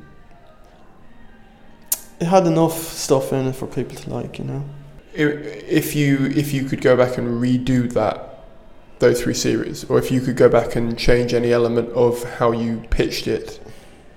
it 2.21 2.27
had 2.27 2.47
enough 2.47 2.79
stuff 2.79 3.33
in 3.33 3.47
it 3.47 3.55
for 3.55 3.67
people 3.67 3.97
to 3.97 4.11
like. 4.11 4.39
You 4.39 4.45
know. 4.45 4.65
If 5.15 5.95
you 5.95 6.27
if 6.27 6.53
you 6.53 6.65
could 6.65 6.81
go 6.81 6.97
back 6.97 7.19
and 7.19 7.41
redo 7.41 7.93
that 7.93 8.29
those 8.99 9.21
three 9.21 9.35
series 9.35 9.83
or 9.85 9.99
if 9.99 10.13
you 10.13 10.21
could 10.21 10.37
go 10.37 10.49
back 10.49 10.77
and 10.77 10.97
change 10.97 11.35
any 11.35 11.53
element 11.53 11.91
of 11.91 12.23
how 12.35 12.53
you 12.53 12.81
pitched 12.89 13.27
it 13.27 13.61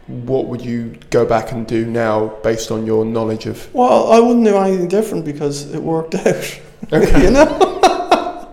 what 0.08 0.48
would 0.48 0.62
you 0.62 0.98
go 1.10 1.26
back 1.26 1.52
and 1.52 1.66
do 1.66 1.86
now 1.86 2.28
based 2.44 2.72
on 2.72 2.86
your 2.86 3.06
knowledge 3.06 3.48
of 3.48 3.74
Well, 3.74 4.12
I 4.12 4.20
wouldn't 4.20 4.46
do 4.46 4.56
anything 4.56 4.88
different 4.88 5.26
because 5.26 5.74
it 5.74 5.82
worked 5.82 6.16
out. 6.28 6.60
Okay. 6.94 7.24
you 7.24 7.32
know? 7.32 8.52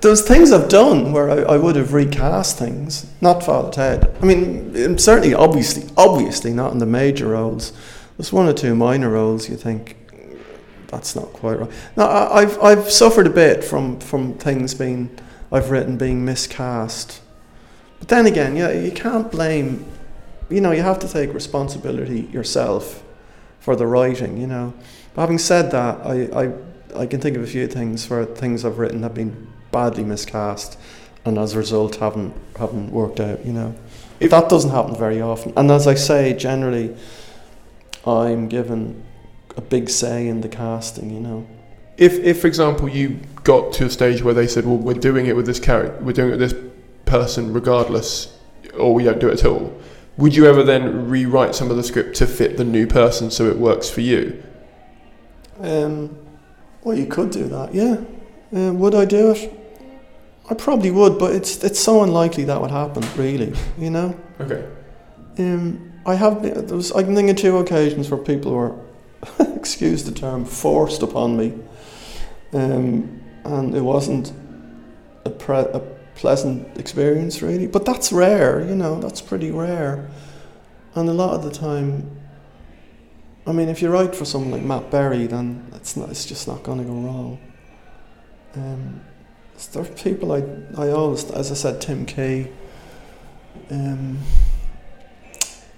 There's 0.00 0.20
things 0.20 0.52
I've 0.52 0.68
done 0.68 1.12
where 1.12 1.30
I, 1.30 1.54
I 1.54 1.56
would 1.56 1.76
have 1.76 1.94
recast 1.94 2.58
things, 2.58 3.06
not 3.22 3.42
Father 3.42 3.70
Ted. 3.70 4.14
I 4.20 4.26
mean, 4.26 4.84
um, 4.84 4.98
certainly, 4.98 5.32
obviously, 5.32 5.88
obviously 5.96 6.52
not 6.52 6.72
in 6.72 6.78
the 6.78 6.84
major 6.86 7.28
roles. 7.28 7.72
There's 8.18 8.30
one 8.30 8.46
or 8.46 8.52
two 8.52 8.74
minor 8.74 9.08
roles 9.08 9.48
you 9.48 9.56
think 9.56 9.96
that's 10.88 11.16
not 11.16 11.32
quite 11.32 11.58
right. 11.58 11.70
Now, 11.96 12.04
I, 12.04 12.42
I've 12.42 12.62
I've 12.62 12.90
suffered 12.92 13.26
a 13.26 13.30
bit 13.30 13.64
from 13.64 13.98
from 13.98 14.34
things 14.34 14.74
being 14.74 15.10
I've 15.50 15.70
written 15.70 15.96
being 15.96 16.24
miscast, 16.24 17.22
but 17.98 18.08
then 18.08 18.26
again, 18.26 18.56
yeah, 18.56 18.70
you 18.72 18.92
can't 18.92 19.30
blame. 19.30 19.86
You 20.50 20.60
know, 20.60 20.72
you 20.72 20.82
have 20.82 20.98
to 21.00 21.08
take 21.08 21.32
responsibility 21.32 22.22
yourself 22.32 23.02
for 23.60 23.74
the 23.76 23.86
writing. 23.86 24.36
You 24.38 24.46
know, 24.46 24.74
but 25.14 25.22
having 25.22 25.38
said 25.38 25.70
that, 25.70 26.00
I 26.04 26.44
I 26.44 26.52
I 27.02 27.06
can 27.06 27.20
think 27.20 27.36
of 27.36 27.42
a 27.42 27.46
few 27.46 27.66
things 27.66 28.08
where 28.10 28.24
things 28.24 28.64
I've 28.64 28.78
written 28.78 29.02
have 29.02 29.14
been 29.14 29.46
badly 29.72 30.04
miscast, 30.04 30.78
and 31.24 31.38
as 31.38 31.54
a 31.54 31.58
result 31.58 31.96
haven't 31.96 32.34
haven't 32.58 32.92
worked 32.92 33.20
out. 33.20 33.44
You 33.44 33.52
know, 33.52 33.74
If- 34.20 34.30
that 34.30 34.48
doesn't 34.48 34.70
happen 34.70 34.94
very 34.96 35.20
often. 35.20 35.52
And 35.56 35.70
as 35.70 35.86
I 35.86 35.94
say, 35.94 36.34
generally, 36.34 36.94
I'm 38.06 38.48
given 38.48 39.02
a 39.56 39.60
big 39.60 39.88
say 39.88 40.28
in 40.28 40.40
the 40.40 40.48
casting. 40.48 41.10
You 41.10 41.20
know. 41.20 41.46
if 41.96 42.14
if 42.24 42.40
for 42.40 42.48
example 42.48 42.88
you 42.88 43.18
got 43.44 43.72
to 43.74 43.84
a 43.86 43.90
stage 43.90 44.22
where 44.22 44.34
they 44.34 44.48
said 44.48 44.64
well 44.66 44.76
we're 44.76 44.94
doing 45.10 45.26
it 45.26 45.36
with 45.36 45.46
this 45.46 45.60
character 45.60 45.96
we're 46.02 46.12
doing 46.12 46.30
it 46.32 46.38
with 46.38 46.50
this 46.50 46.54
person 47.04 47.52
regardless 47.52 48.36
or 48.78 48.92
we 48.94 49.04
don't 49.04 49.20
do 49.20 49.28
it 49.28 49.38
at 49.38 49.44
all 49.46 49.72
would 50.16 50.34
you 50.36 50.46
ever 50.46 50.62
then 50.62 51.08
rewrite 51.08 51.54
some 51.54 51.70
of 51.70 51.76
the 51.76 51.82
script 51.82 52.16
to 52.16 52.26
fit 52.26 52.56
the 52.56 52.64
new 52.64 52.86
person 52.86 53.30
so 53.30 53.46
it 53.46 53.58
works 53.58 53.88
for 53.90 54.00
you 54.00 54.42
Um, 55.60 56.16
well, 56.82 56.96
you 56.98 57.06
could 57.06 57.30
do 57.30 57.48
that, 57.48 57.74
yeah. 57.74 57.96
Uh, 58.54 58.72
would 58.72 58.94
I 58.94 59.04
do 59.04 59.30
it? 59.32 59.52
I 60.50 60.54
probably 60.54 60.90
would, 60.90 61.18
but 61.18 61.34
it's 61.34 61.64
it's 61.64 61.80
so 61.80 62.02
unlikely 62.02 62.44
that 62.44 62.60
would 62.60 62.70
happen. 62.70 63.02
Really, 63.16 63.54
you 63.78 63.90
know. 63.90 64.14
okay 64.40 64.66
Um, 65.38 65.92
I 66.04 66.14
have 66.14 66.42
been, 66.42 66.66
there 66.66 66.76
was 66.76 66.92
I 66.92 67.02
can 67.02 67.14
think 67.14 67.30
of 67.30 67.36
two 67.36 67.56
occasions 67.58 68.10
where 68.10 68.20
people 68.20 68.52
were, 68.52 68.74
excuse 69.56 70.04
the 70.04 70.12
term, 70.12 70.44
forced 70.44 71.02
upon 71.02 71.36
me, 71.38 71.54
um, 72.52 73.22
and 73.44 73.74
it 73.74 73.80
wasn't 73.80 74.32
a, 75.24 75.30
pre- 75.30 75.56
a 75.56 75.80
pleasant 76.16 76.78
experience 76.78 77.42
really. 77.42 77.66
But 77.66 77.84
that's 77.84 78.12
rare, 78.12 78.64
you 78.64 78.74
know. 78.74 79.00
That's 79.00 79.20
pretty 79.20 79.50
rare, 79.50 80.08
and 80.94 81.08
a 81.08 81.12
lot 81.12 81.34
of 81.34 81.42
the 81.42 81.50
time. 81.50 82.20
I 83.46 83.52
mean, 83.52 83.68
if 83.68 83.82
you 83.82 83.90
write 83.90 84.14
for 84.14 84.24
someone 84.24 84.50
like 84.50 84.62
Matt 84.62 84.90
Berry, 84.90 85.26
then 85.26 85.70
it's 85.74 85.96
not, 85.96 86.08
it's 86.08 86.24
just 86.24 86.48
not 86.48 86.62
going 86.62 86.78
to 86.78 86.84
go 86.84 86.94
wrong. 86.94 87.38
Um, 88.54 89.00
there 89.72 89.82
are 89.82 89.86
people 89.86 90.32
I 90.32 90.42
I 90.80 90.90
always, 90.90 91.30
as 91.30 91.50
I 91.52 91.54
said, 91.54 91.80
Tim 91.80 92.06
Key. 92.06 92.48
Um, 93.70 94.18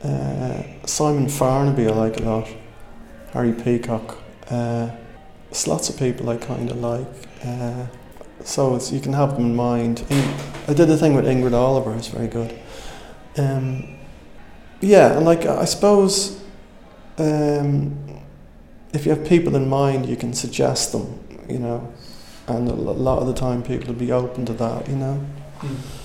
Uh, 0.04 0.62
Simon 0.84 1.26
Farnaby, 1.26 1.88
I 1.88 1.94
like 1.94 2.20
a 2.20 2.22
lot. 2.22 2.48
Harry 3.32 3.52
Peacock. 3.52 4.18
Uh, 4.50 4.90
there's 5.50 5.66
lots 5.66 5.88
of 5.88 5.96
people 5.98 6.28
I 6.28 6.36
kind 6.36 6.70
of 6.70 6.76
like. 6.76 7.08
Uh, 7.42 7.86
so 8.46 8.76
it's, 8.76 8.92
you 8.92 9.00
can 9.00 9.12
have 9.12 9.34
them 9.34 9.46
in 9.46 9.56
mind. 9.56 10.04
In, 10.08 10.34
I 10.68 10.74
did 10.74 10.88
a 10.88 10.96
thing 10.96 11.14
with 11.14 11.26
Ingrid 11.26 11.52
Oliver, 11.52 11.94
it's 11.94 12.08
very 12.08 12.28
good. 12.28 12.56
Um, 13.36 13.98
yeah, 14.80 15.16
and 15.16 15.26
like 15.26 15.44
I 15.46 15.64
suppose 15.64 16.42
um, 17.18 18.22
if 18.92 19.04
you 19.04 19.10
have 19.10 19.26
people 19.26 19.56
in 19.56 19.68
mind, 19.68 20.06
you 20.06 20.16
can 20.16 20.32
suggest 20.32 20.92
them, 20.92 21.18
you 21.48 21.58
know, 21.58 21.92
and 22.46 22.68
a 22.68 22.72
lot 22.72 23.18
of 23.18 23.26
the 23.26 23.34
time 23.34 23.62
people 23.62 23.88
will 23.88 24.00
be 24.00 24.12
open 24.12 24.46
to 24.46 24.52
that, 24.54 24.88
you 24.88 24.96
know. 24.96 25.26
Mm. 25.60 26.02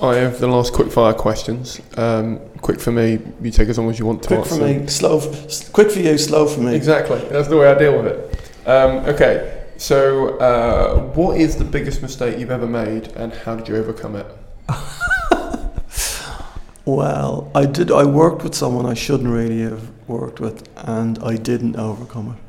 I 0.00 0.14
have 0.16 0.38
the 0.38 0.46
last 0.46 0.72
quick 0.72 0.92
fire 0.92 1.12
questions. 1.12 1.80
Um, 1.96 2.38
quick 2.60 2.78
for 2.78 2.92
me, 2.92 3.18
you 3.42 3.50
take 3.50 3.68
as 3.68 3.78
long 3.78 3.90
as 3.90 3.98
you 3.98 4.06
want 4.06 4.22
to 4.22 4.28
quick 4.28 4.40
answer. 4.40 4.54
for 4.54 4.64
me, 4.64 4.86
slow. 4.86 5.18
F- 5.18 5.72
quick 5.72 5.90
for 5.90 5.98
you, 5.98 6.16
slow 6.18 6.46
for 6.46 6.60
me. 6.60 6.76
Exactly. 6.76 7.18
That's 7.30 7.48
the 7.48 7.56
way 7.56 7.68
I 7.68 7.76
deal 7.76 8.00
with 8.00 8.06
it. 8.06 8.68
Um, 8.68 9.04
okay. 9.06 9.57
So, 9.78 10.36
uh, 10.38 11.02
what 11.14 11.40
is 11.40 11.54
the 11.54 11.64
biggest 11.64 12.02
mistake 12.02 12.40
you've 12.40 12.50
ever 12.50 12.66
made, 12.66 13.12
and 13.12 13.32
how 13.32 13.54
did 13.54 13.68
you 13.68 13.76
overcome 13.76 14.16
it? 14.16 14.26
well, 16.84 17.48
I 17.54 17.64
did. 17.64 17.92
I 17.92 18.04
worked 18.04 18.42
with 18.42 18.56
someone 18.56 18.86
I 18.86 18.94
shouldn't 18.94 19.28
really 19.28 19.60
have 19.60 19.88
worked 20.08 20.40
with, 20.40 20.68
and 20.78 21.20
I 21.20 21.36
didn't 21.36 21.76
overcome 21.76 22.36
it. 22.36 22.42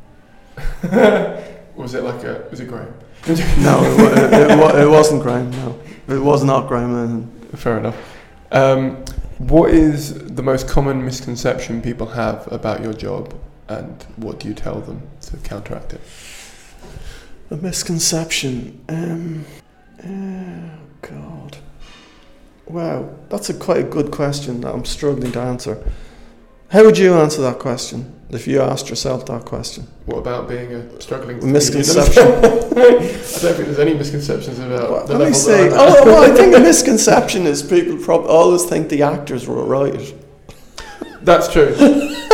was 1.75 1.93
it 1.93 2.03
like 2.03 2.23
a? 2.23 2.47
Was 2.49 2.61
it 2.61 2.67
Graham? 2.67 2.91
no, 3.27 3.83
it, 3.83 4.17
it, 4.17 4.33
it, 4.33 4.75
it, 4.81 4.89
wasn't 4.89 5.21
Graham. 5.21 5.51
No, 5.51 5.79
it 6.07 6.19
was 6.19 6.43
not 6.43 6.67
Graham. 6.67 6.93
Then 6.93 7.29
fair 7.57 7.77
enough. 7.77 7.95
Um, 8.51 9.05
what 9.37 9.69
is 9.69 10.15
the 10.15 10.41
most 10.41 10.67
common 10.67 11.05
misconception 11.05 11.79
people 11.79 12.07
have 12.07 12.51
about 12.51 12.81
your 12.81 12.93
job, 12.93 13.39
and 13.67 14.03
what 14.15 14.39
do 14.39 14.47
you 14.47 14.55
tell 14.55 14.81
them 14.81 15.03
to 15.21 15.37
counteract 15.37 15.93
it? 15.93 16.01
A 17.51 17.55
misconception. 17.57 18.79
Um, 18.89 19.45
oh 20.05 20.69
God. 21.01 21.57
Wow, 22.67 23.09
that's 23.29 23.49
a 23.49 23.55
quite 23.55 23.77
a 23.77 23.83
good 23.83 24.11
question 24.11 24.61
that 24.61 24.73
I'm 24.73 24.85
struggling 24.85 25.31
to 25.31 25.39
answer. 25.39 25.83
How 26.69 26.85
would 26.85 26.99
you 26.99 27.15
answer 27.15 27.41
that 27.41 27.57
question 27.57 28.13
if 28.29 28.47
you 28.47 28.61
asked 28.61 28.89
yourself 28.89 29.25
that 29.25 29.45
question? 29.45 29.87
What 30.05 30.19
about 30.19 30.47
being 30.47 30.71
a 30.71 31.01
struggling 31.01 31.51
misconception? 31.51 32.21
I 32.21 32.29
don't 32.29 33.01
think 33.01 33.57
there's 33.57 33.79
any 33.79 33.95
misconceptions 33.95 34.59
about. 34.59 34.91
Well, 34.91 35.07
the 35.07 35.17
let 35.17 35.29
me 35.29 35.33
say. 35.33 35.69
Oh 35.71 36.05
well, 36.05 36.31
I 36.31 36.35
think 36.35 36.55
a 36.55 36.59
misconception 36.69 37.47
is 37.47 37.63
people 37.63 37.97
prob- 37.97 38.27
always 38.27 38.65
think 38.65 38.89
the 38.89 39.01
actors 39.01 39.47
were 39.47 39.65
right. 39.65 40.13
That's 41.23 41.51
true. 41.51 41.75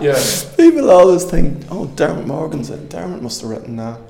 yeah. 0.00 0.22
People 0.56 0.90
always 0.90 1.24
think, 1.24 1.64
oh, 1.70 1.86
Dermot 1.86 2.26
Morgan's 2.26 2.70
it. 2.70 2.88
Dermot 2.88 3.22
must 3.22 3.40
have 3.42 3.50
written 3.50 3.76
that. 3.76 4.00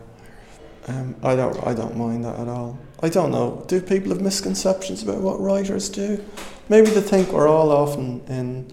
Um, 0.86 1.16
I 1.22 1.36
don't. 1.36 1.66
I 1.66 1.74
don't 1.74 1.96
mind 1.96 2.24
that 2.24 2.38
at 2.38 2.48
all. 2.48 2.78
I 3.02 3.08
don't 3.08 3.30
know. 3.30 3.64
Do 3.68 3.80
people 3.80 4.10
have 4.10 4.20
misconceptions 4.20 5.02
about 5.02 5.20
what 5.20 5.40
writers 5.40 5.88
do? 5.88 6.24
Maybe 6.68 6.90
they 6.90 7.00
think 7.00 7.32
we're 7.32 7.48
all 7.48 7.70
often 7.70 8.22
in. 8.26 8.66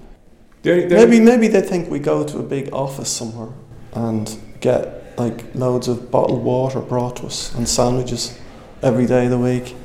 They're, 0.61 0.87
they're 0.87 1.05
maybe 1.05 1.19
maybe 1.19 1.47
they 1.47 1.61
think 1.61 1.89
we 1.89 1.99
go 1.99 2.25
to 2.25 2.39
a 2.39 2.43
big 2.43 2.73
office 2.73 3.09
somewhere 3.09 3.53
and 3.93 4.37
get 4.61 5.17
like 5.17 5.53
loads 5.53 5.87
of 5.87 6.09
bottled 6.09 6.43
water 6.43 6.79
brought 6.79 7.17
to 7.17 7.27
us 7.27 7.53
and 7.55 7.67
sandwiches 7.67 8.37
every 8.81 9.05
day 9.05 9.25
of 9.25 9.31
the 9.31 9.37
week. 9.37 9.75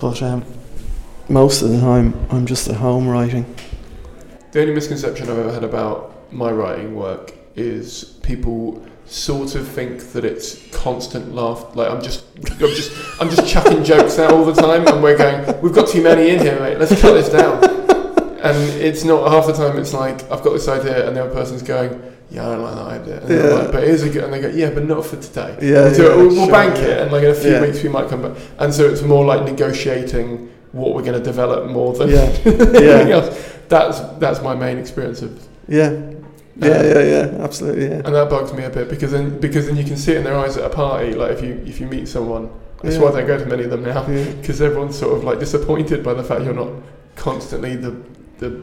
But 0.00 0.22
um, 0.22 0.44
most 1.28 1.62
of 1.62 1.70
the 1.70 1.80
time, 1.80 2.26
I'm 2.30 2.46
just 2.46 2.68
at 2.68 2.76
home 2.76 3.06
writing. 3.06 3.54
The 4.52 4.60
only 4.60 4.74
misconception 4.74 5.30
I've 5.30 5.38
ever 5.38 5.52
had 5.52 5.64
about 5.64 6.30
my 6.32 6.50
writing 6.50 6.94
work 6.94 7.32
is 7.56 8.18
people 8.22 8.84
sort 9.06 9.54
of 9.54 9.66
think 9.66 10.12
that 10.12 10.24
it's 10.26 10.68
constant 10.70 11.34
laugh. 11.34 11.74
Like 11.74 11.90
I'm 11.90 12.02
just, 12.02 12.24
I'm 12.50 12.58
just, 12.58 12.92
I'm 13.20 13.30
just 13.30 13.48
chucking 13.48 13.82
jokes 13.92 14.18
out 14.18 14.32
all 14.32 14.44
the 14.44 14.52
time, 14.60 14.86
and 14.86 15.02
we're 15.02 15.16
going, 15.16 15.60
we've 15.62 15.72
got 15.74 15.88
too 15.88 16.02
many 16.02 16.30
in 16.30 16.38
here, 16.40 16.58
mate. 16.60 16.78
Let's 16.78 17.00
cut 17.00 17.14
this 17.14 17.30
down. 17.30 17.64
And 18.42 18.56
it's 18.80 19.04
not 19.04 19.30
half 19.30 19.46
the 19.46 19.52
time. 19.52 19.78
It's 19.78 19.94
like 19.94 20.22
I've 20.30 20.42
got 20.42 20.52
this 20.52 20.68
idea, 20.68 21.06
and 21.06 21.16
the 21.16 21.24
other 21.24 21.32
person's 21.32 21.62
going, 21.62 21.90
yeah, 22.30 22.46
I 22.46 22.52
don't 22.56 22.62
like 22.62 22.74
that 22.74 22.86
idea. 23.02 23.20
And 23.20 23.30
yeah. 23.30 23.54
Like, 23.62 23.72
but 23.72 23.84
it 23.84 23.88
is 23.90 24.02
a 24.02 24.10
good, 24.10 24.24
and 24.24 24.32
they 24.32 24.40
go, 24.40 24.48
yeah, 24.48 24.68
but 24.70 24.84
not 24.84 25.06
for 25.06 25.16
today. 25.16 25.56
Yeah, 25.62 25.84
we'll, 25.84 25.92
yeah, 25.92 26.16
we'll, 26.16 26.26
we'll 26.28 26.44
sure, 26.46 26.50
bank 26.52 26.74
yeah. 26.76 26.82
it, 26.82 27.02
and 27.02 27.12
like 27.12 27.22
in 27.24 27.30
a 27.30 27.34
few 27.34 27.58
weeks 27.60 27.82
we 27.82 27.88
might 27.88 28.08
come 28.10 28.20
back. 28.20 28.36
And 28.58 28.74
so 28.74 28.86
it's 28.88 29.00
more 29.02 29.24
like 29.24 29.44
negotiating 29.44 30.50
what 30.72 30.94
we're 30.94 31.02
going 31.02 31.18
to 31.18 31.24
develop 31.24 31.70
more 31.70 31.92
than 31.94 32.10
Yeah. 32.10 32.16
anything 32.44 32.82
Yeah. 32.82 33.14
else. 33.16 33.51
That's 33.72 34.00
that's 34.18 34.40
my 34.42 34.54
main 34.54 34.76
experience 34.78 35.22
of 35.22 35.30
Yeah, 35.66 35.90
yeah, 36.56 36.82
yeah, 36.92 37.02
yeah, 37.14 37.44
absolutely, 37.46 37.86
yeah. 37.86 38.02
and 38.04 38.14
that 38.18 38.28
bugs 38.28 38.52
me 38.52 38.64
a 38.64 38.70
bit 38.70 38.90
because 38.90 39.10
then 39.16 39.40
because 39.40 39.64
then 39.66 39.76
you 39.78 39.84
can 39.84 39.96
see 39.96 40.12
it 40.12 40.18
in 40.18 40.24
their 40.24 40.36
eyes 40.36 40.56
at 40.58 40.64
a 40.64 40.74
party. 40.84 41.14
Like 41.14 41.30
if 41.36 41.40
you 41.42 41.52
if 41.66 41.80
you 41.80 41.86
meet 41.86 42.06
someone, 42.06 42.50
that's 42.82 42.96
Yeah. 42.96 43.02
why 43.02 43.08
I 43.08 43.12
don't 43.16 43.26
go 43.26 43.38
to 43.38 43.46
many 43.46 43.64
of 43.64 43.70
them 43.70 43.82
now 43.82 44.06
Yeah. 44.06 44.24
because 44.40 44.60
everyone's 44.60 44.98
sort 44.98 45.16
of 45.16 45.24
like 45.24 45.38
disappointed 45.38 46.04
by 46.04 46.12
the 46.12 46.22
fact 46.22 46.44
you're 46.44 46.60
not 46.64 46.68
constantly 47.16 47.76
the 47.76 47.92
the 48.40 48.60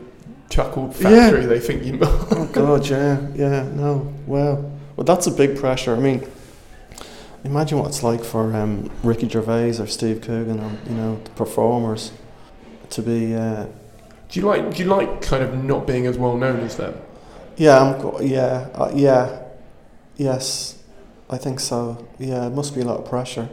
chuckle 0.49 0.93
Yeah. 0.99 1.09
factory 1.09 1.45
they 1.47 1.59
think 1.59 1.83
you. 1.83 1.97
Oh 2.03 2.47
God, 2.53 2.87
yeah, 2.87 3.17
yeah, 3.35 3.63
no, 3.75 4.13
wow. 4.27 4.63
Well, 4.95 5.05
that's 5.11 5.25
a 5.27 5.31
big 5.31 5.57
pressure. 5.57 5.95
I 5.95 5.99
mean, 5.99 6.21
imagine 7.43 7.79
what 7.79 7.87
it's 7.87 8.03
like 8.03 8.23
for 8.23 8.53
um, 8.55 8.91
Ricky 9.03 9.27
Gervais 9.27 9.79
or 9.79 9.87
Steve 9.87 10.21
Coogan 10.21 10.59
or 10.59 10.71
you 10.87 10.95
know 10.95 11.19
the 11.23 11.31
performers 11.31 12.11
to 12.91 13.01
be. 13.01 13.33
Uh, 13.35 13.65
do 14.29 14.39
you 14.39 14.45
like 14.45 14.73
do 14.75 14.83
you 14.83 14.89
like 14.89 15.21
kind 15.21 15.43
of 15.43 15.63
not 15.63 15.87
being 15.87 16.05
as 16.05 16.17
well 16.17 16.37
known 16.37 16.59
as 16.59 16.77
them? 16.77 16.95
yeah, 17.57 17.79
I'm. 17.81 18.25
Yeah, 18.25 18.69
uh, 18.73 18.91
yeah, 18.93 19.41
yes, 20.15 20.81
I 21.29 21.37
think 21.37 21.59
so. 21.59 22.07
Yeah, 22.17 22.47
it 22.47 22.51
must 22.51 22.73
be 22.75 22.81
a 22.81 22.85
lot 22.85 22.99
of 22.99 23.05
pressure. 23.09 23.49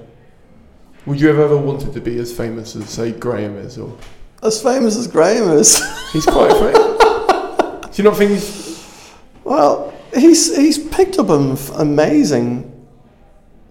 Would 1.07 1.21
you 1.21 1.29
have 1.29 1.39
ever 1.39 1.57
wanted 1.57 1.93
to 1.93 2.01
be 2.01 2.19
as 2.19 2.37
famous 2.37 2.77
as 2.77 2.91
say 2.91 3.13
Graham 3.13 3.57
is, 3.57 3.79
or 3.79 3.97
As 4.43 4.63
famous 4.63 4.97
as 4.97 5.07
Graham 5.09 5.51
is. 5.51 5.81
he's 6.13 6.27
quite 6.27 6.53
famous? 6.53 7.97
Do 7.97 8.03
you 8.03 8.09
not 8.09 8.17
think 8.17 8.33
he's 8.33 9.13
Well, 9.45 9.95
he's 10.15 10.55
he's 10.57 10.79
picked 10.79 11.19
up 11.19 11.31
an 11.31 11.57
amazing 11.77 12.87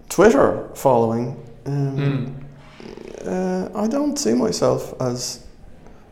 Twitter 0.08 0.68
following. 0.74 1.42
Um, 1.66 2.46
uh, 3.24 3.68
I 3.74 3.86
don't 3.88 4.18
see 4.18 4.34
myself 4.34 4.94
as 5.00 5.45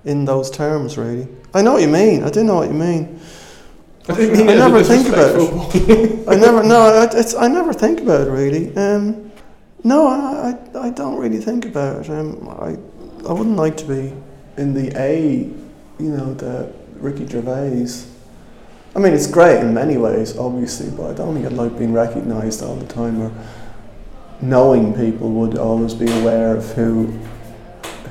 in 0.04 0.24
those 0.24 0.50
terms 0.50 0.96
really. 0.98 1.26
I 1.52 1.62
know 1.62 1.72
what 1.74 1.82
you 1.82 1.88
mean. 1.88 2.24
I 2.24 2.30
do 2.30 2.44
know 2.44 2.56
what 2.56 2.68
you 2.68 2.74
mean. 2.74 3.20
I 4.08 4.14
didn't 4.14 4.48
I 4.48 4.52
it 4.52 4.56
as 4.58 4.64
a 4.64 4.68
never 4.68 4.82
think 4.84 5.08
about 5.08 5.34
it. 5.36 6.28
I 6.28 6.34
never 6.36 6.62
no. 6.62 7.08
It's 7.12 7.34
I 7.34 7.48
never 7.48 7.72
think 7.72 8.00
about 8.00 8.28
it 8.28 8.30
really. 8.30 8.76
Um, 8.76 9.30
no, 9.82 10.06
I, 10.06 10.56
I 10.78 10.86
I 10.86 10.90
don't 10.90 11.16
really 11.18 11.38
think 11.38 11.64
about 11.64 12.04
it. 12.04 12.10
Um, 12.10 12.48
I 12.48 12.76
I 13.28 13.32
wouldn't 13.32 13.56
like 13.56 13.76
to 13.78 13.86
be 13.86 14.12
in 14.56 14.74
the 14.74 14.92
A, 15.00 15.38
you 15.98 16.10
know, 16.10 16.34
the 16.34 16.70
Ricky 16.96 17.26
Gervais. 17.26 18.04
I 18.96 18.98
mean, 19.00 19.12
it's 19.12 19.26
great 19.26 19.58
in 19.60 19.74
many 19.74 19.96
ways, 19.96 20.36
obviously, 20.36 20.90
but 20.96 21.10
I 21.10 21.14
don't 21.14 21.34
think 21.34 21.46
I'd 21.46 21.52
like 21.52 21.76
being 21.76 21.92
recognised 21.92 22.62
all 22.62 22.76
the 22.76 22.86
time 22.86 23.20
or 23.20 23.32
knowing 24.40 24.94
people 24.94 25.30
would 25.30 25.58
always 25.58 25.94
be 25.94 26.10
aware 26.20 26.56
of 26.56 26.70
who 26.72 27.06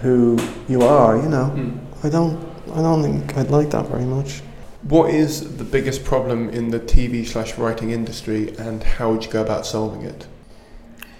who 0.02 0.38
you 0.68 0.82
are. 0.82 1.18
You 1.18 1.30
know, 1.30 1.52
Mm. 1.56 1.80
I 2.04 2.10
don't 2.10 2.38
I 2.74 2.82
don't 2.82 3.02
think 3.02 3.38
I'd 3.38 3.50
like 3.50 3.70
that 3.72 3.88
very 3.88 4.06
much. 4.06 4.42
What 4.84 5.10
is 5.12 5.58
the 5.58 5.64
biggest 5.64 6.04
problem 6.04 6.50
in 6.50 6.70
the 6.70 6.80
TV 6.80 7.26
slash 7.26 7.58
writing 7.58 7.92
industry, 7.92 8.54
and 8.58 8.84
how 8.84 9.12
would 9.12 9.24
you 9.24 9.32
go 9.32 9.42
about 9.42 9.66
solving 9.66 10.02
it? 10.02 10.28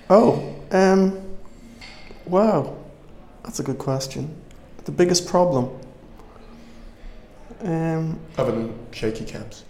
Oh, 0.10 0.54
um, 0.72 1.18
wow, 2.26 2.76
that's 3.44 3.60
a 3.62 3.64
good 3.64 3.78
question. 3.78 4.36
The 4.84 4.92
biggest 4.92 5.26
problem. 5.28 5.70
Um, 7.62 8.20
Other 8.38 8.52
than 8.52 8.78
shaky 8.92 9.24
cams. 9.24 9.64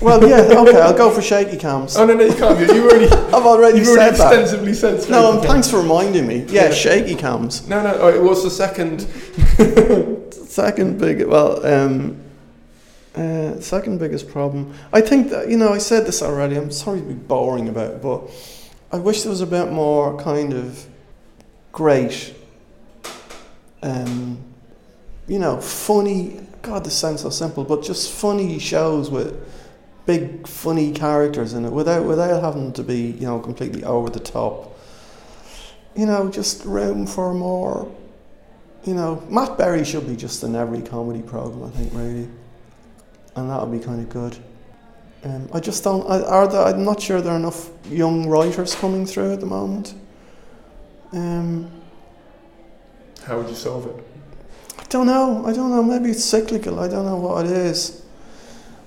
well, 0.00 0.20
yeah, 0.28 0.36
okay, 0.60 0.80
I'll 0.80 0.96
go 0.96 1.10
for 1.10 1.20
shaky 1.20 1.56
cams. 1.56 1.96
Oh 1.96 2.06
no, 2.06 2.14
no, 2.14 2.24
you 2.24 2.34
can't. 2.34 2.60
You 2.60 2.84
already. 2.88 3.06
I've 3.34 3.34
already 3.46 3.78
You've 3.78 3.88
said 3.88 3.98
already 3.98 4.16
that. 4.18 4.32
extensively 4.32 4.74
said. 4.74 5.10
No, 5.10 5.32
and 5.32 5.42
thanks 5.42 5.68
for 5.68 5.78
reminding 5.80 6.28
me. 6.28 6.44
Yeah, 6.48 6.66
Yeah. 6.66 6.70
shaky 6.72 7.16
cams. 7.16 7.66
No, 7.66 7.82
no. 7.82 7.94
Oh, 8.00 8.22
what's 8.22 8.44
the 8.44 8.50
second? 8.50 9.08
Second 10.50 10.98
big, 10.98 11.24
well, 11.28 11.64
um, 11.64 12.20
uh, 13.14 13.60
second 13.60 13.98
biggest 13.98 14.28
problem. 14.28 14.74
I 14.92 15.00
think 15.00 15.30
that 15.30 15.48
you 15.48 15.56
know 15.56 15.72
I 15.72 15.78
said 15.78 16.06
this 16.06 16.22
already. 16.22 16.56
I'm 16.56 16.72
sorry 16.72 16.98
to 16.98 17.06
be 17.06 17.14
boring 17.14 17.68
about 17.68 17.92
it, 17.92 18.02
but 18.02 18.28
I 18.90 18.98
wish 18.98 19.22
there 19.22 19.30
was 19.30 19.42
a 19.42 19.46
bit 19.46 19.70
more 19.70 20.18
kind 20.18 20.52
of 20.52 20.84
great, 21.70 22.34
um, 23.84 24.42
you 25.28 25.38
know, 25.38 25.60
funny. 25.60 26.44
God, 26.62 26.82
this 26.82 26.98
sounds 26.98 27.22
so 27.22 27.30
simple, 27.30 27.62
but 27.62 27.84
just 27.84 28.10
funny 28.10 28.58
shows 28.58 29.08
with 29.08 29.40
big 30.04 30.48
funny 30.48 30.90
characters 30.90 31.54
in 31.54 31.64
it, 31.64 31.70
without 31.70 32.04
without 32.06 32.42
having 32.42 32.72
to 32.72 32.82
be 32.82 33.12
you 33.12 33.26
know 33.26 33.38
completely 33.38 33.84
over 33.84 34.10
the 34.10 34.18
top. 34.18 34.76
You 35.94 36.06
know, 36.06 36.28
just 36.28 36.64
room 36.64 37.06
for 37.06 37.32
more 37.34 37.88
you 38.84 38.94
know, 38.94 39.22
Matt 39.28 39.58
Berry 39.58 39.84
should 39.84 40.06
be 40.06 40.16
just 40.16 40.42
in 40.42 40.54
every 40.54 40.82
comedy 40.82 41.22
program, 41.22 41.64
I 41.64 41.70
think, 41.70 41.92
really, 41.92 42.28
and 43.36 43.50
that 43.50 43.60
would 43.60 43.78
be 43.78 43.84
kind 43.84 44.00
of 44.00 44.08
good. 44.08 44.36
Um, 45.22 45.48
I 45.52 45.60
just 45.60 45.84
don't. 45.84 46.08
I, 46.08 46.22
are 46.22 46.48
there, 46.48 46.62
I'm 46.62 46.84
not 46.84 47.00
sure 47.00 47.20
there 47.20 47.32
are 47.32 47.36
enough 47.36 47.70
young 47.90 48.28
writers 48.28 48.74
coming 48.74 49.04
through 49.04 49.34
at 49.34 49.40
the 49.40 49.46
moment. 49.46 49.94
Um, 51.12 51.70
How 53.24 53.38
would 53.38 53.48
you 53.48 53.54
solve 53.54 53.86
it? 53.86 54.04
I 54.78 54.84
don't 54.84 55.06
know. 55.06 55.44
I 55.44 55.52
don't 55.52 55.70
know. 55.70 55.82
Maybe 55.82 56.10
it's 56.10 56.24
cyclical. 56.24 56.80
I 56.80 56.88
don't 56.88 57.04
know 57.04 57.16
what 57.16 57.44
it 57.44 57.52
is. 57.52 58.02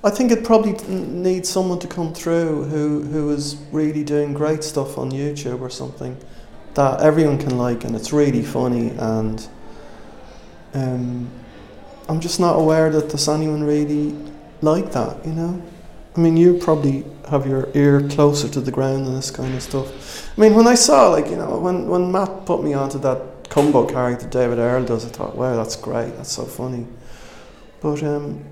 I 0.04 0.10
think 0.10 0.32
it 0.32 0.44
probably 0.44 0.74
needs 0.88 1.48
someone 1.48 1.80
to 1.80 1.88
come 1.88 2.14
through 2.14 2.66
who 2.66 3.04
who 3.04 3.30
is 3.30 3.56
really 3.72 4.04
doing 4.04 4.34
great 4.34 4.64
stuff 4.64 4.98
on 4.98 5.12
YouTube 5.12 5.62
or 5.62 5.70
something 5.70 6.18
that 6.74 7.02
everyone 7.02 7.38
can 7.38 7.58
like 7.58 7.84
and 7.86 7.96
it's 7.96 8.12
really 8.12 8.42
funny 8.42 8.90
and 8.98 9.48
um, 10.74 11.30
I'm 12.10 12.20
just 12.20 12.40
not 12.40 12.54
aware 12.54 12.90
that 12.92 13.10
there's 13.10 13.30
anyone 13.30 13.64
really 13.64 14.16
like 14.62 14.92
that. 14.92 15.26
You 15.26 15.34
know. 15.34 15.62
I 16.16 16.20
mean, 16.20 16.38
you 16.38 16.60
probably 16.60 17.06
have 17.30 17.48
your 17.48 17.70
ear 17.74 18.08
closer 18.08 18.48
to 18.50 18.62
the 18.62 18.72
ground 18.72 19.08
than 19.08 19.16
this 19.16 19.32
kind 19.32 19.56
of 19.56 19.64
stuff. 19.64 20.38
I 20.38 20.42
mean, 20.42 20.54
when 20.54 20.68
I 20.68 20.76
saw, 20.76 21.10
like, 21.10 21.28
you 21.28 21.38
know, 21.38 21.58
when, 21.58 21.88
when 21.88 22.12
Matt 22.12 22.46
put 22.46 22.64
me 22.64 22.74
onto 22.74 23.00
that 23.00 23.50
combo 23.50 23.88
character 23.88 24.28
David 24.28 24.60
Earl 24.60 24.86
does, 24.86 25.06
I 25.06 25.10
thought, 25.10 25.36
wow, 25.36 25.56
that's 25.56 25.76
great, 25.76 26.16
that's 26.16 26.32
so 26.32 26.46
funny. 26.46 26.86
But, 27.82 28.04
um, 28.04 28.46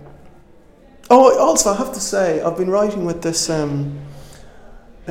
oh, 1.12 1.38
also, 1.40 1.72
I 1.72 1.76
have 1.76 1.94
to 1.94 2.00
say, 2.00 2.42
I've 2.42 2.58
been 2.58 2.70
writing 2.70 3.06
with 3.06 3.22
this, 3.22 3.48
um, 3.50 4.00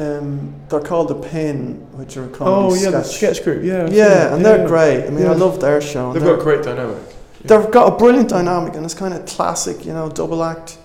um, 0.01 0.55
they're 0.69 0.81
called 0.81 1.09
The 1.09 1.15
Pin, 1.29 1.75
which 1.93 2.17
are 2.17 2.25
a 2.25 2.29
comedy 2.29 2.57
Oh 2.57 2.75
yeah, 2.75 2.91
the 2.91 3.03
sketch. 3.03 3.17
sketch 3.37 3.45
group. 3.45 3.63
Yeah, 3.65 3.85
I've 3.85 3.93
Yeah, 3.93 4.05
seen 4.25 4.27
it. 4.33 4.33
and 4.35 4.45
they're 4.47 4.59
Yeah. 4.63 4.67
great. 4.67 5.07
I 5.07 5.11
mean, 5.11 5.27
I 5.27 5.33
Yeah. 5.33 5.45
love 5.45 5.61
their 5.61 5.81
show. 5.81 6.13
They've 6.13 6.23
got 6.23 6.39
a 6.41 6.43
great 6.43 6.63
dynamic. 6.63 6.97
They've 7.45 7.71
got 7.71 7.93
a 7.93 7.97
brilliant 7.97 8.29
dynamic, 8.29 8.75
and 8.77 8.85
it's 8.85 8.95
kind 8.95 9.15
of 9.15 9.25
classic, 9.27 9.85
you 9.87 9.93
know, 9.93 10.09
double 10.09 10.43
act, 10.45 10.79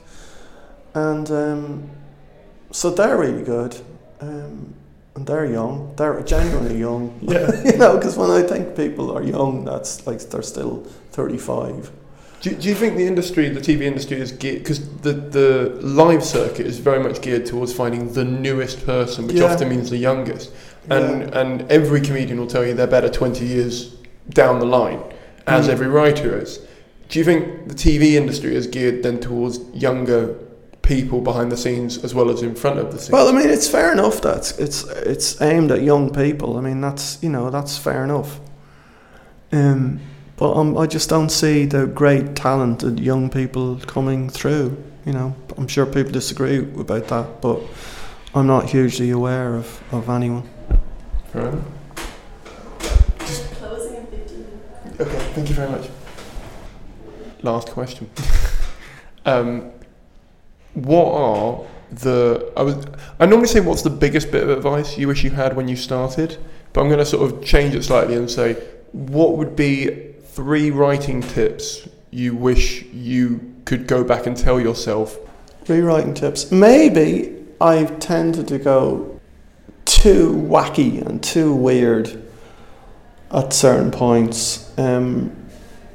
and 0.93 1.29
um, 1.31 1.83
so 2.71 2.89
they're 2.89 3.17
really 3.17 3.43
good, 3.43 3.75
um, 4.21 4.73
and 5.15 5.25
they're 5.27 5.45
young. 5.45 5.91
They're 5.97 6.21
genuinely 6.21 6.77
young, 6.77 7.13
Yeah. 7.21 7.51
you 7.65 7.77
know, 7.77 7.95
because 7.97 8.17
when 8.17 8.31
I 8.31 8.41
think 8.41 8.75
people 8.75 9.11
are 9.17 9.23
young, 9.23 9.65
that's 9.65 10.05
like 10.07 10.19
they're 10.29 10.41
still 10.41 10.83
thirty-five. 11.11 11.91
Do, 12.45 12.53
do 12.53 12.69
you 12.69 12.75
think 12.75 12.95
the 12.95 13.07
industry, 13.07 13.49
the 13.49 13.59
TV 13.59 13.81
industry, 13.81 14.17
is 14.21 14.31
geared 14.31 14.59
because 14.59 14.79
the 15.01 15.13
the 15.13 15.79
live 15.81 16.23
circuit 16.23 16.67
is 16.67 16.77
very 16.77 17.01
much 17.01 17.19
geared 17.23 17.47
towards 17.47 17.73
finding 17.73 18.13
the 18.13 18.23
newest 18.23 18.85
person, 18.85 19.25
which 19.25 19.37
Yeah. 19.37 19.45
often 19.51 19.67
means 19.69 19.89
the 19.89 19.97
youngest, 19.97 20.51
and 20.87 21.33
and 21.33 21.65
every 21.71 22.01
comedian 22.01 22.37
will 22.39 22.45
tell 22.45 22.63
you 22.63 22.75
they're 22.75 22.85
better 22.99 23.09
twenty 23.09 23.45
years 23.47 23.95
down 24.29 24.59
the 24.59 24.65
line, 24.67 24.99
as 25.47 25.65
Mm. 25.67 25.71
every 25.71 25.87
writer 25.87 26.37
is. 26.39 26.59
Do 27.09 27.17
you 27.17 27.25
think 27.25 27.67
the 27.67 27.73
TV 27.73 28.15
industry 28.15 28.55
is 28.55 28.67
geared 28.67 29.01
then 29.01 29.17
towards 29.17 29.59
younger 29.73 30.35
people 30.83 31.21
behind 31.21 31.51
the 31.51 31.57
scenes 31.57 31.97
as 32.03 32.13
well 32.13 32.29
as 32.29 32.43
in 32.43 32.53
front 32.53 32.77
of 32.77 32.91
the 32.91 32.99
scenes? 32.99 33.11
Well, 33.11 33.27
I 33.27 33.31
mean, 33.31 33.49
it's 33.49 33.67
fair 33.67 33.91
enough 33.91 34.21
that 34.21 34.37
it's, 34.37 34.51
it's 34.59 34.83
it's 35.13 35.41
aimed 35.41 35.71
at 35.71 35.81
young 35.81 36.11
people. 36.11 36.57
I 36.57 36.61
mean, 36.61 36.79
that's 36.79 37.17
you 37.23 37.29
know 37.29 37.49
that's 37.49 37.75
fair 37.79 38.03
enough. 38.03 38.39
Um, 39.51 39.99
but 40.37 40.53
um, 40.53 40.77
I 40.77 40.85
just 40.85 41.09
don't 41.09 41.29
see 41.29 41.65
the 41.65 41.87
great 41.87 42.35
talented 42.35 42.99
young 42.99 43.29
people 43.29 43.77
coming 43.87 44.29
through. 44.29 44.81
You 45.05 45.13
know, 45.13 45.35
I'm 45.57 45.67
sure 45.67 45.85
people 45.85 46.11
disagree 46.11 46.57
about 46.57 47.07
that, 47.07 47.41
but 47.41 47.61
I'm 48.33 48.47
not 48.47 48.69
hugely 48.69 49.11
aware 49.11 49.55
of, 49.55 49.81
of 49.93 50.09
anyone. 50.09 50.49
Fair. 51.31 51.57
Closing 53.19 53.95
in 53.95 54.07
15 54.07 54.61
Okay, 54.99 55.19
thank 55.33 55.49
you 55.49 55.55
very 55.55 55.69
much. 55.71 55.89
Last 57.41 57.69
question. 57.69 58.09
um, 59.25 59.71
what 60.73 61.13
are 61.13 61.65
the 61.91 62.51
I 62.57 62.63
was 62.63 62.85
I 63.19 63.25
normally 63.25 63.47
say 63.47 63.61
what's 63.61 63.83
the 63.83 63.89
biggest 63.89 64.31
bit 64.31 64.43
of 64.43 64.49
advice 64.49 64.97
you 64.97 65.07
wish 65.07 65.23
you 65.23 65.29
had 65.29 65.55
when 65.55 65.67
you 65.67 65.75
started, 65.75 66.37
but 66.73 66.81
I'm 66.81 66.87
going 66.87 66.99
to 66.99 67.05
sort 67.05 67.31
of 67.31 67.43
change 67.43 67.75
it 67.75 67.83
slightly 67.83 68.15
and 68.15 68.29
say 68.29 68.55
what 68.91 69.37
would 69.37 69.55
be 69.55 70.14
three 70.35 70.69
writing 70.69 71.21
tips 71.21 71.87
you 72.11 72.35
wish 72.35 72.83
you 72.91 73.53
could 73.63 73.87
go 73.87 74.03
back 74.03 74.25
and 74.25 74.35
tell 74.35 74.59
yourself. 74.59 75.17
Rewriting 75.69 76.13
tips. 76.13 76.51
Maybe 76.51 77.33
I've 77.61 77.99
tended 77.99 78.49
to 78.49 78.59
go 78.59 79.21
too 79.85 80.33
wacky 80.33 81.01
and 81.01 81.23
too 81.23 81.55
weird 81.55 82.21
at 83.31 83.53
certain 83.53 83.91
points, 83.91 84.77
um, 84.77 85.33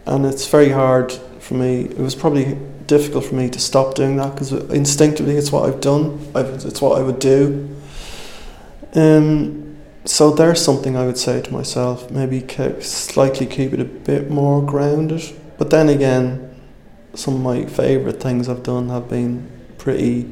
and 0.07 0.25
it's 0.25 0.47
very 0.49 0.71
hard 0.71 1.13
for 1.13 1.55
me. 1.55 1.83
It 1.83 1.99
was 1.99 2.15
probably 2.15 2.59
difficult 2.87 3.27
for 3.27 3.35
me 3.35 3.51
to 3.51 3.59
stop 3.61 3.95
doing 3.95 4.17
that 4.17 4.33
because 4.35 4.53
instinctively 4.53 5.37
it's 5.37 5.53
what 5.53 5.69
I've 5.69 5.83
done. 5.83 6.19
I've, 6.35 6.65
it's 6.65 6.81
what 6.81 6.99
I 6.99 7.03
would 7.03 7.19
do. 7.19 7.69
Um, 8.95 9.60
so 10.05 10.31
there's 10.31 10.65
something 10.65 10.97
I 10.97 11.07
would 11.07 11.19
say 11.19 11.43
to 11.43 11.53
myself. 11.53 12.11
Maybe 12.11 12.47
slightly 12.81 13.47
keep 13.47 13.73
it 13.73 13.81
a 13.81 13.85
bit 13.85 14.31
more 14.31 14.65
grounded. 14.65 15.23
But 15.59 15.71
then 15.71 15.89
again, 15.89 16.55
some 17.15 17.35
of 17.35 17.41
my 17.41 17.67
favourite 17.67 18.21
things 18.21 18.49
I've 18.49 18.63
done 18.63 18.89
have 18.89 19.09
been 19.09 19.51
pretty 19.79 20.31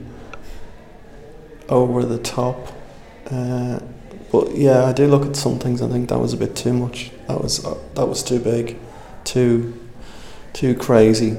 over 1.68 2.04
the 2.04 2.18
top. 2.18 2.72
Uh, 3.30 3.80
but 4.32 4.54
yeah, 4.54 4.84
I 4.84 4.92
do 4.92 5.06
look 5.06 5.26
at 5.26 5.36
some 5.36 5.58
things 5.58 5.82
I 5.82 5.88
think 5.88 6.08
that 6.08 6.18
was 6.18 6.32
a 6.32 6.36
bit 6.36 6.56
too 6.56 6.72
much. 6.72 7.10
That 7.26 7.42
was 7.42 7.64
uh, 7.64 7.78
that 7.94 8.06
was 8.06 8.22
too 8.22 8.38
big, 8.38 8.78
too 9.24 9.78
too 10.52 10.74
crazy. 10.74 11.36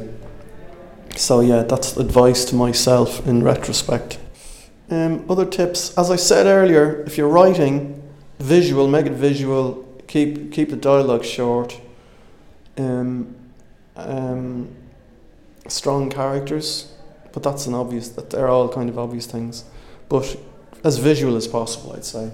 So 1.16 1.42
yeah, 1.42 1.64
that's 1.64 1.98
advice 1.98 2.46
to 2.46 2.56
myself 2.56 3.26
in 3.28 3.44
retrospect. 3.44 4.20
Um, 4.90 5.26
other 5.30 5.46
tips, 5.46 5.96
as 5.98 6.10
I 6.10 6.16
said 6.16 6.46
earlier, 6.48 7.04
if 7.04 7.18
you're 7.18 7.28
writing, 7.30 7.99
visual, 8.40 8.88
make 8.88 9.06
it 9.06 9.14
visual. 9.14 9.86
Keep 10.08 10.52
keep 10.52 10.70
the 10.70 10.76
dialogue 10.76 11.24
short. 11.24 11.80
Um, 12.78 13.36
um, 13.96 14.70
strong 15.68 16.10
characters, 16.10 16.92
but 17.32 17.44
that's 17.44 17.68
an 17.68 17.74
obvious. 17.74 18.10
That 18.10 18.30
they're 18.32 18.48
all 18.48 18.70
kind 18.70 18.90
of 18.90 18.98
obvious 18.98 19.26
things, 19.26 19.66
but 20.08 20.38
as 20.84 20.98
visual 20.98 21.36
as 21.36 21.48
possible, 21.48 21.94
I'd 21.94 22.06
say. 22.06 22.32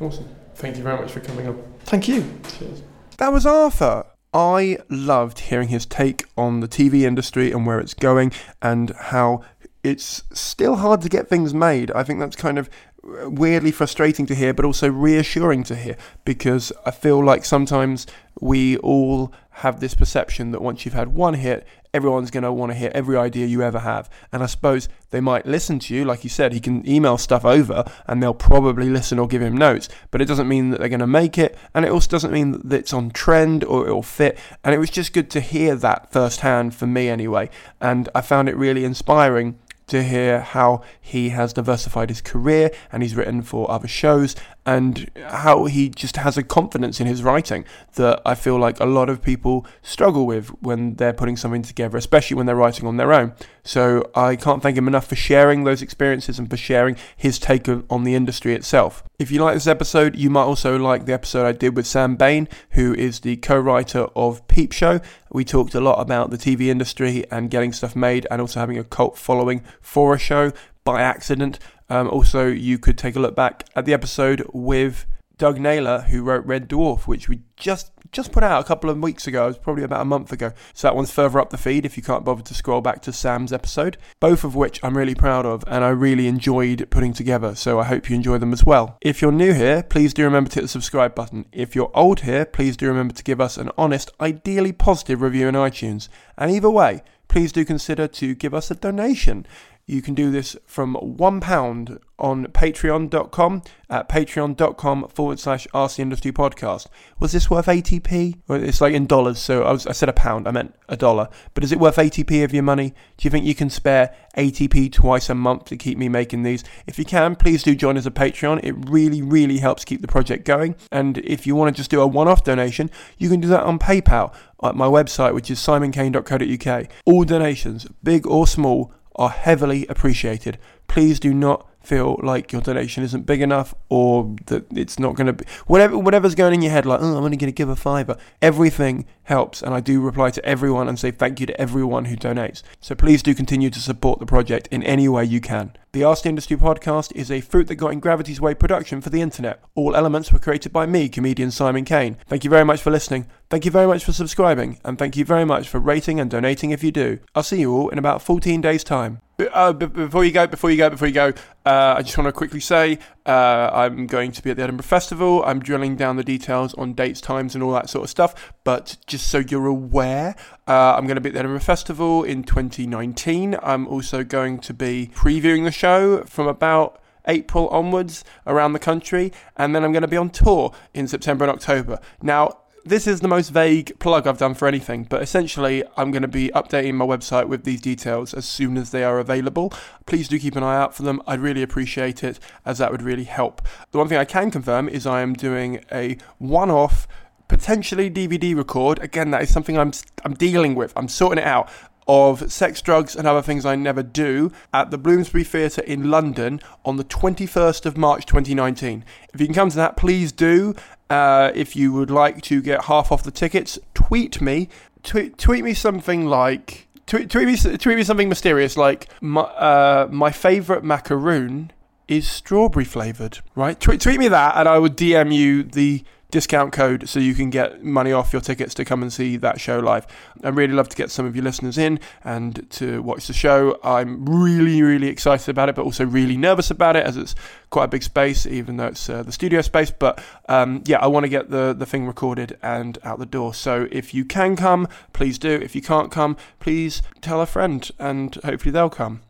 Awesome. 0.00 0.28
Thank 0.54 0.76
you 0.76 0.82
very 0.82 1.00
much 1.00 1.12
for 1.12 1.20
coming 1.20 1.46
up. 1.46 1.56
Thank 1.84 2.08
you. 2.08 2.22
Cheers. 2.58 2.82
That 3.18 3.32
was 3.32 3.46
Arthur. 3.46 4.04
I 4.32 4.78
loved 4.88 5.40
hearing 5.40 5.68
his 5.68 5.86
take 5.86 6.24
on 6.36 6.60
the 6.60 6.68
TV 6.68 7.02
industry 7.02 7.50
and 7.50 7.66
where 7.66 7.80
it's 7.80 7.94
going 7.94 8.32
and 8.62 8.90
how 8.90 9.42
it's 9.82 10.22
still 10.32 10.76
hard 10.76 11.00
to 11.02 11.08
get 11.08 11.28
things 11.28 11.54
made. 11.54 11.90
I 11.92 12.04
think 12.04 12.20
that's 12.20 12.36
kind 12.36 12.58
of 12.58 12.68
weirdly 13.02 13.70
frustrating 13.70 14.26
to 14.26 14.34
hear, 14.34 14.52
but 14.52 14.64
also 14.64 14.88
reassuring 14.88 15.64
to 15.64 15.76
hear 15.76 15.96
because 16.24 16.72
I 16.84 16.90
feel 16.90 17.24
like 17.24 17.44
sometimes 17.44 18.06
we 18.40 18.76
all 18.78 19.32
have 19.50 19.80
this 19.80 19.94
perception 19.94 20.52
that 20.52 20.62
once 20.62 20.84
you've 20.84 20.94
had 20.94 21.08
one 21.08 21.34
hit, 21.34 21.66
everyone's 21.92 22.30
going 22.30 22.44
to 22.44 22.52
want 22.52 22.72
to 22.72 22.78
hear 22.78 22.90
every 22.94 23.16
idea 23.16 23.46
you 23.46 23.62
ever 23.62 23.80
have. 23.80 24.08
And 24.32 24.42
I 24.42 24.46
suppose 24.46 24.88
they 25.10 25.20
might 25.20 25.44
listen 25.44 25.78
to 25.80 25.94
you. 25.94 26.04
Like 26.04 26.24
you 26.24 26.30
said, 26.30 26.52
he 26.52 26.60
can 26.60 26.88
email 26.88 27.18
stuff 27.18 27.44
over 27.44 27.84
and 28.06 28.22
they'll 28.22 28.32
probably 28.32 28.88
listen 28.88 29.18
or 29.18 29.26
give 29.26 29.42
him 29.42 29.56
notes, 29.56 29.88
but 30.10 30.22
it 30.22 30.26
doesn't 30.26 30.48
mean 30.48 30.70
that 30.70 30.80
they're 30.80 30.88
going 30.88 31.00
to 31.00 31.06
make 31.06 31.36
it. 31.36 31.58
And 31.74 31.84
it 31.84 31.90
also 31.90 32.08
doesn't 32.08 32.32
mean 32.32 32.52
that 32.52 32.72
it's 32.72 32.92
on 32.92 33.10
trend 33.10 33.64
or 33.64 33.86
it'll 33.86 34.02
fit. 34.02 34.38
And 34.64 34.74
it 34.74 34.78
was 34.78 34.90
just 34.90 35.12
good 35.12 35.30
to 35.30 35.40
hear 35.40 35.74
that 35.76 36.12
firsthand 36.12 36.74
for 36.74 36.86
me 36.86 37.08
anyway. 37.08 37.50
And 37.80 38.08
I 38.14 38.20
found 38.20 38.48
it 38.48 38.56
really 38.56 38.84
inspiring 38.84 39.58
to 39.90 40.02
hear 40.02 40.40
how 40.40 40.82
he 41.00 41.28
has 41.30 41.52
diversified 41.52 42.08
his 42.08 42.20
career 42.20 42.70
and 42.90 43.02
he's 43.02 43.14
written 43.14 43.42
for 43.42 43.70
other 43.70 43.88
shows 43.88 44.34
and 44.70 45.10
how 45.26 45.64
he 45.64 45.88
just 45.88 46.16
has 46.16 46.38
a 46.38 46.44
confidence 46.44 47.00
in 47.00 47.06
his 47.08 47.24
writing 47.24 47.64
that 47.96 48.22
I 48.24 48.36
feel 48.36 48.56
like 48.56 48.78
a 48.78 48.86
lot 48.86 49.10
of 49.10 49.20
people 49.20 49.66
struggle 49.82 50.26
with 50.26 50.50
when 50.62 50.94
they're 50.94 51.12
putting 51.12 51.36
something 51.36 51.62
together, 51.62 51.98
especially 51.98 52.36
when 52.36 52.46
they're 52.46 52.54
writing 52.54 52.86
on 52.86 52.96
their 52.96 53.12
own. 53.12 53.32
So 53.64 54.08
I 54.14 54.36
can't 54.36 54.62
thank 54.62 54.76
him 54.76 54.86
enough 54.86 55.08
for 55.08 55.16
sharing 55.16 55.64
those 55.64 55.82
experiences 55.82 56.38
and 56.38 56.48
for 56.48 56.56
sharing 56.56 56.96
his 57.16 57.40
take 57.40 57.66
on 57.68 58.04
the 58.04 58.14
industry 58.14 58.54
itself. 58.54 59.02
If 59.18 59.32
you 59.32 59.42
like 59.42 59.54
this 59.54 59.66
episode, 59.66 60.14
you 60.14 60.30
might 60.30 60.44
also 60.44 60.78
like 60.78 61.04
the 61.04 61.14
episode 61.14 61.46
I 61.46 61.52
did 61.52 61.74
with 61.74 61.88
Sam 61.88 62.14
Bain, 62.14 62.46
who 62.70 62.94
is 62.94 63.20
the 63.20 63.38
co 63.38 63.58
writer 63.58 64.06
of 64.14 64.46
Peep 64.46 64.70
Show. 64.70 65.00
We 65.32 65.44
talked 65.44 65.74
a 65.74 65.80
lot 65.80 66.00
about 66.00 66.30
the 66.30 66.38
TV 66.38 66.68
industry 66.68 67.24
and 67.32 67.50
getting 67.50 67.72
stuff 67.72 67.96
made 67.96 68.24
and 68.30 68.40
also 68.40 68.60
having 68.60 68.78
a 68.78 68.84
cult 68.84 69.18
following 69.18 69.64
for 69.80 70.14
a 70.14 70.18
show 70.18 70.52
by 70.84 71.02
accident. 71.02 71.58
Um, 71.90 72.08
also, 72.08 72.46
you 72.46 72.78
could 72.78 72.96
take 72.96 73.16
a 73.16 73.20
look 73.20 73.36
back 73.36 73.66
at 73.76 73.84
the 73.84 73.92
episode 73.92 74.48
with 74.52 75.06
Doug 75.36 75.58
Naylor, 75.58 76.02
who 76.02 76.22
wrote 76.22 76.44
Red 76.46 76.68
Dwarf, 76.68 77.06
which 77.06 77.28
we 77.28 77.40
just 77.56 77.92
just 78.12 78.32
put 78.32 78.42
out 78.42 78.60
a 78.60 78.66
couple 78.66 78.90
of 78.90 78.98
weeks 78.98 79.26
ago. 79.26 79.44
It 79.44 79.48
was 79.48 79.58
probably 79.58 79.84
about 79.84 80.02
a 80.02 80.04
month 80.04 80.32
ago. 80.32 80.52
So 80.74 80.88
that 80.88 80.96
one's 80.96 81.12
further 81.12 81.40
up 81.40 81.50
the 81.50 81.56
feed 81.56 81.86
if 81.86 81.96
you 81.96 82.02
can't 82.02 82.24
bother 82.24 82.42
to 82.42 82.54
scroll 82.54 82.80
back 82.80 83.02
to 83.02 83.12
Sam's 83.12 83.52
episode. 83.52 83.96
Both 84.18 84.42
of 84.44 84.56
which 84.56 84.80
I'm 84.82 84.96
really 84.96 85.14
proud 85.14 85.46
of 85.46 85.62
and 85.66 85.84
I 85.84 85.90
really 85.90 86.26
enjoyed 86.26 86.88
putting 86.90 87.12
together. 87.12 87.54
So 87.54 87.78
I 87.78 87.84
hope 87.84 88.10
you 88.10 88.16
enjoy 88.16 88.38
them 88.38 88.52
as 88.52 88.64
well. 88.64 88.98
If 89.00 89.22
you're 89.22 89.32
new 89.32 89.52
here, 89.52 89.82
please 89.82 90.12
do 90.12 90.24
remember 90.24 90.50
to 90.50 90.56
hit 90.56 90.62
the 90.62 90.68
subscribe 90.68 91.14
button. 91.14 91.46
If 91.52 91.74
you're 91.74 91.92
old 91.94 92.20
here, 92.20 92.44
please 92.44 92.76
do 92.76 92.88
remember 92.88 93.14
to 93.14 93.24
give 93.24 93.40
us 93.40 93.56
an 93.56 93.70
honest, 93.78 94.10
ideally 94.20 94.72
positive 94.72 95.22
review 95.22 95.48
in 95.48 95.54
iTunes. 95.54 96.08
And 96.36 96.50
either 96.50 96.70
way, 96.70 97.02
please 97.28 97.52
do 97.52 97.64
consider 97.64 98.08
to 98.08 98.34
give 98.34 98.52
us 98.52 98.70
a 98.70 98.74
donation. 98.74 99.46
You 99.90 100.02
can 100.02 100.14
do 100.14 100.30
this 100.30 100.56
from 100.66 100.94
£1 100.94 101.98
on 102.16 102.46
patreon.com 102.46 103.62
at 103.88 104.08
patreon.com 104.08 105.08
forward 105.08 105.40
slash 105.40 105.66
RC 105.74 105.98
Industry 105.98 106.30
Podcast. 106.30 106.86
Was 107.18 107.32
this 107.32 107.50
worth 107.50 107.66
80p? 107.66 108.38
Well, 108.46 108.62
it's 108.62 108.80
like 108.80 108.94
in 108.94 109.06
dollars, 109.06 109.40
so 109.40 109.64
I, 109.64 109.72
was, 109.72 109.88
I 109.88 109.92
said 109.92 110.08
a 110.08 110.12
pound, 110.12 110.46
I 110.46 110.52
meant 110.52 110.76
a 110.88 110.96
dollar. 110.96 111.28
But 111.54 111.64
is 111.64 111.72
it 111.72 111.80
worth 111.80 111.96
80p 111.96 112.44
of 112.44 112.54
your 112.54 112.62
money? 112.62 112.90
Do 113.16 113.26
you 113.26 113.30
think 113.30 113.44
you 113.44 113.54
can 113.56 113.68
spare 113.68 114.14
80p 114.36 114.92
twice 114.92 115.28
a 115.28 115.34
month 115.34 115.64
to 115.64 115.76
keep 115.76 115.98
me 115.98 116.08
making 116.08 116.44
these? 116.44 116.62
If 116.86 116.96
you 116.96 117.04
can, 117.04 117.34
please 117.34 117.64
do 117.64 117.74
join 117.74 117.96
as 117.96 118.06
a 118.06 118.12
Patreon. 118.12 118.60
It 118.62 118.74
really, 118.88 119.22
really 119.22 119.58
helps 119.58 119.84
keep 119.84 120.02
the 120.02 120.08
project 120.08 120.44
going. 120.44 120.76
And 120.92 121.18
if 121.18 121.48
you 121.48 121.56
want 121.56 121.74
to 121.74 121.80
just 121.80 121.90
do 121.90 122.00
a 122.00 122.06
one 122.06 122.28
off 122.28 122.44
donation, 122.44 122.92
you 123.18 123.28
can 123.28 123.40
do 123.40 123.48
that 123.48 123.64
on 123.64 123.80
PayPal 123.80 124.32
at 124.62 124.76
my 124.76 124.86
website, 124.86 125.34
which 125.34 125.50
is 125.50 125.58
simonkane.co.uk. 125.58 126.86
All 127.06 127.24
donations, 127.24 127.88
big 128.04 128.24
or 128.24 128.46
small, 128.46 128.92
are 129.16 129.30
heavily 129.30 129.86
appreciated. 129.88 130.58
Please 130.88 131.20
do 131.20 131.32
not 131.34 131.69
feel 131.82 132.18
like 132.22 132.52
your 132.52 132.60
donation 132.60 133.02
isn't 133.02 133.26
big 133.26 133.40
enough 133.40 133.74
or 133.88 134.36
that 134.46 134.66
it's 134.76 134.98
not 134.98 135.14
going 135.14 135.26
to 135.26 135.32
be 135.32 135.44
whatever 135.66 135.98
whatever's 135.98 136.34
going 136.34 136.54
in 136.54 136.62
your 136.62 136.70
head 136.72 136.84
like 136.86 137.00
oh 137.00 137.16
I'm 137.16 137.24
only 137.24 137.36
going 137.36 137.52
to 137.52 137.56
give 137.56 137.68
a 137.68 137.76
fiver 137.76 138.16
everything 138.42 139.06
helps 139.30 139.62
and 139.62 139.72
I 139.72 139.80
do 139.80 140.00
reply 140.00 140.30
to 140.30 140.44
everyone 140.44 140.88
and 140.88 140.98
say 140.98 141.12
thank 141.12 141.38
you 141.38 141.46
to 141.46 141.60
everyone 141.60 142.06
who 142.06 142.16
donates. 142.16 142.62
So 142.80 142.96
please 142.96 143.22
do 143.22 143.32
continue 143.32 143.70
to 143.70 143.80
support 143.80 144.18
the 144.18 144.26
project 144.26 144.66
in 144.72 144.82
any 144.82 145.08
way 145.08 145.24
you 145.24 145.40
can. 145.40 145.72
The 145.92 146.02
Ask 146.04 146.24
the 146.24 146.28
Industry 146.28 146.56
podcast 146.56 147.12
is 147.14 147.30
a 147.30 147.40
fruit 147.40 147.68
that 147.68 147.76
got 147.76 147.92
in 147.92 148.00
gravity's 148.00 148.40
way 148.40 148.54
production 148.54 149.00
for 149.00 149.10
the 149.10 149.20
internet. 149.20 149.62
All 149.76 149.94
elements 149.94 150.32
were 150.32 150.40
created 150.40 150.72
by 150.72 150.86
me 150.86 151.08
comedian 151.08 151.52
Simon 151.52 151.84
Kane. 151.84 152.16
Thank 152.26 152.42
you 152.42 152.50
very 152.50 152.64
much 152.64 152.82
for 152.82 152.90
listening. 152.90 153.26
Thank 153.48 153.64
you 153.64 153.70
very 153.70 153.86
much 153.86 154.04
for 154.04 154.12
subscribing 154.12 154.80
and 154.84 154.98
thank 154.98 155.16
you 155.16 155.24
very 155.24 155.44
much 155.44 155.68
for 155.68 155.78
rating 155.78 156.18
and 156.18 156.28
donating 156.28 156.72
if 156.72 156.82
you 156.82 156.90
do. 156.90 157.20
I'll 157.34 157.44
see 157.44 157.60
you 157.60 157.72
all 157.72 157.88
in 157.88 157.98
about 157.98 158.22
14 158.22 158.60
days 158.60 158.82
time. 158.82 159.20
Uh, 159.52 159.72
before 159.72 160.24
you 160.24 160.32
go, 160.32 160.46
before 160.46 160.70
you 160.70 160.76
go, 160.76 160.90
before 160.90 161.08
you 161.08 161.14
go, 161.14 161.32
uh, 161.70 161.94
I 161.98 162.02
just 162.02 162.18
want 162.18 162.26
to 162.26 162.32
quickly 162.32 162.58
say 162.58 162.98
uh, 163.26 163.70
I'm 163.72 164.08
going 164.08 164.32
to 164.32 164.42
be 164.42 164.50
at 164.50 164.56
the 164.56 164.64
Edinburgh 164.64 164.82
Festival. 164.82 165.44
I'm 165.44 165.60
drilling 165.60 165.94
down 165.94 166.16
the 166.16 166.24
details 166.24 166.74
on 166.74 166.94
dates, 166.94 167.20
times, 167.20 167.54
and 167.54 167.62
all 167.62 167.70
that 167.74 167.88
sort 167.88 168.02
of 168.02 168.10
stuff. 168.10 168.52
But 168.64 168.96
just 169.06 169.28
so 169.28 169.38
you're 169.38 169.68
aware, 169.68 170.34
uh, 170.66 170.96
I'm 170.96 171.06
going 171.06 171.14
to 171.14 171.20
be 171.20 171.28
at 171.28 171.34
the 171.34 171.38
Edinburgh 171.38 171.60
Festival 171.60 172.24
in 172.24 172.42
2019. 172.42 173.56
I'm 173.62 173.86
also 173.86 174.24
going 174.24 174.58
to 174.58 174.74
be 174.74 175.12
previewing 175.14 175.62
the 175.62 175.70
show 175.70 176.24
from 176.24 176.48
about 176.48 177.00
April 177.28 177.68
onwards 177.68 178.24
around 178.48 178.72
the 178.72 178.80
country, 178.80 179.32
and 179.56 179.72
then 179.72 179.84
I'm 179.84 179.92
going 179.92 180.02
to 180.02 180.08
be 180.08 180.16
on 180.16 180.30
tour 180.30 180.74
in 180.92 181.06
September 181.06 181.44
and 181.44 181.52
October. 181.52 182.00
Now, 182.20 182.58
this 182.84 183.06
is 183.06 183.20
the 183.20 183.28
most 183.28 183.50
vague 183.50 183.98
plug 183.98 184.26
I've 184.26 184.38
done 184.38 184.54
for 184.54 184.66
anything, 184.66 185.04
but 185.04 185.22
essentially, 185.22 185.84
I'm 185.96 186.10
going 186.10 186.22
to 186.22 186.28
be 186.28 186.48
updating 186.54 186.94
my 186.94 187.04
website 187.04 187.48
with 187.48 187.64
these 187.64 187.80
details 187.80 188.34
as 188.34 188.46
soon 188.46 188.76
as 188.76 188.90
they 188.90 189.04
are 189.04 189.18
available. 189.18 189.72
Please 190.06 190.28
do 190.28 190.38
keep 190.38 190.56
an 190.56 190.62
eye 190.62 190.76
out 190.76 190.94
for 190.94 191.02
them. 191.02 191.22
I'd 191.26 191.40
really 191.40 191.62
appreciate 191.62 192.24
it, 192.24 192.38
as 192.64 192.78
that 192.78 192.90
would 192.90 193.02
really 193.02 193.24
help. 193.24 193.62
The 193.90 193.98
one 193.98 194.08
thing 194.08 194.18
I 194.18 194.24
can 194.24 194.50
confirm 194.50 194.88
is 194.88 195.06
I 195.06 195.20
am 195.20 195.34
doing 195.34 195.84
a 195.92 196.16
one 196.38 196.70
off 196.70 197.06
potentially 197.48 198.08
DVD 198.10 198.56
record. 198.56 199.00
Again, 199.00 199.30
that 199.32 199.42
is 199.42 199.52
something 199.52 199.76
I'm 199.76 199.92
I'm 200.24 200.34
dealing 200.34 200.74
with. 200.74 200.92
I'm 200.96 201.08
sorting 201.08 201.42
it 201.42 201.46
out 201.46 201.68
of 202.06 202.50
sex, 202.50 202.82
drugs, 202.82 203.14
and 203.14 203.26
other 203.26 203.42
things 203.42 203.64
I 203.64 203.76
never 203.76 204.02
do 204.02 204.50
at 204.72 204.90
the 204.90 204.98
Bloomsbury 204.98 205.44
Theatre 205.44 205.82
in 205.82 206.10
London 206.10 206.60
on 206.84 206.96
the 206.96 207.04
21st 207.04 207.86
of 207.86 207.96
March 207.96 208.26
2019. 208.26 209.04
If 209.32 209.40
you 209.40 209.46
can 209.46 209.54
come 209.54 209.70
to 209.70 209.76
that, 209.76 209.96
please 209.96 210.32
do. 210.32 210.74
Uh, 211.10 211.50
if 211.54 211.74
you 211.74 211.92
would 211.92 212.10
like 212.10 212.40
to 212.42 212.62
get 212.62 212.84
half 212.84 213.10
off 213.10 213.24
the 213.24 213.32
tickets, 213.32 213.78
tweet 213.94 214.40
me. 214.40 214.68
Tweet, 215.02 215.36
tweet 215.36 215.64
me 215.64 215.74
something 215.74 216.26
like. 216.26 216.86
Tweet, 217.06 217.28
tweet, 217.28 217.46
me, 217.46 217.56
tweet 217.56 217.96
me 217.96 218.04
something 218.04 218.28
mysterious 218.28 218.76
like 218.76 219.08
my, 219.20 219.40
uh, 219.40 220.06
my 220.12 220.30
favourite 220.30 220.84
macaroon 220.84 221.72
is 222.06 222.28
strawberry 222.28 222.84
flavoured, 222.84 223.40
right? 223.56 223.80
Tweet, 223.80 224.00
tweet 224.00 224.20
me 224.20 224.28
that 224.28 224.56
and 224.56 224.68
I 224.68 224.78
would 224.78 224.96
DM 224.96 225.34
you 225.34 225.64
the 225.64 226.04
discount 226.30 226.72
code 226.72 227.08
so 227.08 227.20
you 227.20 227.34
can 227.34 227.50
get 227.50 227.82
money 227.82 228.12
off 228.12 228.32
your 228.32 228.42
tickets 228.42 228.74
to 228.74 228.84
come 228.84 229.02
and 229.02 229.12
see 229.12 229.36
that 229.38 229.60
show 229.60 229.78
live. 229.78 230.06
I'd 230.42 230.56
really 230.56 230.72
love 230.72 230.88
to 230.88 230.96
get 230.96 231.10
some 231.10 231.26
of 231.26 231.34
your 231.34 231.44
listeners 231.44 231.78
in 231.78 232.00
and 232.24 232.68
to 232.72 233.02
watch 233.02 233.26
the 233.26 233.32
show. 233.32 233.78
I'm 233.82 234.24
really, 234.24 234.82
really 234.82 235.08
excited 235.08 235.48
about 235.48 235.68
it, 235.68 235.74
but 235.74 235.84
also 235.84 236.04
really 236.04 236.36
nervous 236.36 236.70
about 236.70 236.96
it 236.96 237.04
as 237.04 237.16
it's 237.16 237.34
quite 237.70 237.84
a 237.84 237.88
big 237.88 238.02
space, 238.02 238.46
even 238.46 238.76
though 238.76 238.86
it's 238.86 239.08
uh, 239.08 239.22
the 239.22 239.32
studio 239.32 239.60
space. 239.62 239.90
But 239.90 240.22
um, 240.48 240.82
yeah, 240.86 240.98
I 240.98 241.06
want 241.06 241.24
to 241.24 241.30
get 241.30 241.50
the, 241.50 241.74
the 241.76 241.86
thing 241.86 242.06
recorded 242.06 242.58
and 242.62 242.98
out 243.04 243.18
the 243.18 243.26
door. 243.26 243.54
So 243.54 243.88
if 243.90 244.14
you 244.14 244.24
can 244.24 244.56
come, 244.56 244.88
please 245.12 245.38
do. 245.38 245.50
If 245.50 245.74
you 245.74 245.82
can't 245.82 246.10
come, 246.10 246.36
please 246.58 247.02
tell 247.20 247.40
a 247.40 247.46
friend 247.46 247.90
and 247.98 248.34
hopefully 248.36 248.72
they'll 248.72 248.90
come. 248.90 249.22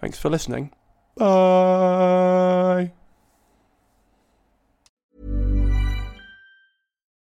Thanks 0.00 0.18
for 0.18 0.30
listening. 0.30 0.72
Bye. 1.16 2.95